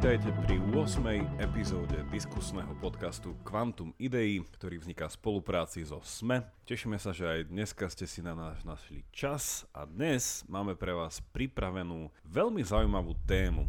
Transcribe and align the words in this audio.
Vítajte 0.00 0.32
pri 0.48 0.56
8. 0.72 1.44
epizóde 1.44 2.00
diskusného 2.08 2.72
podcastu 2.80 3.36
Quantum 3.44 3.92
Idei, 4.00 4.40
ktorý 4.56 4.80
vzniká 4.80 5.12
v 5.12 5.20
spolupráci 5.20 5.84
so 5.84 6.00
SME. 6.00 6.40
Tešíme 6.64 6.96
sa, 6.96 7.12
že 7.12 7.28
aj 7.28 7.52
dneska 7.52 7.84
ste 7.92 8.08
si 8.08 8.24
na 8.24 8.32
nás 8.32 8.64
našli 8.64 9.04
čas 9.12 9.68
a 9.76 9.84
dnes 9.84 10.40
máme 10.48 10.72
pre 10.72 10.96
vás 10.96 11.20
pripravenú 11.36 12.08
veľmi 12.24 12.64
zaujímavú 12.64 13.12
tému 13.28 13.68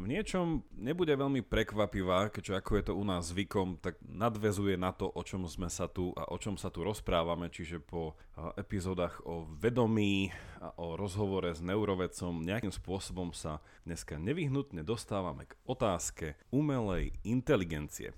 v 0.00 0.08
niečom 0.08 0.64
nebude 0.72 1.12
veľmi 1.12 1.44
prekvapivá, 1.44 2.32
keďže 2.32 2.56
ako 2.56 2.72
je 2.80 2.84
to 2.88 2.92
u 2.96 3.04
nás 3.04 3.28
zvykom, 3.28 3.76
tak 3.84 4.00
nadvezuje 4.00 4.80
na 4.80 4.96
to, 4.96 5.12
o 5.12 5.20
čom 5.20 5.44
sme 5.44 5.68
sa 5.68 5.92
tu 5.92 6.16
a 6.16 6.32
o 6.32 6.36
čom 6.40 6.56
sa 6.56 6.72
tu 6.72 6.80
rozprávame, 6.80 7.52
čiže 7.52 7.84
po 7.84 8.16
epizódach 8.56 9.20
o 9.28 9.44
vedomí 9.44 10.32
a 10.64 10.72
o 10.80 10.96
rozhovore 10.96 11.52
s 11.52 11.60
neurovedcom 11.60 12.40
nejakým 12.40 12.72
spôsobom 12.72 13.36
sa 13.36 13.60
dneska 13.84 14.16
nevyhnutne 14.16 14.80
dostávame 14.80 15.44
k 15.44 15.56
otázke 15.68 16.40
umelej 16.48 17.12
inteligencie. 17.22 18.16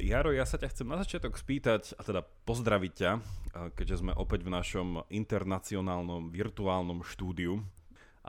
Jaro, 0.00 0.30
ja 0.32 0.46
sa 0.46 0.56
ťa 0.56 0.70
chcem 0.72 0.88
na 0.88 1.02
začiatok 1.02 1.36
spýtať, 1.36 1.98
a 1.98 2.06
teda 2.06 2.22
pozdraviť 2.48 2.92
ťa, 2.94 3.10
keďže 3.74 4.00
sme 4.00 4.16
opäť 4.16 4.46
v 4.46 4.54
našom 4.54 4.88
internacionálnom 5.10 6.30
virtuálnom 6.30 7.04
štúdiu 7.04 7.60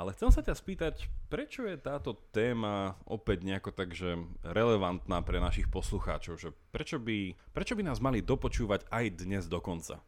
ale 0.01 0.17
chcem 0.17 0.33
sa 0.33 0.41
ťa 0.41 0.57
spýtať, 0.57 0.95
prečo 1.29 1.61
je 1.69 1.77
táto 1.77 2.17
téma 2.33 2.97
opäť 3.05 3.45
nejako 3.45 3.69
takže 3.69 4.17
relevantná 4.41 5.21
pre 5.21 5.37
našich 5.37 5.69
poslucháčov? 5.69 6.41
Že 6.41 6.49
prečo, 6.73 6.97
by, 6.97 7.37
prečo 7.53 7.77
by 7.77 7.85
nás 7.85 8.01
mali 8.01 8.25
dopočúvať 8.25 8.89
aj 8.89 9.05
dnes 9.21 9.45
dokonca? 9.45 10.01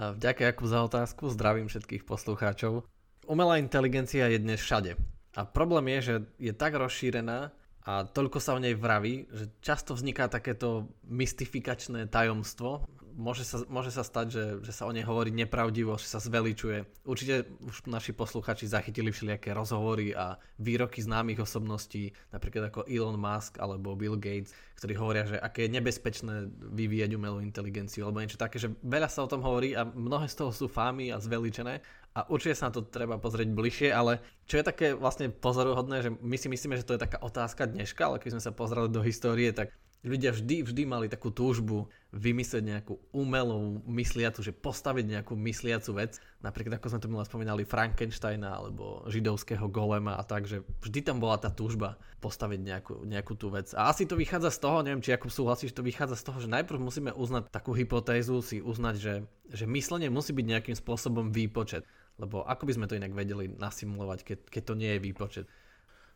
Ďakujem 0.00 0.48
Jakub 0.48 0.66
za 0.72 0.80
otázku, 0.88 1.28
zdravím 1.28 1.68
všetkých 1.68 2.08
poslucháčov. 2.08 2.88
Umelá 3.28 3.60
inteligencia 3.60 4.24
je 4.32 4.40
dnes 4.40 4.56
všade. 4.56 4.96
A 5.36 5.40
problém 5.44 5.92
je, 5.98 6.00
že 6.00 6.14
je 6.40 6.52
tak 6.56 6.72
rozšírená 6.72 7.52
a 7.84 8.08
toľko 8.08 8.40
sa 8.40 8.56
o 8.56 8.62
nej 8.62 8.72
vraví, 8.72 9.28
že 9.28 9.52
často 9.60 9.92
vzniká 9.92 10.32
takéto 10.32 10.88
mystifikačné 11.04 12.08
tajomstvo, 12.08 12.88
môže 13.14 13.46
sa, 13.46 13.62
môže 13.70 13.94
sa 13.94 14.02
stať, 14.02 14.26
že, 14.30 14.44
že 14.66 14.72
sa 14.74 14.84
o 14.84 14.92
nej 14.92 15.06
hovorí 15.06 15.30
nepravdivo, 15.30 15.94
že 15.96 16.10
sa 16.10 16.18
zveličuje. 16.18 17.06
Určite 17.06 17.46
už 17.62 17.86
naši 17.86 18.10
posluchači 18.10 18.66
zachytili 18.66 19.14
všelijaké 19.14 19.54
rozhovory 19.54 20.12
a 20.12 20.36
výroky 20.58 21.00
známych 21.00 21.40
osobností, 21.40 22.10
napríklad 22.34 22.74
ako 22.74 22.90
Elon 22.90 23.16
Musk 23.16 23.62
alebo 23.62 23.94
Bill 23.94 24.18
Gates, 24.18 24.50
ktorí 24.82 24.98
hovoria, 24.98 25.24
že 25.24 25.38
aké 25.38 25.70
je 25.70 25.74
nebezpečné 25.78 26.50
vyvíjať 26.74 27.10
umelú 27.14 27.38
inteligenciu 27.38 28.04
alebo 28.04 28.20
niečo 28.20 28.38
také, 28.38 28.58
že 28.58 28.74
veľa 28.82 29.06
sa 29.06 29.22
o 29.22 29.30
tom 29.30 29.40
hovorí 29.40 29.78
a 29.78 29.86
mnohé 29.86 30.26
z 30.26 30.44
toho 30.44 30.50
sú 30.50 30.66
fámy 30.66 31.14
a 31.14 31.22
zveličené 31.22 31.80
a 32.14 32.30
určite 32.30 32.54
sa 32.54 32.70
na 32.70 32.78
to 32.78 32.86
treba 32.86 33.18
pozrieť 33.18 33.50
bližšie, 33.50 33.90
ale 33.90 34.22
čo 34.46 34.62
je 34.62 34.64
také 34.66 34.94
vlastne 34.94 35.34
pozoruhodné, 35.34 35.96
že 36.06 36.10
my 36.22 36.36
si 36.38 36.46
myslíme, 36.46 36.78
že 36.78 36.86
to 36.86 36.94
je 36.94 37.02
taká 37.02 37.18
otázka 37.18 37.66
dneška, 37.66 38.06
ale 38.06 38.22
keď 38.22 38.38
sme 38.38 38.42
sa 38.46 38.54
pozreli 38.54 38.86
do 38.86 39.02
histórie, 39.02 39.50
tak 39.50 39.74
ľudia 40.04 40.36
vždy, 40.36 40.68
vždy 40.68 40.82
mali 40.84 41.06
takú 41.08 41.32
túžbu 41.32 41.88
vymyslieť 42.12 42.62
nejakú 42.62 42.94
umelú 43.10 43.82
mysliacu, 43.88 44.44
že 44.44 44.52
postaviť 44.54 45.18
nejakú 45.18 45.34
mysliacu 45.34 45.90
vec. 45.96 46.20
Napríklad 46.44 46.78
ako 46.78 46.92
sme 46.92 47.00
tu 47.02 47.08
minule 47.10 47.26
spomínali 47.26 47.64
Frankensteina 47.66 48.54
alebo 48.54 49.02
židovského 49.08 49.66
golema 49.72 50.14
a 50.20 50.22
tak, 50.22 50.46
že 50.46 50.62
vždy 50.84 51.00
tam 51.02 51.18
bola 51.18 51.40
tá 51.40 51.50
túžba 51.50 51.96
postaviť 52.20 52.60
nejakú, 52.60 52.94
nejakú 53.08 53.34
tú 53.34 53.50
vec. 53.50 53.72
A 53.74 53.90
asi 53.90 54.04
to 54.04 54.14
vychádza 54.14 54.54
z 54.54 54.62
toho, 54.62 54.84
neviem, 54.84 55.02
či 55.02 55.16
ako 55.16 55.32
súhlasíš, 55.32 55.74
to 55.74 55.82
vychádza 55.82 56.20
z 56.20 56.26
toho, 56.28 56.38
že 56.38 56.52
najprv 56.52 56.78
musíme 56.78 57.10
uznať 57.10 57.50
takú 57.50 57.72
hypotézu, 57.74 58.44
si 58.44 58.60
uznať, 58.60 58.94
že, 59.00 59.14
že 59.50 59.64
myslenie 59.66 60.12
musí 60.12 60.36
byť 60.36 60.46
nejakým 60.46 60.76
spôsobom 60.76 61.32
výpočet. 61.32 61.82
Lebo 62.20 62.46
ako 62.46 62.70
by 62.70 62.72
sme 62.78 62.86
to 62.86 62.94
inak 62.94 63.10
vedeli 63.10 63.50
nasimulovať, 63.50 64.22
keď, 64.22 64.38
keď 64.46 64.62
to 64.62 64.74
nie 64.78 64.90
je 64.94 65.00
výpočet? 65.02 65.46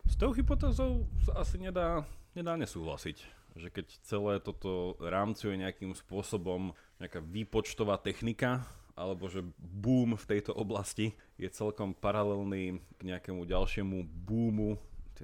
S 0.07 0.15
tou 0.15 0.31
hypotézou 0.31 1.03
sa 1.27 1.43
asi 1.43 1.59
nedá, 1.59 2.07
nedá 2.31 2.55
nesúhlasiť 2.55 3.38
že 3.59 3.69
keď 3.69 3.87
celé 4.07 4.33
toto 4.39 4.95
rámcuje 5.03 5.59
nejakým 5.59 5.91
spôsobom 5.91 6.71
nejaká 6.97 7.19
výpočtová 7.19 7.99
technika, 7.99 8.63
alebo 8.99 9.31
že 9.31 9.43
boom 9.55 10.19
v 10.19 10.25
tejto 10.27 10.51
oblasti 10.55 11.15
je 11.39 11.47
celkom 11.47 11.95
paralelný 11.95 12.83
k 12.99 13.01
nejakému 13.03 13.47
ďalšiemu 13.47 14.03
boomu 14.03 14.75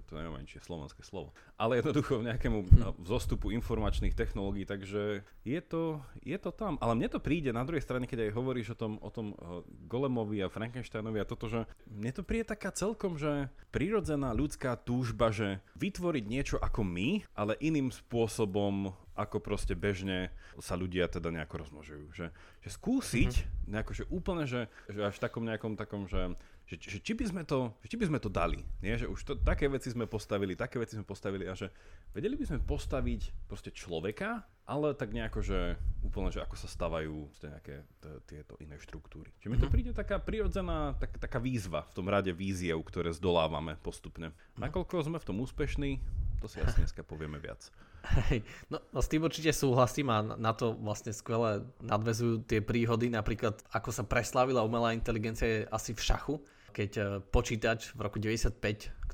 to 0.03 0.19
neviem, 0.19 0.44
či 0.44 0.59
je 0.59 0.67
slovenské 0.67 1.06
slovo, 1.06 1.31
ale 1.56 1.79
jednoducho 1.79 2.19
nejakému 2.19 2.59
hm. 2.66 3.00
vzostupu 3.06 3.53
informačných 3.56 4.17
technológií, 4.17 4.67
takže 4.67 5.23
je 5.45 5.59
to, 5.61 6.03
je 6.25 6.35
to 6.35 6.51
tam. 6.51 6.75
Ale 6.83 6.97
mne 6.97 7.07
to 7.07 7.23
príde 7.23 7.56
na 7.56 7.63
druhej 7.63 7.83
strane, 7.83 8.09
keď 8.09 8.28
aj 8.28 8.35
hovoríš 8.35 8.75
o 8.75 8.79
tom, 8.79 8.94
o 9.00 9.09
tom 9.13 9.31
eh, 9.31 9.63
Golemovi 9.88 10.44
a 10.44 10.51
Frankensteinovi 10.51 11.22
a 11.22 11.29
toto, 11.29 11.47
že 11.47 11.69
mne 11.88 12.11
to 12.11 12.25
príde 12.25 12.51
taká 12.51 12.73
celkom, 12.73 13.16
že 13.16 13.47
prirodzená 13.69 14.35
ľudská 14.35 14.75
túžba, 14.75 15.31
že 15.31 15.63
vytvoriť 15.79 16.25
niečo 16.25 16.57
ako 16.59 16.81
my, 16.84 17.23
ale 17.38 17.59
iným 17.61 17.94
spôsobom 17.94 18.91
ako 19.16 19.40
proste 19.40 19.74
bežne 19.74 20.30
sa 20.59 20.76
ľudia 20.76 21.08
teda 21.08 21.31
nejako 21.31 21.64
rozmnožujú. 21.64 22.06
Že, 22.12 22.28
že 22.62 22.70
skúsiť 22.70 23.31
mm-hmm. 23.31 23.72
nejako, 23.72 23.92
že 23.96 24.03
úplne, 24.12 24.44
že, 24.44 24.68
že 24.92 25.02
až 25.08 25.16
v 25.18 25.24
takom 25.24 25.44
nejakom 25.48 25.74
takom, 25.80 26.06
že 26.06 26.36
že, 26.66 26.81
že 26.81 26.98
či, 26.98 27.14
by 27.14 27.26
sme 27.30 27.44
to, 27.46 27.70
že 27.86 27.94
či 27.94 27.98
by 28.02 28.09
sme 28.09 28.18
to 28.18 28.26
dali. 28.26 28.66
Nie? 28.81 28.98
Že 28.98 29.08
už 29.14 29.20
to, 29.22 29.34
také 29.38 29.70
veci 29.70 29.94
sme 29.94 30.09
postavili, 30.09 30.58
také 30.58 30.81
veci 30.81 30.98
sme 30.98 31.06
postavili 31.06 31.46
a 31.46 31.53
že 31.53 31.70
vedeli 32.09 32.34
by 32.34 32.46
sme 32.50 32.59
postaviť 32.66 33.46
proste 33.46 33.70
človeka, 33.70 34.42
ale 34.66 34.98
tak 34.98 35.14
nejako, 35.14 35.46
že 35.46 35.78
úplne, 36.02 36.34
že 36.34 36.42
ako 36.42 36.58
sa 36.58 36.66
stavajú 36.66 37.30
nejaké 37.38 37.86
t- 38.02 38.22
tieto 38.26 38.58
iné 38.58 38.82
štruktúry. 38.82 39.30
Čiže 39.38 39.50
mi 39.53 39.62
to 39.62 39.70
mhm. 39.70 39.74
príde 39.78 39.92
taká 39.94 40.18
prirodzená, 40.18 40.97
tak, 40.97 41.22
taká 41.22 41.38
výzva 41.38 41.86
v 41.86 41.94
tom 41.94 42.09
rade 42.09 42.34
víziev, 42.34 42.82
ktoré 42.82 43.14
zdolávame 43.14 43.78
postupne. 43.86 44.34
Mhm. 44.58 44.66
Nakoľko 44.66 45.06
sme 45.06 45.22
v 45.22 45.28
tom 45.30 45.38
úspešní, 45.46 46.02
to 46.42 46.50
si 46.50 46.58
asi 46.66 46.82
dneska 46.82 47.06
povieme 47.06 47.38
viac. 47.38 47.70
Hej, 48.29 48.45
no, 48.69 48.77
no 48.93 48.99
s 49.01 49.09
tým 49.09 49.25
určite 49.25 49.49
súhlasím 49.51 50.13
a 50.13 50.21
na 50.21 50.53
to 50.53 50.77
vlastne 50.77 51.11
skvelé 51.11 51.66
nadvezujú 51.81 52.45
tie 52.45 52.61
príhody, 52.61 53.09
napríklad 53.09 53.57
ako 53.73 53.89
sa 53.89 54.03
preslavila 54.05 54.61
umelá 54.61 54.93
inteligencia 54.93 55.47
je 55.47 55.59
asi 55.69 55.91
v 55.97 56.01
šachu, 56.01 56.35
keď 56.75 56.91
e, 56.95 57.01
počítač 57.31 57.95
v 57.95 57.99
roku 58.03 58.21
95, 58.21 58.59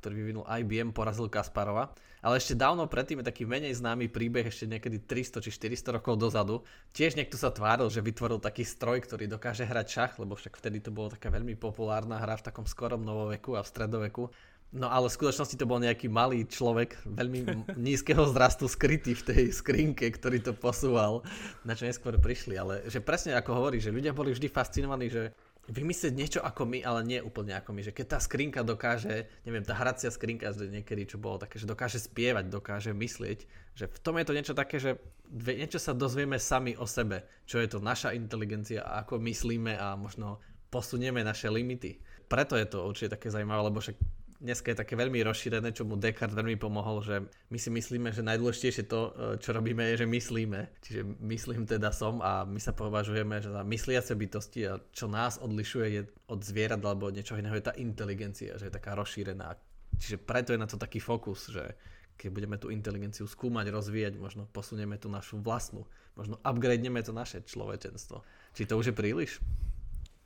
ktorý 0.01 0.13
vyvinul 0.17 0.45
IBM, 0.49 0.97
porazil 0.97 1.29
Kasparova. 1.29 1.93
Ale 2.21 2.37
ešte 2.37 2.53
dávno 2.53 2.85
predtým 2.85 3.21
je 3.21 3.29
taký 3.33 3.49
menej 3.49 3.73
známy 3.81 4.05
príbeh, 4.05 4.45
ešte 4.45 4.69
niekedy 4.69 5.01
300 5.09 5.41
či 5.41 5.49
400 5.49 5.97
rokov 5.97 6.21
dozadu. 6.21 6.61
Tiež 6.93 7.17
niekto 7.17 7.33
sa 7.33 7.49
tváril, 7.49 7.89
že 7.89 8.05
vytvoril 8.05 8.37
taký 8.37 8.61
stroj, 8.61 9.01
ktorý 9.01 9.25
dokáže 9.25 9.65
hrať 9.65 9.87
šach, 9.89 10.13
lebo 10.21 10.37
však 10.37 10.53
vtedy 10.53 10.85
to 10.85 10.93
bolo 10.93 11.09
taká 11.09 11.33
veľmi 11.33 11.57
populárna 11.57 12.21
hra 12.21 12.37
v 12.37 12.45
takom 12.45 12.69
skorom 12.69 13.01
novoveku 13.01 13.57
a 13.57 13.65
v 13.65 13.71
stredoveku. 13.73 14.29
No 14.71 14.87
ale 14.87 15.11
v 15.11 15.17
skutočnosti 15.19 15.59
to 15.59 15.67
bol 15.67 15.83
nejaký 15.83 16.07
malý 16.07 16.47
človek, 16.47 16.95
veľmi 17.03 17.67
nízkeho 17.75 18.23
zrastu 18.31 18.71
skrytý 18.71 19.11
v 19.19 19.23
tej 19.27 19.43
skrinke, 19.51 20.07
ktorý 20.07 20.39
to 20.39 20.55
posúval, 20.55 21.27
na 21.67 21.75
čo 21.75 21.83
neskôr 21.83 22.15
prišli. 22.15 22.55
Ale 22.55 22.87
že 22.87 23.03
presne 23.03 23.35
ako 23.35 23.51
hovorí, 23.51 23.83
že 23.83 23.91
ľudia 23.91 24.15
boli 24.15 24.31
vždy 24.31 24.47
fascinovaní, 24.47 25.11
že 25.11 25.35
vymyslieť 25.67 26.13
niečo 26.15 26.39
ako 26.39 26.63
my, 26.65 26.79
ale 26.87 27.03
nie 27.03 27.19
úplne 27.19 27.51
ako 27.59 27.75
my. 27.75 27.83
Že 27.83 27.93
keď 27.99 28.05
tá 28.15 28.19
skrinka 28.23 28.63
dokáže, 28.63 29.27
neviem, 29.43 29.61
tá 29.61 29.75
hracia 29.75 30.07
skrinka 30.07 30.55
niekedy, 30.55 31.03
čo 31.03 31.19
bolo 31.19 31.37
také, 31.37 31.59
že 31.59 31.67
dokáže 31.67 31.99
spievať, 31.99 32.47
dokáže 32.47 32.95
myslieť, 32.95 33.39
že 33.75 33.85
v 33.91 33.99
tom 33.99 34.17
je 34.17 34.25
to 34.25 34.35
niečo 34.35 34.55
také, 34.55 34.79
že 34.79 34.97
niečo 35.31 35.83
sa 35.83 35.91
dozvieme 35.91 36.39
sami 36.39 36.79
o 36.79 36.87
sebe, 36.87 37.27
čo 37.43 37.59
je 37.59 37.67
to 37.67 37.83
naša 37.83 38.15
inteligencia 38.15 38.87
ako 38.87 39.19
myslíme 39.19 39.75
a 39.75 39.99
možno 39.99 40.39
posunieme 40.71 41.21
naše 41.21 41.51
limity. 41.51 41.99
Preto 42.31 42.55
je 42.55 42.63
to 42.63 42.87
určite 42.87 43.19
také 43.19 43.27
zaujímavé, 43.27 43.67
lebo 43.67 43.83
však 43.83 43.99
dneska 44.41 44.73
je 44.73 44.81
také 44.81 44.97
veľmi 44.97 45.21
rozšírené, 45.21 45.69
čo 45.71 45.85
mu 45.85 45.95
Descartes 45.95 46.33
veľmi 46.33 46.57
pomohol, 46.57 47.05
že 47.05 47.15
my 47.53 47.57
si 47.61 47.69
myslíme, 47.69 48.09
že 48.09 48.25
najdôležitejšie 48.25 48.89
to, 48.89 48.99
e, 49.13 49.37
čo 49.37 49.53
robíme, 49.53 49.85
je, 49.93 50.03
že 50.03 50.07
myslíme. 50.09 50.59
Čiže 50.81 51.01
myslím 51.21 51.69
teda 51.69 51.93
som 51.93 52.19
a 52.25 52.43
my 52.43 52.57
sa 52.57 52.73
považujeme 52.73 53.37
že 53.37 53.53
za 53.53 53.61
mysliace 53.61 54.17
bytosti 54.17 54.61
a 54.65 54.81
čo 54.89 55.05
nás 55.05 55.37
odlišuje 55.37 55.85
je 55.93 56.01
od 56.27 56.41
zvierat 56.41 56.81
alebo 56.81 57.13
od 57.13 57.15
niečoho 57.15 57.37
iného 57.37 57.53
je 57.53 57.69
tá 57.69 57.73
inteligencia, 57.77 58.57
že 58.57 58.67
je 58.67 58.73
taká 58.73 58.97
rozšírená. 58.97 59.53
Čiže 60.01 60.17
preto 60.17 60.51
je 60.51 60.59
na 60.59 60.65
to 60.65 60.81
taký 60.81 60.97
fokus, 60.97 61.53
že 61.53 61.77
keď 62.17 62.29
budeme 62.33 62.57
tú 62.57 62.69
inteligenciu 62.73 63.25
skúmať, 63.25 63.69
rozvíjať, 63.69 64.13
možno 64.17 64.49
posunieme 64.49 64.97
tú 64.97 65.09
našu 65.09 65.41
vlastnú, 65.41 65.85
možno 66.17 66.37
upgradeneme 66.41 67.01
to 67.01 67.13
naše 67.13 67.41
človečenstvo. 67.45 68.21
Či 68.57 68.69
to 68.69 68.77
už 68.77 68.93
je 68.93 68.95
príliš? 68.97 69.31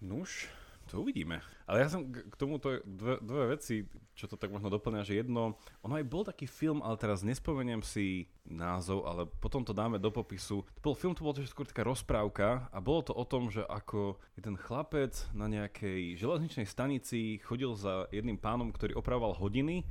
Nuž, 0.03 0.47
to 0.87 1.01
uvidíme. 1.01 1.41
Ale 1.65 1.81
ja 1.81 1.89
som 1.89 2.05
k 2.05 2.35
tomuto 2.37 2.77
dve, 2.85 3.17
dve 3.19 3.57
veci, 3.57 3.89
čo 4.13 4.29
to 4.29 4.37
tak 4.37 4.53
možno 4.53 4.69
doplňa, 4.69 5.01
že 5.01 5.17
jedno, 5.19 5.57
ono 5.81 5.93
aj 5.97 6.05
bol 6.05 6.23
taký 6.23 6.45
film, 6.45 6.79
ale 6.85 6.95
teraz 6.95 7.25
nespomeniem 7.25 7.81
si 7.81 8.29
názov, 8.45 9.03
ale 9.09 9.25
potom 9.41 9.65
to 9.65 9.73
dáme 9.73 9.97
do 9.97 10.13
popisu. 10.13 10.61
To 10.79 10.93
bol 10.93 10.95
film, 10.95 11.17
to 11.17 11.25
bolo 11.25 11.35
to 11.35 11.43
skôr 11.49 11.65
taká 11.65 11.83
rozprávka 11.83 12.69
a 12.69 12.77
bolo 12.77 13.01
to 13.01 13.13
o 13.17 13.25
tom, 13.25 13.49
že 13.49 13.65
ako 13.65 14.21
jeden 14.37 14.55
chlapec 14.55 15.17
na 15.33 15.49
nejakej 15.49 16.15
železničnej 16.21 16.69
stanici 16.69 17.41
chodil 17.41 17.73
za 17.73 18.05
jedným 18.13 18.37
pánom, 18.37 18.69
ktorý 18.69 18.95
opravoval 18.95 19.35
hodiny 19.35 19.83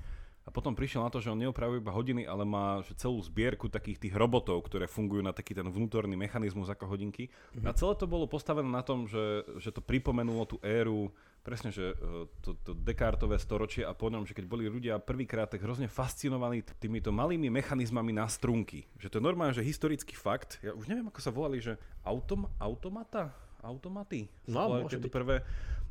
a 0.45 0.53
potom 0.53 0.77
prišiel 0.77 1.01
na 1.01 1.09
to, 1.09 1.25
že 1.25 1.33
on 1.33 1.41
neopravuje 1.41 1.81
iba 1.81 1.89
hodiny, 1.89 2.29
ale 2.29 2.45
má 2.45 2.85
že 2.85 2.93
celú 3.01 3.17
zbierku 3.25 3.73
takých 3.73 3.97
tých 3.97 4.15
robotov, 4.15 4.61
ktoré 4.69 4.85
fungujú 4.85 5.25
na 5.25 5.33
taký 5.33 5.57
ten 5.57 5.65
vnútorný 5.65 6.21
mechanizmus 6.21 6.69
ako 6.69 6.85
hodinky. 6.85 7.33
Mm-hmm. 7.33 7.65
A 7.65 7.73
celé 7.73 7.97
to 7.97 8.05
bolo 8.05 8.29
postavené 8.29 8.69
na 8.69 8.85
tom, 8.85 9.09
že, 9.09 9.41
že 9.57 9.73
to 9.73 9.81
pripomenulo 9.81 10.45
tú 10.45 10.61
éru 10.61 11.09
presne, 11.45 11.73
že 11.73 11.93
e, 11.93 12.29
to, 12.41 12.57
to 12.61 12.73
Descartové 12.73 13.37
storočie 13.37 13.85
a 13.85 13.93
po 13.93 14.09
ňom, 14.09 14.25
že 14.25 14.33
keď 14.33 14.45
boli 14.49 14.65
ľudia 14.69 14.97
prvýkrát 15.01 15.49
tak 15.49 15.61
hrozne 15.65 15.89
fascinovaní 15.93 16.65
týmito 16.81 17.13
malými 17.13 17.53
mechanizmami 17.53 18.17
na 18.17 18.29
strunky. 18.29 18.89
Že 18.97 19.09
to 19.13 19.17
je 19.21 19.25
normálne, 19.25 19.57
že 19.57 19.65
historický 19.65 20.17
fakt, 20.17 20.61
ja 20.65 20.73
už 20.73 20.89
neviem, 20.89 21.09
ako 21.09 21.21
sa 21.21 21.33
volali, 21.33 21.61
že 21.61 21.77
autom, 22.05 22.49
automata? 22.57 23.33
Automaty? 23.65 24.29
No, 24.45 24.69
môže 24.69 25.01
byť. 25.01 25.09
prvé 25.09 25.41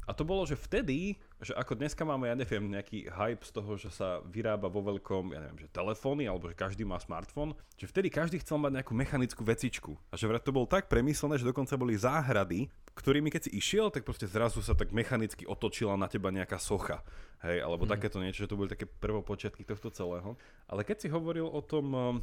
a 0.04 0.12
to 0.12 0.28
bolo, 0.28 0.44
že 0.44 0.60
vtedy, 0.60 1.16
že 1.40 1.56
ako 1.56 1.80
dneska 1.80 2.04
máme, 2.04 2.28
ja 2.28 2.36
neviem, 2.36 2.68
nejaký 2.68 3.08
hype 3.08 3.44
z 3.44 3.52
toho, 3.52 3.72
že 3.80 3.90
sa 3.92 4.20
vyrába 4.28 4.68
vo 4.68 4.84
veľkom, 4.84 5.32
ja 5.32 5.40
neviem, 5.44 5.64
že 5.64 5.72
telefóny, 5.72 6.28
alebo 6.28 6.52
že 6.52 6.56
každý 6.56 6.84
má 6.84 7.00
smartfón, 7.00 7.56
že 7.80 7.88
vtedy 7.88 8.12
každý 8.12 8.44
chcel 8.44 8.60
mať 8.60 8.84
nejakú 8.84 8.94
mechanickú 8.96 9.42
vecičku. 9.44 9.96
A 10.12 10.20
že 10.20 10.28
to 10.44 10.56
bolo 10.56 10.68
tak 10.68 10.92
premyslené, 10.92 11.40
že 11.40 11.48
dokonca 11.48 11.80
boli 11.80 11.96
záhrady, 11.96 12.68
ktorými 12.94 13.34
keď 13.34 13.50
si 13.50 13.52
išiel, 13.58 13.90
tak 13.90 14.06
proste 14.06 14.30
zrazu 14.30 14.62
sa 14.62 14.78
tak 14.78 14.94
mechanicky 14.94 15.50
otočila 15.50 15.98
na 15.98 16.06
teba 16.06 16.30
nejaká 16.30 16.62
socha. 16.62 17.02
Hej, 17.44 17.60
alebo 17.60 17.84
mm. 17.84 17.92
takéto 17.92 18.24
niečo, 18.24 18.46
že 18.46 18.52
to 18.52 18.60
boli 18.60 18.72
také 18.72 18.88
prvopočiatky 18.88 19.68
tohto 19.68 19.92
celého. 19.92 20.40
Ale 20.70 20.88
keď 20.88 20.98
si 21.04 21.08
hovoril 21.12 21.50
o 21.50 21.60
tom 21.60 22.20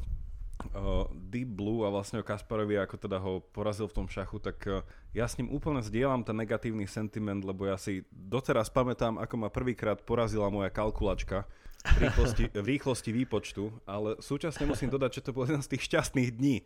uh, 0.73 1.09
Deep 1.11 1.49
Blue 1.57 1.83
a 1.83 1.89
vlastne 1.89 2.21
o 2.21 2.27
Kasparovi, 2.27 2.77
ako 2.77 2.95
teda 2.97 3.17
ho 3.17 3.41
porazil 3.53 3.89
v 3.89 4.03
tom 4.03 4.07
šachu, 4.07 4.37
tak 4.37 4.57
uh, 4.69 4.85
ja 5.11 5.27
s 5.27 5.35
ním 5.41 5.51
úplne 5.51 5.81
zdieľam 5.81 6.21
ten 6.21 6.37
negatívny 6.37 6.85
sentiment, 6.85 7.41
lebo 7.41 7.67
ja 7.67 7.75
si 7.75 8.05
doteraz 8.11 8.69
pamätám, 8.69 9.19
ako 9.19 9.35
ma 9.41 9.49
prvýkrát 9.49 9.99
porazila 10.01 10.47
moja 10.53 10.69
kalkulačka 10.69 11.49
v 11.81 11.97
rýchlosti, 12.05 12.43
v 12.53 12.67
rýchlosti 12.77 13.09
výpočtu, 13.09 13.63
ale 13.89 14.21
súčasne 14.21 14.69
musím 14.69 14.93
dodať, 14.93 15.21
že 15.21 15.25
to 15.25 15.33
bol 15.33 15.49
jeden 15.49 15.65
z 15.65 15.71
tých 15.73 15.89
šťastných 15.89 16.29
dní. 16.29 16.57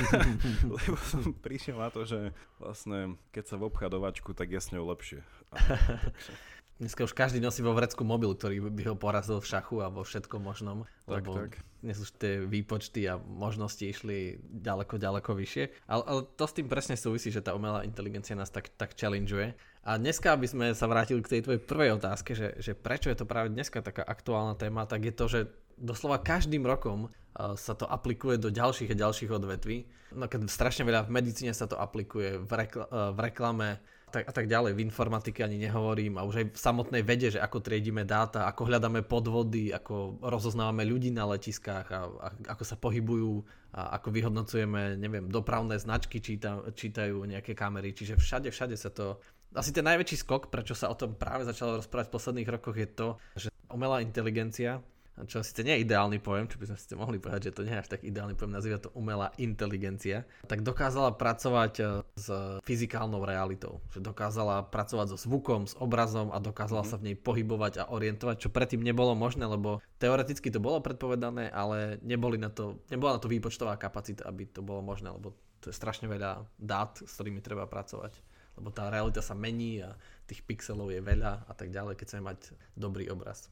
lebo 0.76 0.96
som 1.04 1.36
prišiel 1.36 1.76
na 1.76 1.92
to, 1.92 2.08
že 2.08 2.32
vlastne 2.56 3.20
keď 3.28 3.44
sa 3.44 3.54
v 3.60 3.68
obchadovačku, 3.68 4.32
tak 4.32 4.48
je 4.48 4.60
s 4.60 4.72
ňou 4.72 4.88
lepšie. 4.88 5.20
A, 5.52 5.56
takže... 5.60 6.32
Dneska 6.78 7.02
už 7.02 7.12
každý 7.12 7.42
nosí 7.42 7.58
vo 7.58 7.74
vrecku 7.74 8.06
mobil, 8.06 8.30
ktorý 8.38 8.70
by 8.70 8.82
ho 8.86 8.96
porazil 8.96 9.42
v 9.42 9.50
šachu 9.50 9.82
a 9.82 9.90
vo 9.90 10.06
všetkom 10.06 10.38
možnom. 10.38 10.86
Tak, 11.10 11.26
lebo 11.26 11.30
tak. 11.34 11.58
Dnes 11.78 11.98
už 11.98 12.10
tie 12.18 12.42
výpočty 12.42 13.06
a 13.06 13.18
možnosti 13.18 13.82
išli 13.82 14.42
ďaleko, 14.42 14.98
ďaleko 14.98 15.30
vyššie. 15.30 15.64
Ale, 15.86 16.02
ale 16.06 16.20
to 16.34 16.44
s 16.44 16.56
tým 16.58 16.66
presne 16.66 16.98
súvisí, 16.98 17.30
že 17.30 17.44
tá 17.44 17.54
umelá 17.54 17.86
inteligencia 17.86 18.34
nás 18.34 18.50
tak, 18.50 18.70
tak 18.74 18.98
challengeuje. 18.98 19.54
A 19.86 19.96
dneska, 19.96 20.34
aby 20.34 20.44
sme 20.44 20.66
sa 20.74 20.90
vrátili 20.90 21.22
k 21.24 21.38
tej 21.38 21.40
tvojej 21.46 21.62
prvej 21.62 21.96
otázke, 21.96 22.36
že, 22.36 22.58
že 22.60 22.76
prečo 22.76 23.08
je 23.08 23.18
to 23.18 23.30
práve 23.30 23.48
dneska 23.54 23.80
taká 23.80 24.04
aktuálna 24.04 24.58
téma, 24.58 24.84
tak 24.84 25.06
je 25.06 25.14
to, 25.14 25.24
že 25.30 25.40
doslova 25.78 26.18
každým 26.18 26.66
rokom 26.66 27.08
sa 27.38 27.72
to 27.78 27.86
aplikuje 27.86 28.34
do 28.34 28.50
ďalších 28.50 28.90
a 28.92 28.98
ďalších 28.98 29.30
odvetví. 29.30 29.86
No, 30.18 30.26
keď 30.26 30.50
strašne 30.50 30.82
veľa 30.82 31.06
v 31.06 31.14
medicíne 31.14 31.54
sa 31.54 31.70
to 31.70 31.78
aplikuje, 31.78 32.42
v, 32.42 32.52
rekl- 32.52 32.88
v 32.90 33.18
reklame, 33.22 33.78
tak, 34.08 34.24
a 34.26 34.32
tak 34.32 34.48
ďalej. 34.48 34.74
V 34.74 34.84
informatike 34.84 35.44
ani 35.44 35.60
nehovorím 35.60 36.18
a 36.18 36.26
už 36.26 36.34
aj 36.42 36.46
v 36.52 36.58
samotnej 36.58 37.02
vede, 37.06 37.28
že 37.30 37.38
ako 37.38 37.62
triedime 37.62 38.02
dáta, 38.02 38.48
ako 38.48 38.66
hľadáme 38.66 39.04
podvody, 39.04 39.70
ako 39.70 40.18
rozoznávame 40.24 40.88
ľudí 40.88 41.12
na 41.12 41.28
letiskách 41.28 41.86
a, 41.92 42.00
a 42.08 42.28
ako 42.56 42.64
sa 42.64 42.76
pohybujú 42.80 43.44
a 43.76 44.00
ako 44.00 44.08
vyhodnocujeme, 44.10 44.96
neviem, 44.96 45.28
dopravné 45.28 45.76
značky 45.76 46.18
číta, 46.24 46.64
čítajú 46.72 47.22
nejaké 47.28 47.52
kamery. 47.52 47.92
Čiže 47.92 48.16
všade, 48.16 48.48
všade 48.48 48.74
sa 48.74 48.88
to... 48.88 49.20
Asi 49.52 49.72
ten 49.72 49.84
najväčší 49.84 50.24
skok, 50.24 50.52
prečo 50.52 50.76
sa 50.76 50.92
o 50.92 50.96
tom 50.96 51.16
práve 51.16 51.44
začalo 51.44 51.80
rozprávať 51.80 52.08
v 52.08 52.14
posledných 52.16 52.52
rokoch 52.52 52.76
je 52.76 52.88
to, 52.88 53.08
že 53.36 53.48
umelá 53.68 54.00
inteligencia 54.00 54.80
čo 55.26 55.42
síce 55.42 55.66
nie 55.66 55.74
je 55.74 55.84
ideálny 55.88 56.22
pojem, 56.22 56.46
čo 56.46 56.60
by 56.60 56.70
sme 56.70 56.78
si 56.78 56.94
mohli 56.94 57.18
povedať, 57.18 57.50
že 57.50 57.54
to 57.56 57.64
nie 57.66 57.74
je 57.74 57.82
až 57.82 57.90
tak 57.90 58.06
ideálny 58.06 58.38
pojem, 58.38 58.52
nazýva 58.54 58.78
to 58.78 58.92
umelá 58.94 59.34
inteligencia, 59.40 60.28
tak 60.46 60.62
dokázala 60.62 61.16
pracovať 61.16 61.72
e, 61.80 61.82
s 62.14 62.28
fyzikálnou 62.62 63.24
realitou. 63.26 63.82
Že 63.90 64.04
dokázala 64.04 64.68
pracovať 64.68 65.16
so 65.16 65.18
zvukom, 65.18 65.66
s 65.66 65.74
obrazom 65.80 66.30
a 66.30 66.38
dokázala 66.38 66.86
mm-hmm. 66.86 66.92
sa 66.94 67.00
v 67.00 67.06
nej 67.10 67.16
pohybovať 67.18 67.72
a 67.82 67.88
orientovať, 67.90 68.36
čo 68.46 68.54
predtým 68.54 68.84
nebolo 68.84 69.16
možné, 69.18 69.48
lebo 69.48 69.82
teoreticky 69.98 70.52
to 70.52 70.62
bolo 70.62 70.78
predpovedané, 70.78 71.50
ale 71.50 71.98
neboli 72.06 72.38
na 72.38 72.52
to, 72.52 72.78
nebola 72.92 73.16
na 73.16 73.22
to 73.22 73.32
výpočtová 73.32 73.74
kapacita, 73.80 74.28
aby 74.28 74.46
to 74.46 74.62
bolo 74.62 74.84
možné, 74.84 75.10
lebo 75.10 75.34
to 75.58 75.70
je 75.70 75.74
strašne 75.74 76.06
veľa 76.06 76.46
dát, 76.54 76.94
s 77.02 77.18
ktorými 77.18 77.42
treba 77.42 77.66
pracovať. 77.66 78.14
Lebo 78.58 78.74
tá 78.74 78.90
realita 78.90 79.22
sa 79.22 79.38
mení 79.38 79.82
a 79.82 79.94
tých 80.26 80.42
pixelov 80.42 80.90
je 80.90 80.98
veľa 80.98 81.46
a 81.46 81.52
tak 81.54 81.70
ďalej, 81.70 81.94
keď 81.94 82.06
chceme 82.10 82.34
mať 82.34 82.54
dobrý 82.74 83.06
obraz. 83.10 83.46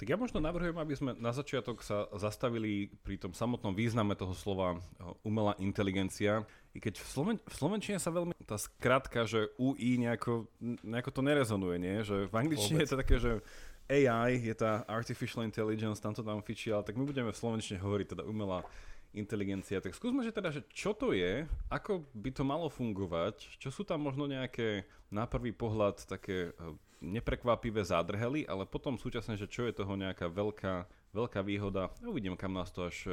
Tak 0.00 0.06
ja 0.08 0.16
možno 0.18 0.42
navrhujem, 0.42 0.74
aby 0.78 0.94
sme 0.98 1.10
na 1.18 1.30
začiatok 1.30 1.84
sa 1.84 2.10
zastavili 2.16 2.90
pri 3.06 3.20
tom 3.20 3.32
samotnom 3.32 3.76
význame 3.76 4.18
toho 4.18 4.34
slova 4.34 4.76
eh, 4.76 4.80
umelá 5.22 5.54
inteligencia. 5.62 6.42
I 6.72 6.80
keď 6.80 6.98
v, 6.98 7.06
Sloven- 7.06 7.44
v 7.44 7.54
Slovenčine 7.54 7.98
sa 8.00 8.08
veľmi 8.08 8.32
tá 8.48 8.56
skratka, 8.56 9.28
že 9.28 9.52
UI 9.60 10.00
nejako, 10.00 10.48
nejako 10.80 11.10
to 11.12 11.20
nerezonuje, 11.20 11.76
nie? 11.76 12.00
Že 12.00 12.32
v 12.32 12.34
angličtine 12.34 12.80
Vôbec. 12.80 12.88
je 12.88 12.92
to 12.92 13.00
také, 13.04 13.16
že 13.20 13.32
AI 13.92 14.40
je 14.40 14.54
tá 14.56 14.88
Artificial 14.88 15.44
Intelligence, 15.44 16.00
tam 16.00 16.16
to 16.16 16.24
tam 16.24 16.40
fičí, 16.40 16.72
ale 16.72 16.86
tak 16.86 16.96
my 16.96 17.04
budeme 17.04 17.28
v 17.28 17.36
Slovenčine 17.36 17.76
hovoriť 17.76 18.16
teda 18.16 18.24
umelá 18.24 18.64
inteligencia. 19.12 19.84
Tak 19.84 19.92
skúsme, 19.92 20.24
že 20.24 20.32
teda, 20.32 20.48
že 20.48 20.64
čo 20.72 20.96
to 20.96 21.12
je, 21.12 21.44
ako 21.68 22.00
by 22.16 22.32
to 22.32 22.42
malo 22.42 22.72
fungovať, 22.72 23.60
čo 23.60 23.68
sú 23.68 23.84
tam 23.84 24.00
možno 24.00 24.24
nejaké 24.24 24.88
na 25.12 25.28
prvý 25.28 25.52
pohľad 25.52 26.00
také 26.08 26.56
eh, 26.56 26.91
neprekvapivé 27.02 27.82
zádrhely, 27.82 28.46
ale 28.46 28.64
potom 28.64 28.94
súčasne, 28.94 29.34
že 29.34 29.50
čo 29.50 29.66
je 29.66 29.74
toho 29.74 29.98
nejaká 29.98 30.30
veľká, 30.30 30.86
veľká 31.10 31.40
výhoda. 31.42 31.90
Uvidím, 32.06 32.38
kam 32.38 32.54
nás 32.54 32.70
to 32.70 32.86
až 32.86 32.96
e, 33.04 33.12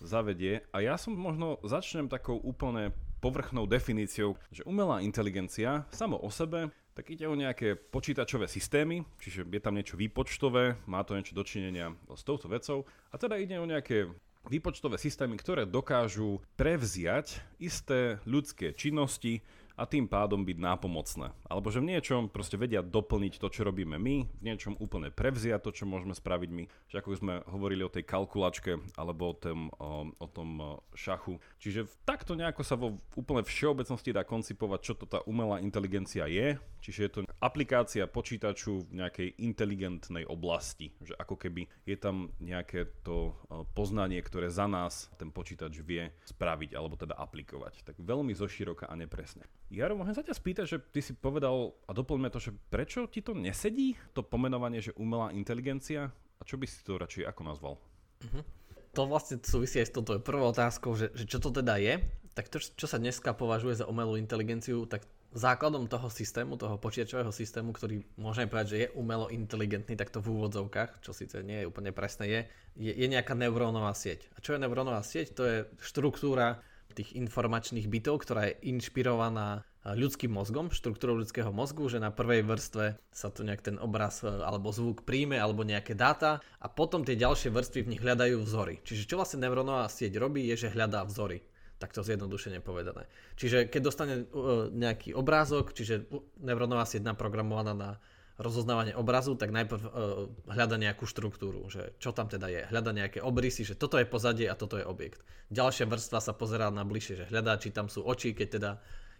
zavedie. 0.00 0.64
A 0.72 0.80
ja 0.80 0.96
som 0.96 1.12
možno 1.12 1.60
začnem 1.60 2.08
takou 2.08 2.40
úplne 2.40 2.96
povrchnou 3.20 3.68
definíciou, 3.68 4.40
že 4.48 4.64
umelá 4.64 5.04
inteligencia 5.04 5.84
samo 5.92 6.16
o 6.16 6.32
sebe, 6.32 6.72
tak 6.96 7.12
ide 7.12 7.28
o 7.28 7.36
nejaké 7.36 7.76
počítačové 7.76 8.48
systémy, 8.48 9.04
čiže 9.20 9.44
je 9.44 9.60
tam 9.60 9.76
niečo 9.76 10.00
výpočtové, 10.00 10.80
má 10.88 11.04
to 11.04 11.12
niečo 11.12 11.36
dočinenia 11.36 11.92
s 12.08 12.24
touto 12.24 12.48
vecou 12.48 12.88
a 13.12 13.20
teda 13.20 13.36
ide 13.36 13.60
o 13.60 13.68
nejaké 13.68 14.08
výpočtové 14.48 14.96
systémy, 14.96 15.36
ktoré 15.36 15.66
dokážu 15.66 16.40
prevziať 16.54 17.42
isté 17.58 18.22
ľudské 18.24 18.72
činnosti, 18.72 19.42
a 19.76 19.84
tým 19.84 20.08
pádom 20.08 20.42
byť 20.42 20.56
nápomocné. 20.56 21.36
Alebo 21.46 21.68
že 21.68 21.84
v 21.84 21.92
niečom 21.92 22.32
proste 22.32 22.56
vedia 22.56 22.80
doplniť 22.80 23.36
to, 23.36 23.52
čo 23.52 23.62
robíme 23.68 24.00
my, 24.00 24.16
v 24.24 24.42
niečom 24.42 24.74
úplne 24.80 25.12
prevziať 25.12 25.60
to, 25.62 25.70
čo 25.76 25.84
môžeme 25.84 26.16
spraviť 26.16 26.50
my. 26.50 26.64
Že 26.88 26.96
ako 27.04 27.08
sme 27.16 27.34
hovorili 27.52 27.84
o 27.84 27.92
tej 27.92 28.08
kalkulačke 28.08 28.80
alebo 28.96 29.30
o 29.30 29.34
tom, 29.36 29.68
o, 29.76 30.08
o 30.16 30.26
tom 30.32 30.80
šachu. 30.96 31.36
Čiže 31.60 31.86
takto 32.08 32.32
nejako 32.32 32.62
sa 32.64 32.80
vo 32.80 32.96
úplne 33.14 33.44
všeobecnosti 33.44 34.16
dá 34.16 34.24
koncipovať, 34.24 34.80
čo 34.80 34.94
to 34.96 35.04
tá 35.04 35.20
umelá 35.28 35.60
inteligencia 35.60 36.24
je. 36.24 36.56
Čiže 36.80 37.00
je 37.02 37.10
to 37.12 37.20
aplikácia 37.42 38.06
počítaču 38.08 38.86
v 38.88 39.04
nejakej 39.04 39.28
inteligentnej 39.42 40.24
oblasti. 40.24 40.94
Že 41.04 41.18
ako 41.20 41.36
keby 41.36 41.68
je 41.84 41.96
tam 41.98 42.32
nejaké 42.40 42.88
to 43.04 43.36
poznanie, 43.74 44.22
ktoré 44.22 44.48
za 44.48 44.64
nás 44.70 45.10
ten 45.20 45.28
počítač 45.28 45.82
vie 45.82 46.14
spraviť 46.24 46.72
alebo 46.72 46.94
teda 46.96 47.18
aplikovať. 47.18 47.82
Tak 47.84 47.96
veľmi 48.00 48.32
zoširoka 48.32 48.86
a 48.86 48.94
nepresne. 48.94 49.44
Jaro, 49.66 49.98
môžem 49.98 50.14
sa 50.14 50.22
ťa 50.22 50.38
spýtať, 50.38 50.66
že 50.70 50.78
ty 50.94 51.02
si 51.02 51.10
povedal, 51.10 51.74
a 51.86 51.90
doplňme 51.90 52.30
to, 52.30 52.38
že 52.38 52.54
prečo 52.70 53.10
ti 53.10 53.18
to 53.18 53.34
nesedí, 53.34 53.98
to 54.14 54.22
pomenovanie, 54.22 54.78
že 54.78 54.94
umelá 54.94 55.34
inteligencia? 55.34 56.14
A 56.38 56.42
čo 56.46 56.54
by 56.54 56.66
si 56.70 56.86
to 56.86 57.00
radšej 57.00 57.26
ako 57.26 57.42
nazval? 57.42 57.74
Uh-huh. 58.22 58.42
To 58.94 59.10
vlastne 59.10 59.42
súvisí 59.42 59.82
aj 59.82 59.90
s 59.90 59.94
touto 59.96 60.22
prvou 60.22 60.54
otázkou, 60.54 60.94
že, 60.94 61.10
že 61.18 61.26
čo 61.26 61.42
to 61.42 61.50
teda 61.50 61.82
je. 61.82 61.98
Tak 62.38 62.46
to, 62.52 62.62
čo 62.62 62.86
sa 62.86 63.00
dneska 63.00 63.34
považuje 63.34 63.74
za 63.74 63.88
umelú 63.90 64.14
inteligenciu, 64.14 64.86
tak 64.86 65.02
základom 65.36 65.84
toho 65.90 66.08
systému, 66.08 66.56
toho 66.56 66.80
počítačového 66.80 67.28
systému, 67.28 67.76
ktorý 67.76 68.00
môžeme 68.16 68.48
povedať, 68.48 68.68
že 68.70 68.78
je 68.86 68.92
umelo 68.96 69.28
inteligentný, 69.28 69.98
takto 69.98 70.24
v 70.24 70.32
úvodzovkách, 70.32 71.04
čo 71.04 71.12
síce 71.12 71.44
nie 71.44 71.64
je 71.64 71.68
úplne 71.68 71.92
presné, 71.92 72.24
je, 72.30 72.40
je, 72.88 72.92
je 72.96 73.06
nejaká 73.10 73.36
neurónová 73.36 73.92
sieť. 73.92 74.30
A 74.32 74.40
čo 74.40 74.56
je 74.56 74.62
neurónová 74.62 75.04
sieť? 75.04 75.36
To 75.36 75.42
je 75.44 75.56
štruktúra 75.82 76.64
tých 76.96 77.12
informačných 77.12 77.86
bytov, 77.86 78.24
ktorá 78.24 78.48
je 78.48 78.72
inšpirovaná 78.72 79.68
ľudským 79.94 80.34
mozgom, 80.34 80.72
štruktúrou 80.74 81.22
ľudského 81.22 81.54
mozgu, 81.54 81.86
že 81.86 82.02
na 82.02 82.10
prvej 82.10 82.42
vrstve 82.42 82.98
sa 83.14 83.28
tu 83.30 83.46
nejak 83.46 83.62
ten 83.62 83.76
obraz 83.78 84.24
e, 84.24 84.26
alebo 84.26 84.74
zvuk 84.74 85.06
príjme 85.06 85.38
alebo 85.38 85.62
nejaké 85.62 85.94
dáta 85.94 86.42
a 86.58 86.66
potom 86.66 87.06
tie 87.06 87.14
ďalšie 87.14 87.54
vrstvy 87.54 87.86
v 87.86 87.90
nich 87.94 88.02
hľadajú 88.02 88.42
vzory. 88.42 88.82
Čiže 88.82 89.06
čo 89.06 89.14
vlastne 89.20 89.46
neurónová 89.46 89.86
sieť 89.86 90.18
robí, 90.18 90.42
je, 90.50 90.66
že 90.66 90.74
hľadá 90.74 91.06
vzory. 91.06 91.44
Takto 91.76 92.00
zjednodušene 92.00 92.64
povedané. 92.64 93.04
Čiže 93.36 93.68
keď 93.70 93.80
dostane 93.84 94.14
e, 94.18 94.24
nejaký 94.74 95.14
obrázok, 95.14 95.76
čiže 95.76 96.10
neurónová 96.42 96.88
sieť 96.88 97.06
naprogramovaná 97.06 97.76
na 97.76 97.90
rozoznávanie 98.36 98.92
obrazu, 98.92 99.32
tak 99.34 99.48
najprv 99.52 99.80
uh, 99.80 99.90
hľada 100.52 100.76
nejakú 100.76 101.08
štruktúru, 101.08 101.64
že 101.72 101.96
čo 101.96 102.12
tam 102.12 102.28
teda 102.28 102.52
je. 102.52 102.62
Hľada 102.68 102.92
nejaké 102.92 103.24
obrysy, 103.24 103.64
že 103.64 103.74
toto 103.76 103.96
je 103.96 104.04
pozadie 104.04 104.44
a 104.44 104.58
toto 104.58 104.76
je 104.76 104.84
objekt. 104.84 105.24
Ďalšia 105.48 105.88
vrstva 105.88 106.20
sa 106.20 106.36
pozerá 106.36 106.68
na 106.68 106.84
bližšie, 106.84 107.24
že 107.24 107.28
hľadá, 107.32 107.56
či 107.56 107.72
tam 107.72 107.88
sú 107.88 108.04
oči, 108.04 108.36
keď 108.36 108.48
teda 108.60 108.70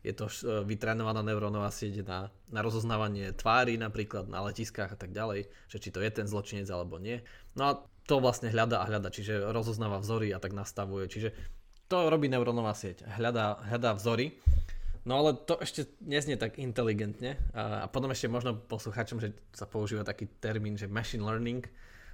je 0.04 0.12
to 0.12 0.28
uh, 0.28 0.60
vytrénovaná 0.68 1.24
neurónová 1.24 1.72
sieť 1.72 2.04
na, 2.04 2.28
na 2.52 2.60
rozoznávanie 2.60 3.32
tvári 3.32 3.80
napríklad 3.80 4.28
na 4.28 4.44
letiskách 4.44 4.92
a 4.92 4.98
tak 5.00 5.16
ďalej, 5.16 5.48
že 5.72 5.80
či 5.80 5.88
to 5.88 6.04
je 6.04 6.10
ten 6.12 6.28
zločinec 6.28 6.68
alebo 6.68 7.00
nie. 7.00 7.24
No 7.56 7.62
a 7.64 7.72
to 8.06 8.20
vlastne 8.22 8.52
hľada 8.52 8.84
a 8.84 8.88
hľada, 8.88 9.10
čiže 9.10 9.50
rozoznáva 9.50 9.98
vzory 9.98 10.30
a 10.30 10.38
tak 10.38 10.54
nastavuje. 10.54 11.10
Čiže 11.10 11.34
to 11.90 12.06
robí 12.06 12.30
neurónová 12.30 12.74
sieť. 12.74 13.02
Hľadá, 13.06 13.62
hľadá 13.66 13.96
vzory 13.98 14.38
No 15.06 15.22
ale 15.22 15.38
to 15.38 15.54
ešte 15.62 15.86
neznie 16.02 16.34
tak 16.34 16.58
inteligentne. 16.58 17.38
A, 17.54 17.86
potom 17.86 18.10
ešte 18.10 18.26
možno 18.26 18.58
poslucháčom, 18.58 19.22
že 19.22 19.38
sa 19.54 19.64
používa 19.64 20.02
taký 20.02 20.26
termín, 20.42 20.74
že 20.74 20.90
machine 20.90 21.22
learning, 21.22 21.62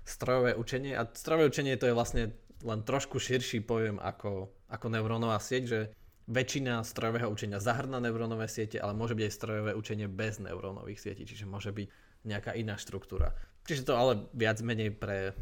strojové 0.04 0.52
učenie. 0.54 0.92
A 1.00 1.08
strojové 1.08 1.48
učenie 1.48 1.80
to 1.80 1.88
je 1.88 1.96
vlastne 1.96 2.36
len 2.62 2.80
trošku 2.84 3.16
širší 3.16 3.64
pojem 3.64 3.96
ako, 3.96 4.52
ako 4.68 4.86
neurónová 4.92 5.40
sieť, 5.40 5.64
že 5.64 5.80
väčšina 6.30 6.86
strojového 6.86 7.26
učenia 7.26 7.58
zahrná 7.58 7.98
neurónové 7.98 8.46
siete, 8.46 8.78
ale 8.78 8.94
môže 8.94 9.18
byť 9.18 9.24
aj 9.26 9.34
strojové 9.34 9.72
učenie 9.74 10.06
bez 10.06 10.38
neurónových 10.38 11.02
sietí, 11.02 11.26
čiže 11.26 11.50
môže 11.50 11.74
byť 11.74 11.88
nejaká 12.22 12.54
iná 12.54 12.78
štruktúra. 12.78 13.34
Čiže 13.66 13.90
to 13.90 13.98
ale 13.98 14.30
viac 14.30 14.62
menej 14.62 14.94
pre, 14.94 15.34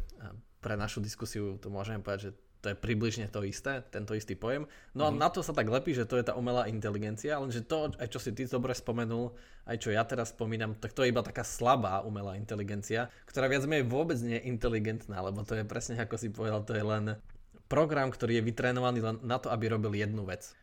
pre 0.61 0.73
našu 0.73 1.01
diskusiu 1.01 1.61
to 1.61 1.69
môžeme 1.69 2.01
povedať, 2.01 2.29
že 2.29 2.31
to 2.61 2.69
je 2.69 2.77
približne 2.77 3.25
to 3.33 3.41
isté, 3.41 3.81
tento 3.89 4.13
istý 4.13 4.37
pojem. 4.37 4.69
No 4.93 5.05
a 5.05 5.11
mm. 5.11 5.17
na 5.17 5.33
to 5.33 5.41
sa 5.41 5.51
tak 5.51 5.65
lepí, 5.65 5.97
že 5.97 6.05
to 6.05 6.21
je 6.21 6.29
tá 6.29 6.37
umelá 6.37 6.69
inteligencia, 6.69 7.41
lenže 7.41 7.65
to, 7.65 7.89
aj 7.97 8.07
čo 8.13 8.21
si 8.21 8.31
ty 8.37 8.45
dobre 8.45 8.77
spomenul, 8.77 9.33
aj 9.65 9.81
čo 9.81 9.89
ja 9.89 10.05
teraz 10.05 10.29
spomínam, 10.31 10.77
tak 10.77 10.93
to 10.93 11.01
je 11.01 11.09
iba 11.09 11.25
taká 11.25 11.41
slabá 11.41 12.05
umelá 12.05 12.37
inteligencia, 12.37 13.09
ktorá 13.25 13.49
viac 13.49 13.65
menej 13.65 13.89
vôbec 13.89 14.21
nie 14.21 14.37
je 14.37 14.45
inteligentná, 14.45 15.25
lebo 15.25 15.41
to 15.41 15.57
je 15.57 15.65
presne 15.65 15.97
ako 15.97 16.15
si 16.21 16.29
povedal, 16.29 16.61
to 16.61 16.77
je 16.77 16.85
len 16.85 17.17
program, 17.65 18.13
ktorý 18.13 18.39
je 18.39 18.47
vytrénovaný 18.47 18.99
len 19.01 19.15
na 19.25 19.41
to, 19.41 19.49
aby 19.49 19.71
robil 19.71 19.97
jednu 19.97 20.21
vec. 20.27 20.53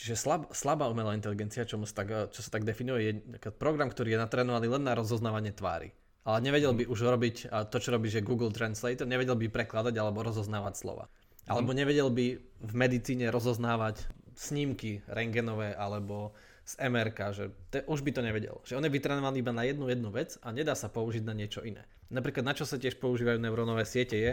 Čiže 0.00 0.16
slab, 0.16 0.42
slabá 0.56 0.88
umelá 0.88 1.12
inteligencia, 1.12 1.68
čo, 1.68 1.76
sa 1.84 1.94
tak, 2.04 2.32
čo 2.32 2.40
sa 2.40 2.48
tak 2.48 2.64
definuje, 2.64 3.00
je 3.04 3.12
program, 3.52 3.92
ktorý 3.92 4.16
je 4.16 4.22
natrénovaný 4.22 4.72
len 4.72 4.84
na 4.86 4.96
rozoznávanie 4.96 5.52
tvári. 5.52 5.92
Ale 6.24 6.44
nevedel 6.44 6.76
by 6.76 6.84
už 6.84 7.00
robiť 7.04 7.36
to, 7.72 7.76
čo 7.80 7.96
robí 7.96 8.12
že 8.12 8.20
Google 8.20 8.52
Translator, 8.52 9.08
nevedel 9.08 9.40
by 9.40 9.48
prekladať 9.48 9.96
alebo 9.96 10.20
rozoznávať 10.20 10.74
slova. 10.76 11.08
Alebo 11.50 11.74
nevedel 11.74 12.08
by 12.14 12.26
v 12.40 12.72
medicíne 12.78 13.26
rozoznávať 13.34 14.06
snímky 14.38 15.02
rengenové 15.10 15.74
alebo 15.74 16.32
z 16.64 16.78
MRK, 16.86 17.18
že 17.34 17.44
te, 17.68 17.82
už 17.90 18.06
by 18.06 18.10
to 18.14 18.22
nevedel. 18.22 18.62
Že 18.62 18.78
on 18.78 18.86
je 18.86 18.94
vytrenovaný 18.94 19.42
iba 19.42 19.50
na 19.50 19.66
jednu 19.66 19.90
jednu 19.90 20.14
vec 20.14 20.38
a 20.40 20.54
nedá 20.54 20.78
sa 20.78 20.86
použiť 20.86 21.26
na 21.26 21.34
niečo 21.34 21.66
iné. 21.66 21.82
Napríklad 22.14 22.46
na 22.46 22.54
čo 22.54 22.62
sa 22.62 22.78
tiež 22.78 23.02
používajú 23.02 23.42
neurónové 23.42 23.82
siete 23.82 24.14
je, 24.14 24.32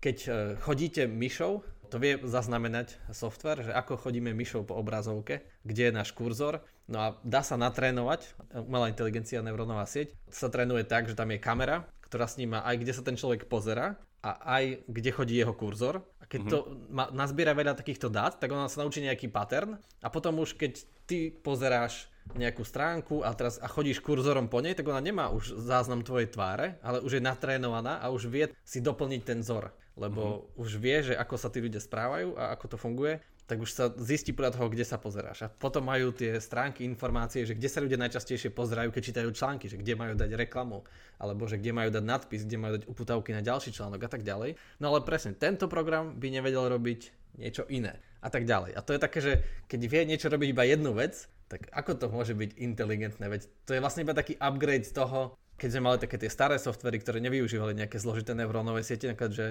keď 0.00 0.16
e, 0.24 0.30
chodíte 0.64 1.04
myšou, 1.04 1.60
to 1.88 1.96
vie 1.96 2.20
zaznamenať 2.20 3.00
software, 3.12 3.64
že 3.64 3.72
ako 3.72 3.96
chodíme 3.96 4.32
myšou 4.36 4.64
po 4.64 4.76
obrazovke, 4.76 5.44
kde 5.64 5.88
je 5.88 5.92
náš 5.92 6.12
kurzor. 6.12 6.60
No 6.84 7.00
a 7.00 7.06
dá 7.24 7.40
sa 7.40 7.56
natrénovať, 7.56 8.28
umelá 8.64 8.92
inteligencia, 8.92 9.44
neurónová 9.44 9.88
sieť, 9.88 10.12
sa 10.28 10.52
trénuje 10.52 10.84
tak, 10.84 11.08
že 11.08 11.16
tam 11.16 11.32
je 11.32 11.40
kamera, 11.40 11.88
ktorá 12.04 12.28
sníma 12.28 12.64
aj 12.64 12.76
kde 12.80 12.92
sa 12.92 13.02
ten 13.04 13.16
človek 13.16 13.48
pozera 13.48 13.96
a 14.24 14.60
aj 14.60 14.88
kde 14.88 15.10
chodí 15.12 15.34
jeho 15.36 15.52
kurzor 15.52 16.04
keď 16.28 16.40
mm-hmm. 16.44 16.52
to 16.52 16.58
ma, 16.92 17.08
nazbiera 17.10 17.56
veľa 17.56 17.74
takýchto 17.74 18.12
dát, 18.12 18.36
tak 18.36 18.52
ona 18.52 18.68
sa 18.68 18.84
naučí 18.84 19.00
nejaký 19.00 19.32
pattern 19.32 19.80
a 20.04 20.08
potom 20.12 20.44
už 20.44 20.54
keď 20.60 20.84
ty 21.08 21.32
pozeráš 21.32 22.12
nejakú 22.36 22.60
stránku 22.60 23.24
a 23.24 23.32
teraz 23.32 23.56
a 23.56 23.64
chodíš 23.64 24.04
kurzorom 24.04 24.52
po 24.52 24.60
nej, 24.60 24.76
tak 24.76 24.84
ona 24.84 25.00
nemá 25.00 25.32
už 25.32 25.56
záznam 25.56 26.04
tvojej 26.04 26.28
tváre, 26.28 26.76
ale 26.84 27.00
už 27.00 27.16
je 27.16 27.22
natrénovaná 27.24 28.04
a 28.04 28.12
už 28.12 28.28
vie 28.28 28.52
si 28.60 28.84
doplniť 28.84 29.22
ten 29.24 29.40
vzor, 29.40 29.72
lebo 29.96 30.22
mm-hmm. 30.22 30.60
už 30.60 30.70
vie, 30.76 30.96
že 31.00 31.14
ako 31.16 31.34
sa 31.40 31.48
tí 31.48 31.64
ľudia 31.64 31.80
správajú 31.80 32.36
a 32.36 32.52
ako 32.52 32.64
to 32.68 32.76
funguje 32.76 33.24
tak 33.48 33.64
už 33.64 33.70
sa 33.72 33.88
zistí 33.96 34.36
podľa 34.36 34.60
toho, 34.60 34.68
kde 34.68 34.84
sa 34.84 35.00
pozeráš. 35.00 35.48
A 35.48 35.48
potom 35.48 35.80
majú 35.88 36.12
tie 36.12 36.36
stránky 36.36 36.84
informácie, 36.84 37.48
že 37.48 37.56
kde 37.56 37.72
sa 37.72 37.80
ľudia 37.80 37.96
najčastejšie 37.96 38.52
pozerajú, 38.52 38.92
keď 38.92 39.02
čítajú 39.08 39.28
články, 39.32 39.72
že 39.72 39.80
kde 39.80 39.96
majú 39.96 40.12
dať 40.12 40.36
reklamu, 40.36 40.84
alebo 41.16 41.48
že 41.48 41.56
kde 41.56 41.72
majú 41.72 41.88
dať 41.88 42.04
nadpis, 42.04 42.44
kde 42.44 42.60
majú 42.60 42.72
dať 42.76 42.84
uputavky 42.84 43.32
na 43.32 43.40
ďalší 43.40 43.72
článok 43.72 44.04
a 44.04 44.10
tak 44.12 44.20
ďalej. 44.20 44.60
No 44.84 44.92
ale 44.92 45.00
presne, 45.00 45.32
tento 45.32 45.64
program 45.64 46.12
by 46.20 46.28
nevedel 46.28 46.68
robiť 46.68 47.00
niečo 47.40 47.64
iné 47.72 47.96
a 48.20 48.28
tak 48.28 48.44
ďalej. 48.44 48.76
A 48.76 48.84
to 48.84 48.92
je 48.92 49.00
také, 49.00 49.18
že 49.24 49.32
keď 49.64 49.80
vie 49.88 50.02
niečo 50.04 50.28
robiť 50.28 50.48
iba 50.52 50.68
jednu 50.68 50.92
vec, 50.92 51.24
tak 51.48 51.72
ako 51.72 51.96
to 51.96 52.06
môže 52.12 52.36
byť 52.36 52.60
inteligentné? 52.60 53.24
Veď 53.32 53.48
to 53.64 53.72
je 53.72 53.80
vlastne 53.80 54.04
iba 54.04 54.12
taký 54.12 54.36
upgrade 54.36 54.84
z 54.84 54.92
toho, 54.92 55.32
keď 55.56 55.68
sme 55.72 55.86
mali 55.88 55.96
také 55.96 56.20
tie 56.20 56.28
staré 56.28 56.60
softvery, 56.60 57.00
ktoré 57.00 57.18
nevyužívali 57.24 57.72
nejaké 57.72 57.96
zložité 57.96 58.36
neurónové 58.36 58.84
siete, 58.84 59.08
napríklad, 59.08 59.32
že 59.32 59.46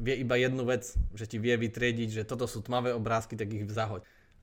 vie 0.00 0.16
iba 0.24 0.34
jednu 0.40 0.64
vec, 0.64 0.96
že 1.12 1.28
ti 1.28 1.36
vie 1.36 1.54
vytriediť, 1.60 2.08
že 2.08 2.22
toto 2.24 2.48
sú 2.48 2.64
tmavé 2.64 2.96
obrázky, 2.96 3.36
tak 3.36 3.52
ich 3.52 3.68
zahoď. 3.68 4.00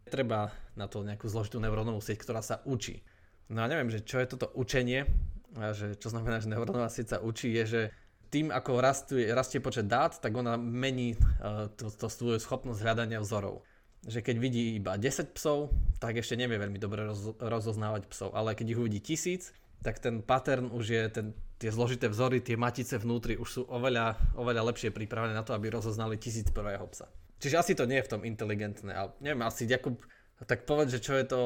Treba 0.07 0.53
na 0.77 0.85
to 0.85 1.01
nejakú 1.01 1.25
zložitú 1.25 1.57
neurónovú 1.57 1.99
sieť, 1.99 2.21
ktorá 2.21 2.45
sa 2.45 2.61
učí. 2.63 3.01
No 3.49 3.65
a 3.65 3.67
neviem, 3.67 3.89
že 3.89 4.05
čo 4.05 4.21
je 4.21 4.29
toto 4.29 4.53
učenie, 4.53 5.09
a 5.57 5.73
že 5.73 5.97
čo 5.97 6.13
znamená, 6.13 6.37
že 6.39 6.53
neurónová 6.53 6.87
sieť 6.93 7.17
sa 7.17 7.19
učí, 7.19 7.49
je, 7.51 7.63
že 7.65 7.81
tým, 8.29 8.51
ako 8.53 8.83
rastie, 8.83 9.31
rastie 9.31 9.63
počet 9.63 9.87
dát, 9.87 10.13
tak 10.19 10.35
ona 10.35 10.59
mení 10.59 11.15
uh, 11.15 11.71
to, 11.73 11.87
to 11.87 12.07
svoju 12.11 12.37
schopnosť 12.43 12.83
hľadania 12.83 13.23
vzorov. 13.23 13.63
Že 14.05 14.19
keď 14.21 14.35
vidí 14.37 14.63
iba 14.77 14.99
10 14.99 15.33
psov, 15.33 15.73
tak 15.97 16.19
ešte 16.19 16.37
nevie 16.37 16.59
veľmi 16.59 16.77
dobre 16.77 17.07
roz, 17.07 17.33
rozoznávať 17.39 18.05
psov, 18.11 18.35
ale 18.35 18.53
keď 18.53 18.75
ich 18.75 18.79
uvidí 18.79 18.99
tisíc, 18.99 19.55
tak 19.81 20.03
ten 20.03 20.19
pattern 20.21 20.69
už 20.69 20.85
je, 20.85 21.03
ten, 21.09 21.25
tie 21.57 21.73
zložité 21.73 22.05
vzory, 22.07 22.41
tie 22.41 22.57
matice 22.57 23.01
vnútri 23.01 23.37
už 23.37 23.49
sú 23.49 23.61
oveľa, 23.65 24.37
oveľa 24.37 24.73
lepšie 24.73 24.93
pripravené 24.93 25.33
na 25.33 25.41
to, 25.41 25.57
aby 25.57 25.73
rozoznali 25.73 26.21
tisíc 26.21 26.49
prvého 26.53 26.85
psa. 26.93 27.09
Čiže 27.37 27.55
asi 27.57 27.73
to 27.77 27.85
nie 27.85 28.01
je 28.01 28.07
v 28.09 28.11
tom 28.17 28.21
inteligentné, 28.25 28.91
ale 28.93 29.09
neviem, 29.21 29.45
asi 29.45 29.69
Jakub, 29.69 30.01
tak 30.45 30.69
povedz, 30.69 30.93
že 30.93 31.01
čo 31.01 31.17
je 31.17 31.25
to 31.25 31.41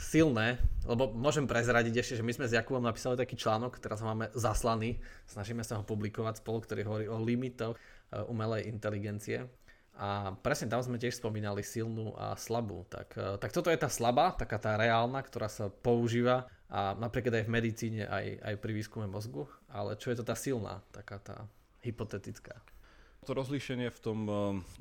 silné, 0.00 0.56
lebo 0.88 1.12
môžem 1.12 1.44
prezradiť 1.44 2.00
ešte, 2.00 2.14
že 2.20 2.24
my 2.24 2.32
sme 2.32 2.48
s 2.48 2.56
Jakubom 2.56 2.80
napísali 2.80 3.20
taký 3.20 3.36
článok, 3.36 3.76
teraz 3.76 4.00
ho 4.00 4.08
máme 4.08 4.32
zaslaný, 4.32 4.96
snažíme 5.28 5.60
sa 5.60 5.76
ho 5.76 5.84
publikovať 5.84 6.40
spolu, 6.40 6.64
ktorý 6.64 6.80
hovorí 6.88 7.06
o 7.12 7.20
limitoch 7.20 7.76
e, 7.76 7.80
umelej 8.32 8.64
inteligencie. 8.64 9.44
A 10.00 10.32
presne 10.40 10.72
tam 10.72 10.80
sme 10.80 10.96
tiež 10.96 11.20
spomínali 11.20 11.60
silnú 11.60 12.16
a 12.16 12.32
slabú. 12.32 12.88
Tak, 12.88 13.08
e, 13.12 13.36
tak 13.36 13.52
toto 13.52 13.68
je 13.68 13.76
tá 13.76 13.92
slabá, 13.92 14.32
taká 14.32 14.56
tá 14.56 14.80
reálna, 14.80 15.20
ktorá 15.20 15.52
sa 15.52 15.68
používa 15.68 16.48
a 16.70 16.94
napríklad 16.94 17.42
aj 17.42 17.44
v 17.50 17.54
medicíne, 17.54 18.02
aj, 18.06 18.38
aj 18.46 18.54
pri 18.62 18.72
výskume 18.78 19.10
mozgu, 19.10 19.50
ale 19.66 19.98
čo 19.98 20.14
je 20.14 20.22
to 20.22 20.24
tá 20.24 20.38
silná, 20.38 20.78
taká 20.94 21.18
tá 21.18 21.36
hypotetická? 21.82 22.62
To 23.28 23.36
rozlíšenie 23.36 23.92
v 23.92 24.00
tom, 24.00 24.18
eh, 24.24 24.34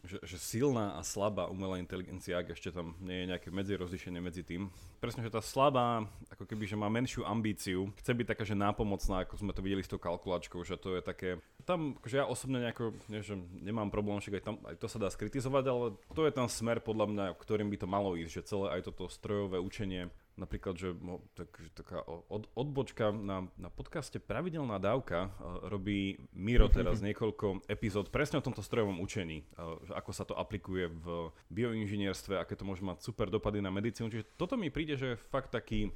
že, 0.08 0.18
že 0.24 0.38
silná 0.40 0.96
a 0.96 1.04
slabá 1.04 1.52
umelá 1.52 1.76
inteligencia, 1.76 2.40
ak 2.40 2.56
ešte 2.56 2.72
tam 2.72 2.96
nie 3.04 3.26
je 3.26 3.30
nejaké 3.36 3.52
medzirozlíšenie 3.52 4.24
medzi 4.24 4.48
tým. 4.48 4.72
Presne, 5.04 5.28
že 5.28 5.34
tá 5.34 5.44
slabá, 5.44 6.08
ako 6.32 6.48
keby, 6.48 6.64
že 6.64 6.80
má 6.80 6.88
menšiu 6.88 7.28
ambíciu, 7.28 7.92
chce 8.00 8.16
byť 8.16 8.28
taká, 8.32 8.48
že 8.48 8.56
nápomocná, 8.56 9.28
ako 9.28 9.44
sme 9.44 9.52
to 9.52 9.60
videli 9.60 9.84
s 9.84 9.92
tou 9.92 10.00
kalkulačkou, 10.00 10.64
že 10.64 10.80
to 10.80 10.96
je 10.96 11.02
také... 11.04 11.44
Tam, 11.68 12.00
akože 12.00 12.16
ja 12.16 12.26
osobne 12.32 12.64
nejako, 12.64 12.96
nie, 13.12 13.20
že 13.20 13.36
nemám 13.60 13.92
problém, 13.92 14.24
však 14.24 14.40
aj, 14.40 14.44
tam, 14.48 14.56
aj 14.64 14.76
to 14.80 14.88
sa 14.88 15.04
dá 15.04 15.12
skritizovať, 15.12 15.64
ale 15.68 15.86
to 16.16 16.24
je 16.24 16.32
ten 16.32 16.48
smer, 16.48 16.80
podľa 16.80 17.12
mňa, 17.12 17.26
ktorým 17.36 17.68
by 17.68 17.78
to 17.84 17.88
malo 17.92 18.16
ísť, 18.16 18.40
že 18.40 18.48
celé 18.56 18.80
aj 18.80 18.88
toto 18.88 19.12
strojové 19.12 19.60
učenie 19.60 20.08
napríklad, 20.40 20.80
že 20.80 20.96
tak, 21.36 21.52
taká 21.76 22.00
od, 22.08 22.48
odbočka 22.56 23.12
na, 23.12 23.52
na 23.60 23.70
podcaste 23.70 24.18
Pravidelná 24.24 24.80
dávka 24.80 25.30
uh, 25.30 25.68
robí 25.68 26.18
Miro 26.32 26.72
teraz 26.72 27.04
niekoľko 27.08 27.68
epizód 27.68 28.10
presne 28.10 28.40
o 28.40 28.46
tomto 28.46 28.64
strojovom 28.64 29.04
učení, 29.04 29.44
uh, 29.60 29.78
ako 29.92 30.12
sa 30.16 30.24
to 30.24 30.34
aplikuje 30.40 30.88
v 30.88 31.30
bioinžinierstve, 31.52 32.40
aké 32.40 32.56
to 32.56 32.64
môže 32.64 32.82
mať 32.82 33.04
super 33.04 33.28
dopady 33.28 33.60
na 33.60 33.70
medicínu. 33.70 34.08
Čiže 34.08 34.26
toto 34.40 34.56
mi 34.56 34.72
príde, 34.72 34.96
že 34.96 35.20
fakt 35.30 35.52
taký 35.52 35.92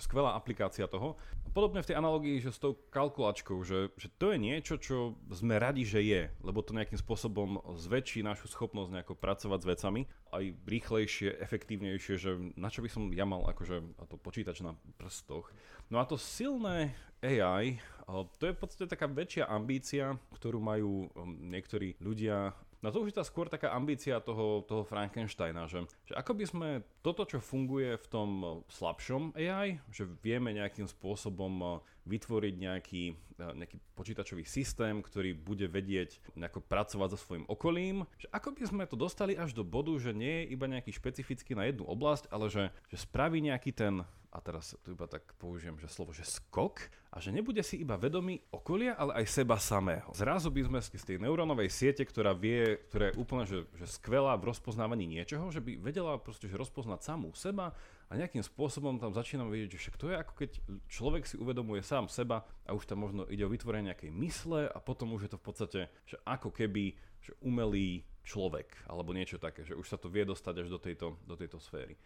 skvelá 0.00 0.36
aplikácia 0.36 0.84
toho. 0.90 1.16
Podobne 1.52 1.80
v 1.80 1.88
tej 1.88 1.96
analógii, 1.96 2.42
že 2.42 2.52
s 2.52 2.60
tou 2.60 2.76
kalkulačkou, 2.92 3.60
že, 3.64 3.92
že 3.96 4.12
to 4.20 4.32
je 4.34 4.38
niečo, 4.38 4.76
čo 4.76 5.16
sme 5.32 5.56
radi, 5.56 5.88
že 5.88 6.04
je, 6.04 6.28
lebo 6.44 6.60
to 6.60 6.76
nejakým 6.76 7.00
spôsobom 7.00 7.60
zväčší 7.80 8.20
našu 8.20 8.52
schopnosť 8.52 8.92
nejako 8.92 9.14
pracovať 9.16 9.58
s 9.64 9.70
vecami, 9.72 10.00
aj 10.36 10.44
rýchlejšie, 10.68 11.40
efektívnejšie, 11.40 12.14
že 12.20 12.30
na 12.60 12.68
čo 12.68 12.84
by 12.84 12.88
som 12.92 13.08
ja 13.14 13.24
mal 13.24 13.48
akože 13.48 13.82
to 14.10 14.16
počítač 14.20 14.60
na 14.60 14.76
prstoch. 15.00 15.48
No 15.88 16.02
a 16.02 16.04
to 16.04 16.20
silné 16.20 16.92
AI, 17.24 17.80
to 18.38 18.44
je 18.46 18.54
v 18.54 18.60
podstate 18.60 18.86
taká 18.86 19.10
väčšia 19.10 19.48
ambícia, 19.50 20.14
ktorú 20.36 20.62
majú 20.62 21.08
um, 21.10 21.50
niektorí 21.50 21.98
ľudia 21.98 22.54
No 22.86 22.94
to 22.94 23.02
už 23.02 23.10
je 23.10 23.18
tá 23.18 23.26
skôr 23.26 23.50
taká 23.50 23.74
ambícia 23.74 24.22
toho, 24.22 24.62
toho 24.62 24.86
Frankensteina, 24.86 25.66
že, 25.66 25.82
že 26.06 26.14
ako 26.14 26.38
by 26.38 26.44
sme 26.46 26.68
toto, 27.02 27.26
čo 27.26 27.42
funguje 27.42 27.98
v 27.98 28.06
tom 28.06 28.30
eh, 28.38 28.50
slabšom 28.70 29.34
AI, 29.34 29.82
že 29.90 30.06
vieme 30.22 30.54
nejakým 30.54 30.86
spôsobom 30.86 31.54
eh, 31.58 31.70
vytvoriť 32.06 32.54
nejaký, 32.54 33.04
eh, 33.10 33.52
nejaký 33.58 33.82
počítačový 33.98 34.46
systém, 34.46 35.02
ktorý 35.02 35.34
bude 35.34 35.66
vedieť 35.66 36.38
nejako 36.38 36.62
pracovať 36.62 37.08
so 37.10 37.18
svojím 37.18 37.50
okolím, 37.50 38.06
že 38.22 38.30
ako 38.30 38.54
by 38.54 38.62
sme 38.62 38.84
to 38.86 38.94
dostali 38.94 39.34
až 39.34 39.50
do 39.50 39.66
bodu, 39.66 39.90
že 39.98 40.14
nie 40.14 40.46
je 40.46 40.54
iba 40.54 40.70
nejaký 40.70 40.94
špecifický 40.94 41.58
na 41.58 41.66
jednu 41.66 41.90
oblasť, 41.90 42.30
ale 42.30 42.46
že, 42.54 42.70
že 42.86 43.02
spraví 43.02 43.42
nejaký 43.42 43.74
ten 43.74 44.06
a 44.36 44.38
teraz 44.44 44.76
tu 44.84 44.92
iba 44.92 45.08
tak 45.08 45.24
použijem, 45.40 45.80
že 45.80 45.88
slovo, 45.88 46.12
že 46.12 46.20
skok 46.20 46.92
a 47.08 47.16
že 47.24 47.32
nebude 47.32 47.64
si 47.64 47.80
iba 47.80 47.96
vedomý 47.96 48.44
okolia, 48.52 48.92
ale 48.92 49.24
aj 49.24 49.32
seba 49.32 49.56
samého. 49.56 50.12
Zrazu 50.12 50.52
by 50.52 50.68
sme 50.68 50.78
z 50.84 50.92
tej 50.92 51.16
neurónovej 51.24 51.72
siete, 51.72 52.04
ktorá 52.04 52.36
vie, 52.36 52.76
ktorá 52.92 53.08
je 53.08 53.16
úplne 53.16 53.48
že, 53.48 53.64
že 53.80 53.88
skvelá 53.88 54.36
v 54.36 54.52
rozpoznávaní 54.52 55.08
niečoho, 55.08 55.48
že 55.48 55.64
by 55.64 55.80
vedela 55.80 56.20
proste 56.20 56.52
že 56.52 56.60
rozpoznať 56.60 57.00
samú 57.00 57.32
seba 57.32 57.72
a 58.06 58.12
nejakým 58.12 58.44
spôsobom 58.44 59.00
tam 59.00 59.16
začínam 59.16 59.48
vidieť, 59.48 59.72
že 59.72 59.80
však 59.88 59.96
to 59.96 60.06
je 60.12 60.16
ako 60.20 60.32
keď 60.36 60.50
človek 60.92 61.24
si 61.24 61.40
uvedomuje 61.40 61.80
sám 61.80 62.12
seba 62.12 62.44
a 62.68 62.76
už 62.76 62.84
tam 62.84 63.08
možno 63.08 63.24
ide 63.32 63.48
o 63.48 63.50
vytvorenie 63.50 63.96
nejakej 63.96 64.12
mysle 64.12 64.68
a 64.68 64.78
potom 64.84 65.16
už 65.16 65.26
je 65.26 65.32
to 65.32 65.40
v 65.40 65.46
podstate, 65.48 65.80
že 66.04 66.20
ako 66.28 66.52
keby 66.52 66.92
že 67.24 67.32
umelý 67.40 68.04
človek 68.22 68.84
alebo 68.84 69.16
niečo 69.16 69.40
také, 69.40 69.64
že 69.64 69.72
už 69.72 69.88
sa 69.88 69.96
to 69.96 70.12
vie 70.12 70.28
dostať 70.28 70.66
až 70.66 70.68
do 70.68 70.78
tejto, 70.78 71.16
do 71.24 71.34
tejto 71.34 71.56
sféry. 71.56 71.96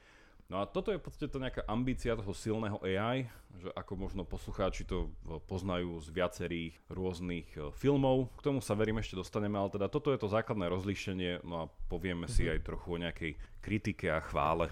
No 0.50 0.58
a 0.58 0.66
toto 0.66 0.90
je 0.90 0.98
v 0.98 1.06
podstate 1.06 1.30
to 1.30 1.38
nejaká 1.38 1.62
ambícia 1.70 2.18
toho 2.18 2.34
silného 2.34 2.82
AI, 2.82 3.30
že 3.54 3.70
ako 3.70 3.94
možno 3.94 4.26
poslucháči 4.26 4.82
to 4.82 5.14
poznajú 5.46 6.02
z 6.02 6.10
viacerých 6.10 6.74
rôznych 6.90 7.46
e, 7.54 7.70
filmov. 7.78 8.34
K 8.34 8.50
tomu 8.50 8.58
sa 8.58 8.74
verím 8.74 8.98
ešte 8.98 9.14
dostaneme, 9.14 9.54
ale 9.62 9.70
teda 9.70 9.86
toto 9.86 10.10
je 10.10 10.18
to 10.18 10.26
základné 10.26 10.66
rozlíšenie, 10.66 11.46
no 11.46 11.54
a 11.54 11.70
povieme 11.86 12.26
si 12.26 12.50
mhm. 12.50 12.50
aj 12.50 12.66
trochu 12.66 12.88
o 12.90 12.98
nejakej 12.98 13.32
kritike 13.62 14.10
a 14.10 14.18
chvále. 14.18 14.66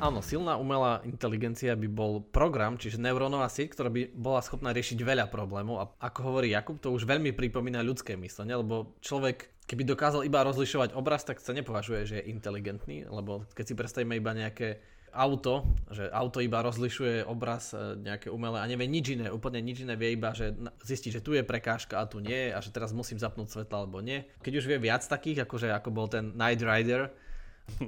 Áno, 0.00 0.24
silná 0.24 0.56
umelá 0.56 1.04
inteligencia 1.04 1.76
by 1.76 1.88
bol 1.92 2.24
program, 2.24 2.80
čiže 2.80 2.96
neurónová 2.96 3.52
sieť, 3.52 3.76
ktorá 3.76 3.92
by 3.92 4.08
bola 4.16 4.40
schopná 4.40 4.72
riešiť 4.72 4.96
veľa 4.96 5.28
problémov 5.28 5.76
a 5.76 5.84
ako 6.08 6.20
hovorí 6.24 6.56
Jakub, 6.56 6.80
to 6.80 6.88
už 6.88 7.04
veľmi 7.04 7.36
pripomína 7.36 7.84
ľudské 7.84 8.16
myslenie, 8.16 8.56
lebo 8.56 8.96
človek 9.04 9.52
keby 9.68 9.84
dokázal 9.84 10.24
iba 10.24 10.40
rozlišovať 10.40 10.96
obraz, 10.96 11.28
tak 11.28 11.38
sa 11.38 11.52
nepovažuje, 11.52 12.08
že 12.08 12.14
je 12.18 12.32
inteligentný, 12.32 13.06
lebo 13.12 13.44
keď 13.52 13.64
si 13.68 13.74
predstavíme 13.76 14.16
iba 14.16 14.32
nejaké 14.32 14.80
auto, 15.12 15.66
že 15.90 16.06
auto 16.10 16.38
iba 16.40 16.62
rozlišuje 16.62 17.26
obraz 17.26 17.74
e, 17.74 17.98
nejaké 17.98 18.30
umelé 18.30 18.62
a 18.62 18.70
nevie 18.70 18.86
nič 18.86 19.18
iné, 19.18 19.26
úplne 19.28 19.58
nič 19.58 19.82
iné 19.82 19.98
vie 19.98 20.14
iba, 20.14 20.30
že 20.32 20.54
zistí, 20.86 21.10
že 21.10 21.22
tu 21.22 21.34
je 21.34 21.42
prekážka 21.42 21.98
a 21.98 22.06
tu 22.06 22.22
nie 22.22 22.50
a 22.54 22.58
že 22.62 22.70
teraz 22.70 22.94
musím 22.94 23.18
zapnúť 23.18 23.50
svetla 23.50 23.84
alebo 23.84 23.98
nie. 24.00 24.22
Keď 24.42 24.52
už 24.62 24.64
vie 24.70 24.78
viac 24.78 25.02
takých, 25.02 25.44
akože 25.44 25.74
ako 25.74 25.90
bol 25.90 26.06
ten 26.06 26.30
Night 26.38 26.62
Rider, 26.62 27.10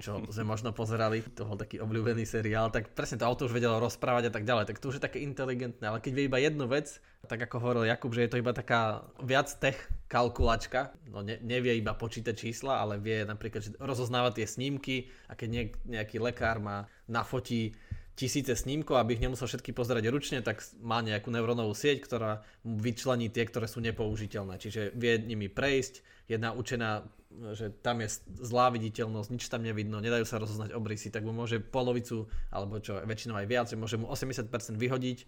čo 0.05 0.23
sme 0.31 0.45
možno 0.47 0.71
pozerali, 0.71 1.23
to 1.35 1.47
bol 1.47 1.59
taký 1.59 1.83
obľúbený 1.83 2.25
seriál, 2.25 2.73
tak 2.73 2.95
presne 2.95 3.21
to 3.21 3.29
auto 3.29 3.47
už 3.47 3.57
vedelo 3.57 3.83
rozprávať 3.83 4.29
a 4.29 4.33
tak 4.33 4.45
ďalej, 4.47 4.71
tak 4.71 4.79
to 4.79 4.89
už 4.89 4.99
je 4.99 5.07
také 5.07 5.19
inteligentné, 5.23 5.85
ale 5.85 6.03
keď 6.03 6.13
vie 6.15 6.25
iba 6.29 6.39
jednu 6.39 6.67
vec, 6.71 7.03
tak 7.27 7.39
ako 7.39 7.63
hovoril 7.63 7.87
Jakub, 7.87 8.15
že 8.15 8.27
je 8.27 8.31
to 8.31 8.41
iba 8.41 8.51
taká 8.55 9.07
viac 9.23 9.49
tech 9.59 9.79
kalkulačka, 10.11 10.95
no 11.09 11.23
ne, 11.23 11.39
nevie 11.43 11.79
iba 11.79 11.95
počítať 11.95 12.35
čísla, 12.35 12.83
ale 12.83 12.99
vie 12.99 13.23
napríklad 13.23 13.79
rozoznávať 13.79 14.43
tie 14.43 14.47
snímky 14.49 14.97
a 15.31 15.39
keď 15.39 15.49
nie, 15.49 15.65
nejaký 15.87 16.19
lekár 16.19 16.59
má 16.59 16.91
nafotí 17.07 17.73
tisíce 18.13 18.53
snímkov, 18.53 19.01
aby 19.01 19.17
ich 19.17 19.25
nemusel 19.25 19.49
všetky 19.49 19.73
pozerať 19.73 20.13
ručne, 20.13 20.45
tak 20.45 20.61
má 20.85 21.01
nejakú 21.01 21.33
neurónovú 21.33 21.73
sieť, 21.73 22.05
ktorá 22.05 22.45
vyčlení 22.61 23.33
tie, 23.33 23.49
ktoré 23.49 23.65
sú 23.65 23.81
nepoužiteľné. 23.81 24.61
Čiže 24.61 24.93
vie 24.93 25.17
nimi 25.17 25.49
prejsť, 25.49 26.05
je 26.29 26.37
naučená 26.37 27.09
že 27.53 27.73
tam 27.83 28.05
je 28.05 28.09
zlá 28.41 28.71
viditeľnosť, 28.71 29.29
nič 29.33 29.49
tam 29.49 29.65
nevidno, 29.65 29.99
nedajú 29.99 30.25
sa 30.29 30.39
rozoznať 30.39 30.77
obrysy, 30.77 31.09
tak 31.09 31.25
mu 31.25 31.33
môže 31.35 31.59
polovicu, 31.59 32.29
alebo 32.53 32.79
čo 32.79 33.01
väčšinou 33.03 33.37
aj 33.41 33.47
viac, 33.49 33.67
že 33.69 33.81
môže 33.81 33.97
mu 33.97 34.11
80% 34.11 34.49
vyhodiť 34.77 35.19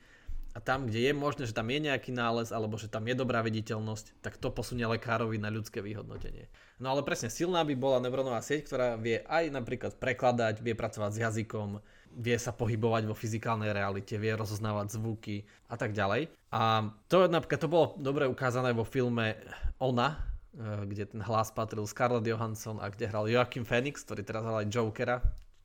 a 0.54 0.62
tam, 0.62 0.86
kde 0.86 1.10
je 1.10 1.12
možné, 1.12 1.50
že 1.50 1.56
tam 1.56 1.66
je 1.66 1.82
nejaký 1.82 2.14
nález 2.14 2.54
alebo 2.54 2.78
že 2.78 2.86
tam 2.86 3.02
je 3.10 3.18
dobrá 3.18 3.42
viditeľnosť, 3.42 4.22
tak 4.22 4.38
to 4.38 4.54
posunie 4.54 4.86
lekárovi 4.86 5.34
na 5.34 5.50
ľudské 5.50 5.82
vyhodnotenie. 5.82 6.46
No 6.78 6.94
ale 6.94 7.02
presne, 7.02 7.26
silná 7.26 7.66
by 7.66 7.74
bola 7.74 7.98
neurónová 7.98 8.38
sieť, 8.38 8.70
ktorá 8.70 8.94
vie 8.94 9.26
aj 9.26 9.50
napríklad 9.50 9.98
prekladať, 9.98 10.62
vie 10.62 10.78
pracovať 10.78 11.10
s 11.10 11.22
jazykom, 11.26 11.82
vie 12.14 12.38
sa 12.38 12.54
pohybovať 12.54 13.10
vo 13.10 13.18
fyzikálnej 13.18 13.74
realite, 13.74 14.14
vie 14.14 14.30
rozoznávať 14.30 14.94
zvuky 14.94 15.42
a 15.66 15.74
tak 15.74 15.90
ďalej. 15.90 16.30
A 16.54 16.86
to 17.10 17.26
napríklad 17.26 17.58
to 17.58 17.66
bolo 17.66 17.98
dobre 17.98 18.30
ukázané 18.30 18.70
vo 18.70 18.86
filme 18.86 19.34
Ona, 19.82 20.33
kde 20.58 21.04
ten 21.10 21.22
hlas 21.22 21.50
patril 21.50 21.84
Scarlett 21.84 22.26
Johansson 22.26 22.78
a 22.78 22.86
kde 22.88 23.10
hral 23.10 23.26
Joachim 23.26 23.66
Phoenix, 23.66 24.06
ktorý 24.06 24.22
teraz 24.22 24.46
hral 24.46 24.62
aj 24.62 24.70
Jokera. 24.70 25.18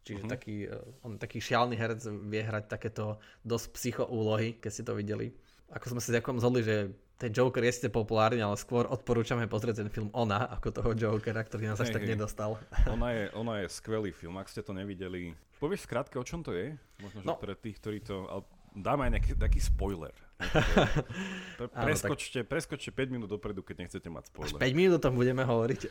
Čiže 0.04 0.26
uh-huh. 0.26 0.34
taký, 0.34 0.56
eh, 0.66 1.06
on 1.06 1.22
taký 1.22 1.38
šialný 1.38 1.76
herec 1.78 2.02
vie 2.06 2.42
hrať 2.42 2.66
takéto 2.66 3.22
dosť 3.46 3.66
psycho 3.78 4.04
úlohy, 4.10 4.58
keď 4.58 4.72
ste 4.74 4.84
to 4.88 4.98
videli. 4.98 5.30
Ako 5.70 5.94
sme 5.94 6.02
sa 6.02 6.10
ďakujem 6.18 6.38
zhodli, 6.42 6.62
že 6.66 6.76
ten 7.20 7.30
Joker 7.36 7.62
je 7.62 7.74
ste 7.76 7.90
populárny, 7.92 8.40
ale 8.42 8.56
skôr 8.56 8.88
odporúčame 8.88 9.46
pozrieť 9.46 9.86
ten 9.86 9.90
film 9.92 10.10
Ona, 10.16 10.50
ako 10.56 10.72
toho 10.72 10.90
Jokera, 10.96 11.44
ktorý 11.44 11.70
nás 11.70 11.78
hey, 11.78 11.86
až 11.86 11.94
tak 11.94 12.08
hey. 12.08 12.16
nedostal. 12.16 12.58
Ona 12.96 13.12
je, 13.12 13.24
ona 13.36 13.54
je 13.62 13.66
skvelý 13.70 14.16
film, 14.16 14.40
ak 14.40 14.48
ste 14.48 14.64
to 14.64 14.72
nevideli. 14.72 15.36
Povieš 15.60 15.86
skrátke, 15.86 16.16
o 16.16 16.24
čom 16.24 16.42
to 16.42 16.56
je? 16.56 16.80
Možno, 17.04 17.20
že 17.20 17.28
no. 17.28 17.36
pre 17.36 17.54
tých, 17.60 17.78
ktorí 17.84 18.00
to... 18.02 18.24
dáme 18.76 19.10
aj 19.10 19.12
nejaký 19.18 19.32
taký 19.38 19.60
spoiler. 19.62 20.14
Pre, 21.60 21.68
preskočte, 21.68 22.48
preskočte 22.48 22.90
5 22.96 23.12
minút 23.12 23.28
dopredu, 23.28 23.60
keď 23.60 23.86
nechcete 23.86 24.08
mať 24.08 24.32
spoiler. 24.32 24.56
Až 24.56 24.72
5 24.72 24.80
minút 24.80 24.94
o 24.98 25.04
tom 25.04 25.20
budeme 25.20 25.44
hovoriť. 25.44 25.82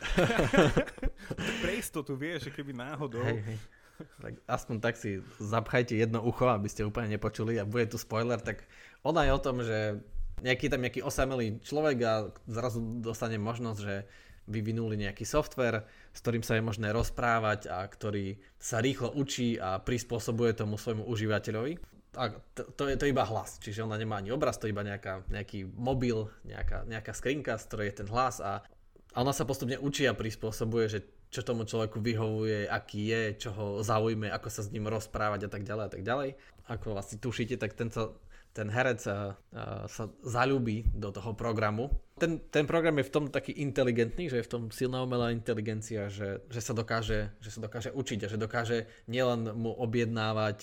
pre 1.61 1.71
istotu 1.77 2.17
vieš, 2.17 2.49
že 2.49 2.51
keby 2.57 2.73
náhodou... 2.73 3.21
Hej, 3.21 3.45
hej. 3.45 3.59
Tak 3.99 4.33
aspoň 4.47 4.75
tak 4.79 4.95
si 4.95 5.19
zapchajte 5.43 5.91
jedno 5.91 6.23
ucho, 6.23 6.47
aby 6.47 6.71
ste 6.71 6.87
úplne 6.87 7.11
nepočuli 7.13 7.59
a 7.59 7.67
bude 7.67 7.83
tu 7.91 7.99
spoiler, 7.99 8.39
tak 8.39 8.63
ona 9.03 9.27
je 9.27 9.31
o 9.35 9.43
tom, 9.43 9.59
že 9.59 9.99
nejaký 10.39 10.71
tam 10.71 10.81
nejaký 10.87 11.03
osamelý 11.03 11.59
človek 11.59 11.97
a 12.07 12.13
zrazu 12.47 12.79
dostane 13.03 13.35
možnosť, 13.35 13.79
že 13.83 14.07
vyvinuli 14.49 14.97
nejaký 14.97 15.27
software, 15.27 15.85
s 16.15 16.19
ktorým 16.25 16.41
sa 16.41 16.57
je 16.57 16.65
možné 16.65 16.89
rozprávať 16.89 17.69
a 17.69 17.85
ktorý 17.85 18.39
sa 18.57 18.81
rýchlo 18.81 19.13
učí 19.13 19.61
a 19.61 19.77
prispôsobuje 19.77 20.57
tomu 20.57 20.79
svojmu 20.79 21.05
užívateľovi 21.05 21.98
a 22.17 22.33
to, 22.57 22.61
to, 22.73 22.83
je 22.89 22.97
to 22.97 23.05
iba 23.05 23.21
hlas, 23.21 23.61
čiže 23.61 23.85
ona 23.85 23.93
nemá 23.93 24.17
ani 24.17 24.33
obraz, 24.33 24.57
to 24.57 24.65
je 24.65 24.73
iba 24.73 24.81
nejaká, 24.81 25.29
nejaký 25.29 25.69
mobil, 25.69 26.25
nejaká, 26.41 26.89
nejaká 26.89 27.13
skrinka, 27.13 27.61
z 27.61 27.67
ktorej 27.69 27.85
je 27.93 27.95
ten 28.01 28.09
hlas 28.09 28.41
a, 28.41 28.65
a 29.13 29.17
ona 29.21 29.29
sa 29.29 29.45
postupne 29.45 29.77
učí 29.77 30.09
a 30.09 30.17
prispôsobuje, 30.17 30.85
že 30.89 30.99
čo 31.29 31.45
tomu 31.45 31.69
človeku 31.69 32.01
vyhovuje, 32.01 32.65
aký 32.65 33.13
je, 33.13 33.21
čo 33.37 33.49
ho 33.53 33.67
zaujme, 33.85 34.33
ako 34.33 34.49
sa 34.49 34.65
s 34.65 34.73
ním 34.73 34.89
rozprávať 34.89 35.45
a 35.45 35.49
tak 35.53 35.61
ďalej 35.61 35.83
a 35.85 35.91
tak 35.93 36.01
ďalej. 36.01 36.29
Ako 36.65 36.97
vlastne 36.97 37.21
tušíte, 37.21 37.61
tak 37.61 37.77
tento, 37.77 38.17
ten 38.49 38.67
herec 38.67 38.99
sa, 38.99 39.37
sa 39.85 40.03
zalúbi 40.25 40.83
do 40.91 41.13
toho 41.13 41.37
programu. 41.37 41.93
Ten, 42.19 42.43
ten 42.51 42.67
program 42.67 42.99
je 42.99 43.07
v 43.07 43.13
tom 43.13 43.25
taký 43.31 43.55
inteligentný, 43.63 44.27
že 44.27 44.41
je 44.41 44.47
v 44.47 44.51
tom 44.51 44.63
silná 44.73 44.99
umelá 45.05 45.31
inteligencia, 45.31 46.11
že, 46.11 46.43
že, 46.51 46.59
sa 46.59 46.75
dokáže, 46.75 47.31
že 47.39 47.49
sa 47.53 47.63
dokáže 47.63 47.95
učiť 47.95 48.19
a 48.25 48.31
že 48.31 48.35
dokáže 48.35 48.77
nielen 49.07 49.55
mu 49.55 49.71
objednávať 49.71 50.57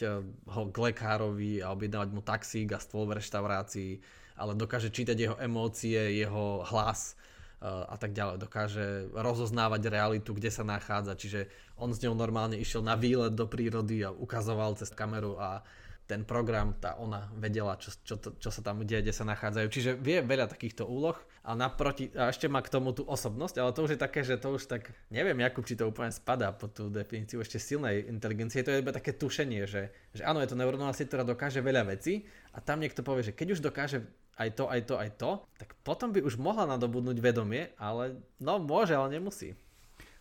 ho 0.52 0.62
k 0.68 0.76
lekárovi 0.76 1.64
a 1.64 1.72
objednávať 1.72 2.08
mu 2.12 2.20
taxík 2.20 2.76
a 2.76 2.82
stôl 2.82 3.08
v 3.08 3.22
reštaurácii, 3.22 3.92
ale 4.36 4.52
dokáže 4.52 4.92
čítať 4.92 5.16
jeho 5.16 5.36
emócie, 5.40 5.96
jeho 6.20 6.60
hlas 6.68 7.16
a 7.64 7.96
tak 7.96 8.12
ďalej. 8.12 8.36
Dokáže 8.36 8.86
rozoznávať 9.16 9.88
realitu, 9.88 10.36
kde 10.36 10.52
sa 10.52 10.60
nachádza. 10.60 11.16
Čiže 11.16 11.48
on 11.80 11.88
s 11.88 12.04
ňou 12.04 12.12
normálne 12.12 12.60
išiel 12.60 12.84
na 12.84 13.00
výlet 13.00 13.32
do 13.32 13.48
prírody 13.48 14.04
a 14.04 14.12
ukazoval 14.12 14.76
cez 14.76 14.92
kameru 14.92 15.40
a 15.40 15.64
ten 16.06 16.22
program, 16.22 16.78
tá 16.78 16.94
ona 17.02 17.26
vedela, 17.34 17.74
čo, 17.76 17.90
čo, 18.06 18.14
čo 18.18 18.50
sa 18.54 18.60
tam 18.62 18.86
deje, 18.86 19.02
kde 19.02 19.14
sa 19.14 19.26
nachádzajú. 19.26 19.66
Čiže 19.66 19.90
vie 19.98 20.22
veľa 20.22 20.46
takýchto 20.46 20.86
úloh 20.86 21.18
a 21.42 21.58
naproti, 21.58 22.14
a 22.14 22.30
ešte 22.30 22.46
má 22.46 22.62
k 22.62 22.70
tomu 22.70 22.94
tú 22.94 23.02
osobnosť, 23.02 23.58
ale 23.58 23.74
to 23.74 23.84
už 23.86 23.98
je 23.98 24.00
také, 24.00 24.22
že 24.22 24.38
to 24.38 24.54
už 24.54 24.70
tak, 24.70 24.94
neviem 25.10 25.38
Jakub, 25.42 25.66
či 25.66 25.74
to 25.74 25.90
úplne 25.90 26.14
spadá 26.14 26.54
pod 26.54 26.78
tú 26.78 26.86
definíciu 26.86 27.42
ešte 27.42 27.58
silnej 27.58 28.06
inteligencie, 28.06 28.62
to 28.62 28.70
je 28.70 28.82
iba 28.82 28.94
také 28.94 29.18
tušenie, 29.18 29.66
že, 29.66 29.90
že 30.14 30.22
áno, 30.22 30.38
je 30.38 30.50
to 30.50 30.58
neurónová 30.58 30.94
sieť, 30.94 31.10
ktorá 31.10 31.24
dokáže 31.26 31.58
veľa 31.58 31.90
vecí 31.90 32.26
a 32.54 32.62
tam 32.62 32.78
niekto 32.78 33.02
povie, 33.02 33.26
že 33.26 33.34
keď 33.34 33.58
už 33.58 33.60
dokáže 33.66 34.06
aj 34.36 34.48
to, 34.54 34.64
aj 34.70 34.80
to, 34.86 34.94
aj 34.94 35.10
to, 35.18 35.30
tak 35.58 35.74
potom 35.82 36.14
by 36.14 36.22
už 36.22 36.38
mohla 36.38 36.68
nadobudnúť 36.70 37.18
vedomie, 37.18 37.72
ale 37.80 38.20
no 38.38 38.62
môže, 38.62 38.94
ale 38.94 39.16
nemusí. 39.16 39.56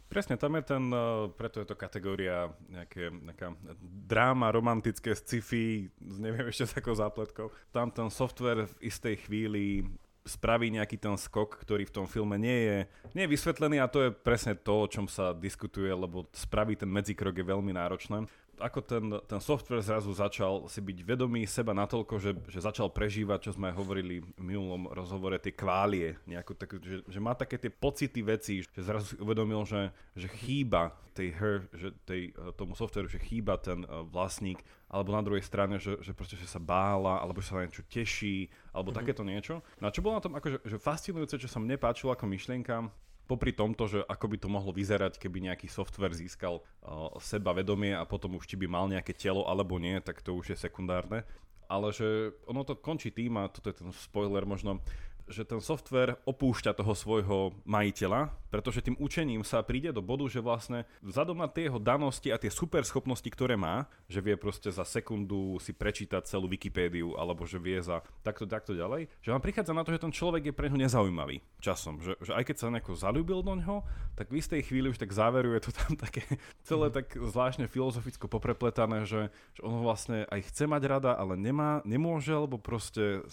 Presne, 0.06 0.38
tam 0.38 0.54
je 0.56 0.64
ten, 0.64 0.84
eh, 0.94 1.28
preto 1.34 1.60
je 1.60 1.68
to 1.68 1.76
kategória 1.76 2.54
nejaké, 2.70 3.10
nejaká 3.10 3.58
dráma, 3.82 4.54
romantické 4.54 5.18
sci-fi, 5.18 5.90
neviem 6.00 6.48
ešte 6.52 6.70
s 6.70 6.78
akou 6.78 6.94
zápletkou. 6.94 7.50
Tam 7.74 7.90
ten 7.90 8.10
software 8.14 8.70
v 8.70 8.76
istej 8.86 9.16
chvíli 9.26 9.86
spraví 10.26 10.74
nejaký 10.74 10.98
ten 10.98 11.14
skok, 11.22 11.62
ktorý 11.62 11.86
v 11.86 11.96
tom 12.02 12.06
filme 12.10 12.34
nie 12.42 12.58
je, 12.66 12.78
nie 13.14 13.30
je 13.30 13.34
vysvetlený 13.38 13.78
a 13.78 13.86
to 13.86 14.10
je 14.10 14.10
presne 14.10 14.58
to, 14.58 14.82
o 14.82 14.90
čom 14.90 15.06
sa 15.06 15.38
diskutuje, 15.38 15.94
lebo 15.94 16.26
spraví 16.34 16.74
ten 16.74 16.90
medzikrok 16.90 17.38
je 17.38 17.46
veľmi 17.46 17.70
náročné 17.78 18.26
ako 18.60 18.80
ten, 18.84 19.06
ten 19.28 19.40
software 19.44 19.84
zrazu 19.84 20.12
začal 20.16 20.68
si 20.72 20.80
byť 20.80 20.98
vedomý 21.04 21.44
seba 21.44 21.76
natoľko, 21.76 22.16
že, 22.18 22.32
že 22.48 22.60
začal 22.64 22.92
prežívať, 22.92 23.50
čo 23.50 23.52
sme 23.56 23.76
hovorili 23.76 24.24
v 24.24 24.42
minulom 24.42 24.88
rozhovore, 24.92 25.36
tie 25.40 25.52
kválie, 25.52 26.16
nejakú, 26.28 26.56
tak, 26.56 26.80
že, 26.80 27.04
že 27.06 27.20
má 27.20 27.36
také 27.36 27.60
tie 27.60 27.72
pocity 27.72 28.20
veci, 28.24 28.64
že 28.64 28.82
zrazu 28.82 29.06
si 29.14 29.16
uvedomil, 29.20 29.64
že, 29.68 29.92
že 30.16 30.28
chýba 30.32 30.96
tej 31.16 31.32
her, 31.36 31.56
že 31.72 31.96
tej, 32.04 32.36
tomu 32.60 32.76
softwareu, 32.76 33.08
že 33.08 33.24
chýba 33.24 33.56
ten 33.56 33.88
uh, 33.88 34.04
vlastník, 34.04 34.60
alebo 34.92 35.16
na 35.16 35.24
druhej 35.24 35.44
strane, 35.44 35.80
že, 35.80 35.96
že 36.04 36.12
proste 36.12 36.36
že 36.36 36.48
sa 36.48 36.60
bála, 36.60 37.24
alebo 37.24 37.40
že 37.40 37.52
sa 37.52 37.60
na 37.60 37.68
niečo 37.68 37.88
teší, 37.88 38.52
alebo 38.76 38.92
mm-hmm. 38.92 39.00
takéto 39.00 39.24
niečo. 39.24 39.56
No 39.80 39.88
a 39.88 39.94
čo 39.96 40.04
bolo 40.04 40.20
na 40.20 40.24
tom 40.24 40.36
akože, 40.36 40.68
že 40.68 40.78
fascinujúce, 40.80 41.40
čo 41.40 41.48
sa 41.48 41.64
mne 41.64 41.80
páčilo 41.80 42.12
ako 42.12 42.28
myšlienka, 42.28 42.88
popri 43.26 43.52
tomto, 43.52 43.90
že 43.90 44.00
ako 44.06 44.26
by 44.32 44.38
to 44.38 44.48
mohlo 44.48 44.72
vyzerať, 44.72 45.18
keby 45.18 45.50
nejaký 45.50 45.66
software 45.66 46.14
získal 46.14 46.62
uh, 46.62 47.12
seba 47.18 47.52
vedomie 47.52 47.92
a 47.92 48.06
potom 48.06 48.38
už 48.38 48.46
či 48.46 48.56
by 48.56 48.70
mal 48.70 48.86
nejaké 48.86 49.18
telo 49.18 49.46
alebo 49.50 49.82
nie, 49.82 49.98
tak 50.02 50.22
to 50.22 50.34
už 50.38 50.54
je 50.54 50.58
sekundárne. 50.58 51.26
Ale 51.66 51.90
že 51.90 52.38
ono 52.46 52.62
to 52.62 52.78
končí 52.78 53.10
tým, 53.10 53.42
a 53.42 53.50
toto 53.50 53.74
je 53.74 53.82
ten 53.82 53.90
spoiler 53.90 54.46
možno, 54.46 54.78
že 55.26 55.44
ten 55.46 55.62
software 55.62 56.22
opúšťa 56.26 56.78
toho 56.78 56.94
svojho 56.94 57.58
majiteľa, 57.66 58.34
pretože 58.56 58.86
tým 58.86 58.96
učením 58.96 59.44
sa 59.44 59.60
príde 59.66 59.92
do 59.92 60.00
bodu, 60.00 60.24
že 60.32 60.40
vlastne 60.40 60.88
vzhľadom 61.04 61.44
na 61.44 61.52
tie 61.52 61.68
jeho 61.68 61.82
danosti 61.82 62.32
a 62.32 62.40
tie 62.40 62.48
super 62.48 62.88
schopnosti, 62.88 63.28
ktoré 63.28 63.60
má, 63.60 63.90
že 64.08 64.24
vie 64.24 64.40
proste 64.40 64.72
za 64.72 64.88
sekundu 64.88 65.60
si 65.60 65.76
prečítať 65.76 66.24
celú 66.24 66.48
Wikipédiu, 66.48 67.20
alebo 67.20 67.44
že 67.44 67.60
vie 67.60 67.84
za 67.84 68.00
takto, 68.24 68.48
takto 68.48 68.72
ďalej, 68.72 69.12
že 69.20 69.34
vám 69.36 69.44
prichádza 69.44 69.76
na 69.76 69.84
to, 69.84 69.92
že 69.92 70.04
ten 70.08 70.14
človek 70.16 70.50
je 70.50 70.54
pre 70.56 70.72
neho 70.72 70.80
nezaujímavý 70.80 71.44
časom. 71.60 72.00
Že, 72.00 72.16
že 72.24 72.32
aj 72.32 72.44
keď 72.48 72.56
sa 72.56 72.72
nejako 72.72 72.94
zalúbil 72.96 73.44
do 73.44 73.60
ňoho, 73.60 73.84
tak 74.16 74.32
v 74.32 74.40
istej 74.40 74.62
chvíli 74.64 74.88
už 74.88 75.02
tak 75.04 75.12
záveruje 75.12 75.60
to 75.60 75.76
tam 75.76 76.00
také 76.06 76.24
celé 76.64 76.88
tak 76.94 77.12
zvláštne 77.12 77.68
filozoficko 77.68 78.32
poprepletané, 78.32 79.04
že, 79.04 79.34
že 79.58 79.62
on 79.68 79.84
vlastne 79.84 80.24
aj 80.32 80.48
chce 80.48 80.64
mať 80.70 80.84
rada, 80.88 81.12
ale 81.18 81.36
nemá, 81.36 81.84
nemôže, 81.84 82.32
lebo 82.32 82.56
proste 82.56 83.26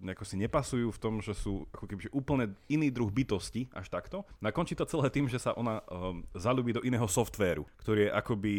nejako 0.00 0.24
si 0.24 0.40
nepasujú 0.40 0.88
v 0.88 1.00
tom, 1.02 1.20
že 1.20 1.31
sú 1.36 1.68
ako 1.72 1.84
keby 1.88 2.08
úplne 2.12 2.56
iný 2.68 2.88
druh 2.92 3.08
bytosti, 3.08 3.68
až 3.72 3.88
takto. 3.88 4.24
Na 4.40 4.52
končí 4.54 4.76
to 4.76 4.88
celé 4.88 5.08
tým, 5.08 5.26
že 5.26 5.40
sa 5.40 5.56
ona 5.56 5.80
um, 5.88 6.24
zalúbi 6.36 6.76
do 6.76 6.84
iného 6.84 7.04
softvéru, 7.08 7.66
ktorý 7.80 8.08
je 8.08 8.14
akoby 8.14 8.54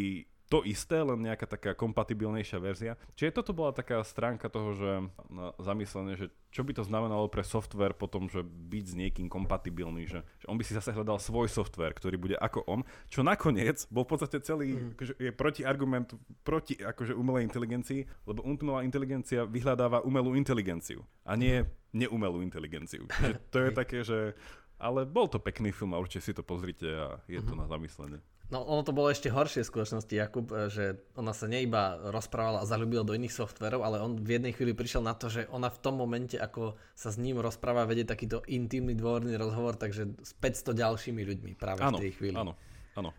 to 0.54 0.62
isté, 0.70 1.02
len 1.02 1.18
nejaká 1.18 1.50
taká 1.50 1.74
kompatibilnejšia 1.74 2.62
verzia. 2.62 2.94
Čiže 3.18 3.42
toto 3.42 3.58
bola 3.58 3.74
taká 3.74 4.06
stránka 4.06 4.54
toho, 4.54 4.78
že 4.78 4.92
na 5.34 5.50
zamyslenie, 5.58 6.13
že 6.13 6.30
čo 6.54 6.62
by 6.62 6.78
to 6.78 6.86
znamenalo 6.86 7.26
pre 7.26 7.42
software 7.42 7.98
potom, 7.98 8.30
že 8.30 8.46
byť 8.46 8.86
s 8.86 8.94
niekým 8.94 9.34
kompatibilný, 9.34 10.06
že, 10.06 10.22
že 10.38 10.46
on 10.46 10.54
by 10.54 10.62
si 10.62 10.78
zase 10.78 10.94
hľadal 10.94 11.18
svoj 11.18 11.50
software, 11.50 11.98
ktorý 11.98 12.22
bude 12.22 12.38
ako 12.38 12.70
on, 12.70 12.86
čo 13.10 13.26
nakoniec 13.26 13.89
bol 13.89 14.06
v 14.06 14.13
podstate 14.13 14.46
celý, 14.46 14.78
mm. 14.78 14.94
akože 14.94 15.13
je 15.18 15.32
protiargument 15.34 16.13
proti 16.46 16.78
akože 16.78 17.18
umelej 17.18 17.50
inteligencii, 17.50 18.06
lebo 18.30 18.46
umelá 18.46 18.86
inteligencia 18.86 19.50
vyhľadáva 19.50 20.06
umelú 20.06 20.38
inteligenciu 20.38 21.02
a 21.26 21.34
nie 21.34 21.66
neumelú 21.98 22.46
inteligenciu. 22.46 23.10
Že 23.10 23.32
to 23.50 23.58
je 23.58 23.70
také, 23.82 24.00
že 24.06 24.38
ale 24.78 25.10
bol 25.10 25.26
to 25.26 25.42
pekný 25.42 25.74
film 25.74 25.98
a 25.98 26.02
určite 26.02 26.30
si 26.30 26.34
to 26.38 26.46
pozrite 26.46 26.86
a 26.86 27.18
je 27.26 27.42
to 27.42 27.58
mm-hmm. 27.58 27.62
na 27.63 27.66
zamyslenie. 27.66 28.20
No 28.54 28.62
ono 28.62 28.86
to 28.86 28.94
bolo 28.94 29.10
ešte 29.10 29.34
horšie 29.34 29.66
v 29.66 29.72
skutočnosti, 29.74 30.13
Jakub, 30.13 30.46
e, 30.54 30.70
že 30.70 31.02
ona 31.18 31.34
sa 31.34 31.50
neiba 31.50 31.98
rozprávala 32.13 32.62
a 32.62 32.70
zalúbila 32.70 33.02
do 33.02 33.18
iných 33.18 33.34
softverov, 33.34 33.82
ale 33.82 33.98
on 33.98 34.22
v 34.22 34.38
jednej 34.38 34.54
chvíli 34.54 34.78
prišiel 34.78 35.02
na 35.02 35.18
to, 35.18 35.26
že 35.26 35.50
ona 35.50 35.74
v 35.74 35.82
tom 35.82 35.98
momente, 35.98 36.38
ako 36.38 36.78
sa 36.94 37.10
s 37.10 37.18
ním 37.18 37.42
rozpráva, 37.42 37.89
vedie 37.89 38.06
takýto 38.06 38.46
intimný 38.46 38.94
dôvodný 38.94 39.34
rozhovor, 39.42 39.74
takže 39.74 40.06
s 40.22 40.38
500 40.38 40.70
ďalšími 40.86 41.22
ľuďmi 41.26 41.52
práve 41.58 41.82
ano, 41.82 41.98
v 41.98 42.06
tej 42.06 42.12
chvíli. 42.13 42.38
Áno, 42.38 42.54
áno. 42.94 43.10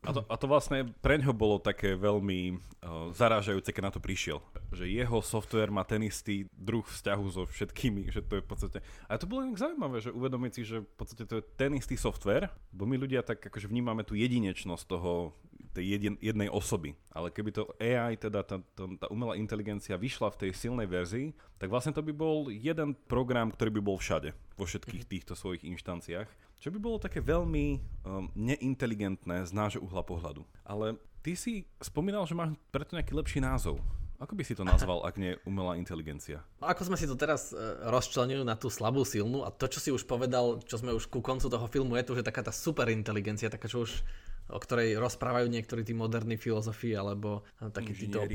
A 0.00 0.16
to, 0.16 0.24
a 0.24 0.34
to 0.40 0.48
vlastne 0.48 0.88
pre 1.04 1.20
ňo 1.20 1.36
bolo 1.36 1.60
také 1.60 1.92
veľmi 1.92 2.56
uh, 2.56 3.12
zarážajúce, 3.12 3.68
keď 3.68 3.82
na 3.84 3.92
to 3.92 4.00
prišiel. 4.00 4.40
Že 4.72 4.88
jeho 4.88 5.20
software 5.20 5.68
má 5.68 5.84
ten 5.84 6.00
istý 6.00 6.48
druh 6.56 6.80
vzťahu 6.80 7.26
so 7.28 7.44
všetkými, 7.44 8.08
že 8.08 8.24
to 8.24 8.40
je 8.40 8.42
v 8.42 8.48
podstate... 8.48 8.78
A 9.12 9.20
to 9.20 9.28
bolo 9.28 9.44
nejak 9.44 9.60
zaujímavé, 9.60 10.00
že 10.00 10.16
uvedomiť 10.16 10.52
si, 10.56 10.62
že 10.64 10.76
v 10.80 10.94
podstate 10.96 11.28
to 11.28 11.38
je 11.40 11.44
ten 11.60 11.76
istý 11.76 12.00
software, 12.00 12.48
bo 12.72 12.88
my 12.88 12.96
ľudia 12.96 13.20
tak 13.20 13.44
akože 13.44 13.68
vnímame 13.68 14.00
tú 14.00 14.16
jedinečnosť 14.16 14.84
toho, 14.88 15.36
tej 15.70 15.84
jedin, 15.96 16.14
jednej 16.18 16.50
osoby. 16.50 16.98
Ale 17.14 17.30
keby 17.30 17.50
to 17.54 17.70
AI, 17.78 18.18
teda 18.18 18.42
tá, 18.42 18.58
tá, 18.74 18.84
tá 18.98 19.06
umelá 19.12 19.38
inteligencia 19.38 19.94
vyšla 19.94 20.34
v 20.34 20.40
tej 20.46 20.50
silnej 20.56 20.88
verzii, 20.90 21.36
tak 21.60 21.70
vlastne 21.70 21.94
to 21.94 22.02
by 22.02 22.10
bol 22.10 22.50
jeden 22.50 22.96
program, 23.06 23.54
ktorý 23.54 23.78
by 23.78 23.82
bol 23.84 23.96
všade, 24.00 24.34
vo 24.58 24.64
všetkých 24.66 25.04
mhm. 25.06 25.10
týchto 25.10 25.32
svojich 25.38 25.62
inštanciách. 25.62 26.28
Čo 26.60 26.68
by 26.68 26.76
bolo 26.76 27.00
také 27.00 27.24
veľmi 27.24 27.80
um, 28.04 28.28
neinteligentné 28.36 29.48
z 29.48 29.52
nášho 29.56 29.80
uhla 29.80 30.04
pohľadu. 30.04 30.44
Ale 30.60 31.00
ty 31.24 31.32
si 31.32 31.64
spomínal, 31.80 32.28
že 32.28 32.36
máš 32.36 32.52
preto 32.68 33.00
nejaký 33.00 33.16
lepší 33.16 33.40
názov. 33.40 33.80
Ako 34.20 34.36
by 34.36 34.44
si 34.44 34.52
to 34.52 34.68
nazval, 34.68 35.00
ak 35.08 35.16
nie 35.16 35.40
umelá 35.48 35.80
inteligencia? 35.80 36.44
Ako 36.60 36.84
sme 36.84 37.00
si 37.00 37.08
to 37.08 37.16
teraz 37.16 37.56
uh, 37.56 37.88
rozčlenili 37.88 38.44
na 38.44 38.60
tú 38.60 38.68
slabú, 38.68 39.08
silnú 39.08 39.40
a 39.40 39.48
to, 39.48 39.72
čo 39.72 39.80
si 39.80 39.88
už 39.88 40.04
povedal, 40.04 40.60
čo 40.68 40.76
sme 40.76 40.92
už 40.92 41.08
ku 41.08 41.24
koncu 41.24 41.48
toho 41.48 41.64
filmu, 41.64 41.96
je 41.96 42.04
to, 42.04 42.12
že 42.20 42.28
taká 42.28 42.44
tá 42.44 42.52
super 42.52 42.92
inteligencia, 42.92 43.48
taká, 43.48 43.64
čo 43.64 43.88
už 43.88 44.04
o 44.50 44.58
ktorej 44.58 44.98
rozprávajú 44.98 45.46
niektorí 45.46 45.86
tí 45.86 45.94
moderní 45.94 46.34
filozofi 46.34 46.92
alebo 46.92 47.46
takí 47.70 47.94
títo 47.94 48.26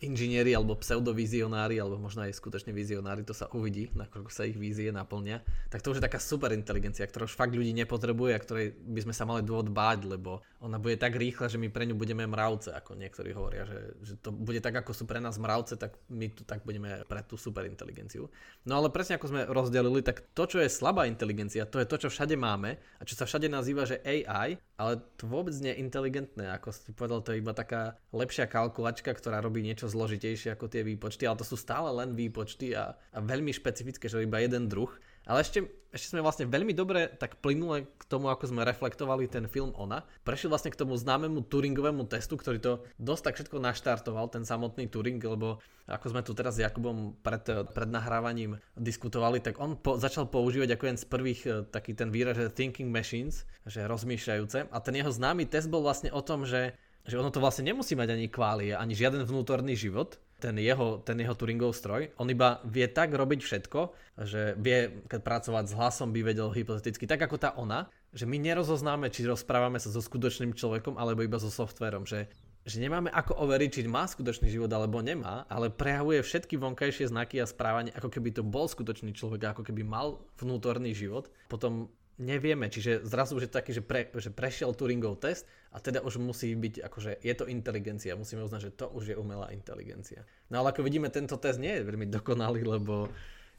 inžinieri 0.00 0.56
alebo 0.56 0.76
pseudovizionári, 0.80 1.76
alebo 1.76 2.00
možno 2.00 2.24
aj 2.24 2.32
skutočne 2.32 2.72
vizionári, 2.72 3.22
to 3.22 3.36
sa 3.36 3.52
uvidí, 3.52 3.92
nakoľko 3.92 4.30
sa 4.32 4.48
ich 4.48 4.56
vízie 4.56 4.88
naplňa, 4.88 5.44
tak 5.68 5.84
to 5.84 5.92
už 5.92 6.00
je 6.00 6.06
taká 6.08 6.16
super 6.16 6.56
inteligencia, 6.56 7.04
ktorá 7.04 7.28
už 7.28 7.36
fakt 7.36 7.52
ľudí 7.52 7.76
nepotrebuje 7.76 8.32
a 8.32 8.40
ktorej 8.40 8.66
by 8.80 9.00
sme 9.04 9.14
sa 9.14 9.28
mali 9.28 9.44
dôvod 9.44 9.68
báť, 9.68 10.08
lebo 10.08 10.40
ona 10.64 10.80
bude 10.80 10.96
tak 10.96 11.16
rýchla, 11.16 11.52
že 11.52 11.60
my 11.60 11.68
pre 11.68 11.84
ňu 11.84 11.96
budeme 11.96 12.24
mravce, 12.24 12.72
ako 12.72 12.96
niektorí 12.96 13.36
hovoria, 13.36 13.68
že, 13.68 13.80
že 14.00 14.14
to 14.16 14.32
bude 14.32 14.64
tak, 14.64 14.72
ako 14.80 14.96
sú 14.96 15.04
pre 15.04 15.20
nás 15.20 15.36
mravce, 15.36 15.76
tak 15.76 16.00
my 16.08 16.32
tu 16.32 16.48
tak 16.48 16.64
budeme 16.64 17.04
pre 17.04 17.20
tú 17.28 17.36
super 17.36 17.68
inteligenciu. 17.68 18.32
No 18.64 18.80
ale 18.80 18.88
presne 18.88 19.20
ako 19.20 19.28
sme 19.28 19.42
rozdelili, 19.52 20.00
tak 20.00 20.24
to, 20.32 20.48
čo 20.48 20.64
je 20.64 20.72
slabá 20.72 21.04
inteligencia, 21.04 21.68
to 21.68 21.76
je 21.76 21.88
to, 21.88 21.96
čo 22.00 22.08
všade 22.08 22.40
máme 22.40 22.80
a 22.80 23.02
čo 23.04 23.16
sa 23.16 23.28
všade 23.28 23.52
nazýva, 23.52 23.84
že 23.84 24.00
AI, 24.00 24.56
ale 24.80 25.04
to 25.20 25.28
vôbec 25.28 25.52
nie 25.60 25.76
je 25.76 25.82
inteligentné, 25.84 26.48
ako 26.56 26.72
si 26.72 26.96
povedal, 26.96 27.20
to 27.20 27.36
je 27.36 27.44
iba 27.44 27.52
taká 27.52 28.00
lepšia 28.16 28.48
kalkulačka, 28.48 29.12
ktorá 29.12 29.44
robí 29.44 29.60
niečo 29.60 29.89
zložitejšie 29.90 30.54
ako 30.54 30.70
tie 30.70 30.86
výpočty, 30.86 31.26
ale 31.26 31.36
to 31.36 31.46
sú 31.46 31.58
stále 31.58 31.90
len 31.90 32.14
výpočty 32.14 32.72
a, 32.72 32.94
a 32.94 33.18
veľmi 33.18 33.50
špecifické, 33.50 34.06
že 34.06 34.22
iba 34.22 34.38
jeden 34.38 34.70
druh. 34.70 34.90
Ale 35.28 35.44
ešte, 35.44 35.68
ešte 35.92 36.16
sme 36.16 36.24
vlastne 36.24 36.48
veľmi 36.48 36.72
dobre 36.72 37.06
tak 37.06 37.38
plynule 37.44 37.84
k 37.86 38.02
tomu, 38.08 38.32
ako 38.32 38.50
sme 38.50 38.64
reflektovali 38.64 39.28
ten 39.28 39.44
film 39.46 39.76
Ona. 39.76 40.02
Prešli 40.24 40.48
vlastne 40.48 40.72
k 40.72 40.80
tomu 40.80 40.96
známemu 40.96 41.44
Turingovému 41.44 42.08
testu, 42.08 42.40
ktorý 42.40 42.58
to 42.58 42.72
dosť 42.96 43.22
tak 43.28 43.34
všetko 43.36 43.56
naštartoval, 43.60 44.32
ten 44.32 44.48
samotný 44.48 44.88
Turing, 44.88 45.20
lebo 45.20 45.60
ako 45.84 46.06
sme 46.16 46.22
tu 46.24 46.32
teraz 46.32 46.56
s 46.56 46.64
Jakubom 46.64 47.14
pred, 47.20 47.42
pred 47.46 47.88
nahrávaním 47.90 48.56
diskutovali, 48.78 49.44
tak 49.44 49.60
on 49.60 49.76
po, 49.76 50.00
začal 50.00 50.30
používať 50.30 50.78
ako 50.78 50.84
jeden 50.88 51.00
z 51.00 51.06
prvých 51.06 51.40
eh, 51.46 51.52
taký 51.68 51.92
ten 51.92 52.08
výraz, 52.08 52.40
že 52.40 52.50
thinking 52.50 52.88
machines, 52.88 53.44
že 53.68 53.84
rozmýšľajúce. 53.84 54.72
A 54.72 54.76
ten 54.80 54.94
jeho 54.96 55.12
známy 55.12 55.46
test 55.46 55.68
bol 55.68 55.84
vlastne 55.84 56.08
o 56.10 56.22
tom, 56.24 56.48
že 56.48 56.74
že 57.04 57.18
ono 57.18 57.32
to 57.32 57.40
vlastne 57.42 57.68
nemusí 57.68 57.96
mať 57.96 58.08
ani 58.16 58.26
kválie, 58.28 58.72
ani 58.76 58.92
žiaden 58.96 59.24
vnútorný 59.24 59.74
život, 59.76 60.20
ten 60.40 60.56
jeho, 60.56 61.04
ten 61.04 61.20
jeho 61.20 61.36
Turingov 61.36 61.76
stroj. 61.76 62.08
On 62.16 62.24
iba 62.28 62.64
vie 62.64 62.88
tak 62.88 63.12
robiť 63.12 63.40
všetko, 63.44 63.80
že 64.24 64.56
vie, 64.56 65.04
keď 65.04 65.20
pracovať 65.20 65.64
s 65.68 65.76
hlasom, 65.76 66.16
by 66.16 66.20
vedel 66.24 66.48
hypoteticky, 66.48 67.04
tak 67.04 67.20
ako 67.20 67.36
tá 67.36 67.52
ona, 67.60 67.92
že 68.16 68.24
my 68.24 68.40
nerozoznáme, 68.40 69.12
či 69.12 69.28
rozprávame 69.28 69.76
sa 69.76 69.92
so 69.92 70.00
skutočným 70.00 70.56
človekom, 70.56 70.96
alebo 70.96 71.20
iba 71.20 71.36
so 71.36 71.52
softverom, 71.52 72.08
že 72.08 72.32
že 72.60 72.76
nemáme 72.76 73.08
ako 73.08 73.40
overiť, 73.40 73.70
či 73.72 73.88
má 73.88 74.04
skutočný 74.04 74.52
život 74.52 74.68
alebo 74.68 75.00
nemá, 75.00 75.48
ale 75.48 75.72
prejavuje 75.72 76.20
všetky 76.20 76.60
vonkajšie 76.60 77.08
znaky 77.08 77.40
a 77.40 77.48
správanie, 77.48 77.88
ako 77.96 78.12
keby 78.12 78.36
to 78.36 78.44
bol 78.44 78.68
skutočný 78.68 79.16
človek, 79.16 79.56
ako 79.56 79.64
keby 79.64 79.80
mal 79.80 80.20
vnútorný 80.36 80.92
život. 80.92 81.32
Potom 81.48 81.88
nevieme, 82.20 82.68
čiže 82.68 83.00
zrazu 83.08 83.40
už 83.40 83.48
je 83.48 83.52
taký, 83.52 83.72
že, 83.72 83.80
pre, 83.80 84.12
že 84.12 84.28
prešiel 84.28 84.76
Turingov 84.76 85.18
test 85.24 85.48
a 85.72 85.80
teda 85.80 86.04
už 86.04 86.20
musí 86.20 86.52
byť, 86.52 86.84
akože 86.84 87.24
je 87.24 87.34
to 87.34 87.48
inteligencia, 87.48 88.12
musíme 88.12 88.44
uznať, 88.44 88.60
že 88.68 88.76
to 88.76 88.86
už 88.92 89.04
je 89.10 89.16
umelá 89.16 89.48
inteligencia. 89.56 90.28
No 90.52 90.60
ale 90.60 90.76
ako 90.76 90.84
vidíme, 90.84 91.08
tento 91.08 91.40
test 91.40 91.56
nie 91.56 91.80
je 91.80 91.88
veľmi 91.88 92.12
dokonalý, 92.12 92.60
lebo 92.68 93.08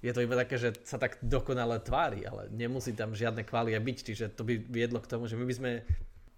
je 0.05 0.13
to 0.13 0.21
iba 0.21 0.37
také, 0.37 0.61
že 0.61 0.77
sa 0.85 1.01
tak 1.01 1.17
dokonale 1.25 1.81
tvári, 1.81 2.21
ale 2.25 2.53
nemusí 2.53 2.93
tam 2.93 3.17
žiadne 3.17 3.41
kvália 3.41 3.81
byť, 3.81 3.97
čiže 4.05 4.25
to 4.37 4.45
by 4.45 4.61
viedlo 4.61 5.01
k 5.01 5.09
tomu, 5.09 5.25
že 5.25 5.37
my 5.37 5.45
by 5.45 5.55
sme 5.57 5.71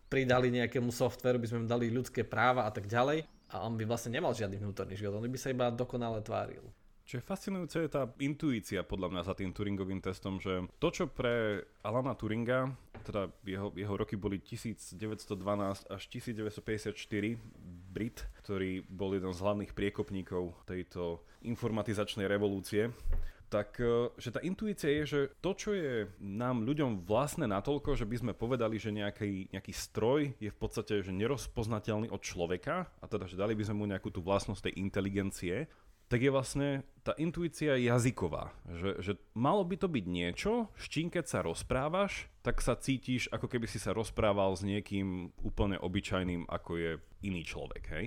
pridali 0.07 0.47
nejakému 0.51 0.91
softveru, 0.93 1.41
by 1.41 1.47
sme 1.49 1.59
mu 1.63 1.67
dali 1.67 1.91
ľudské 1.91 2.23
práva 2.23 2.67
a 2.67 2.71
tak 2.71 2.87
ďalej 2.87 3.27
a 3.51 3.65
on 3.65 3.75
by 3.75 3.83
vlastne 3.83 4.15
nemal 4.15 4.31
žiadny 4.31 4.59
vnútorný 4.59 4.95
život, 4.95 5.19
on 5.19 5.27
by 5.27 5.39
sa 5.39 5.51
iba 5.51 5.71
dokonale 5.73 6.23
tváril. 6.23 6.63
Čo 7.03 7.19
je 7.19 7.27
fascinujúce 7.27 7.83
je 7.83 7.91
tá 7.91 8.07
intuícia 8.23 8.79
podľa 8.79 9.11
mňa 9.11 9.21
za 9.27 9.33
tým 9.35 9.51
Turingovým 9.51 9.99
testom, 9.99 10.39
že 10.39 10.63
to, 10.79 10.87
čo 10.87 11.11
pre 11.11 11.59
Alana 11.83 12.15
Turinga, 12.15 12.71
teda 13.03 13.27
jeho, 13.43 13.75
jeho 13.75 13.95
roky 13.99 14.15
boli 14.15 14.39
1912 14.39 14.95
až 15.91 16.03
1954, 16.07 16.95
Brit, 17.93 18.23
ktorý 18.41 18.87
bol 18.87 19.13
jeden 19.13 19.35
z 19.35 19.43
hlavných 19.43 19.75
priekopníkov 19.75 20.55
tejto 20.63 21.21
informatizačnej 21.43 22.25
revolúcie, 22.25 22.89
tak 23.53 23.77
e, 23.77 24.09
že 24.17 24.33
tá 24.33 24.41
intuícia 24.41 24.89
je, 24.89 25.03
že 25.05 25.21
to, 25.37 25.53
čo 25.53 25.77
je 25.77 26.09
nám 26.17 26.65
ľuďom 26.65 27.05
vlastné 27.05 27.45
natoľko, 27.45 27.93
že 27.93 28.09
by 28.09 28.15
sme 28.17 28.33
povedali, 28.33 28.81
že 28.81 28.89
nejaký, 28.89 29.53
nejaký 29.53 29.73
stroj 29.77 30.33
je 30.41 30.49
v 30.49 30.57
podstate 30.57 31.05
že 31.05 31.13
nerozpoznateľný 31.13 32.09
od 32.09 32.17
človeka, 32.17 32.89
a 32.89 33.05
teda, 33.05 33.29
že 33.29 33.37
dali 33.37 33.53
by 33.53 33.69
sme 33.69 33.77
mu 33.77 33.85
nejakú 33.85 34.09
tú 34.09 34.25
vlastnosť 34.25 34.73
tej 34.73 34.73
inteligencie, 34.81 35.69
tak 36.13 36.21
je 36.21 36.29
vlastne 36.29 36.69
tá 37.01 37.17
intuícia 37.17 37.73
jazyková. 37.73 38.53
Že, 38.69 38.91
že 39.01 39.11
malo 39.33 39.65
by 39.65 39.81
to 39.81 39.89
byť 39.89 40.05
niečo, 40.05 40.69
s 40.77 40.85
čím 40.85 41.09
keď 41.09 41.25
sa 41.25 41.41
rozprávaš, 41.41 42.29
tak 42.45 42.61
sa 42.61 42.77
cítiš, 42.77 43.33
ako 43.33 43.49
keby 43.49 43.65
si 43.65 43.81
sa 43.81 43.97
rozprával 43.97 44.53
s 44.53 44.61
niekým 44.61 45.33
úplne 45.41 45.81
obyčajným, 45.81 46.45
ako 46.45 46.77
je 46.77 46.91
iný 47.25 47.41
človek. 47.41 47.83
Hej? 47.89 48.05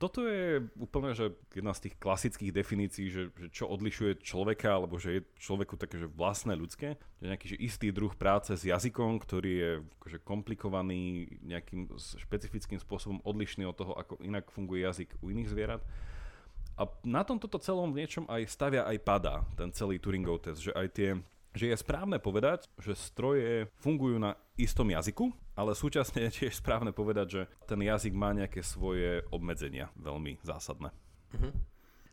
Toto 0.00 0.24
je 0.24 0.64
úplne 0.80 1.12
že 1.12 1.36
jedna 1.52 1.76
z 1.76 1.88
tých 1.88 2.00
klasických 2.00 2.56
definícií, 2.56 3.12
že, 3.12 3.28
že 3.36 3.52
čo 3.52 3.68
odlišuje 3.68 4.24
človeka, 4.24 4.72
alebo 4.72 4.96
že 4.96 5.20
je 5.20 5.28
človeku 5.36 5.76
také 5.76 6.00
že 6.00 6.08
vlastné 6.08 6.56
ľudské, 6.56 6.96
že 7.20 7.28
nejaký 7.28 7.52
že 7.52 7.60
istý 7.60 7.92
druh 7.92 8.16
práce 8.16 8.48
s 8.56 8.64
jazykom, 8.64 9.20
ktorý 9.20 9.52
je 9.52 9.72
akože 10.00 10.18
komplikovaný, 10.24 11.36
nejakým 11.44 11.92
špecifickým 12.16 12.80
spôsobom 12.80 13.20
odlišný 13.28 13.68
od 13.68 13.76
toho, 13.76 13.92
ako 13.92 14.24
inak 14.24 14.48
funguje 14.48 14.88
jazyk 14.88 15.20
u 15.20 15.28
iných 15.28 15.52
zvierat 15.52 15.84
A 16.76 16.84
na 17.08 17.24
tomto 17.24 17.48
celom 17.56 17.88
v 17.92 18.04
niečom 18.04 18.28
aj 18.28 18.52
stavia 18.52 18.84
aj 18.84 19.00
padá 19.00 19.48
ten 19.56 19.72
celý 19.72 19.96
Turingov 19.96 20.44
test, 20.44 20.60
že 20.60 20.72
aj 20.76 20.88
tie 20.92 21.10
že 21.56 21.72
je 21.72 21.76
správne 21.80 22.20
povedať, 22.20 22.68
že 22.76 22.92
stroje 22.92 23.72
fungujú 23.80 24.20
na 24.20 24.36
istom 24.60 24.92
jazyku, 24.92 25.32
ale 25.56 25.72
súčasne 25.72 26.28
je 26.28 26.44
tiež 26.44 26.60
správne 26.60 26.92
povedať, 26.92 27.26
že 27.32 27.42
ten 27.64 27.80
jazyk 27.80 28.12
má 28.12 28.36
nejaké 28.36 28.60
svoje 28.60 29.24
obmedzenia, 29.32 29.88
veľmi 29.96 30.36
zásadné. 30.44 30.92
Uh-huh. 31.32 31.56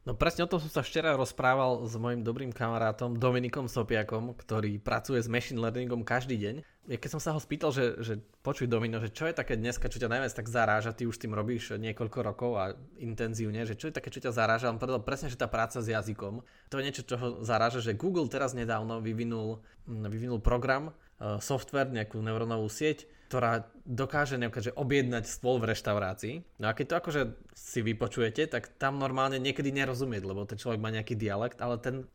No 0.03 0.11
presne 0.11 0.43
o 0.43 0.51
tom 0.51 0.59
som 0.59 0.67
sa 0.67 0.83
včera 0.83 1.15
rozprával 1.15 1.79
s 1.87 1.95
mojim 1.95 2.27
dobrým 2.27 2.51
kamarátom 2.51 3.15
Dominikom 3.15 3.71
Sopiakom, 3.71 4.35
ktorý 4.35 4.75
pracuje 4.75 5.23
s 5.23 5.31
machine 5.31 5.63
learningom 5.63 6.03
každý 6.03 6.35
deň. 6.35 6.55
Ja 6.91 6.99
keď 6.99 7.09
som 7.15 7.21
sa 7.23 7.31
ho 7.31 7.39
spýtal, 7.39 7.71
že, 7.71 7.95
že 8.03 8.19
počuj 8.43 8.67
Domino, 8.67 8.99
že 8.99 9.15
čo 9.15 9.31
je 9.31 9.31
také 9.31 9.55
dneska, 9.55 9.87
čo 9.87 10.03
ťa 10.03 10.11
najviac 10.11 10.35
tak 10.35 10.51
zaráža, 10.51 10.91
ty 10.91 11.07
už 11.07 11.15
tým 11.15 11.31
robíš 11.31 11.79
niekoľko 11.79 12.19
rokov 12.19 12.51
a 12.59 12.75
intenzívne, 12.99 13.63
že 13.63 13.79
čo 13.79 13.87
je 13.87 13.95
také, 13.95 14.11
čo 14.11 14.19
ťa 14.19 14.35
zaráža, 14.35 14.67
on 14.67 14.75
povedal 14.75 14.99
presne, 14.99 15.31
že 15.31 15.39
tá 15.39 15.47
práca 15.47 15.79
s 15.79 15.87
jazykom, 15.87 16.43
to 16.67 16.75
je 16.75 16.83
niečo, 16.83 17.07
čo 17.07 17.15
ho 17.15 17.27
zaráža, 17.39 17.79
že 17.79 17.95
Google 17.95 18.27
teraz 18.27 18.51
nedávno 18.51 18.99
vyvinul, 18.99 19.63
vyvinul 19.87 20.43
program, 20.43 20.91
e, 21.23 21.39
software, 21.39 21.87
nejakú 21.87 22.19
neurónovú 22.19 22.67
sieť, 22.67 23.07
ktorá 23.33 23.65
dokáže 23.81 24.37
nejaká, 24.37 24.61
že 24.61 24.77
objednať 24.77 25.25
stôl 25.25 25.57
v 25.57 25.73
reštaurácii. 25.73 26.61
No 26.61 26.69
a 26.69 26.77
keď 26.77 26.85
to 26.85 26.95
akože 27.01 27.21
si 27.57 27.81
vypočujete, 27.81 28.45
tak 28.45 28.77
tam 28.77 29.01
normálne 29.01 29.41
niekedy 29.41 29.73
nerozumieť, 29.73 30.21
lebo 30.21 30.45
ten 30.45 30.61
človek 30.61 30.77
má 30.77 30.93
nejaký 30.93 31.17
dialekt, 31.17 31.57
ale 31.57 31.81
ten 31.81 32.05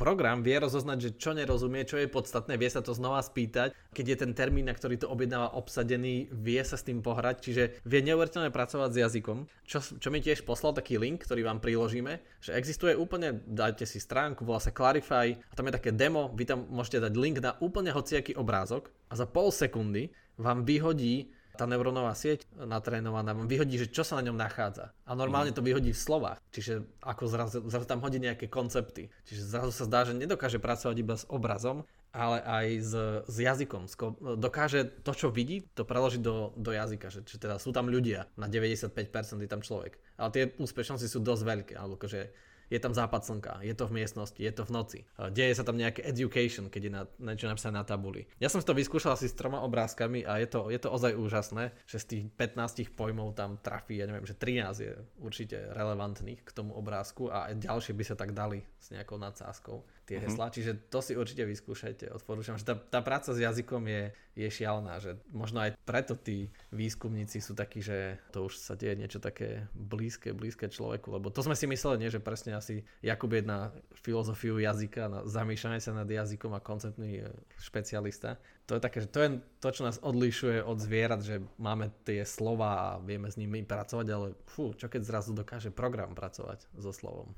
program 0.00 0.40
vie 0.40 0.56
rozoznať, 0.56 0.98
že 0.98 1.10
čo 1.20 1.30
nerozumie, 1.36 1.84
čo 1.84 2.00
je 2.00 2.08
podstatné, 2.08 2.56
vie 2.56 2.72
sa 2.72 2.80
to 2.80 2.96
znova 2.96 3.20
spýtať. 3.20 3.76
Keď 3.92 4.06
je 4.08 4.16
ten 4.16 4.32
termín, 4.32 4.64
na 4.64 4.72
ktorý 4.72 4.96
to 4.96 5.12
objednáva 5.12 5.52
obsadený, 5.54 6.32
vie 6.32 6.58
sa 6.64 6.80
s 6.80 6.88
tým 6.88 7.04
pohrať, 7.04 7.44
čiže 7.44 7.64
vie 7.84 8.00
neuveriteľne 8.00 8.48
pracovať 8.48 8.90
s 8.96 9.00
jazykom. 9.04 9.38
Čo, 9.68 10.00
čo 10.00 10.08
mi 10.08 10.18
tiež 10.24 10.42
poslal 10.48 10.72
taký 10.72 10.96
link, 10.96 11.22
ktorý 11.22 11.46
vám 11.46 11.60
priložíme, 11.60 12.18
že 12.40 12.56
existuje 12.56 12.96
úplne, 12.96 13.44
dajte 13.44 13.84
si 13.84 14.00
stránku, 14.00 14.42
volá 14.42 14.58
sa 14.58 14.74
Clarify 14.74 15.36
a 15.36 15.52
tam 15.52 15.68
je 15.68 15.76
také 15.76 15.92
demo, 15.92 16.32
vy 16.32 16.48
tam 16.48 16.64
môžete 16.66 17.04
dať 17.04 17.12
link 17.14 17.38
na 17.38 17.54
úplne 17.60 17.92
hociaký 17.92 18.34
obrázok 18.34 18.90
a 19.06 19.14
za 19.14 19.28
pol 19.28 19.52
sekundy 19.52 20.08
vám 20.38 20.64
vyhodí 20.64 21.32
tá 21.52 21.68
neurónová 21.68 22.16
sieť 22.16 22.48
natrénovaná 22.56 23.36
vám 23.36 23.44
vyhodí, 23.44 23.76
že 23.76 23.92
čo 23.92 24.02
sa 24.02 24.16
na 24.16 24.24
ňom 24.24 24.40
nachádza. 24.40 24.96
A 25.04 25.12
normálne 25.12 25.52
mhm. 25.52 25.56
to 25.60 25.66
vyhodí 25.66 25.90
v 25.92 26.00
slovách. 26.00 26.40
Čiže 26.48 26.88
ako 27.04 27.24
zrazu, 27.28 27.58
zrazu 27.68 27.86
tam 27.86 28.00
hodí 28.00 28.16
nejaké 28.16 28.48
koncepty. 28.48 29.12
Čiže 29.28 29.42
zrazu 29.44 29.72
sa 29.72 29.84
zdá, 29.84 30.08
že 30.08 30.16
nedokáže 30.16 30.56
pracovať 30.56 30.96
iba 30.96 31.14
s 31.20 31.28
obrazom, 31.28 31.84
ale 32.12 32.44
aj 32.44 32.66
s, 32.80 32.92
s 33.24 33.36
jazykom. 33.36 33.88
Dokáže 34.36 34.84
to, 35.04 35.12
čo 35.16 35.28
vidí, 35.32 35.64
to 35.72 35.84
preložiť 35.84 36.20
do, 36.20 36.52
do 36.56 36.72
jazyka. 36.72 37.08
Že, 37.08 37.20
že 37.24 37.36
teda 37.40 37.56
sú 37.56 37.72
tam 37.72 37.88
ľudia, 37.88 38.28
na 38.36 38.48
95% 38.48 38.92
je 39.40 39.48
tam 39.48 39.64
človek. 39.64 39.96
Ale 40.20 40.28
tie 40.32 40.44
úspešnosti 40.56 41.08
sú 41.08 41.20
dosť 41.24 41.42
veľké. 41.44 41.74
Alebo 41.76 42.00
že 42.04 42.32
je 42.72 42.80
tam 42.80 42.96
západ 42.96 43.20
slnka, 43.20 43.52
je 43.60 43.76
to 43.76 43.84
v 43.84 44.00
miestnosti, 44.00 44.40
je 44.40 44.48
to 44.48 44.64
v 44.64 44.70
noci. 44.72 45.00
Deje 45.28 45.52
sa 45.52 45.60
tam 45.60 45.76
nejaké 45.76 46.00
education, 46.08 46.72
keď 46.72 46.82
je 46.88 46.92
na, 46.92 47.02
niečo 47.20 47.44
napísané 47.44 47.76
na 47.76 47.84
tabuli. 47.84 48.24
Ja 48.40 48.48
som 48.48 48.64
si 48.64 48.66
to 48.66 48.72
vyskúšal 48.72 49.12
asi 49.12 49.28
s 49.28 49.36
troma 49.36 49.60
obrázkami 49.60 50.24
a 50.24 50.40
je 50.40 50.48
to, 50.48 50.72
je 50.72 50.80
to 50.80 50.88
ozaj 50.88 51.12
úžasné, 51.12 51.76
že 51.84 52.00
z 52.00 52.06
tých 52.08 52.24
15 52.32 52.96
pojmov 52.96 53.36
tam 53.36 53.60
trafí, 53.60 54.00
ja 54.00 54.08
neviem, 54.08 54.24
že 54.24 54.32
13 54.32 54.72
je 54.88 54.92
určite 55.20 55.60
relevantných 55.76 56.40
k 56.40 56.50
tomu 56.56 56.72
obrázku 56.72 57.28
a 57.28 57.52
ďalšie 57.52 57.92
by 57.92 58.04
sa 58.08 58.16
tak 58.16 58.32
dali 58.32 58.64
s 58.80 58.88
nejakou 58.88 59.20
nadsázkou 59.20 59.84
tie 60.02 60.18
mm-hmm. 60.18 60.34
heslá, 60.34 60.46
čiže 60.50 60.72
to 60.90 60.98
si 60.98 61.14
určite 61.14 61.46
vyskúšajte, 61.46 62.10
odporúčam, 62.10 62.58
že 62.58 62.66
tá, 62.66 62.74
tá 62.74 63.00
práca 63.00 63.30
s 63.30 63.38
jazykom 63.38 63.86
je, 63.86 64.02
je 64.34 64.48
šialená, 64.50 64.98
že 64.98 65.14
možno 65.30 65.62
aj 65.62 65.78
preto 65.86 66.18
tí 66.18 66.50
výskumníci 66.74 67.38
sú 67.38 67.54
takí, 67.54 67.78
že 67.78 68.18
to 68.34 68.50
už 68.50 68.58
sa 68.58 68.74
deje 68.74 68.98
niečo 68.98 69.22
také 69.22 69.70
blízke, 69.76 70.34
blízke 70.34 70.66
človeku, 70.66 71.14
lebo 71.14 71.30
to 71.30 71.46
sme 71.46 71.54
si 71.54 71.70
mysleli, 71.70 72.02
nie, 72.02 72.10
že 72.10 72.18
presne 72.18 72.58
asi 72.58 72.82
Jakub 72.98 73.30
je 73.30 73.46
na 73.46 73.70
filozofiu 74.02 74.58
jazyka, 74.58 75.06
na 75.06 75.20
zamýšľanie 75.22 75.78
sa 75.78 75.94
nad 75.94 76.08
jazykom 76.10 76.50
a 76.56 76.64
konceptný 76.64 77.22
e, 77.22 77.30
špecialista. 77.62 78.42
To 78.66 78.78
je 78.78 78.82
také, 78.82 79.06
že 79.06 79.08
to 79.10 79.18
je 79.22 79.28
to, 79.62 79.68
čo 79.70 79.82
nás 79.86 80.02
odlišuje 80.02 80.62
od 80.66 80.78
zvierat, 80.82 81.22
že 81.22 81.42
máme 81.58 81.94
tie 82.02 82.26
slova 82.26 82.70
a 82.74 82.88
vieme 83.02 83.30
s 83.30 83.38
nimi 83.38 83.62
pracovať, 83.62 84.06
ale 84.10 84.34
fú, 84.50 84.74
čo 84.74 84.90
keď 84.90 85.02
zrazu 85.02 85.30
dokáže 85.34 85.70
program 85.70 86.14
pracovať 86.14 86.66
so 86.78 86.90
slovom. 86.90 87.34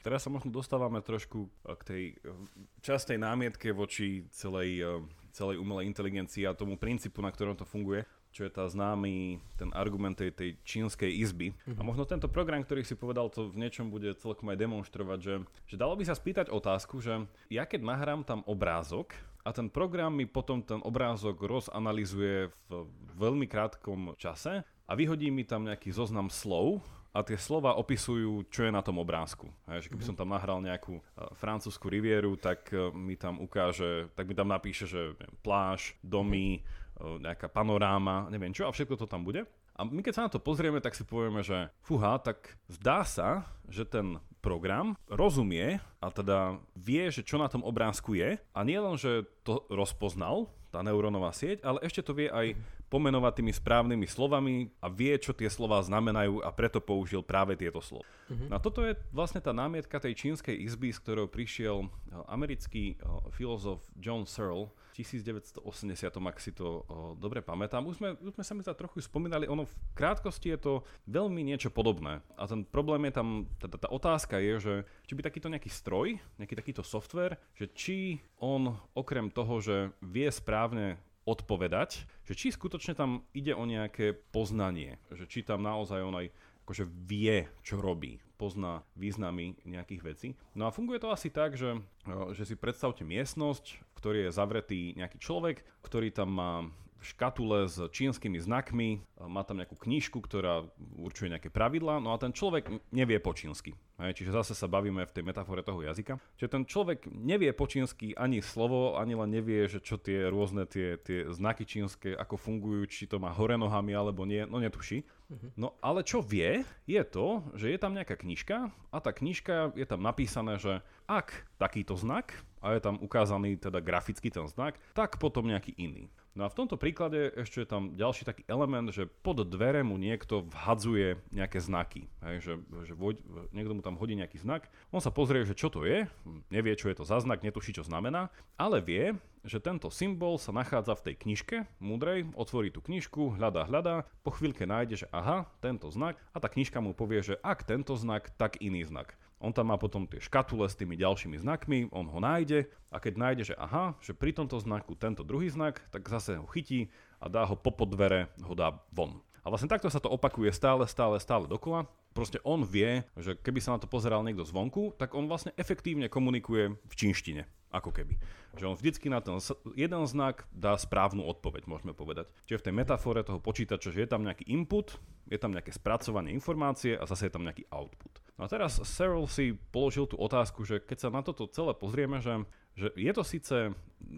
Teraz 0.00 0.24
sa 0.24 0.32
možno 0.32 0.48
dostávame 0.48 1.04
trošku 1.04 1.46
eh, 1.46 1.76
k 1.76 1.82
tej 1.84 2.02
eh, 2.16 2.34
častej 2.80 3.20
námietke 3.20 3.72
voči 3.76 4.24
celej, 4.32 4.70
eh, 4.80 4.88
celej 5.36 5.60
umelej 5.60 5.88
inteligencii 5.92 6.48
a 6.48 6.56
tomu 6.56 6.80
princípu, 6.80 7.20
na 7.20 7.30
ktorom 7.30 7.56
to 7.56 7.68
funguje 7.68 8.04
čo 8.30 8.46
je 8.46 8.52
tá 8.54 8.62
známy 8.70 9.42
ten 9.58 9.74
argument 9.74 10.14
tej, 10.14 10.30
tej 10.30 10.50
čínskej 10.62 11.10
izby. 11.10 11.50
Mm-hmm. 11.50 11.78
A 11.78 11.82
možno 11.82 12.06
tento 12.06 12.30
program, 12.30 12.62
ktorý 12.62 12.86
si 12.86 12.94
povedal, 12.94 13.26
to 13.26 13.50
v 13.50 13.58
niečom 13.58 13.90
bude 13.90 14.14
celkom 14.22 14.54
aj 14.54 14.58
demonstrovať, 14.58 15.18
že, 15.18 15.34
že 15.66 15.76
dalo 15.76 15.98
by 15.98 16.06
sa 16.06 16.14
spýtať 16.14 16.46
otázku, 16.46 17.02
že 17.02 17.26
ja 17.50 17.66
keď 17.66 17.82
nahrám 17.82 18.22
tam 18.22 18.46
obrázok 18.46 19.18
a 19.42 19.50
ten 19.50 19.66
program 19.66 20.14
mi 20.14 20.30
potom 20.30 20.62
ten 20.62 20.78
obrázok 20.78 21.42
rozanalizuje 21.42 22.54
v 22.70 22.72
veľmi 23.18 23.50
krátkom 23.50 24.14
čase 24.14 24.62
a 24.62 24.92
vyhodí 24.94 25.34
mi 25.34 25.42
tam 25.42 25.66
nejaký 25.66 25.90
zoznam 25.90 26.30
slov, 26.30 26.86
a 27.10 27.26
tie 27.26 27.34
slova 27.34 27.74
opisujú, 27.74 28.46
čo 28.50 28.66
je 28.66 28.72
na 28.72 28.82
tom 28.82 29.02
obrázku. 29.02 29.50
Hej, 29.66 29.86
že 29.86 29.90
keby 29.90 30.04
som 30.06 30.16
tam 30.18 30.30
nahral 30.30 30.62
nejakú 30.62 31.02
uh, 31.02 31.30
francúzsku 31.34 31.90
rivieru, 31.90 32.38
tak 32.38 32.70
uh, 32.70 32.94
mi 32.94 33.18
tam 33.18 33.42
ukáže, 33.42 34.10
tak 34.14 34.30
mi 34.30 34.34
tam 34.38 34.46
napíše, 34.46 34.86
že 34.86 35.18
neviem, 35.18 35.34
pláž, 35.42 35.98
domy, 36.06 36.62
uh, 37.02 37.18
nejaká 37.18 37.50
panoráma, 37.50 38.30
neviem 38.30 38.54
čo, 38.54 38.70
a 38.70 38.74
všetko 38.74 38.94
to 38.94 39.10
tam 39.10 39.26
bude. 39.26 39.42
A 39.74 39.88
my 39.88 40.04
keď 40.04 40.12
sa 40.12 40.24
na 40.28 40.32
to 40.32 40.44
pozrieme, 40.44 40.78
tak 40.78 40.92
si 40.92 41.08
povieme, 41.08 41.40
že 41.40 41.72
fuha, 41.80 42.20
tak 42.20 42.60
zdá 42.68 43.00
sa, 43.02 43.48
že 43.64 43.88
ten 43.88 44.20
program 44.44 44.96
rozumie 45.08 45.80
a 46.00 46.06
teda 46.12 46.60
vie, 46.76 47.08
že 47.08 47.24
čo 47.24 47.40
na 47.40 47.48
tom 47.48 47.64
obrázku 47.64 48.16
je 48.16 48.36
a 48.40 48.60
nie 48.60 48.76
len, 48.76 48.96
že 49.00 49.24
to 49.44 49.64
rozpoznal, 49.72 50.52
tá 50.68 50.80
neurónová 50.84 51.32
sieť, 51.34 51.64
ale 51.66 51.82
ešte 51.82 52.04
to 52.04 52.12
vie 52.16 52.28
aj 52.30 52.56
pomenovať 52.90 53.32
tými 53.38 53.54
správnymi 53.54 54.06
slovami 54.10 54.74
a 54.82 54.90
vie, 54.90 55.14
čo 55.14 55.30
tie 55.30 55.46
slova 55.46 55.78
znamenajú 55.78 56.42
a 56.42 56.50
preto 56.50 56.82
použil 56.82 57.22
práve 57.22 57.54
tieto 57.54 57.78
slova. 57.78 58.02
Uh-huh. 58.26 58.50
No 58.50 58.58
a 58.58 58.60
toto 58.60 58.82
je 58.82 58.98
vlastne 59.14 59.38
tá 59.38 59.54
námietka 59.54 60.02
tej 60.02 60.18
čínskej 60.18 60.58
izby, 60.58 60.90
s 60.90 60.98
ktorou 60.98 61.30
prišiel 61.30 61.86
eh, 61.86 61.90
americký 62.26 62.98
eh, 62.98 63.02
filozof 63.30 63.86
John 63.94 64.26
Searle 64.26 64.74
v 64.90 65.06
1980, 65.06 65.62
ak 66.10 66.38
si 66.42 66.50
to 66.50 66.82
eh, 66.82 66.84
dobre 67.14 67.46
pamätám. 67.46 67.86
Už 67.86 68.02
sme, 68.02 68.18
už 68.18 68.34
sme 68.34 68.44
sa 68.44 68.58
mi 68.58 68.66
to 68.66 68.74
trochu 68.74 69.06
spomínali, 69.06 69.46
ono 69.46 69.70
v 69.70 69.74
krátkosti 69.94 70.50
je 70.50 70.58
to 70.58 70.72
veľmi 71.06 71.46
niečo 71.46 71.70
podobné. 71.70 72.26
A 72.34 72.50
ten 72.50 72.66
problém 72.66 73.06
je 73.06 73.14
tam, 73.14 73.46
teda 73.62 73.86
tá 73.86 73.88
otázka 73.88 74.42
je, 74.42 74.54
že 74.58 74.74
či 75.06 75.14
by 75.14 75.22
takýto 75.22 75.46
nejaký 75.46 75.70
stroj, 75.70 76.18
nejaký 76.42 76.58
takýto 76.58 76.82
software, 76.82 77.38
že 77.54 77.70
či 77.70 78.18
on 78.42 78.74
okrem 78.98 79.30
toho, 79.30 79.62
že 79.62 79.94
vie 80.02 80.26
správne 80.26 80.98
odpovedať, 81.30 82.04
že 82.26 82.34
či 82.34 82.50
skutočne 82.50 82.98
tam 82.98 83.22
ide 83.30 83.54
o 83.54 83.62
nejaké 83.62 84.18
poznanie, 84.34 84.98
že 85.14 85.30
či 85.30 85.46
tam 85.46 85.62
naozaj 85.62 86.02
on 86.02 86.18
aj 86.18 86.26
akože 86.66 86.86
vie, 86.86 87.50
čo 87.66 87.82
robí, 87.82 88.22
pozná 88.38 88.86
významy 88.94 89.58
nejakých 89.66 90.02
vecí. 90.06 90.28
No 90.54 90.70
a 90.70 90.74
funguje 90.74 91.02
to 91.02 91.10
asi 91.10 91.26
tak, 91.26 91.58
že, 91.58 91.82
že 92.30 92.46
si 92.46 92.54
predstavte 92.54 93.02
miestnosť, 93.02 93.64
v 93.82 93.96
ktorej 93.98 94.22
je 94.30 94.36
zavretý 94.38 94.80
nejaký 94.94 95.18
človek, 95.18 95.66
ktorý 95.82 96.14
tam 96.14 96.30
má 96.30 96.52
škatule 97.00 97.66
s 97.66 97.80
čínskymi 97.80 98.38
znakmi, 98.40 99.04
má 99.20 99.44
tam 99.44 99.60
nejakú 99.60 99.76
knižku, 99.76 100.20
ktorá 100.20 100.68
určuje 100.96 101.32
nejaké 101.32 101.48
pravidlá, 101.48 102.00
no 102.00 102.12
a 102.12 102.20
ten 102.20 102.32
človek 102.32 102.68
nevie 102.92 103.16
po 103.20 103.32
čínsky. 103.32 103.76
Hej, 104.00 104.16
čiže 104.16 104.32
zase 104.32 104.56
sa 104.56 104.64
bavíme 104.64 105.04
v 105.04 105.12
tej 105.12 105.24
metafore 105.28 105.60
toho 105.60 105.84
jazyka. 105.84 106.16
Čiže 106.40 106.48
ten 106.48 106.64
človek 106.64 107.04
nevie 107.12 107.52
po 107.52 107.68
čínsky 107.68 108.16
ani 108.16 108.40
slovo, 108.40 108.96
ani 108.96 109.12
len 109.12 109.28
nevie, 109.28 109.68
že 109.68 109.84
čo 109.84 110.00
tie 110.00 110.32
rôzne 110.32 110.64
tie, 110.64 110.96
tie 110.96 111.28
znaky 111.28 111.68
čínske, 111.68 112.16
ako 112.16 112.40
fungujú, 112.40 112.88
či 112.88 113.04
to 113.04 113.20
má 113.20 113.28
hore 113.28 113.60
nohami 113.60 113.92
alebo 113.92 114.24
nie, 114.24 114.48
no 114.48 114.56
netuší. 114.56 115.04
Uh-huh. 115.28 115.52
No 115.52 115.76
ale 115.84 116.00
čo 116.00 116.24
vie, 116.24 116.64
je 116.88 117.02
to, 117.04 117.44
že 117.52 117.68
je 117.68 117.76
tam 117.76 117.92
nejaká 117.92 118.16
knižka 118.16 118.72
a 118.88 118.96
tá 119.04 119.12
knižka 119.12 119.76
je 119.76 119.84
tam 119.84 120.00
napísané, 120.00 120.56
že 120.56 120.80
ak 121.04 121.44
takýto 121.60 121.92
znak, 121.92 122.40
a 122.60 122.76
je 122.76 122.80
tam 122.80 123.00
ukázaný 123.00 123.56
teda 123.56 123.80
graficky 123.80 124.28
ten 124.28 124.44
znak, 124.48 124.76
tak 124.92 125.16
potom 125.16 125.48
nejaký 125.48 125.72
iný. 125.80 126.12
No 126.38 126.46
a 126.46 126.52
v 126.52 126.62
tomto 126.62 126.78
príklade 126.78 127.34
ešte 127.34 127.66
je 127.66 127.68
tam 127.68 127.98
ďalší 127.98 128.22
taký 128.22 128.46
element, 128.46 128.94
že 128.94 129.10
pod 129.10 129.42
dvere 129.42 129.82
mu 129.82 129.98
niekto 129.98 130.46
vhadzuje 130.46 131.18
nejaké 131.34 131.58
znaky. 131.58 132.06
Hej, 132.22 132.36
že, 132.46 132.52
že 132.86 132.94
voj, 132.94 133.18
niekto 133.50 133.74
mu 133.74 133.82
tam 133.82 133.98
hodí 133.98 134.14
nejaký 134.14 134.38
znak, 134.38 134.70
on 134.94 135.02
sa 135.02 135.10
pozrie, 135.10 135.42
že 135.42 135.58
čo 135.58 135.74
to 135.74 135.82
je, 135.82 136.06
nevie, 136.54 136.78
čo 136.78 136.86
je 136.86 137.02
to 137.02 137.04
za 137.04 137.18
znak, 137.18 137.42
netuší, 137.42 137.74
čo 137.74 137.82
znamená, 137.82 138.30
ale 138.54 138.78
vie, 138.78 139.18
že 139.42 139.58
tento 139.58 139.90
symbol 139.90 140.38
sa 140.38 140.54
nachádza 140.54 140.94
v 141.00 141.04
tej 141.10 141.14
knižke 141.18 141.56
múdrej, 141.82 142.30
otvorí 142.38 142.70
tú 142.70 142.78
knižku, 142.78 143.34
hľadá, 143.34 143.66
hľadá, 143.66 144.06
po 144.22 144.30
chvíľke 144.30 144.70
nájde, 144.70 145.06
že 145.06 145.10
aha, 145.10 145.50
tento 145.58 145.90
znak 145.90 146.14
a 146.30 146.38
tá 146.38 146.46
knižka 146.46 146.78
mu 146.78 146.94
povie, 146.94 147.26
že 147.26 147.42
ak 147.42 147.66
tento 147.66 147.96
znak, 147.98 148.30
tak 148.38 148.60
iný 148.62 148.86
znak. 148.86 149.18
On 149.40 149.50
tam 149.56 149.72
má 149.72 149.80
potom 149.80 150.04
tie 150.04 150.20
škatule 150.20 150.68
s 150.68 150.76
tými 150.76 151.00
ďalšími 151.00 151.40
znakmi, 151.40 151.88
on 151.96 152.12
ho 152.12 152.20
nájde 152.20 152.68
a 152.92 153.00
keď 153.00 153.12
nájde, 153.16 153.42
že 153.52 153.54
aha, 153.56 153.96
že 154.04 154.12
pri 154.12 154.36
tomto 154.36 154.60
znaku 154.60 154.92
tento 154.92 155.24
druhý 155.24 155.48
znak, 155.48 155.80
tak 155.88 156.04
zase 156.12 156.36
ho 156.36 156.44
chytí 156.44 156.92
a 157.16 157.32
dá 157.32 157.48
ho 157.48 157.56
po 157.56 157.72
dvere, 157.88 158.28
ho 158.44 158.52
dá 158.52 158.76
von. 158.92 159.24
A 159.40 159.48
vlastne 159.48 159.72
takto 159.72 159.88
sa 159.88 160.04
to 160.04 160.12
opakuje 160.12 160.52
stále, 160.52 160.84
stále, 160.84 161.16
stále 161.16 161.48
dokola. 161.48 161.88
Proste 162.20 162.36
on 162.44 162.60
vie, 162.68 163.00
že 163.16 163.32
keby 163.40 163.64
sa 163.64 163.72
na 163.72 163.80
to 163.80 163.88
pozeral 163.88 164.20
niekto 164.20 164.44
zvonku, 164.44 164.92
tak 165.00 165.16
on 165.16 165.24
vlastne 165.24 165.56
efektívne 165.56 166.12
komunikuje 166.12 166.76
v 166.76 166.94
čínštine. 166.94 167.48
Ako 167.72 167.96
keby. 167.96 168.20
Že 168.60 168.68
on 168.68 168.76
vždycky 168.76 169.06
na 169.08 169.24
ten 169.24 169.40
jeden 169.72 170.02
znak 170.04 170.44
dá 170.52 170.76
správnu 170.76 171.24
odpoveď, 171.24 171.64
môžeme 171.64 171.96
povedať. 171.96 172.28
Čiže 172.44 172.60
v 172.60 172.66
tej 172.68 172.74
metafore 172.76 173.24
toho 173.24 173.40
počítača, 173.40 173.94
že 173.94 174.04
je 174.04 174.10
tam 174.10 174.26
nejaký 174.26 174.44
input, 174.52 175.00
je 175.32 175.38
tam 175.40 175.54
nejaké 175.54 175.72
spracovanie 175.72 176.34
informácie 176.34 176.98
a 176.98 177.08
zase 177.08 177.30
je 177.30 177.32
tam 177.32 177.46
nejaký 177.46 177.64
output. 177.72 178.20
No 178.36 178.44
a 178.44 178.52
teraz 178.52 178.82
Cyril 178.82 179.24
si 179.30 179.54
položil 179.70 180.10
tú 180.10 180.18
otázku, 180.18 180.66
že 180.66 180.82
keď 180.82 180.98
sa 180.98 181.08
na 181.14 181.22
toto 181.22 181.46
celé 181.46 181.76
pozrieme, 181.76 182.18
že, 182.18 182.42
že 182.74 182.88
je 182.98 183.12
to 183.14 183.22
síce 183.22 183.56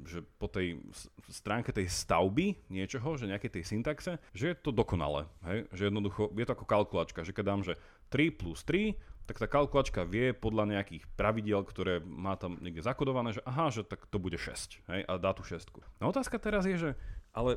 že 0.07 0.23
po 0.39 0.47
tej 0.47 0.79
stránke 1.27 1.75
tej 1.75 1.91
stavby 1.91 2.71
niečoho, 2.71 3.19
že 3.19 3.27
nejakej 3.27 3.61
tej 3.61 3.65
syntaxe, 3.67 4.23
že 4.31 4.55
je 4.55 4.57
to 4.57 4.71
dokonalé. 4.71 5.27
Hej? 5.43 5.67
Že 5.75 5.83
jednoducho 5.91 6.23
je 6.33 6.47
to 6.47 6.55
ako 6.55 6.67
kalkulačka, 6.71 7.27
že 7.27 7.35
keď 7.35 7.45
dám, 7.45 7.63
že 7.67 7.75
3 8.13 8.29
plus 8.37 8.61
3, 8.69 8.93
tak 9.25 9.41
tá 9.41 9.47
kalkulačka 9.49 10.05
vie 10.05 10.37
podľa 10.37 10.77
nejakých 10.77 11.09
pravidiel, 11.17 11.65
ktoré 11.65 12.05
má 12.05 12.37
tam 12.37 12.61
niekde 12.61 12.85
zakodované, 12.85 13.33
že 13.33 13.41
aha, 13.49 13.73
že 13.73 13.87
tak 13.87 14.05
to 14.11 14.21
bude 14.21 14.37
6 14.37 14.85
hej, 14.93 15.01
a 15.09 15.13
dá 15.17 15.33
tu 15.33 15.41
6. 15.41 15.73
No 16.03 16.13
otázka 16.13 16.37
teraz 16.37 16.69
je, 16.69 16.77
že 16.77 16.91
ale 17.33 17.57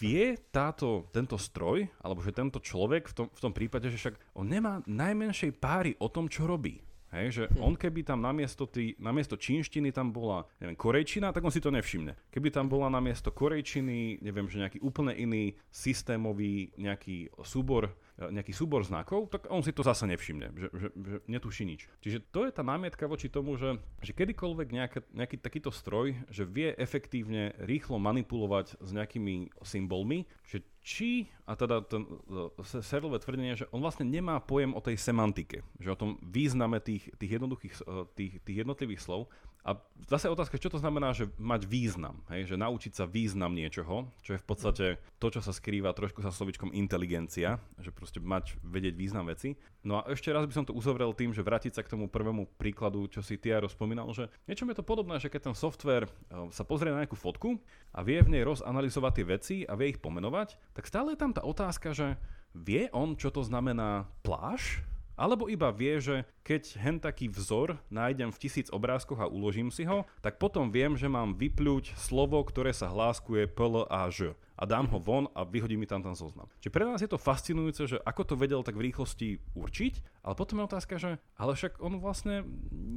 vie 0.00 0.38
táto, 0.48 1.10
tento 1.12 1.36
stroj, 1.36 1.84
alebo 2.00 2.24
že 2.24 2.32
tento 2.32 2.56
človek 2.56 3.10
v 3.10 3.14
tom, 3.14 3.26
v 3.28 3.40
tom 3.42 3.52
prípade, 3.52 3.92
že 3.92 4.00
však 4.00 4.16
on 4.32 4.48
nemá 4.48 4.80
najmenšej 4.88 5.60
páry 5.60 5.92
o 6.00 6.08
tom, 6.08 6.30
čo 6.30 6.48
robí. 6.48 6.80
Hej, 7.10 7.26
že 7.34 7.44
hm. 7.50 7.58
on 7.58 7.74
keby 7.74 8.06
tam 8.06 8.22
namiesto, 8.22 8.70
tý, 8.70 8.94
namiesto 9.02 9.34
čínštiny 9.34 9.90
tam 9.90 10.14
bola, 10.14 10.46
neviem, 10.62 10.78
korejčina, 10.78 11.34
tak 11.34 11.42
on 11.42 11.50
si 11.50 11.58
to 11.58 11.74
nevšimne. 11.74 12.14
Keby 12.30 12.54
tam 12.54 12.70
bola 12.70 12.86
namiesto 12.86 13.34
korejčiny, 13.34 14.22
neviem, 14.22 14.46
že 14.46 14.62
nejaký 14.62 14.78
úplne 14.78 15.18
iný 15.18 15.58
systémový 15.74 16.70
nejaký 16.78 17.34
súbor 17.42 17.90
nejaký 18.28 18.52
súbor 18.52 18.84
znakov, 18.84 19.32
tak 19.32 19.48
on 19.48 19.64
si 19.64 19.72
to 19.72 19.80
zase 19.80 20.04
nevšimne, 20.04 20.52
že, 20.52 20.68
že, 20.76 20.88
že 20.92 21.16
netuší 21.24 21.64
nič. 21.64 21.88
Čiže 22.04 22.20
to 22.28 22.44
je 22.44 22.52
tá 22.52 22.60
námietka 22.60 23.08
voči 23.08 23.32
tomu, 23.32 23.56
že, 23.56 23.80
že 24.04 24.12
kedykoľvek 24.12 24.68
nejaký, 24.68 24.98
nejaký 25.16 25.36
takýto 25.40 25.72
stroj, 25.72 26.12
že 26.28 26.44
vie 26.44 26.76
efektívne 26.76 27.56
rýchlo 27.64 27.96
manipulovať 27.96 28.76
s 28.76 28.90
nejakými 28.92 29.48
symbolmi, 29.64 30.28
že 30.44 30.60
či, 30.80 31.28
a 31.44 31.52
teda 31.56 31.84
ten 31.84 32.08
uh, 32.08 32.48
Serlové 32.64 33.20
tvrdenie, 33.20 33.52
že 33.52 33.68
on 33.68 33.84
vlastne 33.84 34.08
nemá 34.08 34.40
pojem 34.40 34.72
o 34.72 34.80
tej 34.80 34.96
semantike, 34.96 35.60
že 35.76 35.92
o 35.92 35.96
tom 35.96 36.16
význame 36.24 36.80
tých, 36.80 37.12
tých, 37.20 37.36
jednoduchých, 37.36 37.74
uh, 37.84 38.08
tých, 38.16 38.40
tých 38.44 38.56
jednotlivých 38.64 39.04
slov, 39.04 39.28
a 39.60 39.76
zase 40.08 40.32
otázka, 40.32 40.56
čo 40.56 40.72
to 40.72 40.80
znamená, 40.80 41.12
že 41.12 41.28
mať 41.36 41.68
význam, 41.68 42.24
hej? 42.32 42.48
že 42.48 42.56
naučiť 42.56 42.92
sa 42.96 43.04
význam 43.04 43.52
niečoho, 43.52 44.08
čo 44.24 44.36
je 44.36 44.40
v 44.40 44.46
podstate 44.46 44.86
to, 45.20 45.26
čo 45.28 45.44
sa 45.44 45.52
skrýva 45.52 45.92
trošku 45.92 46.24
sa 46.24 46.32
slovičkom 46.32 46.72
inteligencia, 46.72 47.60
že 47.76 47.92
proste 47.92 48.24
mať, 48.24 48.56
vedieť 48.64 48.96
význam 48.96 49.28
veci. 49.28 49.60
No 49.84 50.00
a 50.00 50.08
ešte 50.08 50.32
raz 50.32 50.48
by 50.48 50.54
som 50.56 50.64
to 50.64 50.72
uzavrel 50.72 51.12
tým, 51.12 51.36
že 51.36 51.44
vrátiť 51.44 51.76
sa 51.76 51.84
k 51.84 51.92
tomu 51.92 52.08
prvému 52.08 52.48
príkladu, 52.56 53.04
čo 53.12 53.20
si 53.20 53.36
ty 53.36 53.52
aj 53.52 53.68
rozpomínal, 53.68 54.08
že 54.16 54.32
niečo 54.48 54.64
je 54.64 54.78
to 54.80 54.86
podobné, 54.86 55.20
že 55.20 55.28
keď 55.28 55.52
ten 55.52 55.56
software 55.56 56.08
eh, 56.08 56.48
sa 56.48 56.64
pozrie 56.64 56.88
na 56.92 57.04
nejakú 57.04 57.20
fotku 57.20 57.60
a 57.92 58.00
vie 58.00 58.24
v 58.24 58.40
nej 58.40 58.44
rozanalizovať 58.48 59.12
tie 59.12 59.26
veci 59.28 59.56
a 59.68 59.76
vie 59.76 59.92
ich 59.92 60.00
pomenovať, 60.00 60.56
tak 60.72 60.88
stále 60.88 61.12
je 61.12 61.20
tam 61.20 61.36
tá 61.36 61.44
otázka, 61.44 61.92
že 61.92 62.16
vie 62.56 62.88
on, 62.96 63.14
čo 63.14 63.28
to 63.28 63.44
znamená 63.44 64.08
pláž, 64.24 64.82
alebo 65.20 65.52
iba 65.52 65.68
vie, 65.68 66.00
že 66.00 66.24
keď 66.40 66.62
hen 66.80 66.96
taký 66.96 67.28
vzor 67.28 67.76
nájdem 67.92 68.32
v 68.32 68.40
tisíc 68.40 68.72
obrázkoch 68.72 69.20
a 69.20 69.28
uložím 69.28 69.68
si 69.68 69.84
ho, 69.84 70.08
tak 70.24 70.40
potom 70.40 70.72
viem, 70.72 70.96
že 70.96 71.12
mám 71.12 71.36
vypľuť 71.36 71.92
slovo, 72.00 72.40
ktoré 72.40 72.72
sa 72.72 72.88
hláskuje 72.88 73.44
pl 73.52 73.84
a 73.84 74.08
ž 74.08 74.32
a 74.60 74.68
dám 74.68 74.92
ho 74.92 75.00
von 75.00 75.24
a 75.32 75.48
vyhodí 75.48 75.80
mi 75.80 75.88
tam 75.88 76.04
ten 76.04 76.12
zoznam. 76.12 76.44
Čiže 76.60 76.74
pre 76.76 76.84
nás 76.84 77.00
je 77.00 77.08
to 77.08 77.16
fascinujúce, 77.16 77.96
že 77.96 77.96
ako 78.04 78.22
to 78.28 78.34
vedel 78.36 78.60
tak 78.60 78.76
v 78.76 78.92
rýchlosti 78.92 79.40
určiť, 79.56 80.20
ale 80.20 80.36
potom 80.36 80.60
je 80.60 80.68
otázka, 80.68 80.94
že 81.00 81.16
ale 81.40 81.56
však 81.56 81.80
on 81.80 81.96
vlastne 81.96 82.44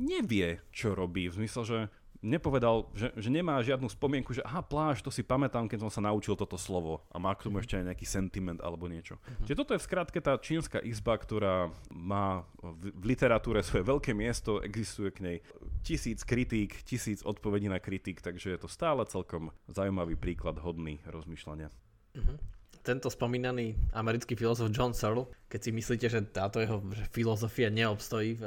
nevie, 0.04 0.60
čo 0.76 0.92
robí, 0.92 1.32
v 1.32 1.40
zmysle, 1.40 1.64
že 1.64 1.80
nepovedal, 2.24 2.88
že, 2.96 3.12
že 3.20 3.28
nemá 3.28 3.60
žiadnu 3.60 3.92
spomienku, 3.92 4.32
že 4.32 4.42
aha, 4.48 4.64
pláž, 4.64 5.04
to 5.04 5.12
si 5.12 5.22
pamätám, 5.22 5.68
keď 5.68 5.86
som 5.86 5.92
sa 5.92 6.02
naučil 6.02 6.40
toto 6.40 6.56
slovo 6.56 7.04
a 7.12 7.20
má 7.20 7.36
k 7.36 7.46
tomu 7.46 7.60
mhm. 7.60 7.64
ešte 7.68 7.76
aj 7.78 7.86
nejaký 7.92 8.06
sentiment 8.08 8.60
alebo 8.64 8.88
niečo. 8.88 9.20
Uh-huh. 9.20 9.46
Čiže 9.46 9.60
toto 9.60 9.72
je 9.76 9.82
v 9.84 9.88
skratke 9.92 10.20
tá 10.24 10.40
čínska 10.40 10.80
izba, 10.80 11.20
ktorá 11.20 11.70
má 11.92 12.48
v, 12.64 12.96
v 12.96 13.04
literatúre 13.14 13.60
svoje 13.62 13.84
veľké 13.84 14.16
miesto, 14.16 14.64
existuje 14.64 15.12
k 15.12 15.20
nej 15.20 15.38
tisíc 15.84 16.24
kritík, 16.24 16.88
tisíc 16.88 17.20
odpovedí 17.22 17.68
na 17.68 17.84
kritík, 17.84 18.24
takže 18.24 18.56
je 18.56 18.60
to 18.64 18.72
stále 18.72 19.04
celkom 19.06 19.52
zaujímavý 19.68 20.16
príklad 20.16 20.56
hodný 20.64 21.04
rozmýšľania. 21.04 21.68
Uh-huh 22.16 22.40
tento 22.84 23.08
spomínaný 23.08 23.80
americký 23.96 24.36
filozof 24.36 24.68
John 24.76 24.92
Searle, 24.92 25.32
keď 25.48 25.60
si 25.64 25.72
myslíte, 25.72 26.08
že 26.12 26.20
táto 26.28 26.60
jeho 26.60 26.84
filozofia 27.16 27.72
neobstojí 27.72 28.36
v 28.36 28.44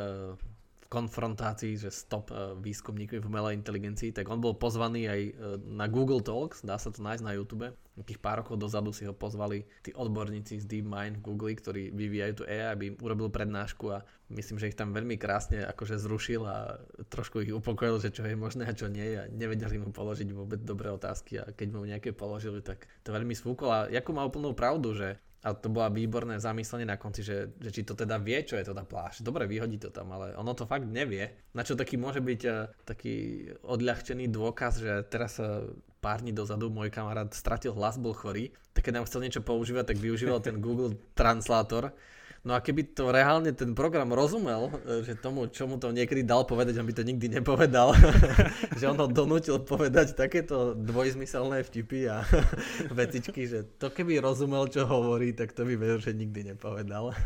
konfrontácii, 0.87 1.79
že 1.79 1.91
stop 1.91 2.31
uh, 2.31 2.55
výskumníkmi 2.59 3.19
v 3.19 3.29
umelej 3.29 3.59
inteligencii, 3.59 4.15
tak 4.15 4.31
on 4.31 4.39
bol 4.39 4.55
pozvaný 4.55 5.11
aj 5.11 5.21
uh, 5.21 5.33
na 5.63 5.91
Google 5.91 6.23
Talks, 6.23 6.63
dá 6.63 6.79
sa 6.79 6.95
to 6.95 7.03
nájsť 7.03 7.25
na 7.27 7.35
YouTube. 7.35 7.69
Takých 7.97 8.21
pár 8.21 8.45
rokov 8.45 8.61
dozadu 8.61 8.93
si 8.93 9.09
ho 9.09 9.17
pozvali 9.17 9.65
tí 9.81 9.89
odborníci 9.97 10.61
z 10.61 10.69
DeepMind 10.69 11.17
v 11.17 11.25
Google, 11.25 11.57
ktorí 11.57 11.97
vyvíjajú 11.97 12.33
tu 12.37 12.45
AI, 12.45 12.69
aby 12.77 12.85
im 12.93 12.97
urobil 13.01 13.33
prednášku 13.33 13.89
a 13.89 14.05
myslím, 14.29 14.61
že 14.61 14.69
ich 14.69 14.77
tam 14.77 14.93
veľmi 14.93 15.17
krásne 15.17 15.65
akože 15.65 15.97
zrušil 15.97 16.45
a 16.45 16.77
trošku 17.09 17.41
ich 17.41 17.57
upokojil, 17.57 17.97
že 17.97 18.13
čo 18.13 18.29
je 18.29 18.37
možné 18.37 18.69
a 18.69 18.77
čo 18.77 18.93
nie 18.93 19.17
a 19.17 19.25
nevedeli 19.33 19.81
mu 19.81 19.97
položiť 19.97 20.29
vôbec 20.37 20.61
dobré 20.61 20.93
otázky 20.93 21.41
a 21.41 21.49
keď 21.57 21.69
mu 21.73 21.89
nejaké 21.89 22.13
položili, 22.13 22.61
tak 22.61 22.85
to 23.01 23.17
veľmi 23.17 23.33
svúkol 23.33 23.71
a 23.73 23.81
Jakub 23.89 24.13
má 24.13 24.29
úplnú 24.29 24.53
pravdu, 24.53 24.93
že 24.93 25.17
a 25.45 25.53
to 25.53 25.69
bola 25.69 25.93
výborné 25.93 26.41
zamyslenie 26.41 26.89
na 26.89 26.97
konci, 26.97 27.21
že, 27.21 27.55
že 27.61 27.71
či 27.71 27.83
to 27.85 27.93
teda 27.93 28.17
vie, 28.19 28.41
čo 28.43 28.57
je 28.57 28.67
to 28.67 28.75
tá 28.75 28.83
pláž. 28.83 29.21
Dobre, 29.21 29.45
vyhodí 29.45 29.77
to 29.77 29.93
tam, 29.93 30.11
ale 30.11 30.33
ono 30.35 30.57
to 30.57 30.65
fakt 30.65 30.89
nevie. 30.89 31.33
Na 31.53 31.63
čo 31.63 31.79
taký 31.79 32.01
môže 32.01 32.25
byť 32.25 32.41
uh, 32.49 32.73
taký 32.83 33.47
odľahčený 33.63 34.27
dôkaz, 34.33 34.83
že 34.83 35.07
teraz 35.07 35.39
uh, 35.39 35.71
pár 36.03 36.25
dní 36.25 36.35
dozadu 36.35 36.73
môj 36.73 36.91
kamarát 36.91 37.31
stratil 37.31 37.77
hlas, 37.77 38.01
bol 38.01 38.15
chorý, 38.17 38.51
tak 38.75 38.91
keď 38.91 38.93
nám 39.01 39.07
chcel 39.07 39.23
niečo 39.23 39.43
používať, 39.43 39.95
tak 39.95 39.99
využíval 40.03 40.43
ten 40.43 40.59
Google 40.59 40.99
Translátor 41.15 41.95
No 42.47 42.55
a 42.55 42.63
keby 42.63 42.95
to 42.95 43.11
reálne 43.11 43.51
ten 43.59 43.75
program 43.75 44.15
rozumel, 44.15 44.71
e, 44.87 45.03
že 45.03 45.19
tomu, 45.19 45.51
čo 45.51 45.67
mu 45.67 45.83
to 45.83 45.91
niekedy 45.91 46.23
dal 46.23 46.47
povedať, 46.47 46.79
on 46.79 46.87
by 46.87 46.95
to 46.95 47.03
nikdy 47.03 47.27
nepovedal, 47.27 47.91
že 48.79 48.87
on 48.87 48.95
ho 49.03 49.11
donútil 49.11 49.59
povedať 49.67 50.15
takéto 50.15 50.79
dvojzmyselné 50.79 51.67
vtipy 51.67 52.07
a 52.07 52.23
vecičky, 53.03 53.51
že 53.51 53.67
to 53.83 53.91
keby 53.91 54.23
rozumel, 54.23 54.71
čo 54.71 54.87
hovorí, 54.87 55.35
tak 55.35 55.59
to 55.59 55.67
by 55.67 55.75
vedel, 55.75 55.99
že 55.99 56.15
nikdy 56.15 56.55
nepovedal. 56.55 57.11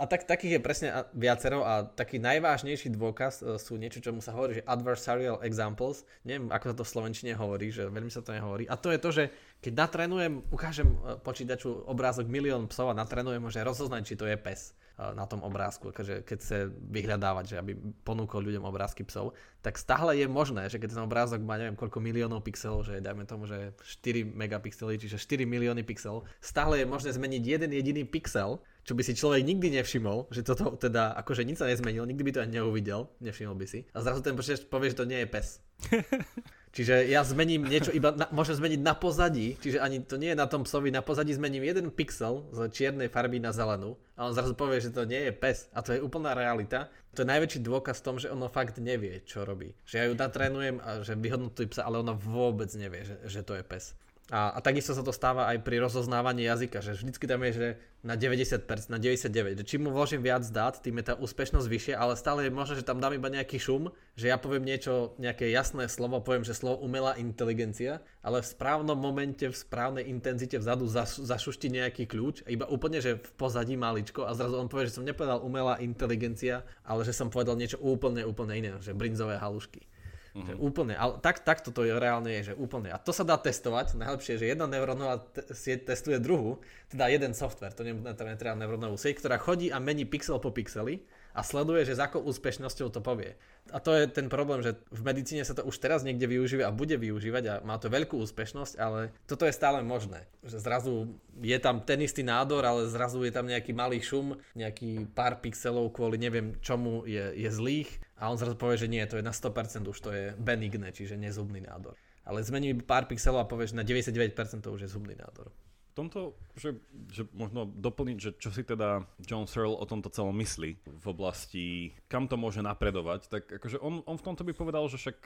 A 0.00 0.08
tak, 0.08 0.24
takých 0.24 0.56
je 0.56 0.64
presne 0.64 0.88
viacero 1.12 1.60
a 1.60 1.84
taký 1.84 2.16
najvážnejší 2.16 2.88
dôkaz 2.96 3.44
e, 3.44 3.60
sú 3.60 3.76
niečo, 3.76 4.00
čomu 4.00 4.24
sa 4.24 4.32
hovorí, 4.32 4.56
že 4.56 4.64
adversarial 4.64 5.44
examples. 5.44 6.08
Neviem, 6.24 6.48
ako 6.48 6.72
sa 6.72 6.74
to 6.80 6.84
v 6.88 6.92
Slovenčine 6.96 7.36
hovorí, 7.36 7.68
že 7.68 7.84
veľmi 7.84 8.08
sa 8.08 8.24
to 8.24 8.32
nehovorí. 8.32 8.64
A 8.64 8.80
to 8.80 8.88
je 8.88 8.96
to, 8.96 9.10
že 9.12 9.24
keď 9.60 9.72
natrenujem, 9.76 10.40
ukážem 10.48 10.88
e, 10.88 11.20
počítaču 11.20 11.84
obrázok 11.84 12.26
milión 12.26 12.64
psov 12.66 12.92
a 12.92 12.98
natrenujem 12.98 13.44
ho, 13.44 13.50
že 13.52 13.60
rozoznať, 13.60 14.02
či 14.08 14.16
to 14.16 14.24
je 14.24 14.40
pes 14.40 14.72
e, 14.96 15.12
na 15.12 15.28
tom 15.28 15.44
obrázku, 15.44 15.92
akože 15.92 16.24
keď 16.24 16.38
chce 16.40 16.58
vyhľadávať, 16.72 17.44
že 17.44 17.56
aby 17.60 17.76
ponúkol 18.00 18.40
ľuďom 18.48 18.64
obrázky 18.64 19.04
psov, 19.04 19.36
tak 19.60 19.76
stále 19.76 20.16
je 20.16 20.24
možné, 20.24 20.72
že 20.72 20.80
keď 20.80 20.96
ten 20.96 21.04
obrázok 21.04 21.44
má 21.44 21.60
neviem 21.60 21.76
koľko 21.76 22.00
miliónov 22.00 22.40
pixelov, 22.40 22.88
že 22.88 23.04
dajme 23.04 23.28
tomu, 23.28 23.44
že 23.44 23.76
4 23.84 24.24
megapixely, 24.32 24.96
čiže 24.96 25.20
4 25.20 25.44
milióny 25.44 25.84
pixel, 25.84 26.24
stále 26.40 26.80
je 26.80 26.88
možné 26.88 27.12
zmeniť 27.12 27.42
jeden 27.44 27.70
jediný 27.76 28.08
pixel 28.08 28.64
čo 28.80 28.96
by 28.96 29.04
si 29.04 29.12
človek 29.12 29.44
nikdy 29.44 29.76
nevšimol, 29.76 30.32
že 30.32 30.40
toto 30.40 30.72
teda 30.74 31.12
akože 31.20 31.44
nič 31.44 31.60
sa 31.60 31.68
nezmenil, 31.68 32.08
nikdy 32.08 32.24
by 32.26 32.32
to 32.32 32.42
ani 32.42 32.58
neuvidel, 32.58 33.12
nevšimol 33.20 33.54
by 33.54 33.68
si. 33.68 33.84
A 33.92 34.00
zrazu 34.00 34.24
ten 34.24 34.32
počítač 34.32 34.64
povie, 34.66 34.90
že 34.90 34.98
to 34.98 35.06
nie 35.06 35.20
je 35.20 35.28
pes. 35.28 35.60
Čiže 36.70 37.10
ja 37.10 37.26
zmením 37.26 37.66
niečo 37.66 37.90
iba, 37.90 38.14
na, 38.14 38.30
môžem 38.30 38.54
zmeniť 38.54 38.78
na 38.78 38.94
pozadí, 38.94 39.58
čiže 39.58 39.82
ani 39.82 40.06
to 40.06 40.14
nie 40.14 40.30
je 40.30 40.38
na 40.38 40.46
tom 40.46 40.62
psovi, 40.62 40.94
na 40.94 41.02
pozadí 41.02 41.34
zmením 41.34 41.66
jeden 41.66 41.90
pixel 41.90 42.46
z 42.54 42.70
čiernej 42.70 43.10
farby 43.10 43.42
na 43.42 43.50
zelenú 43.50 43.98
a 44.14 44.30
on 44.30 44.36
zrazu 44.38 44.54
povie, 44.54 44.78
že 44.78 44.94
to 44.94 45.02
nie 45.02 45.18
je 45.28 45.32
pes 45.34 45.66
a 45.74 45.82
to 45.82 45.98
je 45.98 46.00
úplná 46.04 46.30
realita. 46.30 46.86
To 47.18 47.26
je 47.26 47.32
najväčší 47.32 47.66
dôkaz 47.66 47.98
v 47.98 48.06
tom, 48.06 48.16
že 48.22 48.30
ono 48.30 48.46
fakt 48.46 48.78
nevie, 48.78 49.26
čo 49.26 49.42
robí. 49.42 49.74
Že 49.82 49.94
ja 49.98 50.04
ju 50.06 50.14
natrénujem 50.14 50.76
a 50.78 51.02
že 51.02 51.18
vyhodnotujem 51.18 51.74
psa, 51.74 51.82
ale 51.82 51.98
ona 51.98 52.14
vôbec 52.14 52.70
nevie, 52.78 53.02
že, 53.02 53.18
že 53.26 53.40
to 53.42 53.58
je 53.58 53.66
pes. 53.66 53.98
A, 54.30 54.54
a 54.54 54.58
takisto 54.62 54.94
sa 54.94 55.02
to 55.02 55.10
stáva 55.10 55.50
aj 55.50 55.66
pri 55.66 55.82
rozoznávaní 55.82 56.46
jazyka, 56.46 56.78
že 56.78 56.94
vždycky 56.94 57.26
tam 57.26 57.42
je, 57.42 57.50
že 57.50 57.68
na 58.06 58.14
90%, 58.14 58.62
na 58.86 58.98
99%, 59.02 59.58
že 59.58 59.66
čím 59.66 59.84
mu 59.84 59.90
vložím 59.90 60.22
viac 60.22 60.46
dát, 60.46 60.78
tým 60.78 61.02
je 61.02 61.10
tá 61.10 61.14
úspešnosť 61.18 61.66
vyššia, 61.66 61.94
ale 61.98 62.14
stále 62.14 62.46
je 62.46 62.54
možné, 62.54 62.78
že 62.78 62.86
tam 62.86 63.02
dám 63.02 63.18
iba 63.18 63.26
nejaký 63.26 63.58
šum, 63.58 63.90
že 64.14 64.30
ja 64.30 64.38
poviem 64.38 64.62
niečo, 64.62 65.18
nejaké 65.18 65.50
jasné 65.50 65.90
slovo, 65.90 66.22
poviem, 66.22 66.46
že 66.46 66.54
slovo 66.54 66.78
umelá 66.86 67.18
inteligencia, 67.18 68.06
ale 68.22 68.38
v 68.38 68.50
správnom 68.54 68.94
momente, 68.94 69.50
v 69.50 69.56
správnej 69.56 70.06
intenzite 70.06 70.62
vzadu 70.62 70.86
zaš, 70.86 71.18
zašušti 71.26 71.66
nejaký 71.66 72.06
kľúč, 72.06 72.46
iba 72.46 72.70
úplne, 72.70 73.02
že 73.02 73.18
v 73.18 73.30
pozadí 73.34 73.74
maličko 73.74 74.30
a 74.30 74.32
zrazu 74.38 74.62
on 74.62 74.70
povie, 74.70 74.86
že 74.86 75.02
som 75.02 75.04
nepovedal 75.04 75.42
umelá 75.42 75.82
inteligencia, 75.82 76.62
ale 76.86 77.02
že 77.02 77.10
som 77.10 77.34
povedal 77.34 77.58
niečo 77.58 77.82
úplne, 77.82 78.22
úplne 78.22 78.54
iné, 78.62 78.70
že 78.78 78.94
brinzové 78.94 79.42
halušky. 79.42 79.90
Uh-huh. 80.30 80.46
Že 80.46 80.54
úplne, 80.62 80.94
ale 80.94 81.18
tak, 81.18 81.42
takto 81.42 81.74
to 81.74 81.82
je 81.82 81.90
reálne 81.90 82.30
je, 82.30 82.52
že 82.52 82.54
úplne. 82.54 82.94
A 82.94 83.02
to 83.02 83.10
sa 83.10 83.26
dá 83.26 83.34
testovať, 83.34 83.98
najlepšie 83.98 84.38
je, 84.38 84.40
že 84.46 84.50
jedna 84.54 84.70
neurónová 84.70 85.26
sieť 85.50 85.90
testuje 85.90 86.22
druhú, 86.22 86.62
teda 86.86 87.10
jeden 87.10 87.34
software, 87.34 87.74
to 87.74 87.82
nie 87.82 87.98
je 87.98 88.14
teda 88.14 88.54
neurónovú 88.54 88.94
sieť, 88.94 89.18
ktorá 89.26 89.42
chodí 89.42 89.74
a 89.74 89.82
mení 89.82 90.06
pixel 90.06 90.38
po 90.38 90.54
pixeli 90.54 91.02
a 91.34 91.40
sleduje, 91.46 91.86
že 91.86 91.96
s 91.96 92.02
akou 92.02 92.22
úspešnosťou 92.22 92.90
to 92.90 93.00
povie. 93.00 93.38
A 93.70 93.78
to 93.78 93.94
je 93.94 94.10
ten 94.10 94.26
problém, 94.26 94.64
že 94.66 94.74
v 94.90 95.02
medicíne 95.06 95.46
sa 95.46 95.54
to 95.54 95.62
už 95.62 95.78
teraz 95.78 96.02
niekde 96.02 96.26
využíva 96.26 96.66
a 96.66 96.74
bude 96.74 96.98
využívať 96.98 97.44
a 97.46 97.54
má 97.62 97.78
to 97.78 97.86
veľkú 97.86 98.18
úspešnosť, 98.18 98.74
ale 98.80 99.14
toto 99.30 99.46
je 99.46 99.54
stále 99.54 99.84
možné. 99.86 100.26
Že 100.42 100.58
zrazu 100.58 100.94
je 101.38 101.58
tam 101.62 101.84
ten 101.86 102.02
istý 102.02 102.26
nádor, 102.26 102.66
ale 102.66 102.90
zrazu 102.90 103.22
je 103.22 103.30
tam 103.30 103.46
nejaký 103.46 103.70
malý 103.70 104.02
šum, 104.02 104.34
nejaký 104.58 105.06
pár 105.14 105.38
pixelov 105.38 105.94
kvôli 105.94 106.18
neviem 106.18 106.58
čomu 106.58 107.06
je, 107.06 107.30
je 107.38 107.50
zlých 107.50 107.90
a 108.18 108.28
on 108.28 108.40
zrazu 108.40 108.58
povie, 108.58 108.80
že 108.82 108.90
nie, 108.90 109.02
to 109.06 109.22
je 109.22 109.24
na 109.24 109.32
100% 109.32 109.86
už 109.86 109.98
to 110.02 110.10
je 110.10 110.34
benigné, 110.34 110.90
čiže 110.90 111.14
nezubný 111.14 111.62
nádor. 111.62 111.94
Ale 112.26 112.42
zmení 112.42 112.74
pár 112.82 113.06
pixelov 113.06 113.46
a 113.46 113.50
povie, 113.50 113.70
že 113.70 113.78
na 113.78 113.86
99% 113.86 114.34
to 114.66 114.70
už 114.74 114.86
je 114.86 114.90
zubný 114.90 115.14
nádor 115.14 115.54
tomto, 115.96 116.20
že, 116.56 116.78
že 117.10 117.26
možno 117.34 117.66
doplniť, 117.66 118.16
že 118.18 118.30
čo 118.38 118.50
si 118.54 118.62
teda 118.62 119.04
John 119.24 119.46
Searle 119.46 119.76
o 119.76 119.84
tomto 119.88 120.10
celom 120.10 120.34
myslí 120.38 120.70
v 120.86 121.06
oblasti, 121.06 121.94
kam 122.06 122.26
to 122.30 122.38
môže 122.38 122.62
napredovať, 122.62 123.30
tak 123.30 123.48
akože 123.48 123.82
on, 123.82 124.04
on 124.06 124.16
v 124.18 124.24
tomto 124.26 124.42
by 124.46 124.52
povedal, 124.54 124.86
že 124.86 125.00
však 125.00 125.18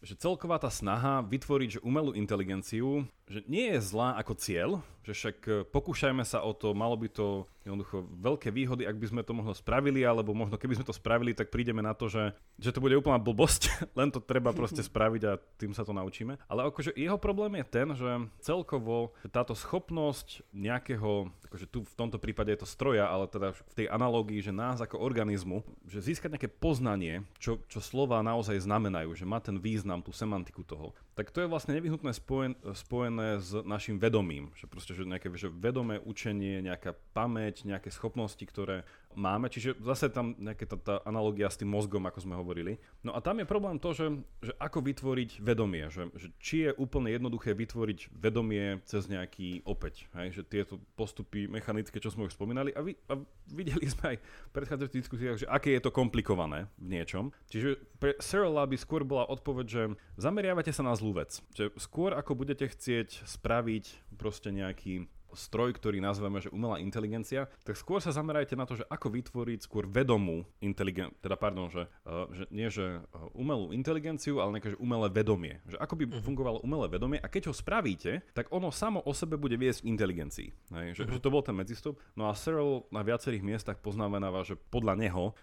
že 0.00 0.16
celková 0.16 0.56
tá 0.56 0.72
snaha 0.72 1.20
vytvoriť 1.28 1.68
že 1.76 1.84
umelú 1.84 2.16
inteligenciu, 2.16 3.04
že 3.30 3.46
nie 3.46 3.70
je 3.70 3.78
zlá 3.78 4.18
ako 4.18 4.34
cieľ, 4.34 4.70
že 5.06 5.14
však 5.14 5.36
e, 5.46 5.52
pokúšajme 5.70 6.26
sa 6.26 6.42
o 6.42 6.50
to, 6.50 6.74
malo 6.74 6.98
by 6.98 7.06
to 7.06 7.46
jednoducho 7.64 8.02
veľké 8.18 8.48
výhody, 8.50 8.88
ak 8.88 8.96
by 8.96 9.06
sme 9.06 9.22
to 9.22 9.36
možno 9.36 9.52
spravili, 9.52 10.02
alebo 10.02 10.32
možno 10.32 10.56
keby 10.56 10.80
sme 10.80 10.88
to 10.88 10.96
spravili, 10.96 11.36
tak 11.36 11.52
prídeme 11.52 11.84
na 11.84 11.92
to, 11.92 12.08
že, 12.08 12.32
že 12.56 12.72
to 12.72 12.82
bude 12.82 12.96
úplná 12.96 13.20
blbosť, 13.20 13.70
len 13.98 14.08
to 14.10 14.18
treba 14.18 14.50
proste 14.50 14.80
spraviť 14.80 15.22
a 15.28 15.38
tým 15.60 15.72
sa 15.76 15.84
to 15.84 15.94
naučíme. 15.94 16.40
Ale 16.50 16.66
akože 16.68 16.96
jeho 16.96 17.20
problém 17.20 17.60
je 17.60 17.66
ten, 17.68 17.88
že 17.94 18.10
celkovo 18.42 19.12
táto 19.30 19.52
schopnosť 19.54 20.42
nejakého, 20.56 21.30
akože 21.46 21.66
tu 21.68 21.84
v 21.84 21.94
tomto 21.96 22.18
prípade 22.18 22.50
je 22.50 22.60
to 22.64 22.68
stroja, 22.68 23.06
ale 23.06 23.28
teda 23.28 23.54
v 23.54 23.74
tej 23.76 23.86
analógii, 23.92 24.40
že 24.42 24.56
nás 24.56 24.80
ako 24.80 25.00
organizmu, 25.00 25.62
že 25.86 26.02
získať 26.02 26.36
nejaké 26.36 26.50
poznanie, 26.50 27.24
čo, 27.36 27.60
čo 27.68 27.78
slova 27.78 28.24
naozaj 28.24 28.56
znamenajú, 28.64 29.14
že 29.14 29.28
má 29.28 29.38
ten 29.38 29.60
význam, 29.60 30.00
tú 30.00 30.16
semantiku 30.16 30.64
toho, 30.64 30.96
tak 31.12 31.28
to 31.28 31.44
je 31.44 31.50
vlastne 31.52 31.76
nevyhnutné 31.76 32.16
spojen, 32.16 32.56
spojené 32.72 33.19
s 33.40 33.52
našim 33.62 34.00
vedomím. 34.00 34.50
Že 34.56 34.66
proste, 34.66 34.92
že 34.96 35.08
nejaké 35.08 35.28
že 35.36 35.52
vedomé 35.52 36.00
učenie, 36.00 36.64
nejaká 36.64 36.96
pamäť, 37.12 37.68
nejaké 37.68 37.92
schopnosti, 37.92 38.42
ktoré 38.42 38.82
máme. 39.14 39.50
Čiže 39.50 39.78
zase 39.82 40.10
tam 40.10 40.34
nejaká 40.38 40.66
tá, 40.66 40.76
tá 40.78 40.94
analogia 41.06 41.50
s 41.50 41.58
tým 41.58 41.70
mozgom, 41.70 42.02
ako 42.06 42.18
sme 42.22 42.34
hovorili. 42.38 42.78
No 43.02 43.14
a 43.14 43.22
tam 43.22 43.42
je 43.42 43.46
problém 43.48 43.76
to, 43.78 43.90
že, 43.94 44.06
že 44.42 44.52
ako 44.58 44.78
vytvoriť 44.86 45.42
vedomie. 45.42 45.86
Že, 45.90 46.02
že 46.14 46.28
či 46.38 46.56
je 46.68 46.72
úplne 46.78 47.10
jednoduché 47.10 47.54
vytvoriť 47.54 48.14
vedomie 48.14 48.78
cez 48.86 49.10
nejaký 49.10 49.66
opäť. 49.66 50.06
Hej? 50.14 50.40
Že 50.40 50.42
tieto 50.46 50.74
postupy 50.94 51.50
mechanické, 51.50 51.98
čo 51.98 52.12
sme 52.12 52.26
už 52.30 52.36
spomínali. 52.36 52.70
A, 52.74 52.80
vy, 52.82 52.94
a 53.10 53.18
videli 53.50 53.86
sme 53.90 54.14
aj 54.14 54.16
v 54.22 54.52
predchádzajúcich 54.54 55.02
diskusiách, 55.02 55.40
že 55.42 55.50
aké 55.50 55.74
je 55.74 55.82
to 55.82 55.94
komplikované 55.94 56.70
v 56.78 56.98
niečom. 56.98 57.34
Čiže 57.50 57.78
pre 57.98 58.14
Cyril 58.22 58.54
by 58.54 58.76
skôr 58.78 59.02
bola 59.02 59.26
odpoveď, 59.26 59.66
že 59.66 59.82
zameriavate 60.18 60.70
sa 60.70 60.86
na 60.86 60.94
zlú 60.94 61.16
vec. 61.16 61.42
Že 61.54 61.74
skôr 61.78 62.14
ako 62.14 62.38
budete 62.38 62.66
chcieť 62.70 63.26
spraviť 63.26 64.14
proste 64.16 64.54
nejaký 64.54 65.08
stroj, 65.34 65.76
ktorý 65.76 66.02
nazveme, 66.02 66.42
že 66.42 66.52
umelá 66.52 66.78
inteligencia, 66.82 67.46
tak 67.62 67.78
skôr 67.78 68.02
sa 68.02 68.14
zamerajte 68.14 68.54
na 68.58 68.66
to, 68.66 68.78
že 68.80 68.84
ako 68.88 69.12
vytvoriť 69.14 69.60
skôr 69.64 69.84
vedomú 69.86 70.44
inteligenciu, 70.60 71.14
teda 71.22 71.36
pardon, 71.38 71.68
že, 71.70 71.86
uh, 72.06 72.26
že 72.30 72.44
nie 72.50 72.68
že 72.70 73.02
uh, 73.02 73.30
umelú 73.34 73.74
inteligenciu, 73.74 74.38
ale 74.38 74.58
nejaké 74.58 74.74
že 74.74 74.78
umelé 74.78 75.10
vedomie. 75.10 75.58
Že 75.66 75.76
ako 75.82 75.94
by 75.98 76.04
uh-huh. 76.06 76.22
fungovalo 76.22 76.58
umelé 76.62 76.86
vedomie 76.86 77.18
a 77.18 77.26
keď 77.26 77.50
ho 77.50 77.54
spravíte, 77.54 78.22
tak 78.32 78.50
ono 78.54 78.70
samo 78.70 79.02
o 79.02 79.12
sebe 79.12 79.34
bude 79.34 79.58
viesť 79.58 79.82
k 79.82 79.90
inteligencii. 79.90 80.48
Hej? 80.74 80.86
Že, 80.94 81.02
uh-huh. 81.06 81.14
že 81.18 81.22
to 81.22 81.34
bol 81.34 81.42
ten 81.42 81.56
medzistup. 81.58 81.98
No 82.14 82.30
a 82.30 82.36
Cyril 82.38 82.86
na 82.94 83.02
viacerých 83.02 83.42
miestach 83.42 83.78
poznamenáva, 83.82 84.46
že 84.46 84.54
podľa 84.56 84.94
neho 84.96 85.34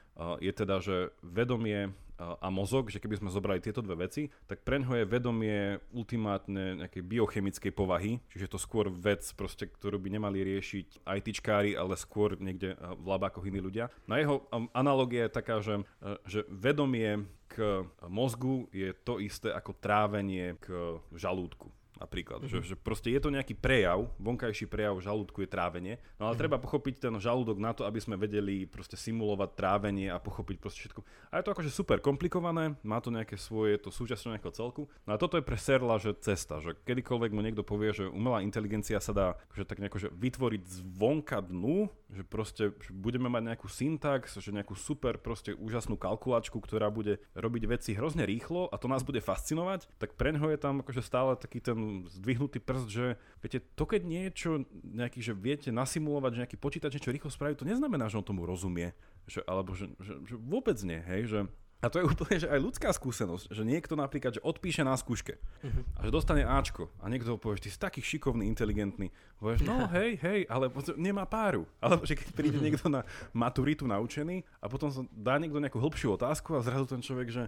je 0.41 0.51
teda, 0.53 0.81
že 0.81 1.13
vedomie 1.21 1.93
a 2.17 2.49
mozog, 2.49 2.89
že 2.89 2.97
keby 2.97 3.21
sme 3.21 3.29
zobrali 3.29 3.61
tieto 3.61 3.85
dve 3.85 4.09
veci, 4.09 4.25
tak 4.49 4.65
pre 4.65 4.81
ňo 4.81 4.97
je 4.97 5.05
vedomie 5.05 5.77
ultimátne 5.93 6.81
nejakej 6.81 7.05
biochemickej 7.05 7.71
povahy, 7.77 8.17
čiže 8.33 8.49
to 8.49 8.57
skôr 8.57 8.89
vec, 8.89 9.21
proste, 9.37 9.69
ktorú 9.69 10.01
by 10.01 10.17
nemali 10.17 10.41
riešiť 10.41 11.05
ITčkári, 11.05 11.77
ale 11.77 11.93
skôr 11.93 12.33
niekde 12.41 12.73
v 12.73 13.05
labákoch 13.05 13.45
iní 13.45 13.61
ľudia. 13.61 13.93
Na 14.09 14.17
jeho 14.17 14.49
analogia 14.73 15.29
je 15.29 15.37
taká, 15.37 15.61
že, 15.61 15.85
že 16.25 16.41
vedomie 16.49 17.29
k 17.47 17.85
mozgu 18.09 18.65
je 18.73 18.91
to 19.05 19.21
isté 19.21 19.53
ako 19.53 19.77
trávenie 19.77 20.57
k 20.57 20.97
žalúdku 21.13 21.69
napríklad. 21.97 22.45
Mm-hmm. 22.45 22.63
Že, 22.63 22.69
že 22.73 22.75
proste 22.77 23.09
je 23.09 23.21
to 23.21 23.33
nejaký 23.33 23.57
prejav, 23.57 24.07
vonkajší 24.21 24.69
prejav 24.69 24.97
žalúdku 25.01 25.41
je 25.43 25.49
trávenie, 25.49 25.93
no 26.21 26.29
ale 26.29 26.37
mm-hmm. 26.37 26.41
treba 26.45 26.57
pochopiť 26.61 27.09
ten 27.09 27.13
žalúdok 27.17 27.57
na 27.57 27.73
to, 27.73 27.83
aby 27.83 27.97
sme 27.97 28.15
vedeli 28.15 28.69
proste 28.69 28.93
simulovať 28.93 29.49
trávenie 29.57 30.13
a 30.13 30.21
pochopiť 30.21 30.57
proste 30.61 30.85
všetko. 30.85 31.01
A 31.33 31.41
je 31.41 31.45
to 31.45 31.53
akože 31.57 31.71
super 31.73 31.97
komplikované, 31.99 32.77
má 32.85 33.01
to 33.01 33.09
nejaké 33.09 33.35
svoje, 33.35 33.81
to 33.81 33.89
súčasťou 33.89 34.37
nejakého 34.37 34.53
celku. 34.53 34.85
No 35.09 35.17
a 35.17 35.21
toto 35.21 35.35
je 35.35 35.45
pre 35.45 35.57
Serla, 35.57 35.97
že 35.97 36.13
cesta, 36.21 36.61
že 36.61 36.77
kedykoľvek 36.85 37.31
mu 37.33 37.41
niekto 37.41 37.65
povie, 37.65 37.91
že 37.91 38.05
umelá 38.05 38.45
inteligencia 38.45 39.01
sa 39.01 39.11
dá 39.11 39.27
akože 39.49 39.65
tak 39.65 39.81
nejako, 39.81 39.97
že 39.97 40.09
vytvoriť 40.13 40.61
zvonka 40.65 41.41
dnu, 41.41 41.89
že 42.13 42.23
proste 42.23 42.67
že 42.81 42.91
budeme 42.95 43.27
mať 43.27 43.43
nejakú 43.53 43.67
syntax, 43.67 44.39
že 44.39 44.51
nejakú 44.55 44.75
super 44.75 45.19
proste 45.19 45.55
úžasnú 45.55 45.95
kalkulačku, 45.99 46.59
ktorá 46.59 46.91
bude 46.91 47.19
robiť 47.35 47.63
veci 47.67 47.91
hrozne 47.95 48.27
rýchlo 48.27 48.67
a 48.71 48.75
to 48.79 48.91
nás 48.91 49.03
bude 49.03 49.19
fascinovať, 49.23 49.87
tak 49.99 50.15
pre 50.15 50.35
je 50.35 50.59
tam 50.59 50.83
akože 50.83 51.01
stále 51.01 51.33
taký 51.39 51.63
ten 51.63 51.75
zdvihnutý 52.07 52.59
prst, 52.61 52.87
že 52.87 53.05
viete, 53.39 53.59
to 53.75 53.83
keď 53.87 54.01
niečo, 54.05 54.65
nejaký, 54.71 55.19
že 55.23 55.33
viete 55.33 55.69
nasimulovať, 55.73 56.31
že 56.33 56.41
nejaký 56.45 56.57
počítač 56.59 56.91
niečo 56.97 57.13
rýchlo 57.13 57.31
spraví, 57.31 57.57
to 57.57 57.67
neznamená, 57.67 58.07
že 58.07 58.19
on 58.19 58.25
tomu 58.25 58.43
rozumie. 58.47 58.93
Že, 59.27 59.43
alebo 59.43 59.75
že, 59.75 59.91
že, 59.99 60.13
že 60.23 60.35
vôbec 60.39 60.79
nie, 60.87 61.03
hej, 61.03 61.21
že 61.27 61.39
a 61.77 61.93
to 61.93 62.01
je 62.01 62.09
úplne 62.09 62.37
že 62.41 62.49
aj 62.49 62.59
ľudská 62.59 62.89
skúsenosť, 62.89 63.53
že 63.53 63.61
niekto 63.61 63.93
napríklad 63.93 64.37
že 64.37 64.41
odpíše 64.41 64.81
na 64.81 64.97
skúške 64.97 65.37
uh-huh. 65.37 65.83
a 65.97 65.99
že 66.01 66.09
dostane 66.09 66.41
Ačko 66.41 66.89
a 66.97 67.05
niekto 67.05 67.37
ho 67.37 67.37
povie, 67.37 67.61
že 67.61 67.69
ty 67.69 67.71
si 67.73 67.79
taký 67.79 68.01
šikovný, 68.01 68.49
inteligentný. 68.49 69.13
Povieš, 69.37 69.61
no 69.61 69.85
hej, 69.97 70.17
hej, 70.17 70.49
ale 70.49 70.73
nemá 70.97 71.29
páru. 71.29 71.69
Alebo 71.83 72.03
že 72.03 72.17
keď 72.17 72.33
príde 72.33 72.57
uh-huh. 72.57 72.65
niekto 72.65 72.87
na 72.89 73.05
maturitu 73.29 73.85
naučený 73.85 74.41
a 74.57 74.65
potom 74.65 74.89
dá 75.13 75.37
niekto 75.37 75.61
nejakú 75.61 75.77
hĺbšiu 75.77 76.17
otázku 76.17 76.57
a 76.57 76.65
zrazu 76.65 76.89
ten 76.89 77.01
človek, 77.01 77.29
že 77.29 77.43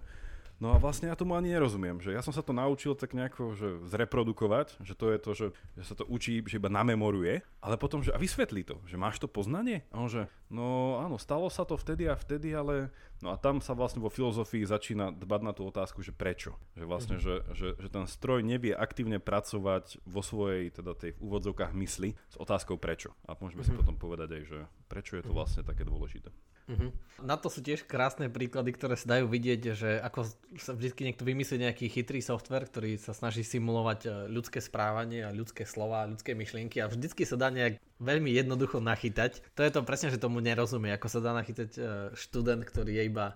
No 0.60 0.76
a 0.76 0.78
vlastne 0.78 1.08
ja 1.08 1.16
tomu 1.16 1.40
ani 1.40 1.56
nerozumiem, 1.56 2.04
že 2.04 2.12
ja 2.12 2.20
som 2.20 2.36
sa 2.36 2.44
to 2.44 2.52
naučil 2.52 2.92
tak 2.92 3.16
nejako 3.16 3.56
že 3.56 3.80
zreprodukovať, 3.88 4.84
že 4.84 4.92
to 4.92 5.06
je 5.16 5.18
to, 5.18 5.32
že, 5.32 5.48
že 5.80 5.84
sa 5.88 5.96
to 5.96 6.04
učí, 6.04 6.44
že 6.44 6.60
iba 6.60 6.68
namemoruje, 6.68 7.40
ale 7.64 7.76
potom, 7.80 8.04
že 8.04 8.12
a 8.12 8.20
vysvetlí 8.20 8.68
to, 8.68 8.76
že 8.84 9.00
máš 9.00 9.24
to 9.24 9.32
poznanie? 9.32 9.88
A 9.96 10.04
on 10.04 10.12
že, 10.12 10.28
no 10.52 11.00
áno, 11.00 11.16
stalo 11.16 11.48
sa 11.48 11.64
to 11.64 11.80
vtedy 11.80 12.12
a 12.12 12.20
vtedy, 12.20 12.52
ale 12.52 12.92
no 13.24 13.32
a 13.32 13.40
tam 13.40 13.64
sa 13.64 13.72
vlastne 13.72 14.04
vo 14.04 14.12
filozofii 14.12 14.68
začína 14.68 15.16
dbať 15.16 15.42
na 15.48 15.56
tú 15.56 15.64
otázku, 15.64 16.04
že 16.04 16.12
prečo. 16.12 16.60
Že 16.76 16.86
vlastne, 16.92 17.16
mm-hmm. 17.16 17.56
že, 17.56 17.56
že, 17.56 17.68
že 17.80 17.88
ten 17.88 18.04
stroj 18.04 18.44
nevie 18.44 18.76
aktívne 18.76 19.24
pracovať 19.24 20.04
vo 20.04 20.20
svojej, 20.20 20.76
teda 20.76 20.92
tej 20.92 21.16
v 21.16 21.20
úvodzovkách 21.24 21.72
mysli 21.72 22.20
s 22.28 22.36
otázkou 22.36 22.76
prečo. 22.76 23.16
A 23.32 23.40
môžeme 23.40 23.64
mm-hmm. 23.64 23.64
si 23.64 23.72
mhm. 23.72 23.80
potom 23.80 23.96
povedať 23.96 24.30
aj, 24.36 24.44
že 24.44 24.60
prečo 24.92 25.16
je 25.16 25.24
to 25.24 25.32
mhm. 25.32 25.40
vlastne 25.40 25.62
také 25.64 25.88
dôležité. 25.88 26.36
Uh-huh. 26.70 26.94
Na 27.26 27.36
to 27.36 27.50
sú 27.50 27.66
tiež 27.66 27.84
krásne 27.90 28.30
príklady, 28.30 28.72
ktoré 28.78 28.94
sa 28.94 29.18
dajú 29.18 29.26
vidieť, 29.26 29.62
že 29.74 29.90
ako 30.00 30.30
sa 30.62 30.72
vždy 30.78 31.12
niekto 31.12 31.26
vymyslí 31.26 31.66
nejaký 31.66 31.90
chytrý 31.90 32.22
software, 32.22 32.70
ktorý 32.70 32.96
sa 33.02 33.12
snaží 33.18 33.42
simulovať 33.42 34.00
e, 34.06 34.10
ľudské 34.30 34.62
správanie 34.62 35.26
a 35.26 35.34
ľudské 35.34 35.66
slova, 35.66 36.06
ľudské 36.06 36.38
myšlienky 36.38 36.78
a 36.80 36.88
vždycky 36.88 37.26
sa 37.26 37.36
dá 37.36 37.50
nejak 37.50 37.82
veľmi 38.00 38.32
jednoducho 38.32 38.80
nachytať. 38.80 39.44
To 39.56 39.62
je 39.62 39.72
to 39.72 39.84
presne, 39.84 40.10
že 40.10 40.20
tomu 40.20 40.40
nerozumie, 40.40 40.96
ako 40.96 41.08
sa 41.12 41.20
dá 41.20 41.32
nachytať 41.36 41.70
e, 41.76 41.82
študent, 42.16 42.64
ktorý 42.64 42.96
je 42.96 43.04
iba 43.12 43.36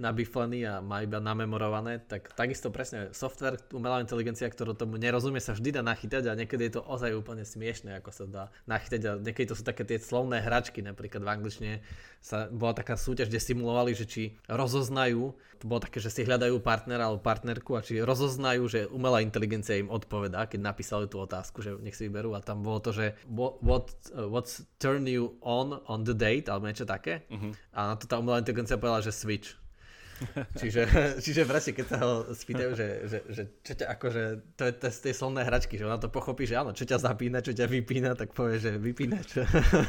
nabiflený 0.00 0.64
a 0.64 0.74
má 0.80 1.04
iba 1.04 1.20
namemorované, 1.20 2.00
tak 2.08 2.32
takisto 2.32 2.72
presne 2.72 3.12
software, 3.12 3.60
umelá 3.76 4.00
inteligencia, 4.00 4.48
ktorú 4.48 4.72
tomu 4.72 4.96
nerozumie, 4.96 5.44
sa 5.44 5.52
vždy 5.52 5.78
dá 5.78 5.82
nachytať 5.84 6.32
a 6.32 6.36
niekedy 6.36 6.72
je 6.72 6.80
to 6.80 6.82
ozaj 6.88 7.12
úplne 7.12 7.44
smiešne, 7.44 8.00
ako 8.00 8.10
sa 8.10 8.24
dá 8.24 8.44
nachytať 8.64 9.00
a 9.04 9.10
niekedy 9.20 9.52
to 9.52 9.56
sú 9.56 9.62
také 9.62 9.84
tie 9.84 10.00
slovné 10.00 10.40
hračky, 10.40 10.80
napríklad 10.80 11.20
v 11.20 11.30
angličtine 11.30 11.74
sa, 12.18 12.50
bola 12.50 12.74
taká 12.74 12.98
súťaž, 12.98 13.30
kde 13.30 13.40
simulovali, 13.44 13.92
že 13.94 14.08
či 14.08 14.22
rozoznajú, 14.50 15.36
to 15.58 15.64
bolo 15.66 15.82
také, 15.82 15.98
že 15.98 16.10
si 16.10 16.22
hľadajú 16.22 16.62
partnera 16.62 17.10
alebo 17.10 17.22
partnerku 17.22 17.74
a 17.74 17.84
či 17.84 17.98
rozoznajú, 18.02 18.62
že 18.70 18.80
umelá 18.90 19.22
inteligencia 19.22 19.78
im 19.78 19.90
odpovedá, 19.90 20.46
keď 20.46 20.60
napísali 20.62 21.10
tú 21.10 21.18
otázku, 21.22 21.62
že 21.62 21.74
nech 21.82 21.98
si 21.98 22.06
vyberú 22.06 22.34
a 22.34 22.42
tam 22.42 22.62
bolo 22.62 22.78
to, 22.78 22.90
že 22.94 23.18
what, 23.26 23.58
what, 23.62 23.86
uh, 24.14 24.30
what's 24.30 24.62
turn 24.78 25.06
you 25.06 25.36
on 25.42 25.82
on 25.86 26.06
the 26.06 26.14
date, 26.14 26.48
alebo 26.48 26.66
niečo 26.70 26.86
také. 26.88 27.26
Uh-huh. 27.28 27.52
A 27.74 27.92
na 27.92 27.94
to 27.98 28.06
tá 28.06 28.16
umelá 28.18 28.40
inteligencia 28.40 28.78
povedala, 28.78 29.04
že 29.04 29.12
switch. 29.12 29.58
Čiže, 30.60 30.82
čiže 31.24 31.42
presne, 31.46 31.72
keď 31.74 31.86
sa 31.86 31.98
ho 32.02 32.10
spýtajú, 32.30 32.70
že, 32.74 32.88
že, 33.06 33.18
že 33.30 33.42
čo 33.62 33.72
ťa 33.78 33.86
akože, 33.98 34.22
to 34.58 34.62
je 34.66 34.72
z 34.90 35.00
tej 35.08 35.14
slonné 35.14 35.42
hračky, 35.46 35.78
že 35.78 35.86
ona 35.86 35.98
to 35.98 36.10
pochopí, 36.10 36.44
že 36.44 36.58
áno, 36.58 36.74
čo 36.74 36.84
ťa 36.84 36.98
zapína, 36.98 37.44
čo 37.44 37.54
ťa 37.54 37.66
vypína, 37.70 38.18
tak 38.18 38.34
povie, 38.34 38.58
že 38.58 38.76
vypínač. 38.76 39.38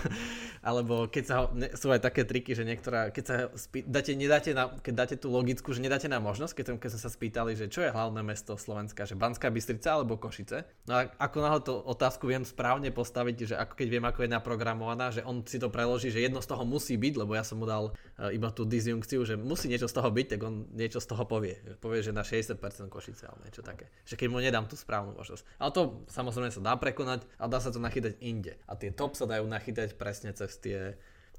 Alebo 0.69 1.07
keď 1.07 1.23
sa 1.23 1.35
ho, 1.41 1.45
ne, 1.55 1.71
sú 1.73 1.87
aj 1.89 2.03
také 2.03 2.27
triky, 2.27 2.51
že 2.53 2.67
niektorá, 2.67 3.09
keď 3.09 3.23
sa 3.23 3.35
spý, 3.55 3.81
dáte, 3.87 4.11
nedáte 4.13 4.51
na, 4.51 4.69
keď 4.79 4.93
dáte 4.93 5.15
tú 5.15 5.31
logickú, 5.31 5.71
že 5.71 5.79
nedáte 5.79 6.11
na 6.11 6.19
možnosť, 6.19 6.53
keď, 6.53 6.65
keď 6.77 6.89
sme 6.95 7.01
sa 7.01 7.11
spýtali, 7.11 7.51
že 7.55 7.71
čo 7.71 7.81
je 7.81 7.89
hlavné 7.89 8.21
mesto 8.21 8.59
Slovenska, 8.59 9.07
že 9.07 9.15
Banská 9.15 9.47
Bystrica 9.49 9.95
alebo 9.95 10.19
Košice. 10.19 10.67
No 10.85 10.99
a 10.99 11.07
ako 11.15 11.37
náhle 11.39 11.61
tú 11.63 11.73
otázku 11.79 12.27
viem 12.27 12.43
správne 12.43 12.91
postaviť, 12.91 13.35
že 13.49 13.55
ako 13.55 13.73
keď 13.79 13.87
viem, 13.87 14.05
ako 14.05 14.19
je 14.27 14.29
naprogramovaná, 14.35 15.15
že 15.15 15.23
on 15.23 15.41
si 15.47 15.57
to 15.57 15.71
preloží, 15.71 16.11
že 16.11 16.19
jedno 16.19 16.43
z 16.43 16.49
toho 16.51 16.67
musí 16.67 16.99
byť, 16.99 17.13
lebo 17.15 17.33
ja 17.33 17.43
som 17.47 17.57
mu 17.57 17.65
dal 17.65 17.95
uh, 17.95 18.29
iba 18.35 18.51
tú 18.51 18.67
disjunkciu, 18.67 19.23
že 19.23 19.39
musí 19.39 19.71
niečo 19.71 19.87
z 19.87 19.95
toho 19.95 20.11
byť, 20.11 20.18
tak 20.25 20.41
on 20.43 20.67
niečo 20.73 20.99
z 20.99 21.07
toho 21.07 21.23
povie. 21.23 21.55
Povie, 21.79 22.03
že 22.03 22.15
na 22.15 22.25
60% 22.25 22.57
Košice 22.89 23.29
alebo 23.29 23.45
niečo 23.45 23.63
také. 23.63 23.87
Že 24.03 24.15
keď 24.19 24.27
mu 24.27 24.39
nedám 24.41 24.65
tú 24.65 24.75
správnu 24.75 25.13
možnosť. 25.15 25.43
Ale 25.61 25.71
to 25.71 25.81
samozrejme 26.09 26.51
sa 26.51 26.61
dá 26.63 26.73
prekonať 26.75 27.23
a 27.37 27.45
dá 27.45 27.61
sa 27.61 27.69
to 27.69 27.77
nachytať 27.77 28.17
inde. 28.19 28.57
A 28.65 28.73
tie 28.75 28.89
top 28.89 29.13
sa 29.13 29.29
dajú 29.29 29.45
nachytať 29.45 29.95
presne 29.95 30.33
cez 30.33 30.57
tie 30.57 30.97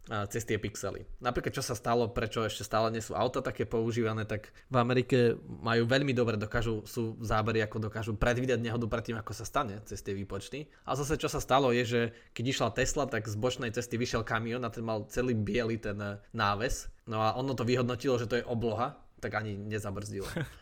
cez 0.09 0.43
tie 0.43 0.59
pixely. 0.59 1.07
Napríklad 1.23 1.55
čo 1.55 1.63
sa 1.63 1.79
stalo, 1.79 2.11
prečo 2.11 2.43
ešte 2.43 2.67
stále 2.67 2.91
nie 2.91 3.05
sú 3.05 3.15
auta 3.15 3.45
také 3.45 3.63
používané, 3.69 4.27
tak 4.27 4.51
v 4.73 4.77
Amerike 4.81 5.39
majú 5.47 5.87
veľmi 5.87 6.11
dobre, 6.17 6.35
dokážu, 6.35 6.83
sú 6.89 7.15
zábery, 7.23 7.63
ako 7.63 7.91
dokážu 7.91 8.13
predvídať 8.19 8.59
nehodu 8.59 8.91
predtým, 8.91 9.21
ako 9.21 9.33
sa 9.37 9.47
stane 9.47 9.79
cez 9.87 10.03
tie 10.03 10.17
výpočty. 10.17 10.67
A 10.89 10.99
zase 10.99 11.15
čo 11.21 11.31
sa 11.31 11.39
stalo 11.39 11.71
je, 11.71 11.85
že 11.87 12.01
keď 12.35 12.45
išla 12.51 12.75
Tesla, 12.75 13.05
tak 13.07 13.31
z 13.31 13.37
bočnej 13.39 13.71
cesty 13.71 14.01
vyšiel 14.01 14.27
kamión 14.27 14.67
a 14.67 14.73
ten 14.73 14.83
mal 14.83 15.07
celý 15.13 15.37
biely 15.37 15.79
ten 15.79 15.99
eh, 16.03 16.19
náves. 16.35 16.91
No 17.07 17.23
a 17.23 17.39
ono 17.39 17.55
to 17.55 17.63
vyhodnotilo, 17.63 18.19
že 18.19 18.27
to 18.27 18.39
je 18.43 18.45
obloha, 18.47 18.99
tak 19.21 19.37
ani 19.37 19.55
nezabrzdilo. 19.55 20.27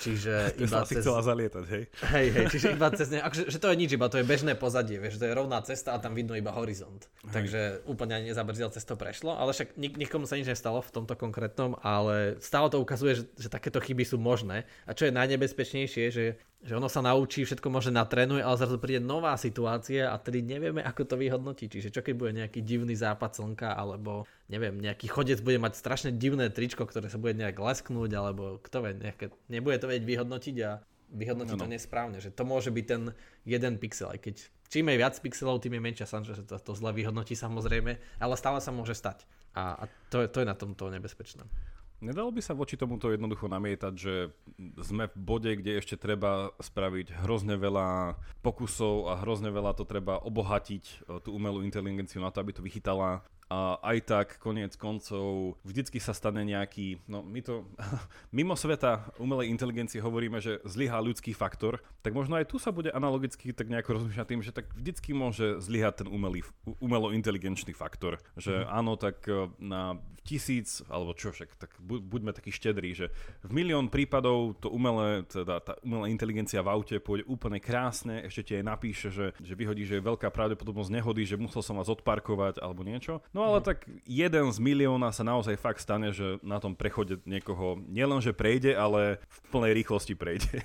Čiže 0.00 0.34
iba 0.64 0.82
cez... 0.82 1.02
chcela 1.02 1.20
zalietať, 1.22 1.64
hej? 1.70 1.82
Hej, 2.10 2.26
hej, 2.34 2.46
čiže 2.50 2.68
iba 2.74 2.88
cez 2.98 3.08
ne... 3.14 3.22
akože, 3.22 3.50
že 3.50 3.58
to 3.62 3.68
je 3.70 3.76
nič, 3.78 3.90
iba 3.94 4.06
to 4.10 4.18
je 4.18 4.26
bežné 4.26 4.52
pozadie, 4.58 4.98
vieš, 4.98 5.22
to 5.22 5.26
je 5.28 5.34
rovná 5.34 5.62
cesta 5.62 5.94
a 5.94 6.02
tam 6.02 6.14
vidno 6.18 6.34
iba 6.34 6.50
horizont. 6.50 7.06
Hej. 7.26 7.32
Takže 7.32 7.60
úplne 7.86 8.18
ani 8.18 8.34
nezabrzdil, 8.34 8.70
cez 8.74 8.82
to 8.82 8.98
prešlo, 8.98 9.34
ale 9.38 9.54
však 9.54 9.78
nik- 9.78 9.98
nikomu 9.98 10.26
sa 10.26 10.34
nič 10.34 10.50
nestalo 10.50 10.82
v 10.82 10.90
tomto 10.90 11.14
konkrétnom, 11.14 11.78
ale 11.82 12.38
stále 12.42 12.66
to 12.70 12.82
ukazuje, 12.82 13.22
že, 13.22 13.24
že 13.38 13.48
takéto 13.48 13.78
chyby 13.78 14.02
sú 14.02 14.18
možné. 14.18 14.66
A 14.88 14.94
čo 14.96 15.06
je 15.06 15.14
najnebezpečnejšie, 15.14 16.04
že 16.10 16.24
že 16.64 16.80
ono 16.80 16.88
sa 16.88 17.04
naučí, 17.04 17.44
všetko 17.44 17.68
možno 17.68 18.00
natrénuje, 18.00 18.40
ale 18.40 18.56
zrazu 18.56 18.80
príde 18.80 18.96
nová 18.96 19.36
situácia 19.36 20.08
a 20.08 20.16
tedy 20.16 20.40
nevieme, 20.40 20.80
ako 20.80 21.04
to 21.04 21.20
vyhodnotiť. 21.20 21.68
Čiže 21.68 21.92
čo 21.92 22.00
keď 22.00 22.14
bude 22.16 22.32
nejaký 22.32 22.64
divný 22.64 22.96
západ 22.96 23.36
slnka, 23.36 23.76
alebo 23.76 24.24
neviem, 24.48 24.76
nejaký 24.76 25.08
chodec 25.08 25.40
bude 25.40 25.56
mať 25.56 25.78
strašne 25.78 26.10
divné 26.12 26.52
tričko, 26.52 26.84
ktoré 26.84 27.08
sa 27.08 27.16
bude 27.16 27.32
nejak 27.36 27.56
lesknúť, 27.56 28.10
alebo 28.12 28.60
kto 28.60 28.76
vie, 28.84 28.92
nejaké, 29.00 29.32
nebude 29.48 29.80
to 29.80 29.88
vedieť 29.88 30.04
vyhodnotiť 30.04 30.56
a 30.64 30.70
vyhodnotiť 31.14 31.56
no, 31.56 31.60
no. 31.60 31.64
to 31.64 31.72
nesprávne. 31.72 32.18
Že 32.20 32.34
to 32.36 32.44
môže 32.44 32.70
byť 32.74 32.84
ten 32.84 33.02
jeden 33.48 33.74
pixel, 33.80 34.12
aj 34.12 34.20
keď 34.20 34.36
čím 34.68 34.90
je 34.90 35.00
viac 35.00 35.14
pixelov, 35.16 35.62
tým 35.62 35.78
je 35.78 35.86
menšia 35.86 36.06
šanca, 36.10 36.30
že 36.34 36.42
to, 36.44 36.56
to 36.58 36.72
zle 36.74 36.90
vyhodnotí 36.90 37.38
samozrejme, 37.38 37.96
ale 38.18 38.34
stále 38.34 38.58
sa 38.58 38.74
môže 38.74 38.98
stať. 38.98 39.24
A, 39.54 39.86
a 39.86 39.92
to, 40.10 40.24
je, 40.24 40.28
to 40.28 40.42
je 40.42 40.50
na 40.50 40.58
tomto 40.58 40.90
nebezpečné. 40.90 41.46
Nedalo 42.02 42.28
by 42.34 42.42
sa 42.44 42.52
voči 42.52 42.76
tomuto 42.76 43.08
jednoducho 43.08 43.48
namietať, 43.48 43.94
že 43.96 44.28
sme 44.82 45.08
v 45.08 45.16
bode, 45.16 45.48
kde 45.56 45.80
ešte 45.80 45.96
treba 45.96 46.52
spraviť 46.60 47.24
hrozne 47.24 47.56
veľa 47.56 48.18
pokusov 48.44 49.08
a 49.08 49.22
hrozne 49.24 49.48
veľa 49.48 49.72
to 49.72 49.88
treba 49.88 50.20
obohatiť 50.20 50.84
e, 50.84 50.94
tú 51.24 51.32
umelú 51.32 51.64
inteligenciu 51.64 52.20
na 52.20 52.28
to, 52.28 52.44
aby 52.44 52.52
to 52.52 52.60
vychytala 52.60 53.24
a 53.52 53.76
aj 53.84 53.98
tak 54.08 54.28
koniec 54.40 54.74
koncov 54.80 55.56
vždycky 55.62 56.00
sa 56.00 56.16
stane 56.16 56.42
nejaký, 56.44 57.04
no 57.06 57.20
my 57.20 57.40
to 57.44 57.68
mimo 58.36 58.56
sveta 58.56 59.12
umelej 59.20 59.52
inteligencie 59.52 60.00
hovoríme, 60.00 60.40
že 60.40 60.64
zlyhá 60.64 60.98
ľudský 61.00 61.36
faktor, 61.36 61.84
tak 62.00 62.16
možno 62.16 62.40
aj 62.40 62.48
tu 62.48 62.56
sa 62.56 62.72
bude 62.72 62.92
analogicky 62.92 63.52
tak 63.52 63.68
nejako 63.68 64.00
rozmýšľať 64.00 64.26
tým, 64.28 64.42
že 64.42 64.52
tak 64.52 64.72
vždycky 64.72 65.10
môže 65.12 65.60
zlyhať 65.60 66.04
ten 66.04 66.08
umelý, 66.08 66.44
umelo 66.80 67.12
inteligenčný 67.12 67.76
faktor, 67.76 68.20
že 68.36 68.64
mm. 68.64 68.68
áno, 68.68 68.92
tak 68.96 69.24
e, 69.28 69.48
na 69.60 70.00
tisíc, 70.24 70.80
alebo 70.88 71.12
čo 71.12 71.30
však, 71.30 71.60
tak 71.60 71.70
buďme 71.84 72.32
takí 72.32 72.48
štedrí, 72.48 72.96
že 72.96 73.12
v 73.44 73.52
milión 73.52 73.92
prípadov 73.92 74.56
to 74.56 74.72
umelé, 74.72 75.22
teda 75.28 75.60
tá 75.60 75.76
umelá 75.84 76.08
inteligencia 76.08 76.64
v 76.64 76.72
aute 76.72 76.96
pôjde 76.96 77.28
úplne 77.28 77.60
krásne, 77.60 78.24
ešte 78.24 78.42
ti 78.42 78.52
aj 78.56 78.64
napíše, 78.64 79.08
že, 79.12 79.36
že 79.44 79.52
vyhodí, 79.52 79.84
že 79.84 80.00
je 80.00 80.08
veľká 80.08 80.32
pravdepodobnosť 80.32 80.90
nehody, 80.90 81.28
že 81.28 81.36
musel 81.36 81.60
som 81.60 81.76
vás 81.76 81.92
odparkovať 81.92 82.64
alebo 82.64 82.80
niečo. 82.80 83.20
No 83.34 83.50
ale 83.50 83.58
tak 83.66 83.82
jeden 84.06 84.46
z 84.54 84.58
milióna 84.62 85.10
sa 85.10 85.26
naozaj 85.26 85.58
fakt 85.58 85.82
stane, 85.82 86.14
že 86.14 86.38
na 86.40 86.62
tom 86.62 86.78
prechode 86.78 87.18
niekoho 87.26 87.82
nielenže 87.90 88.30
prejde, 88.30 88.78
ale 88.78 89.18
v 89.26 89.38
plnej 89.50 89.72
rýchlosti 89.82 90.14
prejde. 90.14 90.62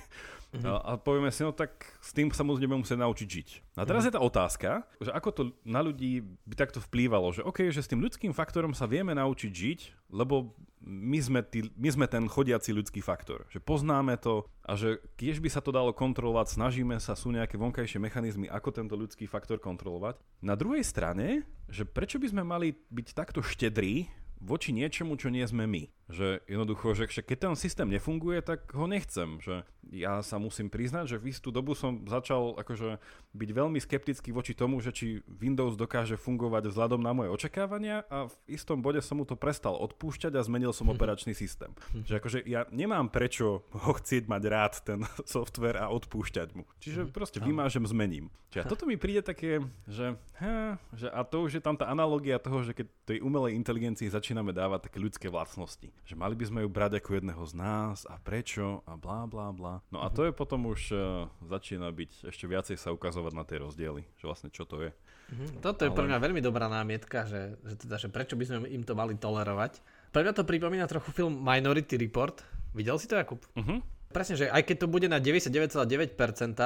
Mm-hmm. 0.50 0.66
A, 0.66 0.74
a 0.82 0.92
povieme 0.98 1.30
si, 1.30 1.46
no 1.46 1.54
tak 1.54 1.94
s 2.02 2.10
tým 2.10 2.26
sa 2.34 2.42
budeme 2.42 2.74
musieť 2.74 2.98
naučiť 2.98 3.28
žiť. 3.28 3.48
A 3.78 3.86
teraz 3.86 4.02
mm-hmm. 4.02 4.10
je 4.10 4.16
tá 4.18 4.20
otázka, 4.20 4.70
že 4.98 5.10
ako 5.14 5.28
to 5.30 5.42
na 5.62 5.78
ľudí 5.78 6.26
by 6.42 6.54
takto 6.58 6.82
vplývalo, 6.82 7.30
že 7.30 7.46
OK, 7.46 7.70
že 7.70 7.78
s 7.78 7.90
tým 7.90 8.02
ľudským 8.02 8.34
faktorom 8.34 8.74
sa 8.74 8.90
vieme 8.90 9.14
naučiť 9.14 9.50
žiť, 9.50 9.80
lebo 10.10 10.58
my 10.80 11.20
sme, 11.20 11.40
tý, 11.44 11.68
my 11.76 11.88
sme 11.92 12.06
ten 12.08 12.24
chodiaci 12.24 12.72
ľudský 12.72 13.04
faktor. 13.04 13.44
Že 13.52 13.60
poznáme 13.62 14.16
to 14.16 14.48
a 14.64 14.74
že 14.74 14.98
keď 15.20 15.38
by 15.38 15.48
sa 15.52 15.60
to 15.60 15.70
dalo 15.70 15.92
kontrolovať, 15.92 16.56
snažíme 16.56 16.96
sa, 16.98 17.12
sú 17.12 17.30
nejaké 17.30 17.60
vonkajšie 17.60 18.00
mechanizmy, 18.00 18.48
ako 18.48 18.72
tento 18.72 18.96
ľudský 18.96 19.28
faktor 19.28 19.60
kontrolovať. 19.60 20.18
Na 20.40 20.56
druhej 20.56 20.82
strane, 20.82 21.44
že 21.68 21.84
prečo 21.84 22.16
by 22.16 22.26
sme 22.32 22.42
mali 22.42 22.74
byť 22.90 23.06
takto 23.12 23.44
štedrí 23.44 24.08
voči 24.40 24.72
niečomu, 24.72 25.20
čo 25.20 25.28
nie 25.28 25.44
sme 25.44 25.68
my. 25.68 25.92
Že 26.08 26.48
jednoducho, 26.48 26.96
že 26.96 27.04
keď 27.12 27.36
ten 27.38 27.54
systém 27.60 27.92
nefunguje, 27.92 28.40
tak 28.40 28.72
ho 28.72 28.88
nechcem. 28.88 29.36
Že 29.38 29.68
ja 29.88 30.20
sa 30.20 30.36
musím 30.36 30.68
priznať, 30.68 31.16
že 31.16 31.20
v 31.20 31.32
istú 31.32 31.48
dobu 31.48 31.72
som 31.72 32.04
začal 32.04 32.60
akože 32.60 33.00
byť 33.32 33.50
veľmi 33.50 33.78
skeptický 33.80 34.30
voči 34.30 34.52
tomu, 34.52 34.78
že 34.84 34.92
či 34.92 35.06
Windows 35.26 35.80
dokáže 35.80 36.20
fungovať 36.20 36.68
vzhľadom 36.68 37.00
na 37.00 37.16
moje 37.16 37.32
očakávania 37.32 38.04
a 38.12 38.28
v 38.28 38.34
istom 38.50 38.84
bode 38.84 39.00
som 39.00 39.18
mu 39.18 39.24
to 39.24 39.34
prestal 39.34 39.78
odpúšťať 39.80 40.36
a 40.36 40.44
zmenil 40.44 40.76
som 40.76 40.92
operačný 40.92 41.32
systém. 41.32 41.72
Že 42.04 42.14
akože 42.20 42.38
ja 42.44 42.68
nemám 42.70 43.08
prečo 43.08 43.64
ho 43.72 43.92
chcieť 43.96 44.28
mať 44.28 44.42
rád 44.46 44.74
ten 44.84 45.00
software 45.28 45.80
a 45.80 45.88
odpúšťať 45.90 46.48
mu. 46.54 46.68
Čiže 46.82 47.08
mhm. 47.08 47.12
proste 47.14 47.38
vymážem, 47.40 47.82
zmením. 47.86 48.28
Čiže 48.50 48.66
toto 48.66 48.82
mi 48.82 48.98
príde 48.98 49.22
také, 49.22 49.62
že, 49.86 50.18
he, 50.42 50.74
že 50.98 51.06
a 51.06 51.22
to 51.22 51.46
už 51.46 51.58
je 51.58 51.62
tam 51.62 51.78
tá 51.78 51.86
analogia 51.86 52.42
toho, 52.42 52.66
že 52.66 52.74
keď 52.74 52.86
tej 53.06 53.18
umelej 53.22 53.54
inteligencii 53.54 54.10
začíname 54.10 54.50
dávať 54.50 54.90
také 54.90 54.98
ľudské 54.98 55.26
vlastnosti. 55.30 55.86
Že 56.02 56.14
mali 56.18 56.34
by 56.34 56.44
sme 56.50 56.60
ju 56.66 56.68
brať 56.68 56.98
ako 56.98 57.22
jedného 57.22 57.42
z 57.46 57.54
nás 57.54 58.02
a 58.10 58.18
prečo 58.18 58.82
a 58.90 58.98
blá 58.98 59.22
blá 59.30 59.54
blá. 59.54 59.69
No 59.94 60.02
a 60.02 60.10
to 60.10 60.26
je 60.26 60.32
potom 60.34 60.66
už 60.66 60.80
uh, 60.90 61.00
začína 61.46 61.94
byť 61.94 62.32
ešte 62.34 62.44
viacej 62.50 62.76
sa 62.80 62.90
ukazovať 62.90 63.32
na 63.36 63.44
tie 63.46 63.62
rozdiely, 63.62 64.02
že 64.18 64.24
vlastne 64.26 64.50
čo 64.50 64.66
to 64.66 64.82
je. 64.82 64.90
Mm-hmm. 64.90 65.62
Toto 65.62 65.86
je 65.86 65.90
Ale... 65.92 65.96
pre 65.96 66.06
mňa 66.10 66.18
veľmi 66.18 66.42
dobrá 66.42 66.66
námietka, 66.66 67.30
že, 67.30 67.54
že, 67.62 67.74
teda, 67.86 67.96
že 68.02 68.08
prečo 68.10 68.34
by 68.34 68.44
sme 68.44 68.56
im 68.66 68.82
to 68.82 68.98
mali 68.98 69.14
tolerovať. 69.14 69.78
Pre 70.10 70.20
mňa 70.26 70.34
to 70.34 70.42
pripomína 70.42 70.90
trochu 70.90 71.14
film 71.14 71.38
Minority 71.38 71.94
Report. 71.94 72.42
Videl 72.74 72.98
si 72.98 73.06
to, 73.06 73.14
Jakub? 73.14 73.38
Uh-huh. 73.54 73.78
Presne, 74.10 74.34
že 74.34 74.50
aj 74.50 74.66
keď 74.66 74.76
to 74.82 74.86
bude 74.90 75.06
na 75.06 75.22
99,9% 75.22 76.18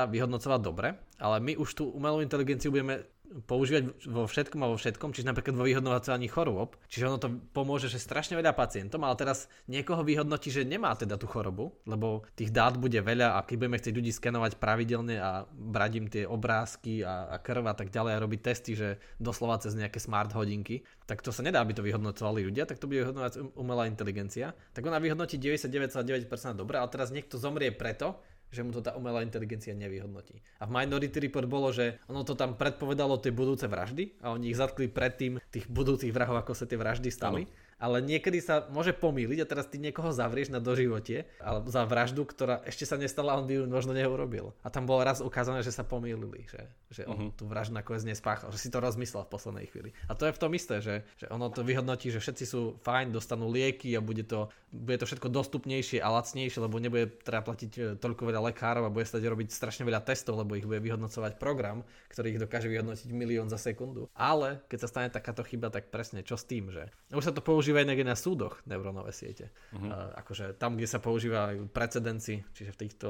vyhodnocovať 0.09 0.61
dobre, 0.65 0.97
ale 1.21 1.37
my 1.45 1.61
už 1.61 1.77
tú 1.77 1.93
umelú 1.93 2.25
inteligenciu 2.25 2.73
budeme 2.73 3.05
používať 3.43 4.07
vo 4.07 4.31
všetkom 4.31 4.61
a 4.63 4.71
vo 4.71 4.79
všetkom, 4.79 5.11
čiže 5.11 5.27
napríklad 5.27 5.59
vo 5.59 5.67
vyhodnocovaní 5.67 6.31
chorôb. 6.31 6.79
Čiže 6.87 7.05
ono 7.11 7.19
to 7.19 7.29
pomôže, 7.51 7.91
že 7.91 7.99
strašne 7.99 8.39
veľa 8.39 8.55
pacientom, 8.55 9.03
ale 9.03 9.19
teraz 9.19 9.51
niekoho 9.67 10.07
vyhodnotí, 10.07 10.55
že 10.55 10.63
nemá 10.63 10.95
teda 10.95 11.19
tú 11.19 11.27
chorobu, 11.27 11.75
lebo 11.83 12.23
tých 12.39 12.55
dát 12.55 12.79
bude 12.79 13.03
veľa 13.03 13.35
a 13.35 13.43
keď 13.43 13.57
budeme 13.59 13.79
chcieť 13.83 13.95
ľudí 13.99 14.13
skenovať 14.15 14.53
pravidelne 14.63 15.19
a 15.19 15.31
brať 15.51 15.93
im 15.99 16.07
tie 16.07 16.25
obrázky 16.31 17.03
a, 17.03 17.35
a 17.35 17.37
krv 17.43 17.67
a 17.67 17.75
tak 17.75 17.91
ďalej 17.91 18.13
a 18.15 18.23
robiť 18.23 18.41
testy, 18.41 18.73
že 18.79 18.89
doslova 19.19 19.59
cez 19.59 19.75
nejaké 19.75 19.99
smart 19.99 20.31
hodinky, 20.31 20.87
tak 21.05 21.21
to 21.21 21.35
sa 21.35 21.43
nedá, 21.43 21.61
aby 21.61 21.75
to 21.77 21.85
vyhodnocovali 21.85 22.47
ľudia, 22.47 22.65
tak 22.65 22.79
to 22.79 22.87
bude 22.87 23.03
vyhodnocovať 23.03 23.35
um, 23.43 23.53
umelá 23.59 23.91
inteligencia. 23.91 24.55
Tak 24.73 24.87
ona 24.87 25.03
vyhodnotí 25.03 25.37
99,9% 25.37 26.57
dobre, 26.57 26.79
ale 26.79 26.89
teraz 26.89 27.11
niekto 27.11 27.37
zomrie 27.37 27.75
preto, 27.75 28.21
že 28.55 28.63
mu 28.63 28.71
to 28.71 28.79
tá 28.79 28.95
umelá 28.95 29.27
inteligencia 29.27 29.75
nevyhodnotí. 29.75 30.39
A 30.63 30.71
v 30.71 30.75
Minority 30.79 31.19
Report 31.27 31.51
bolo, 31.51 31.75
že 31.75 31.99
ono 32.07 32.23
to 32.23 32.39
tam 32.39 32.55
predpovedalo 32.55 33.19
tie 33.19 33.35
budúce 33.35 33.67
vraždy 33.67 34.23
a 34.23 34.31
oni 34.31 34.55
ich 34.55 34.59
zatkli 34.59 34.87
predtým 34.87 35.43
tých 35.51 35.67
budúcich 35.67 36.15
vrahov, 36.15 36.39
ako 36.39 36.55
sa 36.55 36.71
tie 36.71 36.79
vraždy 36.79 37.11
stali. 37.11 37.43
Ano 37.45 37.64
ale 37.85 38.01
niekedy 38.01 38.41
sa 38.41 38.65
môže 38.73 38.97
pomýliť 38.97 39.45
a 39.45 39.51
teraz 39.51 39.69
ty 39.69 39.77
niekoho 39.77 40.09
zavrieš 40.09 40.49
na 40.49 40.57
doživote 40.57 41.29
alebo 41.37 41.69
za 41.69 41.85
vraždu, 41.85 42.25
ktorá 42.25 42.65
ešte 42.65 42.89
sa 42.89 42.97
nestala, 42.97 43.37
on 43.37 43.45
by 43.45 43.61
ju 43.61 43.63
možno 43.69 43.93
neurobil. 43.93 44.57
A 44.65 44.73
tam 44.73 44.89
bolo 44.89 45.05
raz 45.05 45.21
ukázané, 45.21 45.61
že 45.61 45.69
sa 45.69 45.85
pomýlili, 45.85 46.49
že, 46.49 46.65
že 46.89 47.03
on 47.05 47.29
uh-huh. 47.29 47.37
tú 47.37 47.45
vraždu 47.45 47.77
nakoniec 47.77 48.09
nespáchal, 48.09 48.49
že 48.49 48.57
si 48.65 48.73
to 48.73 48.81
rozmyslel 48.81 49.29
v 49.29 49.33
poslednej 49.37 49.67
chvíli. 49.69 49.93
A 50.09 50.17
to 50.17 50.25
je 50.25 50.33
v 50.33 50.41
tom 50.41 50.57
isté, 50.57 50.81
že, 50.81 51.05
že 51.21 51.29
ono 51.29 51.53
to 51.53 51.61
vyhodnotí, 51.61 52.09
že 52.09 52.25
všetci 52.25 52.45
sú 52.49 52.81
fajn, 52.81 53.13
dostanú 53.13 53.53
lieky 53.53 53.93
a 53.93 54.01
bude 54.01 54.25
to, 54.25 54.49
bude 54.73 54.97
to 54.97 55.05
všetko 55.05 55.29
dostupnejšie 55.29 56.01
a 56.01 56.09
lacnejšie, 56.09 56.65
lebo 56.65 56.81
nebude 56.81 57.13
treba 57.21 57.45
platiť 57.45 57.73
e, 57.77 57.81
toľko 58.01 58.33
veľa 58.33 58.49
lekárov 58.49 58.89
a 58.89 58.95
bude 58.95 59.05
sa 59.05 59.21
robiť 59.21 59.53
strašne 59.53 59.85
veľa 59.85 60.01
testov, 60.09 60.41
lebo 60.41 60.57
ich 60.57 60.65
bude 60.65 60.81
vyhodnocovať 60.81 61.37
program, 61.37 61.85
ktorý 62.09 62.33
ich 62.33 62.41
dokáže 62.41 62.73
vyhodnotiť 62.73 63.13
milión 63.13 63.53
za 63.53 63.61
sekundu. 63.61 64.09
Ale 64.17 64.65
keď 64.73 64.79
sa 64.87 64.89
stane 64.89 65.09
takáto 65.13 65.45
chyba, 65.45 65.69
tak 65.69 65.93
presne 65.93 66.25
čo 66.25 66.41
s 66.41 66.49
tým, 66.49 66.73
že 66.73 66.89
už 67.11 67.27
sa 67.27 67.35
to 67.35 67.43
používa 67.43 67.74
používa 67.75 67.91
inak 67.91 68.07
aj 68.07 68.09
na 68.15 68.19
súdoch 68.19 68.55
neurónové 68.71 69.11
siete. 69.11 69.51
Uh-huh. 69.75 69.91
Uh, 69.91 70.15
akože 70.23 70.55
tam, 70.55 70.79
kde 70.79 70.87
sa 70.87 71.03
používajú 71.03 71.67
precedenci, 71.75 72.47
čiže 72.55 72.71
v 72.71 72.79
týchto, 72.87 73.09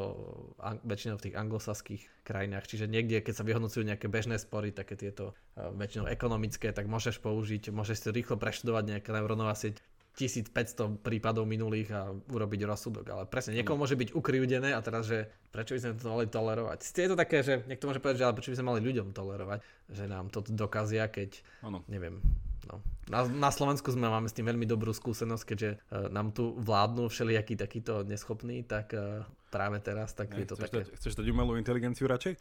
an, 0.57 0.81
väčšinou 0.81 1.21
v 1.21 1.25
tých 1.29 1.37
anglosaských 1.37 2.03
krajinách, 2.25 2.65
čiže 2.65 2.89
niekde, 2.89 3.21
keď 3.21 3.35
sa 3.37 3.45
vyhodnocujú 3.45 3.85
nejaké 3.85 4.09
bežné 4.09 4.41
spory, 4.41 4.73
také 4.73 4.97
tieto 4.97 5.37
uh, 5.61 5.69
väčšinou 5.77 6.09
ekonomické, 6.09 6.73
tak 6.73 6.89
môžeš 6.89 7.21
použiť, 7.21 7.69
môžeš 7.69 7.97
si 8.01 8.09
rýchlo 8.09 8.41
preštudovať 8.41 8.97
nejaká 8.97 9.11
neurónová 9.13 9.53
sieť 9.53 9.85
1500 10.17 11.03
prípadov 11.03 11.45
minulých 11.45 11.91
a 11.91 12.15
urobiť 12.15 12.61
rozsudok. 12.65 13.05
Ale 13.11 13.23
presne, 13.27 13.59
niekomu 13.59 13.85
môže 13.85 13.99
byť 13.99 14.15
ukriúdené 14.15 14.71
a 14.73 14.81
teraz, 14.81 15.11
že 15.11 15.27
prečo 15.51 15.75
by 15.75 15.81
sme 15.83 15.93
to 15.99 16.09
mali 16.09 16.27
tolerovať. 16.31 16.79
Je 16.87 17.11
to 17.11 17.19
také, 17.19 17.43
že 17.43 17.67
niekto 17.67 17.91
môže 17.91 17.99
povedať, 17.99 18.23
že 18.23 18.27
ale 18.31 18.37
prečo 18.39 18.55
by 18.55 18.59
sme 18.63 18.71
mali 18.71 18.81
ľuďom 18.81 19.11
tolerovať, 19.11 19.59
že 19.91 20.05
nám 20.07 20.31
to 20.31 20.41
dokazia, 20.47 21.11
keď, 21.11 21.43
ano. 21.67 21.83
neviem, 21.91 22.23
No. 22.69 22.81
Na, 23.13 23.29
na 23.29 23.51
Slovensku 23.53 23.93
sme 23.93 24.09
máme 24.09 24.29
s 24.29 24.37
tým 24.37 24.49
veľmi 24.49 24.65
dobrú 24.65 24.91
skúsenosť, 24.97 25.45
keďže 25.45 25.71
uh, 25.77 26.09
nám 26.09 26.33
tu 26.33 26.57
vládnu 26.57 27.13
všelijakí 27.13 27.55
takýto 27.61 28.01
neschopní, 28.03 28.65
tak 28.65 28.97
uh, 28.97 29.29
práve 29.55 29.79
teraz, 29.79 30.11
tak 30.17 30.35
ne, 30.35 30.43
je 30.43 30.47
to 30.51 30.55
chceš 30.59 30.67
také... 30.67 30.79
Dať, 30.83 30.89
chceš 30.99 31.13
dať 31.15 31.27
umelú 31.31 31.55
inteligenciu 31.55 32.11
radšej? 32.11 32.35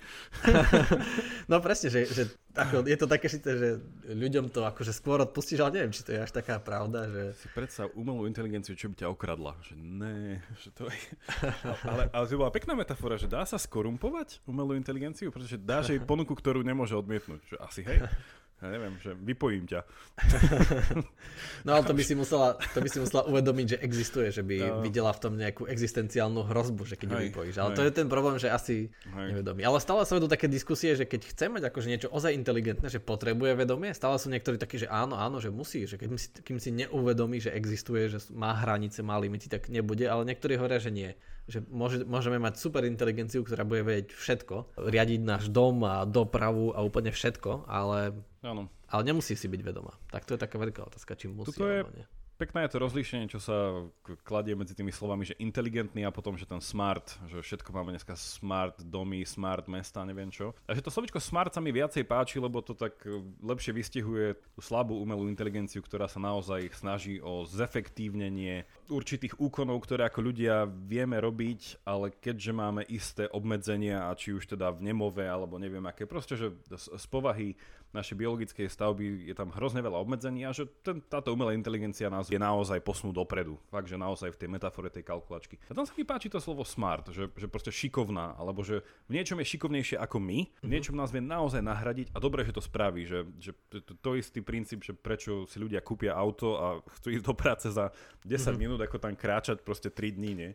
no 1.52 1.62
presne, 1.62 1.94
že, 1.94 2.10
že 2.10 2.24
ako, 2.58 2.90
je 2.90 2.98
to 2.98 3.06
také 3.06 3.28
šité, 3.30 3.52
že 3.54 3.70
ľuďom 4.10 4.50
to 4.50 4.66
akože 4.66 4.90
skôr 4.90 5.22
odpustíš, 5.22 5.62
ale 5.62 5.78
neviem, 5.78 5.94
či 5.94 6.02
to 6.02 6.16
je 6.16 6.26
až 6.26 6.34
taká 6.34 6.58
pravda, 6.58 7.06
že... 7.12 7.38
Si 7.38 7.48
predstav 7.54 7.94
umelú 7.94 8.26
inteligenciu, 8.26 8.74
čo 8.74 8.90
by 8.90 9.06
ťa 9.06 9.14
okradla. 9.14 9.54
Že 9.62 9.74
ne, 9.78 10.42
že 10.58 10.74
to 10.74 10.90
je... 10.90 11.02
ale, 11.92 12.10
ale 12.10 12.24
to 12.26 12.40
bola 12.40 12.50
pekná 12.50 12.74
metafora, 12.74 13.22
že 13.22 13.30
dá 13.30 13.46
sa 13.46 13.62
skorumpovať 13.62 14.42
umelú 14.50 14.74
inteligenciu, 14.74 15.30
pretože 15.30 15.62
dáš 15.62 15.94
jej 15.94 16.02
ponuku, 16.02 16.34
ktorú 16.34 16.66
nemôže 16.66 16.98
odmietnúť. 16.98 17.42
Že 17.46 17.58
asi 17.62 17.82
hej 17.86 18.00
ja 18.64 18.72
neviem, 18.72 18.96
že 19.04 19.12
vypojím 19.12 19.68
ťa. 19.68 19.82
No 21.64 21.80
ale 21.80 21.88
to 21.88 21.96
by 21.96 22.04
si 22.04 22.12
musela, 22.12 22.60
to 22.76 22.80
by 22.84 22.90
si 22.92 23.00
musela 23.00 23.24
uvedomiť, 23.24 23.68
že 23.76 23.78
existuje, 23.80 24.28
že 24.36 24.44
by 24.44 24.58
no. 24.60 24.84
videla 24.84 25.16
v 25.16 25.20
tom 25.24 25.34
nejakú 25.40 25.64
existenciálnu 25.64 26.44
hrozbu, 26.44 26.84
že 26.84 27.00
keď 27.00 27.08
ju 27.08 27.18
vypojíš. 27.32 27.56
Ale 27.56 27.72
hej. 27.72 27.78
to 27.80 27.84
je 27.88 27.92
ten 27.96 28.08
problém, 28.12 28.36
že 28.36 28.52
asi 28.52 28.92
hej. 28.92 29.28
nevedomí. 29.32 29.64
Ale 29.64 29.80
stále 29.80 30.04
sa 30.04 30.20
vedú 30.20 30.28
také 30.28 30.52
diskusie, 30.52 30.92
že 31.00 31.08
keď 31.08 31.24
chce 31.24 31.46
mať 31.48 31.72
akože 31.72 31.88
niečo 31.88 32.12
ozaj 32.12 32.36
inteligentné, 32.36 32.92
že 32.92 33.00
potrebuje 33.00 33.56
vedomie, 33.56 33.96
stále 33.96 34.20
sú 34.20 34.28
niektorí 34.28 34.60
takí, 34.60 34.76
že 34.76 34.92
áno, 34.92 35.16
áno, 35.16 35.40
že 35.40 35.56
musí, 35.56 35.88
že 35.88 35.96
keď 35.96 36.08
si, 36.20 36.28
kým 36.44 36.60
si 36.60 36.76
neuvedomí, 36.76 37.40
že 37.40 37.56
existuje, 37.56 38.12
že 38.12 38.20
má 38.36 38.52
hranice, 38.60 39.00
má 39.00 39.16
limity, 39.16 39.48
tak 39.48 39.72
nebude, 39.72 40.04
ale 40.04 40.28
niektorí 40.28 40.60
hovoria, 40.60 40.84
že 40.84 40.92
nie 40.92 41.16
že 41.48 41.60
môže, 41.68 42.08
môžeme 42.08 42.40
mať 42.40 42.56
super 42.56 42.88
inteligenciu, 42.88 43.44
ktorá 43.44 43.68
bude 43.68 43.84
vedieť 43.84 44.16
všetko, 44.16 44.80
riadiť 44.80 45.22
náš 45.24 45.52
dom 45.52 45.84
a 45.84 46.08
dopravu 46.08 46.72
a 46.72 46.80
úplne 46.84 47.12
všetko, 47.12 47.68
ale, 47.68 48.16
ano. 48.44 48.72
ale 48.88 49.02
nemusí 49.04 49.36
si 49.36 49.52
byť 49.52 49.62
vedomá. 49.62 50.00
Tak 50.08 50.24
to 50.24 50.36
je 50.36 50.40
taká 50.40 50.56
veľká 50.56 50.88
otázka, 50.88 51.20
či 51.20 51.28
musí 51.28 51.52
Tuto 51.52 51.68
je, 51.68 51.84
nie 51.92 52.08
pekné 52.38 52.66
je 52.66 52.74
to 52.74 52.84
rozlíšenie, 52.84 53.26
čo 53.30 53.40
sa 53.40 53.88
kladie 54.26 54.58
medzi 54.58 54.74
tými 54.74 54.90
slovami, 54.90 55.28
že 55.28 55.40
inteligentný 55.40 56.04
a 56.04 56.14
potom, 56.14 56.36
že 56.36 56.50
ten 56.50 56.60
smart, 56.60 57.16
že 57.30 57.40
všetko 57.40 57.70
máme 57.72 57.94
dneska 57.94 58.18
smart 58.18 58.82
domy, 58.82 59.24
smart 59.24 59.70
mesta, 59.70 60.04
neviem 60.04 60.34
čo. 60.34 60.52
A 60.66 60.76
že 60.76 60.84
to 60.84 60.94
slovičko 60.94 61.22
smart 61.22 61.54
sa 61.54 61.62
mi 61.62 61.70
viacej 61.70 62.04
páči, 62.04 62.42
lebo 62.42 62.60
to 62.60 62.74
tak 62.74 62.98
e, 63.06 63.22
lepšie 63.42 63.72
vystihuje 63.72 64.36
tú 64.58 64.62
slabú 64.62 64.98
umelú 64.98 65.30
inteligenciu, 65.30 65.86
ktorá 65.86 66.10
sa 66.10 66.20
naozaj 66.20 66.74
snaží 66.74 67.22
o 67.22 67.46
zefektívnenie 67.46 68.66
určitých 68.90 69.38
úkonov, 69.38 69.86
ktoré 69.86 70.10
ako 70.10 70.20
ľudia 70.34 70.66
vieme 70.68 71.18
robiť, 71.22 71.86
ale 71.86 72.12
keďže 72.12 72.52
máme 72.52 72.82
isté 72.90 73.30
obmedzenia, 73.30 74.10
a 74.10 74.18
či 74.18 74.34
už 74.34 74.58
teda 74.58 74.74
v 74.74 74.92
nemove, 74.92 75.24
alebo 75.24 75.62
neviem 75.62 75.84
aké, 75.86 76.10
proste, 76.10 76.36
že 76.36 76.52
z 76.74 77.06
povahy 77.08 77.56
našej 77.94 78.16
biologickej 78.18 78.68
stavby 78.70 79.30
je 79.30 79.36
tam 79.38 79.54
hrozne 79.54 79.80
veľa 79.86 80.02
obmedzení 80.02 80.44
a 80.44 80.52
že 80.52 80.66
ten, 80.82 81.00
táto 81.06 81.30
umelá 81.30 81.54
inteligencia 81.54 82.10
nás 82.10 82.28
vie 82.28 82.42
naozaj 82.42 82.82
posunúť 82.82 83.16
dopredu. 83.22 83.56
Fakt, 83.70 83.86
že 83.86 83.98
naozaj 83.98 84.34
v 84.34 84.40
tej 84.40 84.50
metafore 84.50 84.90
tej 84.90 85.06
kalkulačky. 85.06 85.62
A 85.70 85.78
tam 85.78 85.86
sa 85.86 85.94
mi 85.94 86.04
páči 86.04 86.28
to 86.34 86.42
slovo 86.42 86.66
smart, 86.66 87.14
že, 87.14 87.30
že 87.38 87.46
proste 87.46 87.70
šikovná, 87.70 88.34
alebo 88.36 88.66
že 88.66 88.82
v 89.06 89.22
niečom 89.22 89.38
je 89.40 89.52
šikovnejšie 89.56 89.98
ako 90.02 90.18
my, 90.18 90.40
v 90.50 90.66
mhm. 90.66 90.74
niečom 90.74 90.96
nás 90.98 91.14
vie 91.14 91.22
naozaj 91.22 91.62
nahradiť 91.62 92.08
a 92.12 92.18
dobre, 92.18 92.42
že 92.44 92.58
to 92.58 92.62
spraví, 92.66 93.06
že, 93.06 93.30
že 93.38 93.52
to, 93.70 93.94
to 93.94 94.10
istý 94.18 94.42
princíp, 94.42 94.82
že 94.82 94.98
prečo 94.98 95.46
si 95.46 95.62
ľudia 95.62 95.86
kúpia 95.86 96.18
auto 96.18 96.58
a 96.58 96.68
chcú 97.00 97.08
ísť 97.14 97.26
do 97.26 97.34
práce 97.38 97.68
za 97.70 97.94
10 98.26 98.34
mm-hmm. 98.34 98.56
minút, 98.58 98.80
ako 98.82 98.98
tam 98.98 99.14
kráčať 99.14 99.62
proste 99.62 99.94
3 99.94 100.18
dní, 100.18 100.32
nie? 100.34 100.52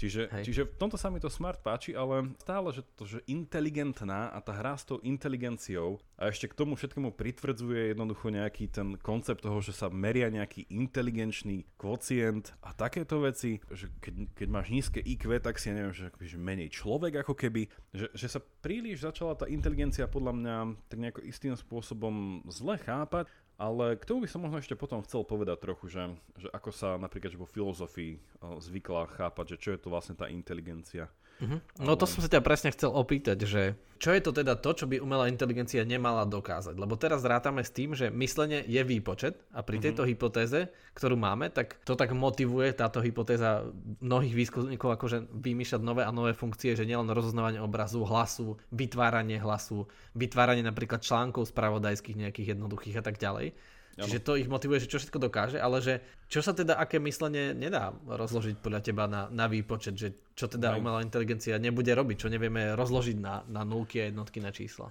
Čiže, 0.00 0.32
čiže 0.40 0.64
v 0.64 0.78
tomto 0.80 0.96
sa 0.96 1.12
mi 1.12 1.20
to 1.20 1.28
smart 1.28 1.60
páči, 1.60 1.92
ale 1.92 2.32
stále, 2.40 2.72
že 2.72 2.80
to, 2.96 3.04
že 3.04 3.20
inteligentná 3.28 4.32
a 4.32 4.40
tá 4.40 4.56
hra 4.56 4.72
s 4.72 4.88
tou 4.88 4.96
inteligenciou 5.04 6.00
a 6.16 6.32
ešte 6.32 6.48
k 6.48 6.56
tomu 6.56 6.72
všetkému 6.72 7.12
pritvrdzuje 7.12 7.92
jednoducho 7.92 8.32
nejaký 8.32 8.72
ten 8.72 8.96
koncept 8.96 9.44
toho, 9.44 9.60
že 9.60 9.76
sa 9.76 9.92
meria 9.92 10.32
nejaký 10.32 10.72
inteligenčný 10.72 11.68
kvocient 11.76 12.56
a 12.64 12.72
takéto 12.72 13.20
veci, 13.20 13.60
že 13.68 13.92
keď, 14.00 14.32
keď 14.32 14.48
máš 14.48 14.72
nízke 14.72 15.00
IQ, 15.04 15.36
tak 15.44 15.60
si 15.60 15.68
ja 15.68 15.76
neviem, 15.76 15.92
že, 15.92 16.08
že 16.16 16.40
menej 16.40 16.72
človek 16.72 17.20
ako 17.20 17.36
keby, 17.36 17.68
že, 17.92 18.08
že 18.16 18.26
sa 18.32 18.40
príliš 18.40 19.04
začala 19.04 19.36
tá 19.36 19.44
inteligencia 19.52 20.08
podľa 20.08 20.32
mňa 20.32 20.56
tak 20.88 20.96
nejako 20.96 21.20
istým 21.28 21.52
spôsobom 21.52 22.40
zle 22.48 22.80
chápať 22.80 23.28
ale 23.60 24.00
k 24.00 24.08
tomu 24.08 24.24
by 24.24 24.28
som 24.32 24.40
možno 24.40 24.56
ešte 24.56 24.72
potom 24.72 25.04
chcel 25.04 25.20
povedať 25.20 25.60
trochu, 25.60 25.92
že, 25.92 26.08
že 26.40 26.48
ako 26.48 26.72
sa 26.72 26.96
napríklad 26.96 27.36
vo 27.36 27.44
filozofii 27.44 28.16
zvykla 28.40 29.12
chápať, 29.20 29.54
že 29.54 29.56
čo 29.60 29.70
je 29.76 29.80
to 29.84 29.92
vlastne 29.92 30.16
tá 30.16 30.32
inteligencia. 30.32 31.12
Uh-huh. 31.40 31.58
No 31.80 31.96
to 31.96 32.04
som 32.04 32.20
sa 32.20 32.28
ťa 32.28 32.44
presne 32.44 32.70
chcel 32.70 32.92
opýtať, 32.92 33.48
že 33.48 33.62
čo 34.00 34.16
je 34.16 34.24
to 34.24 34.32
teda 34.32 34.56
to, 34.56 34.72
čo 34.72 34.88
by 34.88 34.96
umelá 34.96 35.28
inteligencia 35.28 35.84
nemala 35.84 36.24
dokázať? 36.24 36.72
Lebo 36.76 36.96
teraz 36.96 37.20
rátame 37.20 37.60
s 37.60 37.72
tým, 37.72 37.92
že 37.92 38.08
myslenie 38.08 38.64
je 38.64 38.80
výpočet 38.80 39.36
a 39.52 39.60
pri 39.60 39.76
uh-huh. 39.76 39.84
tejto 39.88 40.02
hypotéze, 40.08 40.72
ktorú 40.96 41.20
máme, 41.20 41.52
tak 41.52 41.76
to 41.84 41.96
tak 41.96 42.16
motivuje 42.16 42.72
táto 42.72 43.04
hypotéza 43.04 43.68
mnohých 44.00 44.32
výskumníkov 44.36 44.96
akože 44.96 45.28
vymýšľať 45.32 45.80
nové 45.84 46.02
a 46.04 46.12
nové 46.12 46.32
funkcie, 46.32 46.72
že 46.72 46.88
nielen 46.88 47.12
rozoznávanie 47.12 47.60
obrazu, 47.60 48.04
hlasu, 48.04 48.56
vytváranie 48.72 49.36
hlasu, 49.36 49.84
vytváranie 50.16 50.64
napríklad 50.64 51.04
článkov 51.04 51.52
spravodajských 51.52 52.20
nejakých 52.24 52.56
jednoduchých 52.56 53.00
a 53.00 53.04
tak 53.04 53.20
ďalej. 53.20 53.52
Čiže 53.98 54.22
to 54.22 54.38
ich 54.38 54.46
motivuje, 54.46 54.86
že 54.86 54.90
čo 54.90 54.98
všetko 55.02 55.18
dokáže, 55.18 55.58
ale 55.58 55.82
že 55.82 56.00
čo 56.30 56.40
sa 56.40 56.54
teda, 56.54 56.78
aké 56.78 57.02
myslenie 57.02 57.52
nedá 57.52 57.90
rozložiť 58.06 58.62
podľa 58.62 58.80
teba 58.80 59.04
na, 59.10 59.26
na 59.28 59.50
výpočet, 59.50 59.98
že 59.98 60.14
čo 60.38 60.46
teda 60.46 60.78
umelá 60.78 61.02
inteligencia 61.02 61.58
nebude 61.58 61.90
robiť, 61.90 62.16
čo 62.16 62.28
nevieme 62.30 62.78
rozložiť 62.78 63.16
na, 63.18 63.42
na 63.50 63.66
nulky 63.66 64.00
a 64.00 64.08
jednotky 64.08 64.38
na 64.38 64.54
čísla 64.54 64.88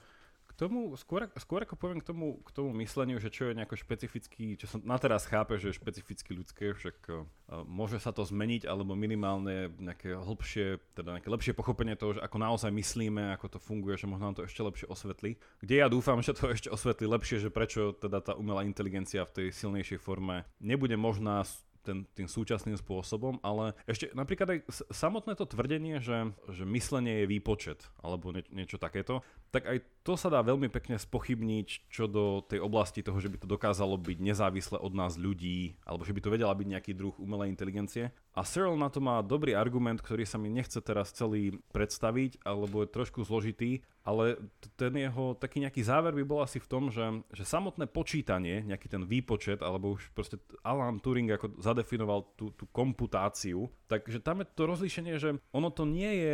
tomu, 0.60 0.92
skôr, 1.00 1.32
skôr 1.40 1.64
ako 1.64 1.80
poviem 1.80 2.04
k 2.04 2.12
tomu, 2.12 2.44
k 2.44 2.52
tomu 2.52 2.76
mysleniu, 2.84 3.16
že 3.24 3.32
čo 3.32 3.48
je 3.48 3.56
nejako 3.56 3.80
špecifický, 3.80 4.60
čo 4.60 4.68
sa 4.68 4.78
na 4.84 5.00
teraz 5.00 5.24
chápe, 5.24 5.56
že 5.56 5.72
je 5.72 5.80
špecificky 5.80 6.36
ľudské, 6.36 6.76
však 6.76 6.98
uh, 7.08 7.24
môže 7.64 8.04
sa 8.04 8.12
to 8.12 8.28
zmeniť, 8.28 8.68
alebo 8.68 9.00
minimálne 9.00 9.72
nejaké 9.80 10.20
hlbšie, 10.20 10.84
teda 11.00 11.16
nejaké 11.16 11.32
lepšie 11.32 11.54
pochopenie 11.56 11.96
toho, 11.96 12.20
že 12.20 12.22
ako 12.22 12.38
naozaj 12.44 12.70
myslíme, 12.76 13.32
ako 13.40 13.56
to 13.56 13.60
funguje, 13.64 13.96
že 13.96 14.12
možno 14.12 14.28
nám 14.28 14.36
to 14.36 14.44
ešte 14.44 14.60
lepšie 14.60 14.92
osvetlí. 14.92 15.40
Kde 15.64 15.76
ja 15.80 15.88
dúfam, 15.88 16.20
že 16.20 16.36
to 16.36 16.52
ešte 16.56 16.68
osvetlí 16.68 17.08
lepšie, 17.08 17.40
že 17.40 17.50
prečo 17.50 17.96
teda 17.96 18.20
tá 18.20 18.36
umelá 18.36 18.68
inteligencia 18.68 19.24
v 19.24 19.32
tej 19.32 19.48
silnejšej 19.56 20.04
forme 20.04 20.44
nebude 20.60 21.00
možná 21.00 21.48
ten, 21.84 22.06
tým 22.14 22.28
súčasným 22.28 22.76
spôsobom, 22.78 23.40
ale 23.42 23.74
ešte 23.88 24.12
napríklad 24.12 24.54
aj 24.54 24.60
samotné 24.92 25.34
to 25.34 25.50
tvrdenie, 25.50 26.04
že, 26.04 26.30
že 26.52 26.64
myslenie 26.68 27.24
je 27.24 27.32
výpočet, 27.32 27.88
alebo 28.04 28.30
nie, 28.36 28.44
niečo 28.52 28.78
takéto, 28.78 29.24
tak 29.50 29.66
aj 29.66 29.82
to 30.06 30.18
sa 30.18 30.32
dá 30.32 30.42
veľmi 30.42 30.74
pekne 30.74 30.98
spochybniť 30.98 31.92
čo 31.92 32.10
do 32.10 32.42
tej 32.42 32.64
oblasti 32.64 33.06
toho, 33.06 33.22
že 33.22 33.30
by 33.30 33.38
to 33.42 33.48
dokázalo 33.50 33.94
byť 34.00 34.18
nezávisle 34.18 34.78
od 34.82 34.94
nás 34.96 35.20
ľudí, 35.20 35.78
alebo 35.86 36.06
že 36.06 36.16
by 36.16 36.22
to 36.24 36.34
vedela 36.34 36.54
byť 36.56 36.68
nejaký 36.70 36.92
druh 36.98 37.14
umelej 37.22 37.54
inteligencie. 37.54 38.10
A 38.34 38.46
Cyril 38.46 38.80
na 38.80 38.88
to 38.88 39.04
má 39.04 39.20
dobrý 39.20 39.58
argument, 39.58 40.00
ktorý 40.00 40.24
sa 40.24 40.40
mi 40.40 40.48
nechce 40.48 40.80
teraz 40.80 41.12
celý 41.12 41.60
predstaviť, 41.76 42.46
alebo 42.46 42.86
je 42.86 42.94
trošku 42.94 43.26
zložitý, 43.26 43.84
ale 44.06 44.40
ten 44.80 44.96
jeho 44.96 45.36
taký 45.36 45.62
nejaký 45.62 45.84
záver 45.84 46.16
by 46.16 46.24
bol 46.24 46.40
asi 46.42 46.58
v 46.58 46.70
tom, 46.70 46.90
že, 46.90 47.04
že 47.36 47.44
samotné 47.44 47.86
počítanie, 47.92 48.64
nejaký 48.64 48.88
ten 48.88 49.04
výpočet, 49.04 49.60
alebo 49.62 50.00
už 50.00 50.10
proste 50.16 50.40
Alan 50.64 51.04
Turing 51.04 51.30
ako 51.30 51.60
zadefinoval 51.60 52.26
tú, 52.40 52.50
tú 52.56 52.66
komputáciu, 52.72 53.68
takže 53.92 54.24
tam 54.24 54.42
je 54.42 54.48
to 54.56 54.64
rozlíšenie, 54.66 55.14
že 55.20 55.38
ono 55.52 55.70
to 55.70 55.84
nie 55.84 56.10
je 56.10 56.34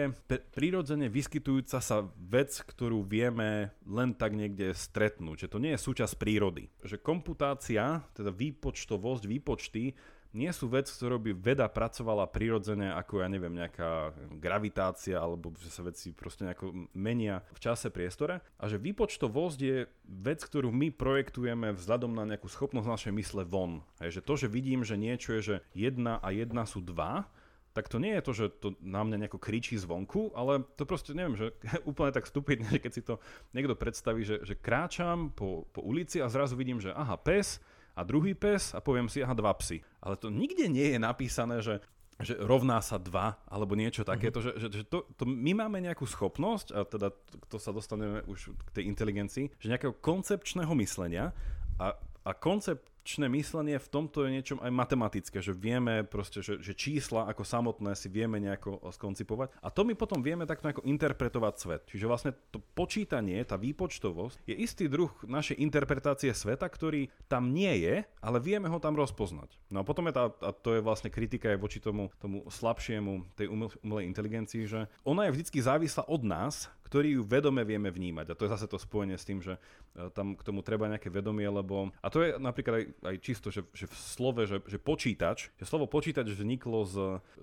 prirodzene 0.53 1.09
vyskytujúca 1.09 1.81
sa 1.81 2.05
vec, 2.15 2.53
ktorú 2.53 3.01
vieme 3.05 3.71
len 3.85 4.17
tak 4.17 4.33
niekde 4.33 4.73
stretnúť, 4.73 5.45
že 5.45 5.51
to 5.53 5.61
nie 5.61 5.77
je 5.77 5.85
súčasť 5.85 6.17
prírody. 6.17 6.67
Že 6.81 6.99
komputácia, 6.99 8.01
teda 8.17 8.33
výpočtovosť, 8.33 9.23
výpočty, 9.29 9.93
nie 10.35 10.51
sú 10.51 10.67
vec, 10.67 10.91
ktorou 10.91 11.15
by 11.15 11.31
veda 11.31 11.63
pracovala 11.71 12.27
prirodzene, 12.27 12.91
ako 12.91 13.23
ja 13.23 13.27
neviem, 13.31 13.55
nejaká 13.55 14.11
gravitácia, 14.35 15.15
alebo 15.15 15.55
že 15.55 15.71
sa 15.71 15.87
veci 15.87 16.11
proste 16.11 16.43
nejako 16.43 16.91
menia 16.91 17.39
v 17.55 17.59
čase, 17.63 17.87
priestore. 17.87 18.43
A 18.59 18.67
že 18.67 18.75
výpočtovosť 18.75 19.59
je 19.63 19.87
vec, 20.03 20.43
ktorú 20.43 20.75
my 20.75 20.91
projektujeme 20.91 21.71
vzhľadom 21.71 22.11
na 22.11 22.27
nejakú 22.27 22.51
schopnosť 22.51 22.83
našej 22.83 23.13
mysle 23.15 23.47
von. 23.47 23.79
Hej, 24.03 24.19
že 24.19 24.25
to, 24.27 24.33
že 24.35 24.51
vidím, 24.51 24.83
že 24.83 24.99
niečo 24.99 25.39
je, 25.39 25.41
že 25.41 25.55
jedna 25.71 26.19
a 26.19 26.35
jedna 26.35 26.67
sú 26.67 26.83
dva, 26.83 27.31
tak 27.75 27.91
to 27.91 27.99
nie 27.99 28.15
je 28.15 28.23
to, 28.23 28.31
že 28.31 28.45
to 28.63 28.67
na 28.79 29.03
mňa 29.03 29.27
nejako 29.27 29.35
kričí 29.35 29.75
zvonku, 29.75 30.31
ale 30.31 30.63
to 30.79 30.87
proste 30.87 31.11
neviem, 31.11 31.35
že 31.35 31.51
úplne 31.91 32.15
tak 32.15 32.23
stupidne, 32.23 32.71
že 32.71 32.79
keď 32.79 32.91
si 32.95 33.03
to 33.03 33.19
niekto 33.51 33.75
predstaví, 33.75 34.23
že, 34.23 34.39
že 34.47 34.55
kráčam 34.55 35.35
po, 35.35 35.67
po 35.75 35.83
ulici 35.83 36.23
a 36.23 36.31
zrazu 36.31 36.55
vidím, 36.55 36.79
že 36.79 36.95
aha, 36.95 37.19
pes, 37.19 37.59
a 37.95 38.03
druhý 38.03 38.35
pes 38.35 38.75
a 38.75 38.79
poviem 38.83 39.07
si, 39.07 39.23
aha, 39.23 39.35
dva 39.35 39.55
psy. 39.59 39.83
Ale 40.03 40.19
to 40.19 40.27
nikde 40.27 40.67
nie 40.67 40.95
je 40.95 40.99
napísané, 40.99 41.59
že 41.59 41.83
že 42.15 42.39
rovná 42.39 42.79
sa 42.79 42.95
dva, 42.95 43.43
alebo 43.43 43.75
niečo 43.75 44.07
takéto, 44.07 44.39
uh-huh. 44.39 44.55
že, 44.55 44.71
že, 44.71 44.79
že 44.79 44.83
to, 44.87 45.03
to 45.19 45.27
my 45.27 45.51
máme 45.51 45.83
nejakú 45.83 46.07
schopnosť, 46.07 46.71
a 46.71 46.87
teda 46.87 47.11
to 47.51 47.59
sa 47.59 47.75
dostaneme 47.75 48.23
už 48.23 48.55
k 48.55 48.69
tej 48.71 48.83
inteligencii, 48.87 49.51
že 49.59 49.67
nejakého 49.67 49.99
koncepčného 49.99 50.71
myslenia 50.79 51.35
a, 51.75 51.91
a 52.23 52.31
koncept 52.31 52.87
koncepčné 53.05 53.29
myslenie 53.37 53.77
v 53.77 53.91
tomto 53.93 54.25
je 54.25 54.33
niečom 54.33 54.57
aj 54.65 54.73
matematické, 54.73 55.37
že 55.37 55.53
vieme 55.53 56.01
proste, 56.01 56.41
že, 56.41 56.57
že 56.57 56.73
čísla 56.73 57.29
ako 57.29 57.45
samotné 57.45 57.93
si 57.93 58.09
vieme 58.09 58.41
nejako 58.41 58.81
skoncipovať 58.89 59.53
a 59.61 59.69
to 59.69 59.85
my 59.85 59.93
potom 59.93 60.25
vieme 60.25 60.49
takto 60.49 60.65
nejako 60.65 60.89
interpretovať 60.89 61.53
svet. 61.53 61.81
Čiže 61.85 62.09
vlastne 62.09 62.31
to 62.49 62.57
počítanie, 62.73 63.37
tá 63.45 63.61
výpočtovosť 63.61 64.49
je 64.49 64.57
istý 64.57 64.89
druh 64.89 65.13
našej 65.21 65.53
interpretácie 65.61 66.33
sveta, 66.33 66.65
ktorý 66.65 67.13
tam 67.29 67.53
nie 67.53 67.85
je, 67.85 68.09
ale 68.25 68.41
vieme 68.41 68.73
ho 68.73 68.81
tam 68.81 68.97
rozpoznať. 68.97 69.53
No 69.69 69.85
a 69.85 69.87
potom 69.87 70.09
je 70.09 70.17
tá, 70.17 70.33
a 70.41 70.49
to 70.49 70.73
je 70.73 70.81
vlastne 70.81 71.13
kritika 71.13 71.53
aj 71.53 71.61
voči 71.61 71.77
tomu, 71.77 72.09
tomu 72.17 72.41
slabšiemu 72.49 73.37
tej 73.37 73.53
umelej 73.85 74.09
inteligencii, 74.09 74.65
že 74.65 74.89
ona 75.05 75.29
je 75.29 75.37
vždy 75.37 75.61
závislá 75.61 76.09
od 76.09 76.25
nás, 76.25 76.73
ktorý 76.85 77.19
ju 77.19 77.21
vedome 77.25 77.65
vieme 77.65 77.89
vnímať. 77.89 78.31
A 78.31 78.37
to 78.37 78.45
je 78.45 78.53
zase 78.53 78.69
to 78.69 78.77
spojenie 78.77 79.17
s 79.17 79.25
tým, 79.25 79.41
že 79.41 79.57
e, 79.57 80.09
tam 80.13 80.37
k 80.37 80.45
tomu 80.45 80.61
treba 80.61 80.85
nejaké 80.85 81.09
vedomie, 81.09 81.49
lebo... 81.49 81.89
A 82.05 82.13
to 82.13 82.21
je 82.21 82.37
napríklad 82.37 82.73
aj, 82.77 82.85
aj 83.01 83.15
čisto, 83.25 83.49
že, 83.49 83.65
že 83.73 83.89
v 83.89 83.95
slove, 83.97 84.45
že, 84.45 84.61
že 84.69 84.77
počítač, 84.77 85.49
že 85.57 85.65
slovo 85.65 85.89
počítač 85.89 86.29
vzniklo 86.29 86.85
z... 86.85 86.95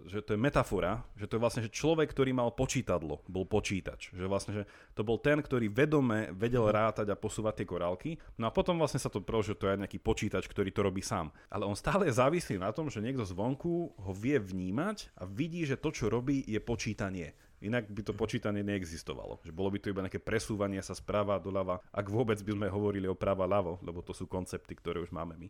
že 0.07 0.23
to 0.23 0.39
je 0.39 0.41
metafora, 0.41 1.03
že 1.19 1.27
to 1.27 1.37
je 1.37 1.43
vlastne, 1.43 1.63
že 1.67 1.75
človek, 1.75 2.15
ktorý 2.15 2.31
mal 2.31 2.55
počítadlo, 2.55 3.27
bol 3.27 3.43
počítač. 3.43 4.15
Že 4.15 4.27
vlastne, 4.31 4.53
že 4.55 4.65
to 4.95 5.03
bol 5.03 5.19
ten, 5.19 5.43
ktorý 5.43 5.67
vedome 5.67 6.31
vedel 6.39 6.71
rátať 6.71 7.11
a 7.11 7.19
posúvať 7.19 7.63
tie 7.63 7.67
korálky. 7.67 8.11
No 8.39 8.47
a 8.47 8.55
potom 8.55 8.79
vlastne 8.79 9.03
sa 9.03 9.11
to 9.11 9.19
pro, 9.19 9.43
že 9.43 9.59
to 9.59 9.67
je 9.67 9.81
nejaký 9.83 9.99
počítač, 9.99 10.47
ktorý 10.47 10.71
to 10.71 10.87
robí 10.87 11.03
sám. 11.03 11.35
Ale 11.51 11.67
on 11.67 11.75
stále 11.75 12.07
je 12.07 12.15
závislý 12.15 12.63
na 12.63 12.71
tom, 12.71 12.87
že 12.87 13.03
niekto 13.03 13.27
zvonku 13.27 13.99
ho 13.99 14.13
vie 14.15 14.39
vnímať 14.39 15.19
a 15.19 15.27
vidí, 15.27 15.67
že 15.67 15.81
to, 15.81 15.91
čo 15.91 16.07
robí, 16.07 16.47
je 16.47 16.63
počítanie. 16.63 17.35
Inak 17.63 17.87
by 17.87 18.03
to 18.03 18.13
počítanie 18.13 18.67
neexistovalo. 18.67 19.39
Že 19.47 19.55
bolo 19.55 19.71
by 19.71 19.79
to 19.79 19.91
iba 19.95 20.03
nejaké 20.03 20.19
presúvanie 20.19 20.83
sa 20.83 20.99
správa 20.99 21.39
doľava, 21.39 21.79
ak 21.95 22.07
vôbec 22.11 22.37
by 22.43 22.53
sme 22.59 22.67
hovorili 22.67 23.07
o 23.07 23.15
práva 23.15 23.47
ľavo, 23.47 23.79
lebo 23.87 24.03
to 24.03 24.11
sú 24.11 24.27
koncepty, 24.27 24.75
ktoré 24.75 24.99
už 24.99 25.15
máme 25.15 25.39
my. 25.39 25.49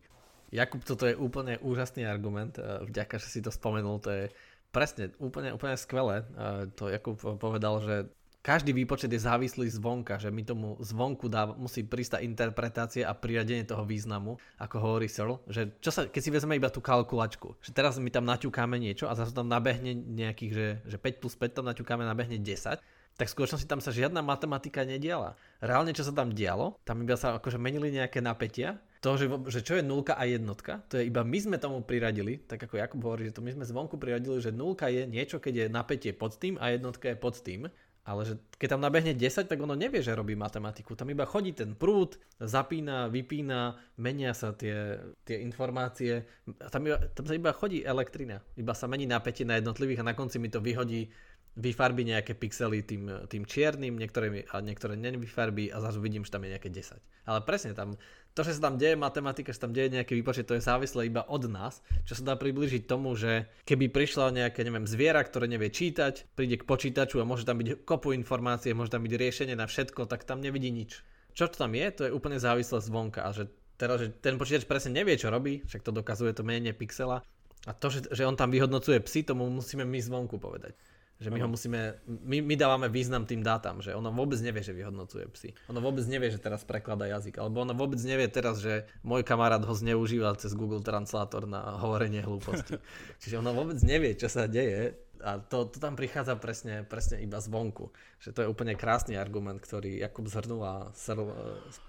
Jakub, 0.52 0.84
toto 0.84 1.08
je 1.08 1.16
úplne 1.16 1.56
úžasný 1.64 2.04
argument. 2.04 2.60
E, 2.60 2.84
vďaka, 2.84 3.16
že 3.16 3.32
si 3.32 3.40
to 3.40 3.48
spomenul, 3.48 4.04
to 4.04 4.12
je 4.12 4.24
presne 4.68 5.08
úplne, 5.16 5.56
úplne 5.56 5.80
skvelé. 5.80 6.28
E, 6.36 6.68
to 6.76 6.92
Jakub 6.92 7.16
povedal, 7.40 7.80
že 7.80 7.96
každý 8.42 8.74
výpočet 8.74 9.08
je 9.14 9.22
závislý 9.22 9.70
zvonka, 9.70 10.18
že 10.18 10.34
my 10.34 10.42
tomu 10.42 10.74
zvonku 10.82 11.30
dá, 11.30 11.54
musí 11.54 11.86
prísť 11.86 12.18
tá 12.18 12.18
interpretácia 12.20 13.06
a 13.06 13.14
priradenie 13.14 13.62
toho 13.62 13.86
významu, 13.86 14.36
ako 14.58 14.76
hovorí 14.82 15.06
Searle, 15.06 15.38
že 15.46 15.70
čo 15.78 15.94
sa, 15.94 16.10
keď 16.10 16.20
si 16.20 16.34
vezme 16.34 16.58
iba 16.58 16.66
tú 16.66 16.82
kalkulačku, 16.82 17.54
že 17.62 17.70
teraz 17.70 18.02
my 18.02 18.10
tam 18.10 18.26
naťukáme 18.26 18.82
niečo 18.82 19.06
a 19.06 19.14
zase 19.14 19.30
tam 19.30 19.46
nabehne 19.46 19.94
nejakých, 19.94 20.52
že, 20.52 20.66
že 20.84 20.96
5 20.98 21.22
plus 21.22 21.38
5 21.38 21.62
tam 21.62 21.66
naťukáme, 21.70 22.02
nabehne 22.02 22.42
10, 22.42 22.82
tak 23.12 23.26
v 23.28 23.34
skutočnosti 23.38 23.68
tam 23.70 23.78
sa 23.78 23.94
žiadna 23.94 24.24
matematika 24.24 24.82
nediala. 24.82 25.38
Reálne, 25.62 25.94
čo 25.94 26.02
sa 26.02 26.10
tam 26.10 26.34
dialo, 26.34 26.80
tam 26.82 26.98
iba 27.04 27.14
sa 27.14 27.38
akože 27.38 27.60
menili 27.60 27.94
nejaké 27.94 28.18
napätia, 28.18 28.82
to, 29.02 29.18
že, 29.18 29.26
že 29.50 29.60
čo 29.66 29.74
je 29.78 29.82
nulka 29.82 30.14
a 30.14 30.30
jednotka, 30.30 30.78
to 30.86 30.94
je 30.94 31.10
iba 31.10 31.26
my 31.26 31.34
sme 31.34 31.58
tomu 31.58 31.82
priradili, 31.82 32.38
tak 32.38 32.62
ako 32.62 32.78
Jakub 32.78 33.02
hovorí, 33.02 33.26
že 33.26 33.34
to 33.34 33.42
my 33.42 33.50
sme 33.50 33.66
zvonku 33.66 33.98
priradili, 33.98 34.38
že 34.38 34.54
nulka 34.54 34.86
je 34.86 35.10
niečo, 35.10 35.42
keď 35.42 35.66
je 35.66 35.74
napätie 35.74 36.12
pod 36.14 36.38
tým 36.38 36.54
a 36.62 36.70
jednotka 36.70 37.10
je 37.10 37.18
pod 37.18 37.34
tým. 37.42 37.66
Ale 38.02 38.26
že 38.26 38.34
keď 38.58 38.74
tam 38.74 38.82
nabehne 38.82 39.14
10, 39.14 39.46
tak 39.46 39.58
ono 39.62 39.78
nevie, 39.78 40.02
že 40.02 40.10
robí 40.10 40.34
matematiku. 40.34 40.98
Tam 40.98 41.06
iba 41.14 41.22
chodí 41.22 41.54
ten 41.54 41.78
prúd, 41.78 42.18
zapína, 42.42 43.06
vypína, 43.06 43.78
menia 43.94 44.34
sa 44.34 44.50
tie, 44.50 44.98
tie 45.22 45.38
informácie. 45.38 46.26
Tam, 46.66 46.82
iba, 46.82 46.98
tam 47.14 47.30
sa 47.30 47.38
iba 47.38 47.54
chodí 47.54 47.86
elektrina. 47.86 48.42
Iba 48.58 48.74
sa 48.74 48.90
mení 48.90 49.06
napätie 49.06 49.46
na 49.46 49.54
jednotlivých 49.62 50.02
a 50.02 50.08
na 50.10 50.18
konci 50.18 50.42
mi 50.42 50.50
to 50.50 50.58
vyhodí 50.58 51.14
vyfarbí 51.52 52.08
nejaké 52.08 52.32
pixely 52.32 52.80
tým, 52.80 53.28
tým 53.28 53.44
čiernym, 53.44 54.00
niektoré, 54.00 54.48
a 54.48 54.64
niektoré 54.64 54.96
nevyfarbí 54.96 55.68
a 55.68 55.84
zase 55.84 56.00
vidím, 56.00 56.24
že 56.24 56.32
tam 56.32 56.48
je 56.48 56.56
nejaké 56.56 56.72
10. 56.72 56.96
Ale 57.28 57.40
presne 57.44 57.76
tam, 57.76 58.00
to, 58.32 58.40
že 58.40 58.56
sa 58.56 58.72
tam 58.72 58.80
deje 58.80 58.96
matematika, 58.96 59.52
že 59.52 59.60
tam 59.60 59.76
deje 59.76 59.92
nejaký 59.92 60.16
výpočet, 60.16 60.48
to 60.48 60.56
je 60.56 60.64
závislé 60.64 61.12
iba 61.12 61.20
od 61.28 61.44
nás, 61.52 61.84
čo 62.08 62.16
sa 62.16 62.32
dá 62.32 62.34
približiť 62.40 62.88
tomu, 62.88 63.12
že 63.12 63.52
keby 63.68 63.92
prišla 63.92 64.32
nejaké, 64.32 64.64
neviem, 64.64 64.88
zviera, 64.88 65.20
ktoré 65.20 65.44
nevie 65.44 65.68
čítať, 65.68 66.32
príde 66.32 66.56
k 66.56 66.64
počítaču 66.64 67.20
a 67.20 67.28
môže 67.28 67.44
tam 67.44 67.60
byť 67.60 67.84
kopu 67.84 68.16
informácie, 68.16 68.72
môže 68.72 68.96
tam 68.96 69.04
byť 69.04 69.12
riešenie 69.12 69.52
na 69.52 69.68
všetko, 69.68 70.08
tak 70.08 70.24
tam 70.24 70.40
nevidí 70.40 70.72
nič. 70.72 71.04
Čo 71.36 71.52
to 71.52 71.68
tam 71.68 71.76
je, 71.76 71.86
to 71.92 72.02
je 72.08 72.16
úplne 72.16 72.40
závislé 72.40 72.80
zvonka 72.80 73.28
a 73.28 73.36
že 73.36 73.52
teraz, 73.76 74.00
že 74.00 74.08
ten 74.08 74.40
počítač 74.40 74.64
presne 74.64 74.96
nevie, 74.96 75.20
čo 75.20 75.28
robí, 75.28 75.60
však 75.68 75.84
to 75.84 75.92
dokazuje 75.92 76.32
to 76.32 76.44
menenie 76.44 76.72
pixela 76.72 77.20
a 77.62 77.70
to, 77.76 77.92
že, 77.92 78.10
že 78.10 78.26
on 78.26 78.34
tam 78.34 78.50
vyhodnocuje 78.50 78.98
psy, 79.06 79.22
tomu 79.22 79.46
musíme 79.46 79.86
my 79.86 79.98
zvonku 80.02 80.40
povedať. 80.40 80.74
Že 81.22 81.30
my 81.30 81.40
ho 81.40 81.48
musíme, 81.48 81.80
my, 82.04 82.42
my 82.42 82.54
dávame 82.58 82.90
význam 82.90 83.22
tým 83.22 83.46
dátam, 83.46 83.78
že 83.78 83.94
ono 83.94 84.10
vôbec 84.10 84.42
nevie, 84.42 84.60
že 84.66 84.74
vyhodnocuje 84.74 85.24
psy. 85.38 85.48
Ono 85.70 85.78
vôbec 85.78 86.02
nevie, 86.10 86.34
že 86.34 86.42
teraz 86.42 86.66
preklada 86.66 87.06
jazyk, 87.06 87.38
alebo 87.38 87.62
ono 87.62 87.72
vôbec 87.78 88.02
nevie 88.02 88.26
teraz, 88.26 88.58
že 88.58 88.90
môj 89.06 89.22
kamarát 89.22 89.62
ho 89.62 89.74
zneužíva 89.74 90.34
cez 90.34 90.58
Google 90.58 90.82
Translator 90.82 91.46
na 91.46 91.78
hovorenie 91.78 92.26
hlúposti. 92.26 92.82
Čiže 93.22 93.38
ono 93.38 93.54
vôbec 93.54 93.78
nevie, 93.86 94.18
čo 94.18 94.26
sa 94.26 94.50
deje 94.50 94.98
a 95.22 95.38
to, 95.38 95.70
to 95.70 95.78
tam 95.78 95.94
prichádza 95.94 96.34
presne, 96.34 96.82
presne 96.82 97.22
iba 97.22 97.38
zvonku. 97.38 97.94
Že 98.18 98.30
to 98.34 98.40
je 98.42 98.50
úplne 98.50 98.74
krásny 98.74 99.14
argument, 99.14 99.62
ktorý 99.62 100.02
Jakub 100.02 100.26
zhrnul 100.26 100.62
a 100.66 100.74
srl, 100.98 101.30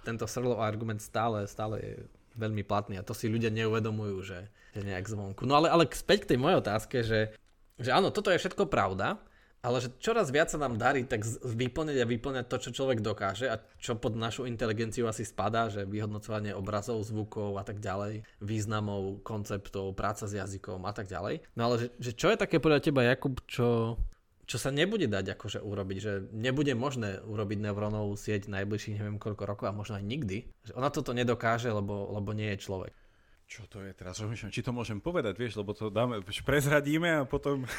tento 0.06 0.30
srlov 0.30 0.62
argument 0.62 1.02
stále, 1.02 1.50
stále 1.50 1.76
je 1.82 1.94
veľmi 2.38 2.62
platný 2.66 2.98
a 2.98 3.06
to 3.06 3.14
si 3.14 3.30
ľudia 3.30 3.50
neuvedomujú, 3.54 4.18
že, 4.26 4.40
že 4.74 4.82
nejak 4.86 5.06
zvonku. 5.06 5.46
No 5.46 5.58
ale, 5.58 5.70
ale 5.70 5.90
späť 5.94 6.26
k 6.26 6.30
tej 6.34 6.40
mojej 6.42 6.58
otázke, 6.62 6.98
že 7.06 7.34
že 7.84 7.92
áno, 7.92 8.10
toto 8.10 8.32
je 8.32 8.40
všetko 8.40 8.72
pravda, 8.72 9.20
ale 9.64 9.80
že 9.80 9.96
čoraz 10.04 10.28
viac 10.28 10.52
sa 10.52 10.60
nám 10.60 10.76
darí 10.76 11.08
tak 11.08 11.24
vyplňať 11.40 12.04
a 12.04 12.10
vyplňať 12.12 12.46
to, 12.52 12.58
čo 12.68 12.84
človek 12.84 13.00
dokáže 13.00 13.48
a 13.48 13.64
čo 13.80 13.96
pod 13.96 14.20
našu 14.20 14.44
inteligenciu 14.44 15.08
asi 15.08 15.24
spadá, 15.24 15.72
že 15.72 15.88
vyhodnocovanie 15.88 16.52
obrazov, 16.52 17.00
zvukov 17.08 17.56
a 17.56 17.64
tak 17.64 17.80
ďalej, 17.80 18.28
významov, 18.44 19.24
konceptov, 19.24 19.96
práca 19.96 20.28
s 20.28 20.36
jazykom 20.36 20.84
a 20.84 20.92
tak 20.92 21.08
ďalej. 21.08 21.48
No 21.56 21.72
ale 21.72 21.76
že, 21.80 21.88
že 21.96 22.12
čo 22.12 22.28
je 22.28 22.44
také 22.44 22.60
podľa 22.60 22.84
teba, 22.84 23.08
Jakub, 23.08 23.40
čo, 23.48 23.96
čo 24.44 24.58
sa 24.60 24.68
nebude 24.68 25.08
dať 25.08 25.40
akože 25.40 25.64
urobiť, 25.64 25.98
že 26.04 26.14
nebude 26.36 26.76
možné 26.76 27.24
urobiť 27.24 27.64
neurónovú 27.64 28.20
sieť 28.20 28.52
najbližších 28.52 29.00
neviem 29.00 29.16
koľko 29.16 29.48
rokov 29.48 29.66
a 29.72 29.78
možno 29.80 29.96
aj 29.96 30.04
nikdy, 30.04 30.52
že 30.68 30.76
ona 30.76 30.92
toto 30.92 31.16
nedokáže, 31.16 31.72
lebo, 31.72 32.12
lebo 32.12 32.36
nie 32.36 32.52
je 32.52 32.68
človek. 32.68 32.92
Čo 33.54 33.70
to 33.70 33.86
je 33.86 33.93
teraz? 33.93 34.18
Rozmýšľam, 34.18 34.49
či 34.49 34.66
to 34.66 34.74
môžem 34.74 34.97
povedať, 34.97 35.38
vieš, 35.38 35.62
lebo 35.62 35.78
to 35.78 35.93
dáme, 35.93 36.26
prezradíme 36.26 37.22
a 37.22 37.22
potom... 37.22 37.70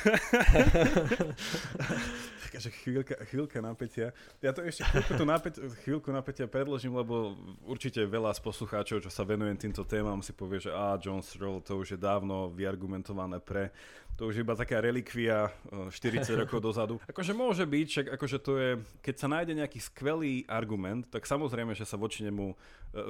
Takáže 2.46 2.70
chvíľka, 2.78 3.18
chvíľka 3.26 3.58
napätia. 3.58 4.14
Ja 4.38 4.54
to 4.54 4.62
ešte 4.62 4.86
chvíľku, 4.86 5.12
to 5.18 5.26
napäť, 5.26 5.54
chvíľku 5.82 6.14
napätia 6.14 6.46
predložím, 6.46 6.94
lebo 6.94 7.34
určite 7.66 8.06
veľa 8.06 8.30
z 8.38 8.40
poslucháčov, 8.46 9.02
čo 9.02 9.10
sa 9.10 9.26
venujem 9.26 9.58
týmto 9.58 9.82
témam, 9.82 10.22
si 10.22 10.30
povie, 10.30 10.62
že 10.62 10.70
á, 10.70 10.94
John 11.02 11.18
Stroll, 11.26 11.58
to 11.66 11.82
už 11.82 11.98
je 11.98 11.98
dávno 11.98 12.54
vyargumentované 12.54 13.42
pre 13.42 13.74
to 14.14 14.30
už 14.30 14.38
je 14.38 14.44
iba 14.46 14.54
taká 14.54 14.78
relikvia 14.78 15.50
40 15.90 16.22
rokov 16.46 16.62
dozadu. 16.62 17.02
Akože 17.10 17.34
môže 17.34 17.66
byť, 17.66 17.86
však 17.90 18.06
akože 18.14 18.38
to 18.38 18.52
je, 18.62 18.70
keď 19.02 19.14
sa 19.18 19.26
nájde 19.26 19.58
nejaký 19.58 19.82
skvelý 19.82 20.46
argument, 20.46 21.10
tak 21.10 21.26
samozrejme, 21.26 21.74
že 21.74 21.82
sa 21.82 21.98
voči 21.98 22.22
nemu 22.22 22.54
e, 22.54 22.56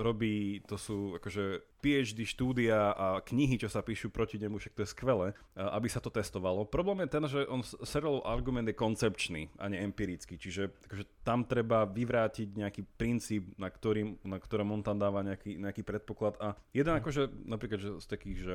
robí, 0.00 0.64
to 0.64 0.80
sú 0.80 1.20
akože 1.20 1.73
PhD 1.84 2.24
štúdia 2.24 2.96
a 2.96 3.20
knihy, 3.20 3.60
čo 3.60 3.68
sa 3.68 3.84
píšu 3.84 4.08
proti 4.08 4.40
nemu, 4.40 4.56
však 4.56 4.72
to 4.72 4.88
je 4.88 4.92
skvelé, 4.96 5.36
aby 5.52 5.84
sa 5.92 6.00
to 6.00 6.08
testovalo. 6.08 6.64
Problém 6.64 7.04
je 7.04 7.12
ten, 7.12 7.24
že 7.28 7.44
on 7.44 7.60
serial 7.84 8.24
argument 8.24 8.64
je 8.64 8.72
koncepčný 8.72 9.52
a 9.60 9.68
nie 9.68 9.84
empirický, 9.84 10.40
čiže 10.40 10.72
akože 10.88 11.04
tam 11.20 11.44
treba 11.44 11.84
vyvrátiť 11.84 12.56
nejaký 12.56 12.88
princíp, 12.96 13.52
na, 13.60 13.68
ktorým, 13.68 14.16
na 14.24 14.40
ktorom 14.40 14.72
on 14.72 14.80
tam 14.80 14.96
dáva 14.96 15.20
nejaký, 15.20 15.60
nejaký 15.60 15.84
predpoklad 15.84 16.40
a 16.40 16.56
jeden 16.72 16.96
akože 16.96 17.28
napríklad 17.44 17.80
že 17.84 17.90
z 18.00 18.06
takých 18.08 18.38
že 18.40 18.54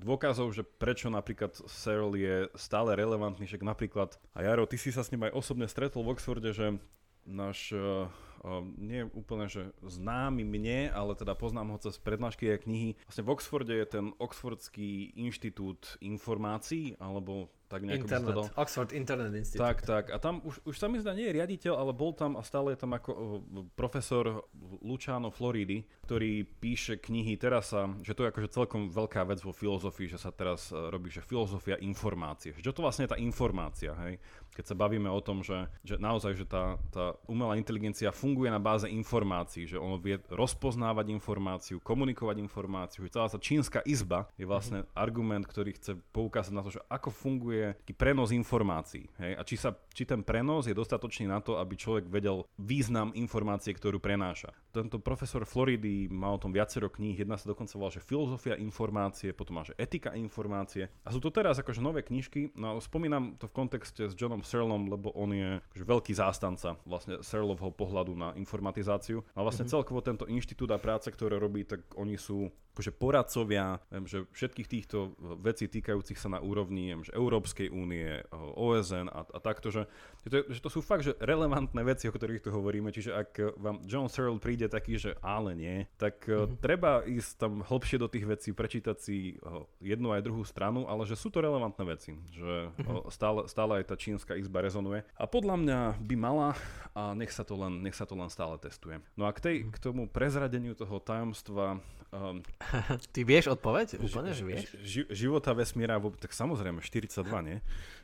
dôkazov, 0.00 0.56
že 0.56 0.64
prečo 0.64 1.12
napríklad 1.12 1.52
Searle 1.68 2.16
je 2.16 2.36
stále 2.56 2.96
relevantný, 2.96 3.44
však 3.44 3.66
napríklad, 3.66 4.16
a 4.32 4.40
Jaro, 4.40 4.64
ty 4.64 4.80
si 4.80 4.94
sa 4.94 5.04
s 5.04 5.10
ním 5.12 5.28
aj 5.28 5.36
osobne 5.36 5.66
stretol 5.68 6.06
v 6.06 6.16
Oxforde, 6.16 6.54
že 6.54 6.78
náš 7.26 7.74
uh, 7.74 8.10
uh, 8.42 8.62
nie 8.78 9.06
úplne, 9.16 9.46
že 9.48 9.72
známy 9.82 10.42
mne, 10.44 10.90
ale 10.92 11.14
teda 11.14 11.34
poznám 11.34 11.74
ho 11.74 11.78
cez 11.78 11.96
prednášky 11.98 12.52
a 12.52 12.60
knihy. 12.60 12.98
Vlastne 13.06 13.24
v 13.26 13.32
Oxforde 13.32 13.74
je 13.74 13.86
ten 13.86 14.06
Oxfordský 14.18 15.16
inštitút 15.16 15.96
informácií, 16.02 16.98
alebo 17.00 17.50
tak 17.72 17.88
nejako 17.88 18.04
Internet, 18.04 18.28
by 18.28 18.32
dal. 18.36 18.46
Oxford 18.60 18.90
Internet 18.92 19.32
Institute. 19.32 19.64
Tak, 19.64 19.76
tak. 19.88 20.04
A 20.12 20.20
tam 20.20 20.44
už, 20.44 20.60
už 20.68 20.76
sa 20.76 20.92
mi 20.92 21.00
zdá, 21.00 21.16
nie 21.16 21.32
je 21.32 21.40
riaditeľ, 21.40 21.72
ale 21.80 21.96
bol 21.96 22.12
tam 22.12 22.36
a 22.36 22.44
stále 22.44 22.76
je 22.76 22.84
tam 22.84 22.92
ako 22.92 23.40
profesor 23.72 24.44
Luciano 24.84 25.32
Floridy, 25.32 25.88
ktorý 26.04 26.44
píše 26.44 27.00
knihy 27.00 27.40
teraz 27.40 27.72
sa, 27.72 27.88
že 28.04 28.12
to 28.12 28.28
je 28.28 28.30
akože 28.36 28.52
celkom 28.52 28.92
veľká 28.92 29.24
vec 29.24 29.40
vo 29.40 29.56
filozofii, 29.56 30.12
že 30.12 30.20
sa 30.20 30.28
teraz 30.28 30.68
e, 30.68 30.76
robí, 30.76 31.08
že 31.08 31.24
filozofia 31.24 31.80
informácie. 31.80 32.52
Čo 32.52 32.76
to 32.76 32.84
vlastne 32.84 33.08
je 33.08 33.16
tá 33.16 33.18
informácia, 33.18 33.96
hej? 34.04 34.20
Keď 34.52 34.64
sa 34.68 34.76
bavíme 34.76 35.08
o 35.08 35.20
tom, 35.24 35.40
že, 35.40 35.66
že 35.82 35.96
naozaj, 35.96 36.36
že 36.36 36.46
tá, 36.46 36.76
tá 36.92 37.16
umelá 37.24 37.56
inteligencia 37.56 38.12
funguje 38.12 38.52
na 38.52 38.60
báze 38.60 38.84
informácií, 38.88 39.64
že 39.64 39.80
ono 39.80 39.96
vie 39.96 40.20
rozpoznávať 40.28 41.08
informáciu, 41.08 41.80
komunikovať 41.80 42.36
informáciu, 42.40 43.08
že 43.08 43.16
celá 43.16 43.26
tá 43.32 43.40
čínska 43.40 43.80
izba 43.88 44.28
je 44.36 44.44
vlastne 44.44 44.84
mm-hmm. 44.84 44.96
argument, 44.96 45.44
ktorý 45.48 45.72
chce 45.76 45.96
poukázať 46.12 46.52
na 46.52 46.62
to, 46.62 46.76
že 46.76 46.80
ako 46.92 47.08
funguje 47.08 47.74
prenos 47.96 48.34
informácií. 48.34 49.06
Hej? 49.20 49.32
A 49.38 49.42
či, 49.46 49.56
sa, 49.56 49.70
či 49.94 50.02
ten 50.02 50.20
prenos 50.26 50.66
je 50.66 50.74
dostatočný 50.76 51.30
na 51.30 51.38
to, 51.38 51.56
aby 51.56 51.78
človek 51.78 52.10
vedel 52.10 52.44
význam 52.58 53.14
informácie, 53.14 53.72
ktorú 53.72 54.02
prenáša. 54.02 54.50
Tento 54.72 54.96
profesor 54.96 55.44
Floridy 55.44 56.08
má 56.08 56.32
o 56.32 56.40
tom 56.40 56.48
viacero 56.48 56.88
kníh, 56.88 57.20
jedna 57.20 57.36
sa 57.36 57.52
dokonca 57.52 57.76
volá, 57.76 57.92
že 57.92 58.00
filozofia 58.00 58.56
informácie, 58.56 59.36
potom 59.36 59.60
má, 59.60 59.68
že 59.68 59.76
etika 59.76 60.16
informácie. 60.16 60.88
A 61.04 61.12
sú 61.12 61.20
to 61.20 61.28
teraz 61.28 61.60
akože 61.60 61.84
nové 61.84 62.00
knižky, 62.00 62.56
no 62.56 62.80
spomínam 62.80 63.36
to 63.36 63.52
v 63.52 63.56
kontexte 63.56 64.08
s 64.08 64.16
Johnom 64.16 64.40
Searlom, 64.40 64.88
lebo 64.88 65.12
on 65.12 65.36
je 65.36 65.60
akože 65.76 65.84
veľký 65.84 66.12
zástanca 66.16 66.80
vlastne 66.88 67.20
Searlovho 67.20 67.68
pohľadu 67.68 68.16
na 68.16 68.32
informatizáciu. 68.32 69.20
A 69.36 69.44
vlastne 69.44 69.68
mm-hmm. 69.68 69.76
celkovo 69.76 70.00
tento 70.00 70.24
inštitút 70.24 70.72
a 70.72 70.80
práce, 70.80 71.12
ktoré 71.12 71.36
robí, 71.36 71.68
tak 71.68 71.84
oni 71.92 72.16
sú 72.16 72.48
akože 72.72 72.92
poradcovia, 72.96 73.84
viem, 73.92 74.08
že 74.08 74.24
všetkých 74.32 74.68
týchto 74.68 75.12
vecí 75.44 75.68
týkajúcich 75.68 76.16
sa 76.16 76.32
na 76.32 76.40
úrovni 76.40 76.88
viem, 76.88 77.04
že 77.04 77.12
Európskej 77.12 77.68
únie, 77.68 78.24
OSN 78.32 79.12
a, 79.12 79.28
a 79.28 79.38
takto, 79.44 79.68
že, 79.68 79.84
že, 80.24 80.28
to, 80.32 80.36
že 80.48 80.60
to 80.64 80.70
sú 80.72 80.80
fakt 80.80 81.04
že 81.04 81.12
relevantné 81.20 81.84
veci, 81.84 82.08
o 82.08 82.14
ktorých 82.16 82.40
tu 82.40 82.48
hovoríme, 82.48 82.88
čiže 82.88 83.12
ak 83.12 83.60
vám 83.60 83.84
John 83.84 84.08
Searle 84.08 84.40
príde 84.40 84.61
taký, 84.68 84.98
že 84.98 85.10
ale 85.22 85.54
nie, 85.54 85.86
tak 85.96 86.26
mm-hmm. 86.26 86.58
treba 86.58 87.02
ísť 87.06 87.30
tam 87.38 87.52
hlbšie 87.62 87.96
do 87.98 88.08
tých 88.10 88.26
vecí, 88.26 88.50
prečítať 88.52 88.96
si 88.98 89.38
jednu 89.82 90.12
aj 90.12 90.26
druhú 90.26 90.42
stranu, 90.42 90.86
ale 90.86 91.06
že 91.06 91.18
sú 91.18 91.30
to 91.30 91.42
relevantné 91.42 91.84
veci, 91.86 92.18
že 92.30 92.70
mm-hmm. 92.74 93.10
stále, 93.10 93.46
stále 93.46 93.82
aj 93.82 93.84
tá 93.90 93.96
čínska 93.96 94.38
izba 94.38 94.62
rezonuje 94.62 95.06
a 95.16 95.24
podľa 95.24 95.56
mňa 95.58 95.78
by 96.02 96.16
mala 96.18 96.54
a 96.92 97.16
nech 97.16 97.32
sa 97.32 97.46
to 97.46 97.56
len, 97.56 97.80
nech 97.80 97.96
sa 97.96 98.04
to 98.04 98.18
len 98.18 98.28
stále 98.28 98.60
testuje. 98.60 99.00
No 99.16 99.26
a 99.26 99.32
k, 99.32 99.40
tej, 99.40 99.56
k 99.72 99.76
tomu 99.80 100.06
prezradeniu 100.06 100.76
toho 100.76 101.00
tajomstva 101.00 101.80
um, 102.12 102.44
Ty 103.14 103.20
vieš 103.24 103.56
odpoveď? 103.56 103.96
Úplne, 103.98 104.36
že 104.36 104.44
vieš? 104.44 104.68
Ži, 104.84 105.02
života 105.10 105.56
vesmíra, 105.56 105.96
tak 106.20 106.36
samozrejme, 106.36 106.84
42, 106.84 107.48
nie? 107.48 107.58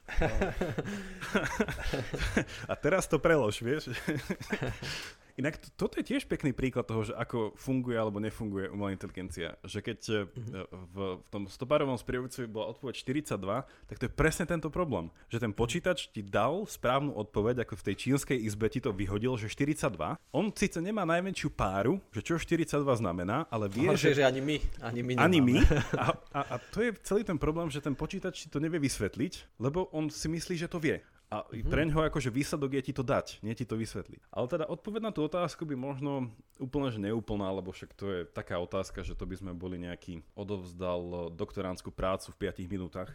A 2.71 2.75
teraz 2.81 3.05
to 3.05 3.21
prelož, 3.21 3.61
vieš? 3.61 3.93
Inak 5.39 5.63
to, 5.63 5.87
toto 5.87 6.03
je 6.03 6.05
tiež 6.11 6.27
pekný 6.27 6.51
príklad 6.51 6.83
toho, 6.83 7.07
že 7.07 7.15
ako 7.15 7.55
funguje 7.55 7.95
alebo 7.95 8.19
nefunguje 8.19 8.75
umelá 8.75 8.91
inteligencia. 8.91 9.55
Že 9.63 9.79
keď 9.87 10.01
mm-hmm. 10.27 10.67
v, 10.91 10.97
v 11.23 11.29
tom 11.31 11.47
stopárovom 11.47 11.95
sprievodcovi 11.95 12.51
bola 12.51 12.75
odpoveď 12.75 12.95
42, 13.31 13.39
tak 13.87 13.97
to 14.03 14.05
je 14.11 14.13
presne 14.13 14.51
tento 14.51 14.67
problém. 14.67 15.15
Že 15.31 15.47
ten 15.47 15.53
počítač 15.55 16.11
ti 16.11 16.27
dal 16.27 16.67
správnu 16.67 17.15
odpoveď, 17.15 17.63
ako 17.63 17.79
v 17.79 17.87
tej 17.87 17.95
čínskej 18.03 18.35
izbe 18.35 18.67
ti 18.67 18.83
to 18.83 18.91
vyhodil, 18.91 19.39
že 19.39 19.47
42. 19.47 20.19
On 20.35 20.51
síce 20.51 20.83
nemá 20.83 21.07
najmenšiu 21.07 21.55
páru, 21.55 22.03
že 22.11 22.27
čo 22.27 22.35
42 22.35 22.83
znamená, 22.99 23.47
ale 23.47 23.71
vie, 23.71 23.95
že... 23.95 24.19
že 24.19 24.27
ani 24.27 24.43
my, 24.43 24.57
ani 24.83 25.01
my 25.07 25.13
Ani 25.23 25.39
my. 25.39 25.57
A, 25.95 26.07
a, 26.35 26.41
a 26.53 26.57
to 26.75 26.83
je 26.83 26.91
celý 27.07 27.23
ten 27.23 27.39
problém, 27.39 27.71
že 27.71 27.79
ten 27.79 27.95
počítač 27.95 28.47
ti 28.47 28.49
to 28.51 28.59
nevie 28.59 28.83
vysvetliť, 28.83 29.63
lebo 29.63 29.87
on 29.95 30.11
si 30.11 30.27
myslí, 30.27 30.59
že 30.59 30.67
to 30.67 30.83
vie. 30.83 30.99
A 31.29 31.45
mm-hmm. 31.45 31.69
pre 31.69 31.85
ňoho 31.85 32.09
akože 32.09 32.33
výsledok 32.33 32.81
je 32.81 32.83
ti 32.89 32.93
to 32.97 33.05
dať, 33.05 33.45
nie 33.45 33.53
ti 33.53 33.69
to 33.69 33.77
vysvetliť. 33.77 34.33
Ale 34.33 34.49
teda 34.49 34.65
odpoveď 34.65 35.03
na 35.05 35.13
tú 35.13 35.29
otázku 35.29 35.69
by 35.69 35.77
možno 35.77 36.33
úplne 36.57 36.89
že 36.89 36.97
neúplná, 36.97 37.53
lebo 37.53 37.69
však 37.69 37.93
to 37.93 38.05
je 38.09 38.21
taká 38.33 38.57
otázka, 38.57 39.05
že 39.05 39.13
to 39.13 39.29
by 39.29 39.37
sme 39.37 39.53
boli 39.53 39.77
nejaký 39.77 40.25
odovzdal 40.33 41.29
doktoránsku 41.37 41.93
prácu 41.93 42.33
v 42.33 42.49
5 42.49 42.65
minútach. 42.73 43.13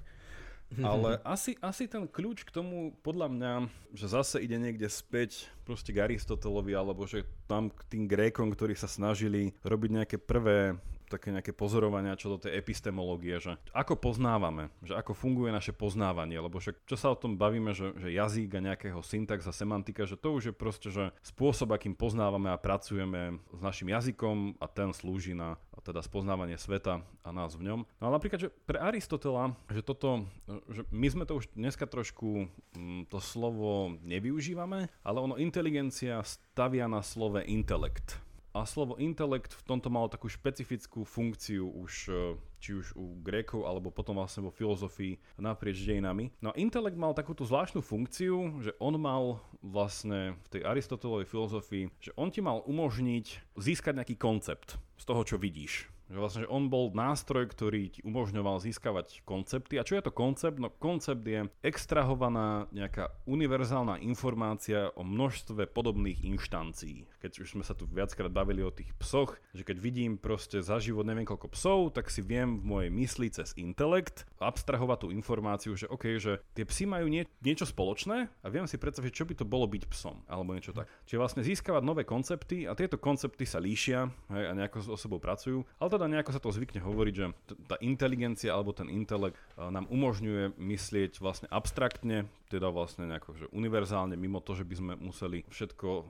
Mm-hmm. 0.73 0.85
Ale 0.85 1.09
asi, 1.25 1.57
asi 1.61 1.85
ten 1.89 2.05
kľúč 2.05 2.45
k 2.45 2.53
tomu, 2.53 2.93
podľa 3.05 3.29
mňa, 3.29 3.53
že 3.93 4.09
zase 4.09 4.41
ide 4.41 4.57
niekde 4.57 4.89
späť 4.89 5.49
proste 5.65 5.93
k 5.93 6.01
Aristotelovi, 6.05 6.73
alebo 6.73 7.05
že 7.05 7.25
tam 7.45 7.69
k 7.69 7.81
tým 7.89 8.05
Grékom, 8.05 8.49
ktorí 8.49 8.73
sa 8.73 8.89
snažili 8.89 9.53
robiť 9.65 9.89
nejaké 9.89 10.17
prvé 10.17 10.77
také 11.13 11.29
nejaké 11.29 11.53
pozorovania 11.53 12.17
čo 12.17 12.33
do 12.33 12.41
tej 12.41 12.57
epistemológie, 12.57 13.37
že 13.37 13.53
ako 13.71 14.01
poznávame, 14.01 14.73
že 14.81 14.97
ako 14.97 15.13
funguje 15.13 15.53
naše 15.53 15.71
poznávanie, 15.71 16.41
lebo 16.41 16.57
však 16.57 16.89
čo 16.89 16.97
sa 16.97 17.13
o 17.13 17.19
tom 17.19 17.37
bavíme, 17.37 17.77
že, 17.77 17.93
že 18.01 18.09
jazyk 18.09 18.57
a 18.57 18.65
nejakého 18.73 18.99
syntax 19.05 19.45
a 19.45 19.53
semantika, 19.53 20.09
že 20.09 20.17
to 20.17 20.33
už 20.33 20.49
je 20.49 20.53
proste, 20.55 20.89
že 20.89 21.13
spôsob, 21.21 21.71
akým 21.77 21.93
poznávame 21.93 22.49
a 22.49 22.57
pracujeme 22.57 23.37
s 23.53 23.61
našim 23.61 23.93
jazykom 23.93 24.57
a 24.57 24.65
ten 24.65 24.89
slúži 24.91 25.37
na 25.37 25.61
teda 25.83 25.99
spoznávanie 25.99 26.55
sveta 26.55 27.03
a 27.27 27.29
nás 27.35 27.59
v 27.59 27.67
ňom. 27.67 27.79
No 27.99 28.03
ale 28.07 28.15
napríklad, 28.17 28.47
že 28.47 28.49
pre 28.63 28.79
Aristotela, 28.79 29.51
že 29.67 29.83
toto, 29.83 30.23
že 30.71 30.87
my 30.89 31.07
sme 31.11 31.23
to 31.27 31.43
už 31.43 31.51
dneska 31.53 31.83
trošku 31.85 32.47
mm, 32.73 33.11
to 33.11 33.19
slovo 33.19 33.99
nevyužívame, 34.01 34.87
ale 35.03 35.17
ono 35.19 35.35
inteligencia 35.35 36.23
stavia 36.23 36.87
na 36.87 37.03
slove 37.03 37.43
intelekt. 37.43 38.22
A 38.53 38.69
slovo 38.69 39.01
intelekt 39.01 39.49
v 39.57 39.65
tomto 39.65 39.89
malo 39.89 40.05
takú 40.05 40.29
špecifickú 40.29 41.09
funkciu 41.09 41.65
už 41.65 41.93
e, 42.05 42.13
či 42.61 42.77
už 42.77 42.93
u 42.93 43.17
Grékov 43.25 43.65
alebo 43.65 43.89
potom 43.89 44.21
vlastne 44.21 44.45
vo 44.45 44.53
filozofii 44.53 45.17
naprieč 45.41 45.81
dejinami. 45.81 46.29
No 46.37 46.53
a 46.53 46.57
intelekt 46.61 46.93
mal 46.93 47.17
takúto 47.17 47.49
zvláštnu 47.49 47.81
funkciu, 47.81 48.61
že 48.61 48.77
on 48.77 48.93
mal 49.01 49.41
vlastne 49.65 50.37
v 50.45 50.47
tej 50.53 50.61
Aristotelovej 50.69 51.25
filozofii, 51.25 51.89
že 51.97 52.13
on 52.13 52.29
ti 52.29 52.45
mal 52.45 52.61
umožniť 52.61 53.57
získať 53.57 53.97
nejaký 53.97 54.21
koncept 54.21 54.77
z 55.01 55.03
toho, 55.09 55.25
čo 55.25 55.41
vidíš. 55.41 55.92
Vlastne, 56.11 56.45
že 56.45 56.51
on 56.51 56.67
bol 56.67 56.91
nástroj, 56.91 57.47
ktorý 57.49 57.89
ti 57.89 58.01
umožňoval 58.03 58.59
získavať 58.59 59.23
koncepty. 59.23 59.79
A 59.79 59.87
čo 59.87 59.95
je 59.95 60.03
to 60.03 60.11
koncept? 60.11 60.59
No 60.59 60.69
koncept 60.69 61.23
je 61.23 61.47
extrahovaná 61.63 62.67
nejaká 62.75 63.15
univerzálna 63.25 64.03
informácia 64.03 64.91
o 64.93 65.07
množstve 65.07 65.71
podobných 65.71 66.21
inštancií. 66.27 67.07
Keď 67.23 67.31
už 67.39 67.55
sme 67.55 67.63
sa 67.63 67.71
tu 67.71 67.87
viackrát 67.87 68.29
bavili 68.29 68.61
o 68.61 68.73
tých 68.73 68.91
psoch, 68.99 69.39
že 69.55 69.63
keď 69.63 69.77
vidím 69.79 70.19
proste 70.19 70.59
za 70.59 70.77
život 70.83 71.07
neviem 71.07 71.23
koľko 71.23 71.47
psov, 71.55 71.79
tak 71.95 72.11
si 72.11 72.19
viem 72.19 72.59
v 72.59 72.65
mojej 72.67 72.91
mysli 72.91 73.27
cez 73.31 73.55
intelekt 73.55 74.27
abstrahovať 74.43 75.07
tú 75.07 75.07
informáciu, 75.15 75.73
že 75.79 75.87
OK, 75.87 76.19
že 76.19 76.43
tie 76.51 76.67
psy 76.67 76.83
majú 76.83 77.07
nie, 77.07 77.23
niečo 77.39 77.63
spoločné 77.63 78.27
a 78.27 78.47
viem 78.51 78.67
si 78.67 78.75
predstaviť, 78.75 79.11
čo 79.15 79.23
by 79.23 79.33
to 79.39 79.45
bolo 79.47 79.65
byť 79.65 79.83
psom, 79.87 80.19
alebo 80.27 80.51
niečo 80.51 80.75
tak. 80.75 80.91
Čiže 81.07 81.21
vlastne 81.21 81.41
získavať 81.47 81.83
nové 81.85 82.03
koncepty 82.03 82.67
a 82.67 82.75
tieto 82.75 82.99
koncepty 82.99 83.47
sa 83.47 83.63
líšia 83.63 84.11
hej, 84.35 84.43
a 84.49 84.53
nejako 84.53 84.83
s 84.83 84.87
sebou 84.99 85.17
pracujú, 85.23 85.63
ale 85.79 85.89
teda 85.93 86.09
nejako 86.09 86.31
sa 86.33 86.41
to 86.41 86.49
zvykne 86.49 86.81
hovoriť, 86.81 87.13
že 87.13 87.25
tá 87.69 87.77
inteligencia 87.79 88.53
alebo 88.53 88.73
ten 88.73 88.89
intelekt 88.89 89.37
eh, 89.55 89.69
nám 89.69 89.85
umožňuje 89.87 90.57
myslieť 90.57 91.21
vlastne 91.21 91.47
abstraktne, 91.53 92.25
teda 92.53 92.69
vlastne 92.69 93.09
nejako 93.09 93.33
že 93.33 93.45
univerzálne, 93.49 94.13
mimo 94.13 94.37
to, 94.37 94.53
že 94.53 94.61
by 94.61 94.75
sme 94.77 94.93
museli 95.01 95.41
všetko 95.49 95.89
o, 95.89 96.03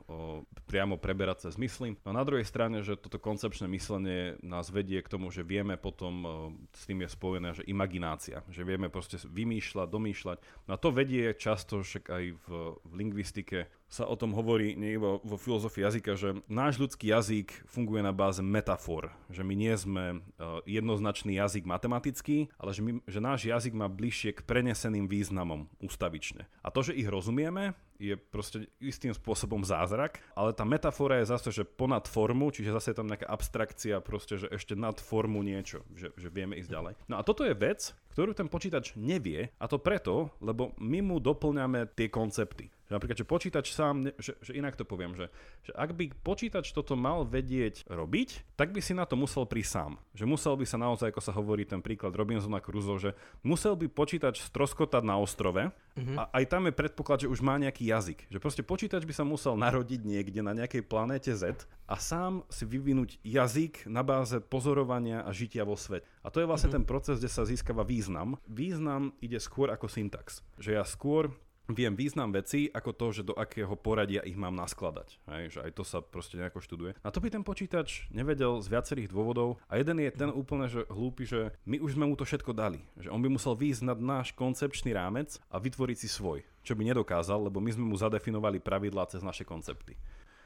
priamo 0.67 0.99
preberať 0.99 1.47
cez 1.47 1.55
mysly. 1.55 1.95
No 2.03 2.11
a 2.11 2.19
na 2.19 2.27
druhej 2.27 2.43
strane, 2.43 2.83
že 2.83 2.99
toto 2.99 3.15
koncepčné 3.15 3.71
myslenie 3.71 4.35
nás 4.43 4.67
vedie 4.67 4.99
k 4.99 5.07
tomu, 5.07 5.31
že 5.31 5.47
vieme 5.47 5.79
potom, 5.79 6.13
o, 6.23 6.29
s 6.75 6.83
tým 6.83 7.07
je 7.07 7.09
spojené, 7.09 7.55
že 7.55 7.63
imaginácia, 7.63 8.43
že 8.51 8.67
vieme 8.67 8.91
proste 8.91 9.15
vymýšľať, 9.15 9.87
domýšľať. 9.87 10.37
No 10.67 10.75
a 10.75 10.81
to 10.81 10.91
vedie 10.91 11.31
často 11.39 11.79
však 11.79 12.11
aj 12.11 12.23
v, 12.35 12.47
v 12.83 12.91
lingvistike 12.91 13.71
sa 13.93 14.09
o 14.09 14.17
tom 14.17 14.33
hovorí 14.33 14.73
nie 14.73 14.97
iba 14.97 15.21
vo 15.21 15.37
filozofii 15.37 15.85
jazyka, 15.85 16.17
že 16.17 16.41
náš 16.49 16.81
ľudský 16.81 17.13
jazyk 17.13 17.69
funguje 17.69 18.01
na 18.01 18.09
báze 18.09 18.41
metafor, 18.41 19.13
že 19.29 19.45
my 19.45 19.53
nie 19.53 19.69
sme 19.77 20.25
jednoznačný 20.65 21.37
jazyk 21.37 21.69
matematický, 21.69 22.49
ale 22.57 22.73
že, 22.73 22.81
my, 22.81 23.05
že 23.05 23.21
náš 23.21 23.45
jazyk 23.45 23.77
má 23.77 23.85
bližšie 23.85 24.33
k 24.33 24.45
preneseným 24.49 25.05
významom 25.05 25.69
ústavične 25.77 26.32
spoločne. 26.34 26.49
A 26.65 26.67
to, 26.71 26.79
že 26.81 26.97
ich 26.97 27.07
rozumieme, 27.07 27.77
je 28.01 28.17
proste 28.17 28.67
istým 28.81 29.13
spôsobom 29.13 29.63
zázrak, 29.63 30.19
ale 30.36 30.51
tá 30.51 30.65
metafora 30.65 31.21
je 31.21 31.29
zase, 31.29 31.49
že 31.53 31.63
ponad 31.63 32.09
formu, 32.09 32.51
čiže 32.51 32.73
zase 32.73 32.91
je 32.91 32.97
tam 32.99 33.07
nejaká 33.07 33.29
abstrakcia, 33.29 34.03
proste, 34.03 34.41
že 34.41 34.51
ešte 34.51 34.73
nad 34.75 34.97
formu 34.97 35.39
niečo, 35.45 35.86
že, 35.93 36.11
že 36.17 36.27
vieme 36.34 36.57
ísť 36.57 36.73
ďalej. 36.73 36.93
No 37.07 37.21
a 37.21 37.23
toto 37.23 37.47
je 37.47 37.55
vec, 37.55 37.95
ktorú 38.11 38.36
ten 38.36 38.51
počítač 38.51 38.97
nevie, 38.99 39.53
a 39.55 39.65
to 39.69 39.79
preto, 39.79 40.34
lebo 40.43 40.75
my 40.81 40.99
mu 40.99 41.17
doplňame 41.23 41.88
tie 41.95 42.11
koncepty. 42.11 42.67
Že 42.93 43.01
napríklad, 43.01 43.17
že 43.17 43.25
počítač 43.25 43.65
sám, 43.73 44.13
že, 44.21 44.37
že 44.37 44.53
inak 44.53 44.77
to 44.77 44.85
poviem, 44.85 45.17
že, 45.17 45.33
že 45.65 45.73
ak 45.73 45.97
by 45.97 46.13
počítač 46.21 46.77
toto 46.77 46.93
mal 46.93 47.25
vedieť 47.25 47.89
robiť, 47.89 48.53
tak 48.53 48.69
by 48.69 48.85
si 48.85 48.93
na 48.93 49.09
to 49.09 49.17
musel 49.17 49.49
prísť 49.49 49.81
sám. 49.81 49.91
Že 50.13 50.29
musel 50.29 50.53
by 50.53 50.65
sa 50.69 50.77
naozaj, 50.77 51.09
ako 51.09 51.21
sa 51.25 51.33
hovorí 51.33 51.65
ten 51.65 51.81
príklad 51.81 52.13
Robinsona 52.13 52.61
Crusoe, 52.61 53.01
že 53.01 53.11
musel 53.41 53.73
by 53.73 53.89
počítač 53.89 54.45
stroskotať 54.45 55.01
na 55.01 55.17
ostrove 55.17 55.73
mm-hmm. 55.73 56.21
a 56.21 56.29
aj 56.37 56.45
tam 56.53 56.69
je 56.69 56.77
predpoklad, 56.77 57.25
že 57.25 57.33
už 57.33 57.41
má 57.41 57.57
nejaký 57.57 57.89
jazyk. 57.89 58.29
Že 58.29 58.37
proste 58.37 58.61
počítač 58.61 59.09
by 59.09 59.13
sa 59.17 59.25
musel 59.25 59.57
narodiť 59.57 60.05
niekde 60.05 60.45
na 60.45 60.53
nejakej 60.53 60.85
planéte 60.85 61.33
Z 61.33 61.65
a 61.89 61.97
sám 61.97 62.45
si 62.53 62.61
vyvinúť 62.69 63.17
jazyk 63.25 63.89
na 63.89 64.05
báze 64.05 64.37
pozorovania 64.37 65.25
a 65.25 65.33
žitia 65.33 65.65
vo 65.65 65.73
svete. 65.73 66.05
A 66.21 66.29
to 66.29 66.45
je 66.45 66.45
vlastne 66.45 66.69
mm-hmm. 66.69 66.85
ten 66.85 66.93
proces, 66.93 67.17
kde 67.17 67.33
sa 67.33 67.41
získava 67.41 67.81
význam. 67.81 68.37
Význam 68.45 69.17
ide 69.17 69.41
skôr 69.41 69.73
ako 69.73 69.89
syntax. 69.89 70.45
Že 70.61 70.77
ja 70.77 70.85
skôr 70.85 71.33
viem 71.72 71.95
význam 71.95 72.36
veci 72.36 72.68
ako 72.68 72.91
to, 72.91 73.07
že 73.16 73.28
do 73.28 73.36
akého 73.38 73.72
poradia 73.80 74.26
ich 74.28 74.36
mám 74.36 74.55
naskladať. 74.57 75.16
Hej, 75.32 75.45
že 75.55 75.59
aj 75.64 75.72
to 75.76 75.84
sa 75.88 75.99
proste 76.03 76.36
nejako 76.36 76.59
študuje. 76.59 76.91
A 76.99 77.07
to 77.14 77.24
by 77.24 77.32
ten 77.32 77.45
počítač 77.45 78.11
nevedel 78.11 78.59
z 78.59 78.68
viacerých 78.68 79.11
dôvodov 79.11 79.61
a 79.72 79.80
jeden 79.80 80.03
je 80.03 80.11
ten 80.11 80.32
úplne, 80.34 80.68
že 80.68 80.84
hlúpy, 80.91 81.24
že 81.24 81.55
my 81.64 81.80
už 81.80 81.95
sme 81.95 82.09
mu 82.09 82.20
to 82.20 82.28
všetko 82.28 82.51
dali. 82.51 82.84
Že 82.99 83.11
on 83.16 83.24
by 83.24 83.30
musel 83.32 83.55
výjsť 83.55 83.88
nad 83.88 83.99
náš 83.99 84.36
koncepčný 84.36 84.91
rámec 84.91 85.39
a 85.47 85.61
vytvoriť 85.61 85.97
si 86.03 86.09
svoj. 86.11 86.43
Čo 86.64 86.76
by 86.80 86.84
nedokázal, 86.91 87.47
lebo 87.47 87.59
my 87.59 87.72
sme 87.72 87.88
mu 87.88 87.95
zadefinovali 87.95 88.59
pravidlá 88.64 89.07
cez 89.11 89.24
naše 89.24 89.43
koncepty. 89.43 89.95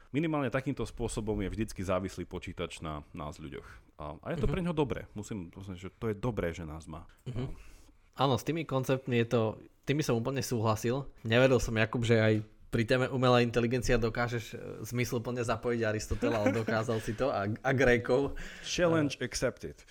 Minimálne 0.08 0.48
takýmto 0.48 0.88
spôsobom 0.88 1.36
je 1.44 1.52
vždycky 1.52 1.84
závislý 1.84 2.24
počítač 2.24 2.80
na 2.80 3.04
nás 3.12 3.36
ľuďoch. 3.36 3.68
A, 4.00 4.16
a 4.24 4.26
je 4.32 4.40
to 4.40 4.48
uh-huh. 4.48 4.54
pre 4.56 4.64
ňo 4.64 4.72
dobré. 4.72 5.04
Musím, 5.12 5.52
musím, 5.52 5.76
že 5.76 5.92
to 6.00 6.08
je 6.08 6.16
dobré, 6.16 6.56
že 6.56 6.64
nás 6.64 6.88
má. 6.88 7.04
Uh-huh. 7.28 7.52
Áno, 8.18 8.34
s 8.34 8.42
tými 8.42 8.66
konceptmi 8.66 9.22
je 9.22 9.26
to, 9.30 9.40
tými 9.86 10.02
som 10.02 10.18
úplne 10.18 10.42
súhlasil. 10.42 11.06
Neveril 11.22 11.62
som, 11.62 11.78
Jakub, 11.78 12.02
že 12.02 12.18
aj 12.18 12.34
pri 12.68 12.84
téme 12.84 13.06
umelá 13.08 13.40
inteligencia 13.40 13.96
dokážeš 13.96 14.44
e, 14.52 14.56
zmysluplne 14.84 15.40
zapojiť 15.40 15.80
Aristotela, 15.86 16.44
ale 16.44 16.52
dokázal 16.52 17.00
si 17.00 17.16
to 17.16 17.32
a, 17.32 17.48
a 17.48 17.70
Grékov. 17.72 18.36
Challenge 18.66 19.14
accepted. 19.24 19.78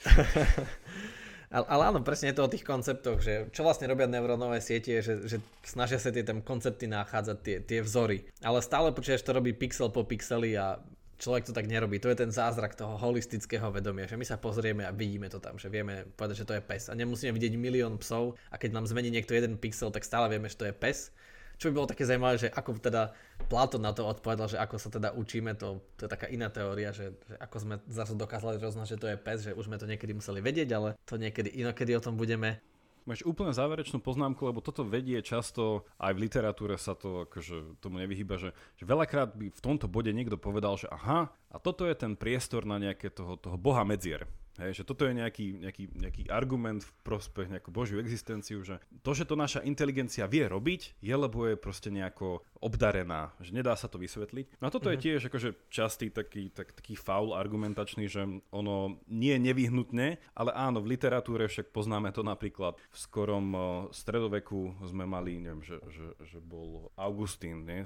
Ale, 1.48 1.64
ale 1.72 1.84
áno, 1.96 2.04
presne 2.04 2.36
je 2.36 2.36
to 2.36 2.44
o 2.44 2.52
tých 2.52 2.68
konceptoch, 2.68 3.24
že 3.24 3.48
čo 3.56 3.64
vlastne 3.64 3.88
robia 3.88 4.04
neurónové 4.04 4.60
siete, 4.60 5.00
že, 5.00 5.32
že 5.32 5.40
snažia 5.64 5.96
sa 5.96 6.12
tie 6.12 6.20
tam 6.20 6.44
koncepty 6.44 6.92
nachádzať, 6.92 7.38
tie, 7.40 7.58
tie 7.64 7.80
vzory. 7.80 8.28
Ale 8.44 8.60
stále 8.60 8.92
počuješ, 8.92 9.24
to 9.24 9.32
robí 9.32 9.56
pixel 9.56 9.88
po 9.88 10.04
pixeli 10.04 10.60
a 10.60 10.76
človek 11.18 11.50
to 11.50 11.54
tak 11.54 11.66
nerobí. 11.66 11.98
To 12.02 12.10
je 12.10 12.18
ten 12.18 12.32
zázrak 12.32 12.78
toho 12.78 12.98
holistického 12.98 13.70
vedomia, 13.74 14.06
že 14.06 14.18
my 14.18 14.26
sa 14.26 14.38
pozrieme 14.38 14.86
a 14.86 14.94
vidíme 14.94 15.30
to 15.30 15.42
tam, 15.42 15.58
že 15.58 15.70
vieme 15.70 16.06
povedať, 16.14 16.46
že 16.46 16.48
to 16.48 16.56
je 16.58 16.64
pes 16.64 16.90
a 16.90 16.98
nemusíme 16.98 17.34
vidieť 17.34 17.54
milión 17.58 17.98
psov 17.98 18.38
a 18.54 18.56
keď 18.56 18.78
nám 18.78 18.86
zmení 18.86 19.10
niekto 19.10 19.34
jeden 19.34 19.58
pixel, 19.58 19.90
tak 19.90 20.06
stále 20.06 20.30
vieme, 20.30 20.50
že 20.50 20.58
to 20.58 20.70
je 20.70 20.74
pes 20.74 21.12
čo 21.58 21.74
by 21.74 21.74
bolo 21.74 21.90
také 21.90 22.06
zaujímavé, 22.06 22.38
že 22.38 22.50
ako 22.54 22.78
teda 22.78 23.18
Platon 23.50 23.82
na 23.82 23.90
to 23.90 24.06
odpovedal, 24.06 24.46
že 24.46 24.62
ako 24.62 24.78
sa 24.78 24.90
teda 24.94 25.10
učíme, 25.18 25.58
to, 25.58 25.82
to 25.98 26.06
je 26.06 26.10
taká 26.10 26.30
iná 26.30 26.54
teória, 26.54 26.94
že, 26.94 27.18
že 27.26 27.36
ako 27.42 27.58
sme 27.58 27.76
zase 27.90 28.14
dokázali 28.14 28.62
roznať, 28.62 28.94
že 28.94 29.02
to 29.02 29.08
je 29.10 29.18
pes, 29.18 29.40
že 29.42 29.58
už 29.58 29.66
sme 29.66 29.82
to 29.82 29.90
niekedy 29.90 30.14
museli 30.14 30.38
vedieť, 30.38 30.70
ale 30.78 30.94
to 31.10 31.18
niekedy 31.18 31.50
inokedy 31.58 31.98
o 31.98 32.02
tom 32.02 32.14
budeme 32.14 32.62
Máš 33.08 33.24
úplne 33.24 33.56
záverečnú 33.56 34.04
poznámku, 34.04 34.44
lebo 34.44 34.60
toto 34.60 34.84
vedie 34.84 35.24
často, 35.24 35.88
aj 35.96 36.12
v 36.12 36.28
literatúre 36.28 36.76
sa 36.76 36.92
to 36.92 37.24
akože 37.24 37.80
tomu 37.80 38.04
nevyhýba, 38.04 38.36
že, 38.36 38.52
že 38.76 38.84
veľakrát 38.84 39.32
by 39.32 39.48
v 39.48 39.64
tomto 39.64 39.88
bode 39.88 40.12
niekto 40.12 40.36
povedal, 40.36 40.76
že 40.76 40.92
aha, 40.92 41.32
a 41.48 41.56
toto 41.56 41.88
je 41.88 41.96
ten 41.96 42.20
priestor 42.20 42.68
na 42.68 42.76
nejaké 42.76 43.08
toho, 43.08 43.40
toho 43.40 43.56
boha 43.56 43.88
medzier. 43.88 44.28
Hej, 44.58 44.82
že 44.82 44.88
toto 44.90 45.06
je 45.06 45.14
nejaký, 45.14 45.62
nejaký, 45.62 45.84
nejaký 45.94 46.24
argument 46.34 46.82
v 46.82 46.92
prospech 47.06 47.54
nejakú 47.54 47.70
Božiu 47.70 48.02
existenciu, 48.02 48.66
že 48.66 48.82
to, 49.06 49.14
že 49.14 49.30
to 49.30 49.38
naša 49.38 49.62
inteligencia 49.62 50.26
vie 50.26 50.50
robiť, 50.50 50.98
je 50.98 51.16
lebo 51.16 51.46
je 51.46 51.54
proste 51.54 51.94
nejako 51.94 52.42
obdarená, 52.58 53.38
že 53.38 53.54
nedá 53.54 53.78
sa 53.78 53.86
to 53.86 54.02
vysvetliť. 54.02 54.58
No 54.58 54.70
a 54.70 54.74
toto 54.74 54.90
mm-hmm. 54.90 54.98
je 54.98 55.00
mhm. 55.00 55.06
tiež 55.06 55.22
akože 55.30 55.50
častý 55.70 56.10
taký, 56.10 56.50
tak, 56.50 56.74
taký 56.74 56.98
faul 56.98 57.38
argumentačný, 57.38 58.10
že 58.10 58.26
ono 58.50 58.98
nie 59.06 59.38
je 59.38 59.46
nevyhnutné, 59.46 60.08
ale 60.34 60.52
áno, 60.58 60.82
v 60.82 60.98
literatúre 60.98 61.46
však 61.46 61.70
poznáme 61.70 62.10
to 62.10 62.26
napríklad 62.26 62.82
v 62.90 62.98
skorom 62.98 63.54
stredoveku 63.94 64.74
sme 64.90 65.06
mali, 65.06 65.38
neviem, 65.38 65.62
že, 65.62 65.78
že, 65.94 66.08
že 66.26 66.38
bol 66.42 66.90
Augustín, 66.98 67.62
nie? 67.62 67.86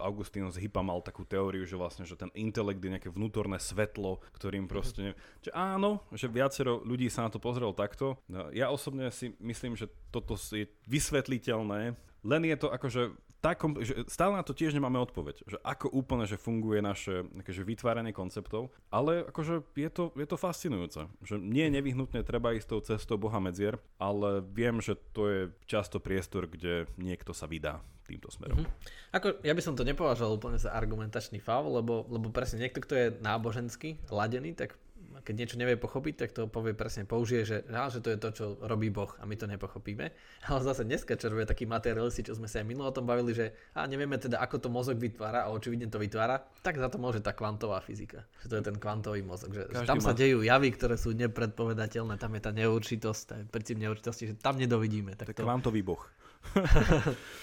Augustín 0.00 0.48
z 0.50 0.58
mal 0.80 0.98
takú 1.04 1.22
teóriu, 1.22 1.62
že 1.62 1.78
vlastne, 1.78 2.02
že 2.08 2.18
ten 2.18 2.32
intelekt 2.34 2.82
je 2.82 2.90
nejaké 2.90 3.10
vnútorné 3.12 3.62
svetlo, 3.62 4.18
ktorým 4.34 4.66
proste, 4.66 5.12
mm-hmm. 5.14 5.44
že 5.46 5.50
áno, 5.54 6.02
že 6.10 6.26
viacero 6.26 6.82
ľudí 6.82 7.06
sa 7.06 7.28
na 7.28 7.30
to 7.30 7.38
pozrelo 7.38 7.70
takto. 7.70 8.18
No, 8.26 8.50
ja 8.50 8.72
osobne 8.72 9.12
si 9.14 9.36
myslím, 9.38 9.78
že 9.78 9.86
toto 10.10 10.34
je 10.34 10.66
vysvetliteľné, 10.90 11.94
len 12.20 12.42
je 12.44 12.56
to 12.58 12.68
akože 12.68 13.14
takom, 13.40 13.80
že 13.80 14.04
stále 14.06 14.36
na 14.36 14.44
to 14.44 14.52
tiež 14.52 14.76
nemáme 14.76 15.00
odpoveď, 15.00 15.48
že 15.48 15.56
ako 15.64 15.88
úplne, 15.90 16.28
že 16.28 16.36
funguje 16.36 16.84
naše 16.84 17.24
akože 17.24 17.62
vytváranie 17.64 18.12
konceptov, 18.12 18.68
ale 18.92 19.24
akože 19.26 19.64
je 19.74 19.90
to, 19.90 20.04
je 20.14 20.26
to 20.28 20.36
fascinujúce, 20.36 21.08
že 21.24 21.40
nie 21.40 21.72
nevyhnutne 21.72 22.20
treba 22.20 22.52
ísť 22.52 22.68
tou 22.68 22.80
cestou 22.84 23.16
Boha 23.16 23.40
medzier, 23.40 23.80
ale 23.96 24.44
viem, 24.44 24.78
že 24.84 24.94
to 25.16 25.22
je 25.26 25.40
často 25.64 25.98
priestor, 25.98 26.46
kde 26.46 26.86
niekto 27.00 27.32
sa 27.32 27.48
vydá 27.48 27.80
týmto 28.10 28.28
smerom. 28.28 28.66
Mm-hmm. 28.66 29.14
Ako, 29.14 29.26
ja 29.46 29.54
by 29.54 29.62
som 29.62 29.78
to 29.78 29.86
nepovažoval 29.86 30.34
úplne 30.34 30.58
za 30.58 30.74
argumentačný 30.74 31.38
faul, 31.38 31.78
lebo, 31.78 32.04
lebo 32.10 32.34
presne 32.34 32.66
niekto, 32.66 32.82
kto 32.82 32.94
je 32.98 33.06
nábožensky 33.22 34.02
ladený, 34.10 34.58
tak 34.58 34.74
keď 35.22 35.34
niečo 35.36 35.56
nevie 35.56 35.76
pochopiť, 35.76 36.14
tak 36.16 36.30
to 36.32 36.48
povie 36.48 36.72
presne, 36.72 37.04
použije, 37.04 37.42
že, 37.44 37.56
á, 37.70 37.88
že 37.92 38.00
to 38.00 38.12
je 38.12 38.18
to, 38.18 38.28
čo 38.32 38.44
robí 38.64 38.88
Boh 38.88 39.12
a 39.20 39.24
my 39.24 39.36
to 39.36 39.46
nepochopíme. 39.46 40.10
Ale 40.48 40.60
zase 40.64 40.84
dneska, 40.84 41.16
robia 41.28 41.46
takí 41.46 41.68
materialisti, 41.68 42.26
čo 42.26 42.36
sme 42.36 42.48
sa 42.48 42.60
aj 42.60 42.66
minulo 42.66 42.88
o 42.88 42.94
tom 42.94 43.06
bavili, 43.06 43.36
že 43.36 43.52
a 43.76 43.86
nevieme 43.86 44.16
teda, 44.16 44.40
ako 44.40 44.56
to 44.58 44.68
mozog 44.72 44.96
vytvára 44.98 45.46
a 45.46 45.52
očividne 45.52 45.86
to 45.86 46.00
vytvára, 46.00 46.42
tak 46.64 46.80
za 46.80 46.88
to 46.88 46.96
môže 46.96 47.20
tá 47.20 47.36
kvantová 47.36 47.78
fyzika. 47.84 48.24
Že 48.44 48.46
to 48.48 48.54
je 48.56 48.64
ten 48.72 48.76
kvantový 48.80 49.20
mozog. 49.22 49.52
Že, 49.52 49.70
že 49.70 49.86
tam 49.86 50.00
má... 50.00 50.04
sa 50.04 50.12
dejú 50.16 50.42
javy, 50.42 50.68
ktoré 50.74 50.96
sú 50.96 51.12
nepredpovedateľné, 51.14 52.16
tam 52.16 52.32
je 52.34 52.42
tá 52.42 52.52
neurčitosť, 52.52 53.22
tá 53.28 53.36
princíp 53.48 53.76
neurčitosti, 53.78 54.32
že 54.32 54.34
tam 54.36 54.56
nedovidíme. 54.56 55.14
Tak 55.14 55.36
to 55.36 55.44
kvantový 55.44 55.84
boh. 55.84 56.02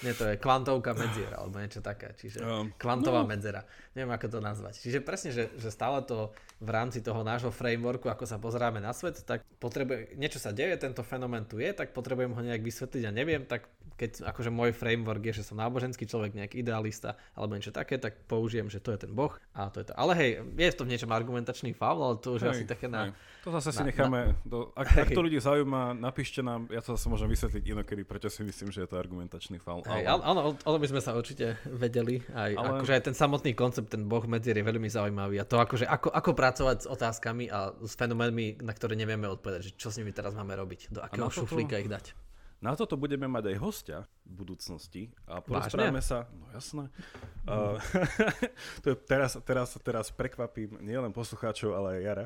Nie, 0.06 0.14
to 0.14 0.28
je 0.28 0.36
kvantovka 0.36 0.92
medziera, 0.92 1.40
alebo 1.40 1.58
niečo 1.62 1.80
také. 1.80 2.12
Čiže 2.18 2.44
um, 2.44 2.70
kvantová 2.76 3.24
no. 3.24 3.30
medzera. 3.30 3.64
Neviem, 3.96 4.12
ako 4.14 4.28
to 4.28 4.40
nazvať. 4.44 4.74
Čiže 4.78 5.00
presne, 5.02 5.30
že, 5.32 5.54
že 5.56 5.70
stále 5.72 6.04
to 6.04 6.36
v 6.58 6.70
rámci 6.74 7.06
toho 7.06 7.22
nášho 7.22 7.54
frameworku, 7.54 8.10
ako 8.10 8.26
sa 8.26 8.42
pozeráme 8.42 8.82
na 8.82 8.90
svet, 8.90 9.22
tak 9.22 9.46
potrebuje, 9.62 10.18
niečo 10.18 10.42
sa 10.42 10.50
deje, 10.50 10.74
tento 10.82 11.06
fenomén 11.06 11.46
tu 11.46 11.62
je, 11.62 11.70
tak 11.70 11.94
potrebujem 11.94 12.34
ho 12.34 12.42
nejak 12.42 12.66
vysvetliť 12.66 13.04
a 13.06 13.12
neviem, 13.14 13.46
tak 13.46 13.70
keď 13.98 14.30
akože 14.30 14.54
môj 14.54 14.74
framework 14.74 15.22
je, 15.30 15.42
že 15.42 15.46
som 15.46 15.58
náboženský 15.58 16.06
človek, 16.06 16.34
nejaký 16.38 16.62
idealista 16.62 17.18
alebo 17.34 17.58
niečo 17.58 17.74
také, 17.74 17.98
tak 17.98 18.26
použijem, 18.30 18.70
že 18.70 18.82
to 18.82 18.94
je 18.94 19.06
ten 19.06 19.12
boh 19.14 19.34
a 19.54 19.70
to 19.70 19.82
je 19.82 19.90
to. 19.90 19.94
Ale 19.98 20.14
hej, 20.18 20.30
je 20.54 20.70
v 20.74 20.90
niečom 20.90 21.10
argumentačný 21.14 21.78
faul, 21.78 22.02
ale 22.02 22.16
to 22.18 22.38
už 22.38 22.46
hej, 22.46 22.50
asi 22.54 22.64
také 22.66 22.90
na... 22.90 23.10
Hej. 23.10 23.18
To 23.46 23.50
zase 23.54 23.70
si 23.74 23.84
necháme, 23.86 24.34
na, 24.34 24.42
do, 24.46 24.74
ak, 24.74 24.88
ak 25.06 25.10
to 25.14 25.22
ľudí 25.22 25.38
zaujíma, 25.38 25.94
napíšte 25.94 26.42
nám, 26.42 26.70
ja 26.74 26.82
to 26.82 26.98
zase 26.98 27.06
môžem 27.06 27.30
vysvetliť 27.30 27.64
inokedy, 27.74 28.02
prečo 28.02 28.34
si 28.34 28.42
myslím, 28.42 28.74
že 28.74 28.87
je 28.88 28.96
to 28.96 29.04
argumentačný 29.04 29.60
faul. 29.60 29.84
Hej, 29.84 30.08
ale... 30.08 30.24
Áno, 30.24 30.56
o 30.56 30.72
tom 30.72 30.80
by 30.80 30.88
sme 30.88 31.04
sa 31.04 31.12
určite 31.12 31.60
vedeli. 31.68 32.24
Aj, 32.32 32.56
ale... 32.56 32.80
akože 32.80 32.94
aj 32.96 33.04
ten 33.12 33.16
samotný 33.20 33.52
koncept, 33.52 33.92
ten 33.92 34.08
boh 34.08 34.24
medzier 34.24 34.56
je 34.56 34.64
veľmi 34.64 34.88
zaujímavý 34.88 35.44
a 35.44 35.46
to 35.46 35.60
akože 35.60 35.84
ako, 35.84 36.08
ako 36.08 36.32
pracovať 36.32 36.78
s 36.80 36.88
otázkami 36.88 37.52
a 37.52 37.76
s 37.84 38.00
fenoménmi, 38.00 38.64
na 38.64 38.72
ktoré 38.72 38.96
nevieme 38.96 39.28
odpovedať, 39.28 39.62
že 39.68 39.72
čo 39.76 39.92
s 39.92 40.00
nimi 40.00 40.16
teraz 40.16 40.32
máme 40.32 40.56
robiť, 40.56 40.96
do 40.96 41.04
akého 41.04 41.28
šuflíka 41.28 41.84
ich 41.84 41.92
dať. 41.92 42.16
Na 42.58 42.74
toto 42.74 42.98
budeme 42.98 43.30
mať 43.30 43.54
aj 43.54 43.58
hostia 43.62 44.00
v 44.26 44.34
budúcnosti 44.42 45.14
a 45.30 45.46
porozprávame 45.46 46.02
sa, 46.02 46.26
no 46.34 46.50
jasné, 46.50 46.90
mm. 46.90 47.54
uh, 47.54 47.78
to 48.82 48.88
je 48.90 48.98
teraz, 49.06 49.38
teraz, 49.46 49.78
teraz 49.78 50.10
prekvapím 50.10 50.82
nielen 50.82 51.14
poslucháčov, 51.14 51.78
ale 51.78 52.02
aj 52.02 52.02
Jara, 52.02 52.26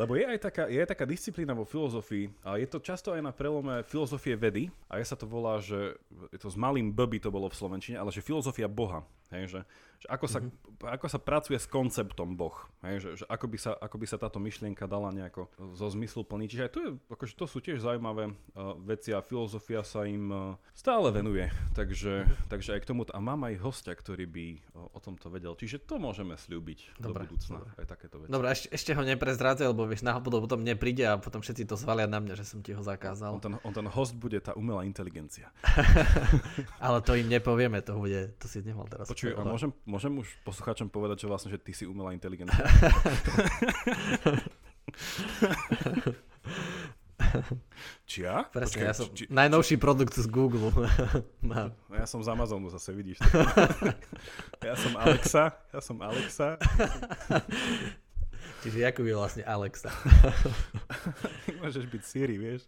lebo 0.00 0.12
je 0.18 0.24
aj 0.24 0.38
taká, 0.38 0.64
je 0.66 0.78
aj 0.78 0.90
taká 0.90 1.04
disciplína 1.06 1.54
vo 1.54 1.64
filozofii 1.64 2.30
a 2.42 2.58
je 2.58 2.66
to 2.66 2.78
často 2.82 3.14
aj 3.14 3.22
na 3.22 3.32
prelome 3.32 3.82
filozofie 3.86 4.34
vedy 4.34 4.70
a 4.90 4.98
ja 4.98 5.06
sa 5.06 5.14
to 5.14 5.28
volá, 5.28 5.62
že 5.62 5.96
to 6.38 6.48
s 6.50 6.56
malým 6.58 6.90
B 6.90 7.06
by 7.06 7.18
to 7.22 7.30
bolo 7.30 7.46
v 7.46 7.58
Slovenčine, 7.58 7.98
ale 7.98 8.10
že 8.14 8.24
filozofia 8.24 8.66
Boha. 8.66 9.06
Hej, 9.28 9.44
že, 9.52 9.60
že 10.00 10.06
ako, 10.08 10.24
sa, 10.24 10.40
mm-hmm. 10.40 10.88
ako 10.88 11.06
sa 11.12 11.20
pracuje 11.20 11.60
s 11.60 11.68
konceptom 11.68 12.32
Boh. 12.32 12.56
Hej, 12.80 12.96
že, 13.04 13.08
že 13.20 13.24
ako, 13.28 13.46
by 13.52 13.58
sa, 13.60 13.76
ako 13.76 13.96
by 14.00 14.06
sa 14.08 14.16
táto 14.16 14.40
myšlienka 14.40 14.88
dala 14.88 15.12
nejako 15.12 15.52
zo 15.76 15.86
zmyslu 15.92 16.24
plniť. 16.24 16.48
Čiže 16.48 16.64
aj 16.64 16.72
to, 16.72 16.80
je, 16.80 16.90
akože 17.12 17.34
to 17.36 17.44
sú 17.44 17.58
tiež 17.60 17.84
zaujímavé 17.84 18.32
uh, 18.32 18.72
veci 18.80 19.12
a 19.12 19.20
filozofia 19.20 19.84
sa 19.84 20.08
im 20.08 20.32
uh, 20.32 20.40
stále 20.72 21.12
venuje. 21.12 21.44
Takže, 21.76 22.24
mm-hmm. 22.24 22.48
takže 22.48 22.70
aj 22.72 22.80
k 22.80 22.88
tomu. 22.88 23.04
A 23.12 23.20
mám 23.20 23.44
aj 23.44 23.60
hostia, 23.60 23.92
ktorý 23.92 24.24
by 24.24 24.46
uh, 24.72 24.96
o 24.96 24.98
tomto 24.98 25.28
vedel. 25.28 25.52
Čiže 25.52 25.84
to 25.84 26.00
môžeme 26.00 26.32
slúbiť 26.40 26.96
Dobre. 26.96 27.28
do 27.28 27.36
budúcna. 27.36 27.56
Dobre. 27.60 27.70
Aj 27.76 27.84
takéto 27.84 28.16
veci. 28.24 28.32
Dobre, 28.32 28.46
ešte, 28.48 28.68
ešte 28.72 28.90
ho 28.96 29.02
neprezrádzaj, 29.28 29.68
lebo 29.68 29.84
vieš, 29.84 30.08
náhodou 30.08 30.40
potom 30.40 30.64
nepríde 30.64 31.04
a 31.04 31.20
potom 31.20 31.44
všetci 31.44 31.68
to 31.68 31.76
zvalia 31.76 32.08
na 32.08 32.16
mňa, 32.16 32.32
že 32.40 32.48
som 32.48 32.64
ti 32.64 32.72
ho 32.72 32.80
zakázal. 32.80 33.36
On 33.36 33.44
ten, 33.44 33.60
on 33.60 33.76
ten 33.76 33.84
host 33.84 34.16
bude 34.16 34.40
tá 34.40 34.56
umelá 34.56 34.88
inteligencia. 34.88 35.52
Ale 36.80 37.04
to 37.04 37.12
im 37.12 37.28
nepovieme, 37.28 37.84
to 37.84 37.92
bude, 38.00 38.32
to 38.40 38.48
si 38.48 38.64
nemal 38.64 38.88
teraz. 38.88 39.04
Počuj, 39.04 39.36
a 39.36 39.44
môžem, 39.44 39.76
môžem 39.84 40.16
už 40.16 40.32
poslucháčom 40.48 40.88
povedať, 40.88 41.28
že 41.28 41.28
vlastne, 41.28 41.52
že 41.52 41.60
ty 41.60 41.76
si 41.76 41.84
umelá 41.84 42.16
inteligencia. 42.16 42.64
Čia? 48.08 48.48
Presne, 48.48 48.80
Počkej, 48.80 48.88
ja 48.88 48.94
som 48.96 49.12
či, 49.12 49.28
najnovší 49.28 49.76
či... 49.76 49.82
produkt 49.84 50.16
z 50.16 50.24
Google. 50.32 50.72
no. 51.44 51.76
Ja 51.92 52.08
som 52.08 52.24
z 52.24 52.32
Amazonu 52.32 52.72
zase, 52.72 52.96
vidíš. 52.96 53.20
ja 54.64 54.72
som 54.72 54.96
Alexa, 54.96 55.52
ja 55.68 55.80
som 55.84 56.00
Alexa. 56.00 56.56
Čiže 58.58 58.90
ako 58.90 59.06
je 59.06 59.14
vlastne 59.14 59.44
Alexa. 59.46 59.90
Môžeš 61.62 61.86
byť 61.86 62.02
Siri, 62.02 62.36
vieš. 62.36 62.66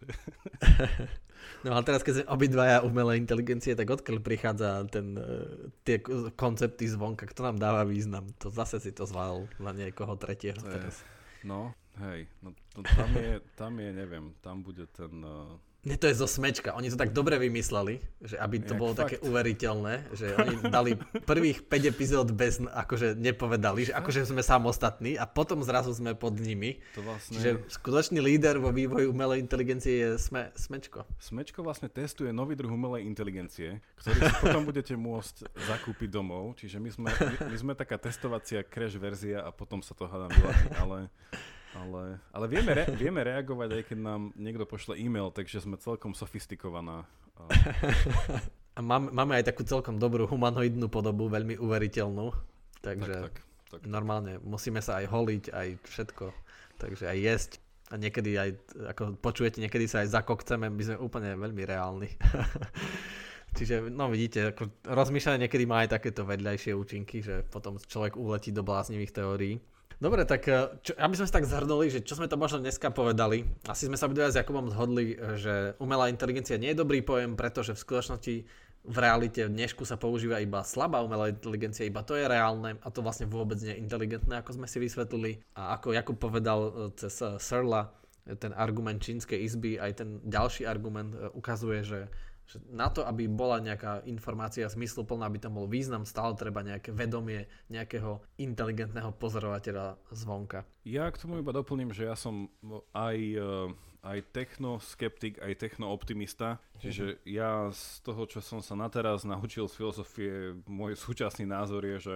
no 1.67 1.75
a 1.75 1.79
teraz, 1.83 1.99
keď 1.99 2.13
sme 2.23 2.25
obidvaja 2.31 2.77
umelé 2.85 3.19
inteligencie, 3.19 3.75
tak 3.75 3.91
odkiaľ 3.91 4.23
prichádza 4.23 4.87
ten, 4.87 5.19
e, 5.19 5.67
tie 5.83 5.99
koncepty 6.35 6.87
zvonka, 6.87 7.27
kto 7.27 7.43
nám 7.43 7.57
dáva 7.59 7.83
význam? 7.83 8.31
To 8.39 8.47
zase 8.47 8.79
si 8.79 8.95
to 8.95 9.03
zval 9.03 9.51
na 9.59 9.75
niekoho 9.75 10.15
tretieho 10.15 10.59
teraz. 10.63 11.03
No, 11.43 11.75
hej, 11.99 12.29
no 12.39 12.55
tam, 12.85 13.11
je, 13.17 13.33
tam 13.57 13.73
je, 13.75 13.89
neviem, 13.91 14.25
tam 14.39 14.63
bude 14.63 14.87
ten... 14.95 15.11
Uh 15.19 15.70
Nie, 15.81 15.97
to 15.97 16.05
je 16.05 16.13
zo 16.13 16.29
smečka. 16.29 16.77
Oni 16.77 16.93
to 16.93 16.97
tak 16.99 17.09
dobre 17.09 17.41
vymysleli, 17.41 18.05
že 18.21 18.37
aby 18.37 18.61
to 18.61 18.77
Jak 18.77 18.81
bolo 18.81 18.93
fakt. 18.93 19.01
také 19.01 19.15
uveriteľné, 19.25 20.13
že 20.13 20.37
oni 20.37 20.53
dali 20.77 20.93
prvých 21.25 21.65
5 21.65 21.89
epizód 21.89 22.27
bez, 22.37 22.61
akože 22.61 23.17
nepovedali, 23.17 23.89
že 23.89 23.93
akože 23.97 24.29
sme 24.29 24.45
samostatní 24.45 25.17
a 25.17 25.25
potom 25.25 25.65
zrazu 25.65 25.89
sme 25.97 26.13
pod 26.13 26.37
nimi. 26.37 26.77
To 26.93 27.01
vlastne... 27.01 27.41
Že 27.41 27.65
skutočný 27.65 28.21
líder 28.21 28.61
vo 28.61 28.69
vývoji 28.69 29.09
umelej 29.09 29.41
inteligencie 29.41 30.05
je 30.05 30.09
sme, 30.21 30.53
smečko. 30.53 31.01
Smečko 31.17 31.65
vlastne 31.65 31.89
testuje 31.89 32.29
nový 32.29 32.53
druh 32.53 32.69
umelej 32.69 33.09
inteligencie, 33.09 33.81
ktorý 33.97 34.21
si 34.21 34.33
potom 34.37 34.61
budete 34.69 34.93
môcť 34.93 35.49
zakúpiť 35.65 36.09
domov. 36.13 36.61
Čiže 36.61 36.77
my 36.77 36.89
sme, 36.93 37.09
my, 37.09 37.35
my 37.49 37.57
sme 37.57 37.73
taká 37.73 37.97
testovacia 37.97 38.61
crash 38.61 39.01
verzia 39.01 39.41
a 39.41 39.49
potom 39.49 39.81
sa 39.81 39.97
to 39.97 40.05
hádam 40.05 40.29
vyladí, 40.29 40.67
ale 40.77 40.97
ale, 41.75 42.19
ale 42.35 42.45
vieme, 42.51 42.71
re, 42.75 42.85
vieme 42.91 43.21
reagovať, 43.23 43.69
aj 43.79 43.83
keď 43.91 43.97
nám 43.99 44.21
niekto 44.35 44.67
pošle 44.67 44.99
e-mail, 44.99 45.31
takže 45.31 45.63
sme 45.63 45.79
celkom 45.79 46.11
sofistikovaná. 46.11 47.07
A 48.71 48.79
máme, 48.79 49.11
máme 49.11 49.35
aj 49.35 49.51
takú 49.51 49.67
celkom 49.67 49.99
dobrú 49.99 50.23
humanoidnú 50.31 50.87
podobu, 50.87 51.27
veľmi 51.27 51.59
uveriteľnú. 51.59 52.31
Takže 52.79 53.15
tak, 53.27 53.35
tak, 53.35 53.43
tak. 53.67 53.81
normálne 53.83 54.39
musíme 54.39 54.79
sa 54.79 55.03
aj 55.03 55.11
holiť, 55.11 55.43
aj 55.51 55.67
všetko. 55.91 56.25
Takže 56.79 57.11
aj 57.11 57.17
jesť. 57.19 57.51
A 57.91 57.99
niekedy 57.99 58.39
aj, 58.39 58.49
ako 58.95 59.19
počujete, 59.19 59.59
niekedy 59.59 59.91
sa 59.91 60.07
aj 60.07 60.15
zakokceme, 60.15 60.71
my 60.71 60.83
sme 60.87 60.97
úplne 61.03 61.35
veľmi 61.35 61.63
reálni. 61.67 62.07
Čiže, 63.59 63.91
no 63.91 64.07
vidíte, 64.07 64.55
ako 64.55 64.71
rozmýšľanie 64.87 65.43
niekedy 65.43 65.67
má 65.67 65.83
aj 65.83 65.99
takéto 65.99 66.23
vedľajšie 66.23 66.71
účinky, 66.71 67.19
že 67.19 67.43
potom 67.51 67.75
človek 67.75 68.15
uletí 68.15 68.55
do 68.55 68.63
bláznivých 68.63 69.11
teórií. 69.11 69.59
Dobre, 70.01 70.25
tak 70.25 70.49
eh, 70.49 70.65
čo, 70.81 70.97
aby 70.97 71.13
sme 71.13 71.29
sa 71.29 71.37
tak 71.37 71.45
zhrnuli, 71.45 71.93
že 71.93 72.01
čo 72.01 72.17
sme 72.17 72.25
to 72.25 72.33
možno 72.33 72.57
dneska 72.57 72.89
povedali. 72.89 73.45
Asi 73.69 73.85
sme 73.85 74.01
sa 74.01 74.09
obidva 74.09 74.33
s 74.33 74.39
Jakubom 74.41 74.73
zhodli, 74.73 75.13
eh, 75.13 75.37
že 75.37 75.53
umelá 75.77 76.09
inteligencia 76.09 76.57
nie 76.57 76.73
je 76.73 76.81
dobrý 76.81 77.05
pojem, 77.05 77.37
pretože 77.37 77.77
v 77.77 77.83
skutočnosti 77.85 78.35
v 78.81 78.97
realite 78.97 79.45
v 79.45 79.53
dnešku 79.53 79.85
sa 79.85 80.01
používa 80.01 80.41
iba 80.41 80.65
slabá 80.65 81.05
umelá 81.05 81.29
inteligencia, 81.29 81.85
iba 81.85 82.01
to 82.01 82.17
je 82.17 82.25
reálne 82.25 82.81
a 82.81 82.87
to 82.89 83.05
vlastne 83.05 83.29
vôbec 83.29 83.61
nie 83.61 83.77
je 83.77 83.81
inteligentné, 83.85 84.41
ako 84.41 84.57
sme 84.57 84.65
si 84.65 84.81
vysvetlili. 84.81 85.37
A 85.53 85.77
ako 85.77 85.93
Jakub 85.93 86.17
povedal 86.17 86.59
eh, 86.65 86.73
cez 86.97 87.21
Serla, 87.37 87.93
ten 88.41 88.57
argument 88.57 89.01
čínskej 89.01 89.37
izby, 89.37 89.77
aj 89.77 90.01
ten 90.01 90.17
ďalší 90.25 90.65
argument 90.65 91.13
ukazuje, 91.33 91.81
že 91.81 91.99
že 92.51 92.59
na 92.67 92.91
to, 92.91 93.07
aby 93.07 93.31
bola 93.31 93.63
nejaká 93.63 94.03
informácia 94.03 94.67
zmysluplná, 94.67 95.31
aby 95.31 95.39
tam 95.39 95.55
bol 95.55 95.71
význam, 95.71 96.03
stále 96.03 96.35
treba 96.35 96.59
nejaké 96.59 96.91
vedomie 96.91 97.47
nejakého 97.71 98.19
inteligentného 98.35 99.15
pozorovateľa 99.15 99.95
zvonka. 100.11 100.67
Ja 100.83 101.07
k 101.07 101.19
tomu 101.23 101.39
iba 101.39 101.55
doplním, 101.55 101.95
že 101.95 102.11
ja 102.11 102.19
som 102.19 102.51
aj 102.91 103.39
aj 104.01 104.33
technoskeptik, 104.33 105.37
aj 105.41 105.61
technooptimista. 105.61 106.57
Čiže 106.81 107.21
ja 107.29 107.69
z 107.69 108.01
toho, 108.01 108.25
čo 108.25 108.41
som 108.41 108.57
sa 108.57 108.73
nateraz 108.73 109.21
naučil 109.21 109.69
z 109.69 109.77
filozofie, 109.77 110.31
môj 110.65 110.97
súčasný 110.97 111.45
názor 111.45 111.85
je, 111.85 111.97
že, 112.01 112.15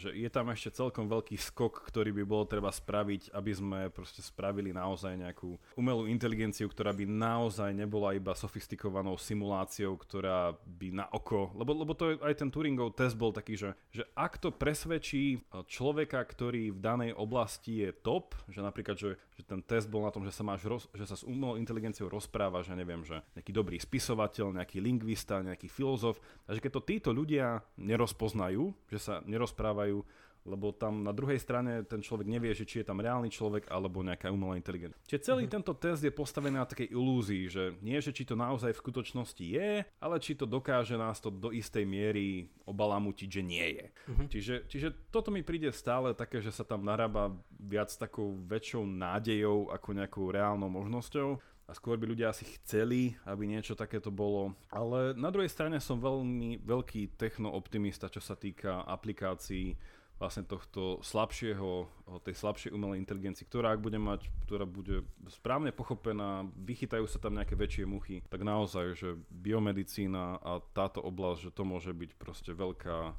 že 0.00 0.08
je 0.16 0.28
tam 0.32 0.48
ešte 0.48 0.80
celkom 0.80 1.12
veľký 1.12 1.36
skok, 1.36 1.84
ktorý 1.84 2.16
by 2.16 2.24
bolo 2.24 2.48
treba 2.48 2.72
spraviť, 2.72 3.36
aby 3.36 3.52
sme 3.52 3.80
proste 3.92 4.24
spravili 4.24 4.72
naozaj 4.72 5.12
nejakú 5.12 5.60
umelú 5.76 6.08
inteligenciu, 6.08 6.72
ktorá 6.72 6.96
by 6.96 7.04
naozaj 7.04 7.76
nebola 7.76 8.16
iba 8.16 8.32
sofistikovanou 8.32 9.20
simuláciou, 9.20 9.92
ktorá 10.00 10.56
by 10.64 11.04
na 11.04 11.06
oko, 11.12 11.52
lebo, 11.52 11.76
lebo 11.76 11.92
to 11.92 12.04
je, 12.08 12.14
aj 12.24 12.40
ten 12.40 12.48
Turingov 12.48 12.96
test 12.96 13.12
bol 13.12 13.36
taký, 13.36 13.60
že, 13.60 13.76
že 13.92 14.08
ak 14.16 14.40
to 14.40 14.48
presvedčí 14.48 15.44
človeka, 15.68 16.24
ktorý 16.24 16.72
v 16.72 16.80
danej 16.80 17.12
oblasti 17.12 17.84
je 17.84 17.92
top, 17.92 18.32
že 18.48 18.64
napríklad, 18.64 18.96
že, 18.96 19.20
že 19.36 19.42
ten 19.44 19.60
test 19.60 19.92
bol 19.92 20.00
na 20.00 20.14
tom, 20.14 20.24
že 20.24 20.32
sa 20.32 20.40
máš 20.40 20.64
roz, 20.64 20.88
že 20.96 21.04
sa 21.04 21.12
s 21.12 21.26
umelou 21.28 21.60
inteligenciou 21.60 22.08
rozpráva, 22.08 22.64
že 22.64 22.72
neviem, 22.72 23.04
že 23.04 23.20
nejaký 23.36 23.52
dobrý 23.52 23.76
spisovateľ, 23.98 24.62
nejaký 24.62 24.78
lingvista, 24.78 25.42
nejaký 25.42 25.66
filozof. 25.66 26.22
Takže 26.46 26.62
keď 26.62 26.70
to 26.70 26.86
títo 26.86 27.10
ľudia 27.10 27.66
nerozpoznajú, 27.74 28.70
že 28.86 29.02
sa 29.02 29.14
nerozprávajú 29.26 30.06
lebo 30.48 30.72
tam 30.72 31.04
na 31.04 31.12
druhej 31.12 31.36
strane 31.36 31.84
ten 31.84 32.00
človek 32.00 32.24
nevie, 32.24 32.56
že 32.56 32.64
či 32.64 32.80
je 32.80 32.88
tam 32.88 33.04
reálny 33.04 33.28
človek 33.28 33.68
alebo 33.68 34.00
nejaká 34.00 34.32
umelá 34.32 34.56
inteligencia. 34.56 34.96
Čiže 35.04 35.20
celý 35.20 35.44
mm-hmm. 35.44 35.56
tento 35.60 35.72
test 35.76 36.00
je 36.00 36.08
postavený 36.08 36.56
na 36.56 36.64
takej 36.64 36.88
ilúzii, 36.88 37.44
že 37.52 37.76
nie, 37.84 38.00
že 38.00 38.16
či 38.16 38.24
to 38.24 38.32
naozaj 38.32 38.72
v 38.72 38.80
skutočnosti 38.80 39.44
je, 39.44 39.84
ale 39.84 40.16
či 40.24 40.32
to 40.32 40.48
dokáže 40.48 40.96
nás 40.96 41.20
to 41.20 41.28
do 41.28 41.52
istej 41.52 41.84
miery 41.84 42.48
obalamutiť, 42.64 43.28
že 43.28 43.42
nie 43.44 43.66
je. 43.76 43.86
Mm-hmm. 43.92 44.28
Čiže, 44.32 44.54
čiže 44.72 44.88
toto 45.12 45.28
mi 45.28 45.44
príde 45.44 45.68
stále 45.68 46.16
také, 46.16 46.40
že 46.40 46.48
sa 46.48 46.64
tam 46.64 46.80
narába 46.80 47.36
viac 47.60 47.92
takou 47.92 48.40
väčšou 48.48 48.88
nádejou 48.88 49.68
ako 49.68 49.88
nejakou 49.92 50.32
reálnou 50.32 50.72
možnosťou 50.72 51.57
a 51.68 51.76
skôr 51.76 52.00
by 52.00 52.08
ľudia 52.08 52.32
asi 52.32 52.48
chceli, 52.58 53.12
aby 53.28 53.44
niečo 53.44 53.76
takéto 53.76 54.08
bolo. 54.08 54.56
Ale 54.72 55.12
na 55.12 55.28
druhej 55.28 55.52
strane 55.52 55.76
som 55.84 56.00
veľmi 56.00 56.64
veľký 56.64 57.20
techno-optimista, 57.20 58.08
čo 58.08 58.24
sa 58.24 58.32
týka 58.32 58.88
aplikácií 58.88 59.76
vlastne 60.18 60.42
tohto 60.42 60.98
slabšieho, 61.04 61.86
tej 62.26 62.34
slabšej 62.34 62.74
umelej 62.74 62.98
inteligencii, 63.06 63.46
ktorá 63.46 63.76
ak 63.76 63.84
bude 63.84 64.02
mať, 64.02 64.26
ktorá 64.48 64.66
bude 64.66 65.06
správne 65.30 65.70
pochopená, 65.70 66.42
vychytajú 66.58 67.06
sa 67.06 67.22
tam 67.22 67.38
nejaké 67.38 67.54
väčšie 67.54 67.86
muchy, 67.86 68.26
tak 68.26 68.42
naozaj, 68.42 68.98
že 68.98 69.08
biomedicína 69.30 70.42
a 70.42 70.58
táto 70.74 70.98
oblasť, 70.98 71.52
že 71.52 71.54
to 71.54 71.62
môže 71.62 71.94
byť 71.94 72.10
proste 72.18 72.50
veľká, 72.50 73.14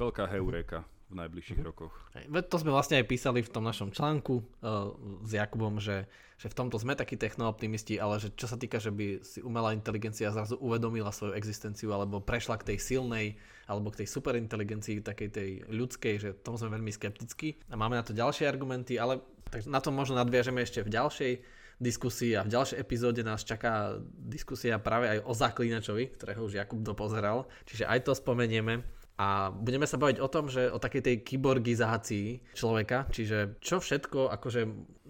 veľká 0.00 0.24
heureka 0.32 0.88
v 1.10 1.18
najbližších 1.18 1.58
mm-hmm. 1.58 1.70
rokoch. 1.74 1.94
To 2.30 2.56
sme 2.56 2.70
vlastne 2.70 3.02
aj 3.02 3.06
písali 3.10 3.42
v 3.42 3.50
tom 3.50 3.66
našom 3.66 3.90
článku 3.90 4.40
uh, 4.40 4.94
s 5.26 5.30
Jakubom, 5.34 5.82
že, 5.82 6.06
že 6.38 6.46
v 6.46 6.54
tomto 6.54 6.78
sme 6.78 6.94
takí 6.94 7.18
technooptimisti, 7.18 7.98
ale 7.98 8.22
že 8.22 8.30
čo 8.38 8.46
sa 8.46 8.54
týka, 8.54 8.78
že 8.78 8.94
by 8.94 9.20
si 9.26 9.42
umelá 9.42 9.74
inteligencia 9.74 10.30
zrazu 10.30 10.54
uvedomila 10.62 11.10
svoju 11.10 11.34
existenciu 11.34 11.90
alebo 11.90 12.22
prešla 12.22 12.62
k 12.62 12.74
tej 12.74 12.78
silnej 12.78 13.26
alebo 13.66 13.90
k 13.90 14.06
tej 14.06 14.08
superinteligencii, 14.08 15.02
takej 15.02 15.28
tej 15.34 15.50
ľudskej, 15.66 16.14
že 16.22 16.28
tom 16.46 16.54
sme 16.54 16.78
veľmi 16.78 16.94
skeptickí. 16.94 17.58
A 17.70 17.74
máme 17.74 17.98
na 17.98 18.06
to 18.06 18.14
ďalšie 18.14 18.46
argumenty, 18.46 18.94
ale 18.98 19.18
tak 19.50 19.66
na 19.66 19.82
to 19.82 19.90
možno 19.90 20.14
nadviažeme 20.14 20.62
ešte 20.62 20.86
v 20.86 20.94
ďalšej 20.94 21.32
diskusii 21.80 22.36
a 22.36 22.44
v 22.44 22.52
ďalšej 22.54 22.76
epizóde 22.76 23.24
nás 23.24 23.42
čaká 23.42 23.98
diskusia 24.04 24.76
práve 24.78 25.10
aj 25.10 25.18
o 25.24 25.32
zaklínačovi, 25.32 26.12
ktorého 26.14 26.44
už 26.44 26.60
Jakub 26.60 26.84
dopozeral, 26.84 27.48
čiže 27.66 27.88
aj 27.88 28.04
to 28.06 28.12
spomenieme. 28.14 28.84
A 29.20 29.52
budeme 29.52 29.84
sa 29.84 30.00
baviť 30.00 30.16
o 30.16 30.32
tom, 30.32 30.48
že 30.48 30.72
o 30.72 30.80
takej 30.80 31.02
tej 31.04 31.16
kyborgizácii 31.20 32.56
človeka, 32.56 33.04
čiže 33.12 33.60
čo 33.60 33.76
všetko, 33.76 34.32
akože, 34.32 34.60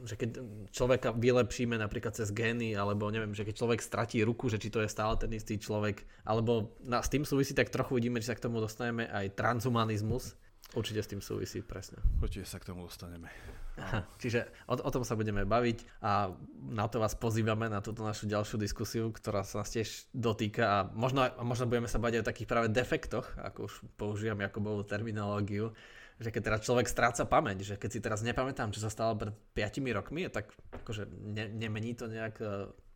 že 0.02 0.14
keď 0.18 0.30
človeka 0.74 1.14
vylepšíme 1.14 1.78
napríklad 1.78 2.18
cez 2.18 2.34
gény, 2.34 2.74
alebo 2.74 3.06
neviem, 3.14 3.38
že 3.38 3.46
keď 3.46 3.54
človek 3.54 3.78
stratí 3.78 4.18
ruku, 4.26 4.50
že 4.50 4.58
či 4.58 4.74
to 4.74 4.82
je 4.82 4.90
stále 4.90 5.14
ten 5.14 5.30
istý 5.30 5.62
človek, 5.62 6.02
alebo 6.26 6.74
na, 6.82 6.98
s 6.98 7.06
tým 7.06 7.22
súvisí 7.22 7.54
tak 7.54 7.70
trochu, 7.70 8.02
vidíme, 8.02 8.18
či 8.18 8.26
sa 8.26 8.34
k 8.34 8.50
tomu 8.50 8.58
dostaneme 8.58 9.06
aj 9.06 9.38
transhumanizmus, 9.38 10.34
Určite 10.70 11.02
s 11.02 11.10
tým 11.10 11.18
súvisí, 11.18 11.66
presne. 11.66 11.98
Určite 12.22 12.46
sa 12.46 12.62
k 12.62 12.70
tomu 12.70 12.86
dostaneme. 12.86 13.26
Aha, 13.74 14.06
čiže 14.22 14.46
o, 14.70 14.78
o 14.78 14.90
tom 14.94 15.02
sa 15.02 15.18
budeme 15.18 15.42
baviť 15.42 15.98
a 15.98 16.30
na 16.70 16.86
to 16.86 17.02
vás 17.02 17.18
pozývame, 17.18 17.66
na 17.66 17.82
túto 17.82 18.06
našu 18.06 18.30
ďalšiu 18.30 18.54
diskusiu, 18.54 19.10
ktorá 19.10 19.42
sa 19.42 19.66
nás 19.66 19.70
tiež 19.72 20.06
dotýka 20.14 20.62
a 20.62 20.78
možno, 20.94 21.26
možno 21.42 21.66
budeme 21.66 21.90
sa 21.90 21.98
baviť 21.98 22.14
aj 22.14 22.22
o 22.22 22.30
takých 22.30 22.50
práve 22.50 22.68
defektoch, 22.70 23.34
ako 23.42 23.66
už 23.66 23.74
používam 23.98 24.38
Jakubovú 24.38 24.86
terminológiu, 24.86 25.74
že 26.22 26.30
keď 26.30 26.42
teraz 26.44 26.60
človek 26.62 26.86
stráca 26.86 27.24
pamäť, 27.26 27.64
že 27.64 27.74
keď 27.74 27.90
si 27.90 27.98
teraz 28.04 28.20
nepamätám, 28.22 28.70
čo 28.70 28.84
sa 28.84 28.92
stalo 28.92 29.18
pred 29.18 29.34
5 29.56 29.96
rokmi, 29.96 30.28
tak 30.30 30.54
akože 30.70 31.08
ne, 31.08 31.50
nemení 31.50 31.98
to 31.98 32.06
nejak 32.06 32.38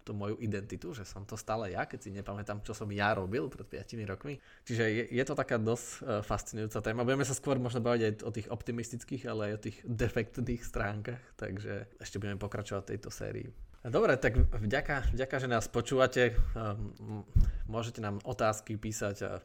tú 0.04 0.12
moju 0.12 0.36
identitu, 0.38 0.92
že 0.92 1.08
som 1.08 1.24
to 1.24 1.34
stále 1.34 1.72
ja, 1.72 1.88
keď 1.88 1.98
si 1.98 2.10
nepamätám, 2.12 2.60
čo 2.60 2.76
som 2.76 2.86
ja 2.92 3.16
robil 3.16 3.48
pred 3.48 3.64
5 3.64 4.04
rokmi. 4.04 4.36
Čiže 4.68 4.84
je, 4.84 5.04
je 5.08 5.24
to 5.24 5.34
taká 5.34 5.56
dosť 5.56 5.86
uh, 6.04 6.20
fascinujúca 6.20 6.84
téma. 6.84 7.08
Budeme 7.08 7.24
sa 7.24 7.32
skôr 7.32 7.56
možno 7.56 7.80
baviť 7.80 8.02
aj 8.04 8.12
o 8.22 8.30
tých 8.30 8.48
optimistických, 8.52 9.24
ale 9.24 9.40
aj 9.50 9.52
o 9.56 9.62
tých 9.64 9.76
defektných 9.82 10.62
stránkach, 10.62 11.24
takže 11.40 11.88
ešte 11.96 12.20
budeme 12.20 12.36
pokračovať 12.36 12.82
v 12.84 12.90
tejto 12.94 13.08
sérii. 13.08 13.48
Dobre, 13.84 14.16
tak 14.16 14.40
vďaka, 14.40 15.12
vďaka, 15.12 15.36
že 15.44 15.48
nás 15.48 15.68
počúvate. 15.68 16.32
Um, 16.56 17.24
môžete 17.68 18.00
nám 18.00 18.16
otázky 18.24 18.80
písať 18.80 19.16
uh, 19.24 19.40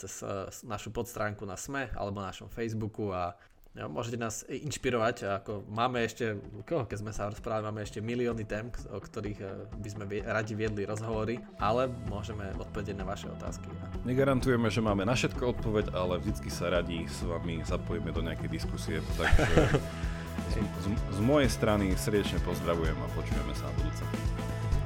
cez 0.00 0.24
našu 0.64 0.88
podstránku 0.88 1.44
na 1.44 1.56
SME 1.56 1.92
alebo 1.92 2.20
na 2.20 2.32
našom 2.32 2.48
Facebooku 2.48 3.12
a 3.12 3.36
Jo, 3.74 3.90
môžete 3.90 4.14
nás 4.14 4.46
inšpirovať, 4.46 5.42
ako 5.42 5.66
máme 5.66 6.06
ešte, 6.06 6.38
keď 6.62 6.94
sme 6.94 7.10
sa 7.10 7.26
rozprávali, 7.26 7.66
máme 7.66 7.82
ešte 7.82 7.98
milióny 7.98 8.46
tém, 8.46 8.70
o 8.70 9.02
ktorých 9.02 9.38
eh, 9.42 9.50
by 9.66 9.88
sme 9.90 10.02
radi 10.22 10.54
viedli 10.54 10.86
rozhovory, 10.86 11.42
ale 11.58 11.90
môžeme 12.06 12.54
odpovedať 12.54 12.94
na 12.94 13.02
vaše 13.02 13.26
otázky. 13.26 13.66
Negarantujeme, 14.06 14.70
že 14.70 14.78
máme 14.78 15.02
na 15.02 15.18
všetko 15.18 15.58
odpoveď, 15.58 15.90
ale 15.90 16.22
vždycky 16.22 16.54
sa 16.54 16.70
radi 16.70 17.10
s 17.10 17.26
vami 17.26 17.66
zapojíme 17.66 18.14
do 18.14 18.22
nejakej 18.22 18.46
diskusie, 18.46 19.02
takže 19.18 19.82
z, 20.54 20.62
z, 20.62 20.86
z 20.94 21.18
mojej 21.18 21.50
strany 21.50 21.98
srdečne 21.98 22.38
pozdravujem 22.46 22.94
a 22.94 23.06
počujeme 23.18 23.58
sa 23.58 23.66
na 23.66 23.74
budúce. 23.74 24.02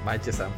Majte 0.01 0.33
sa. 0.33 0.49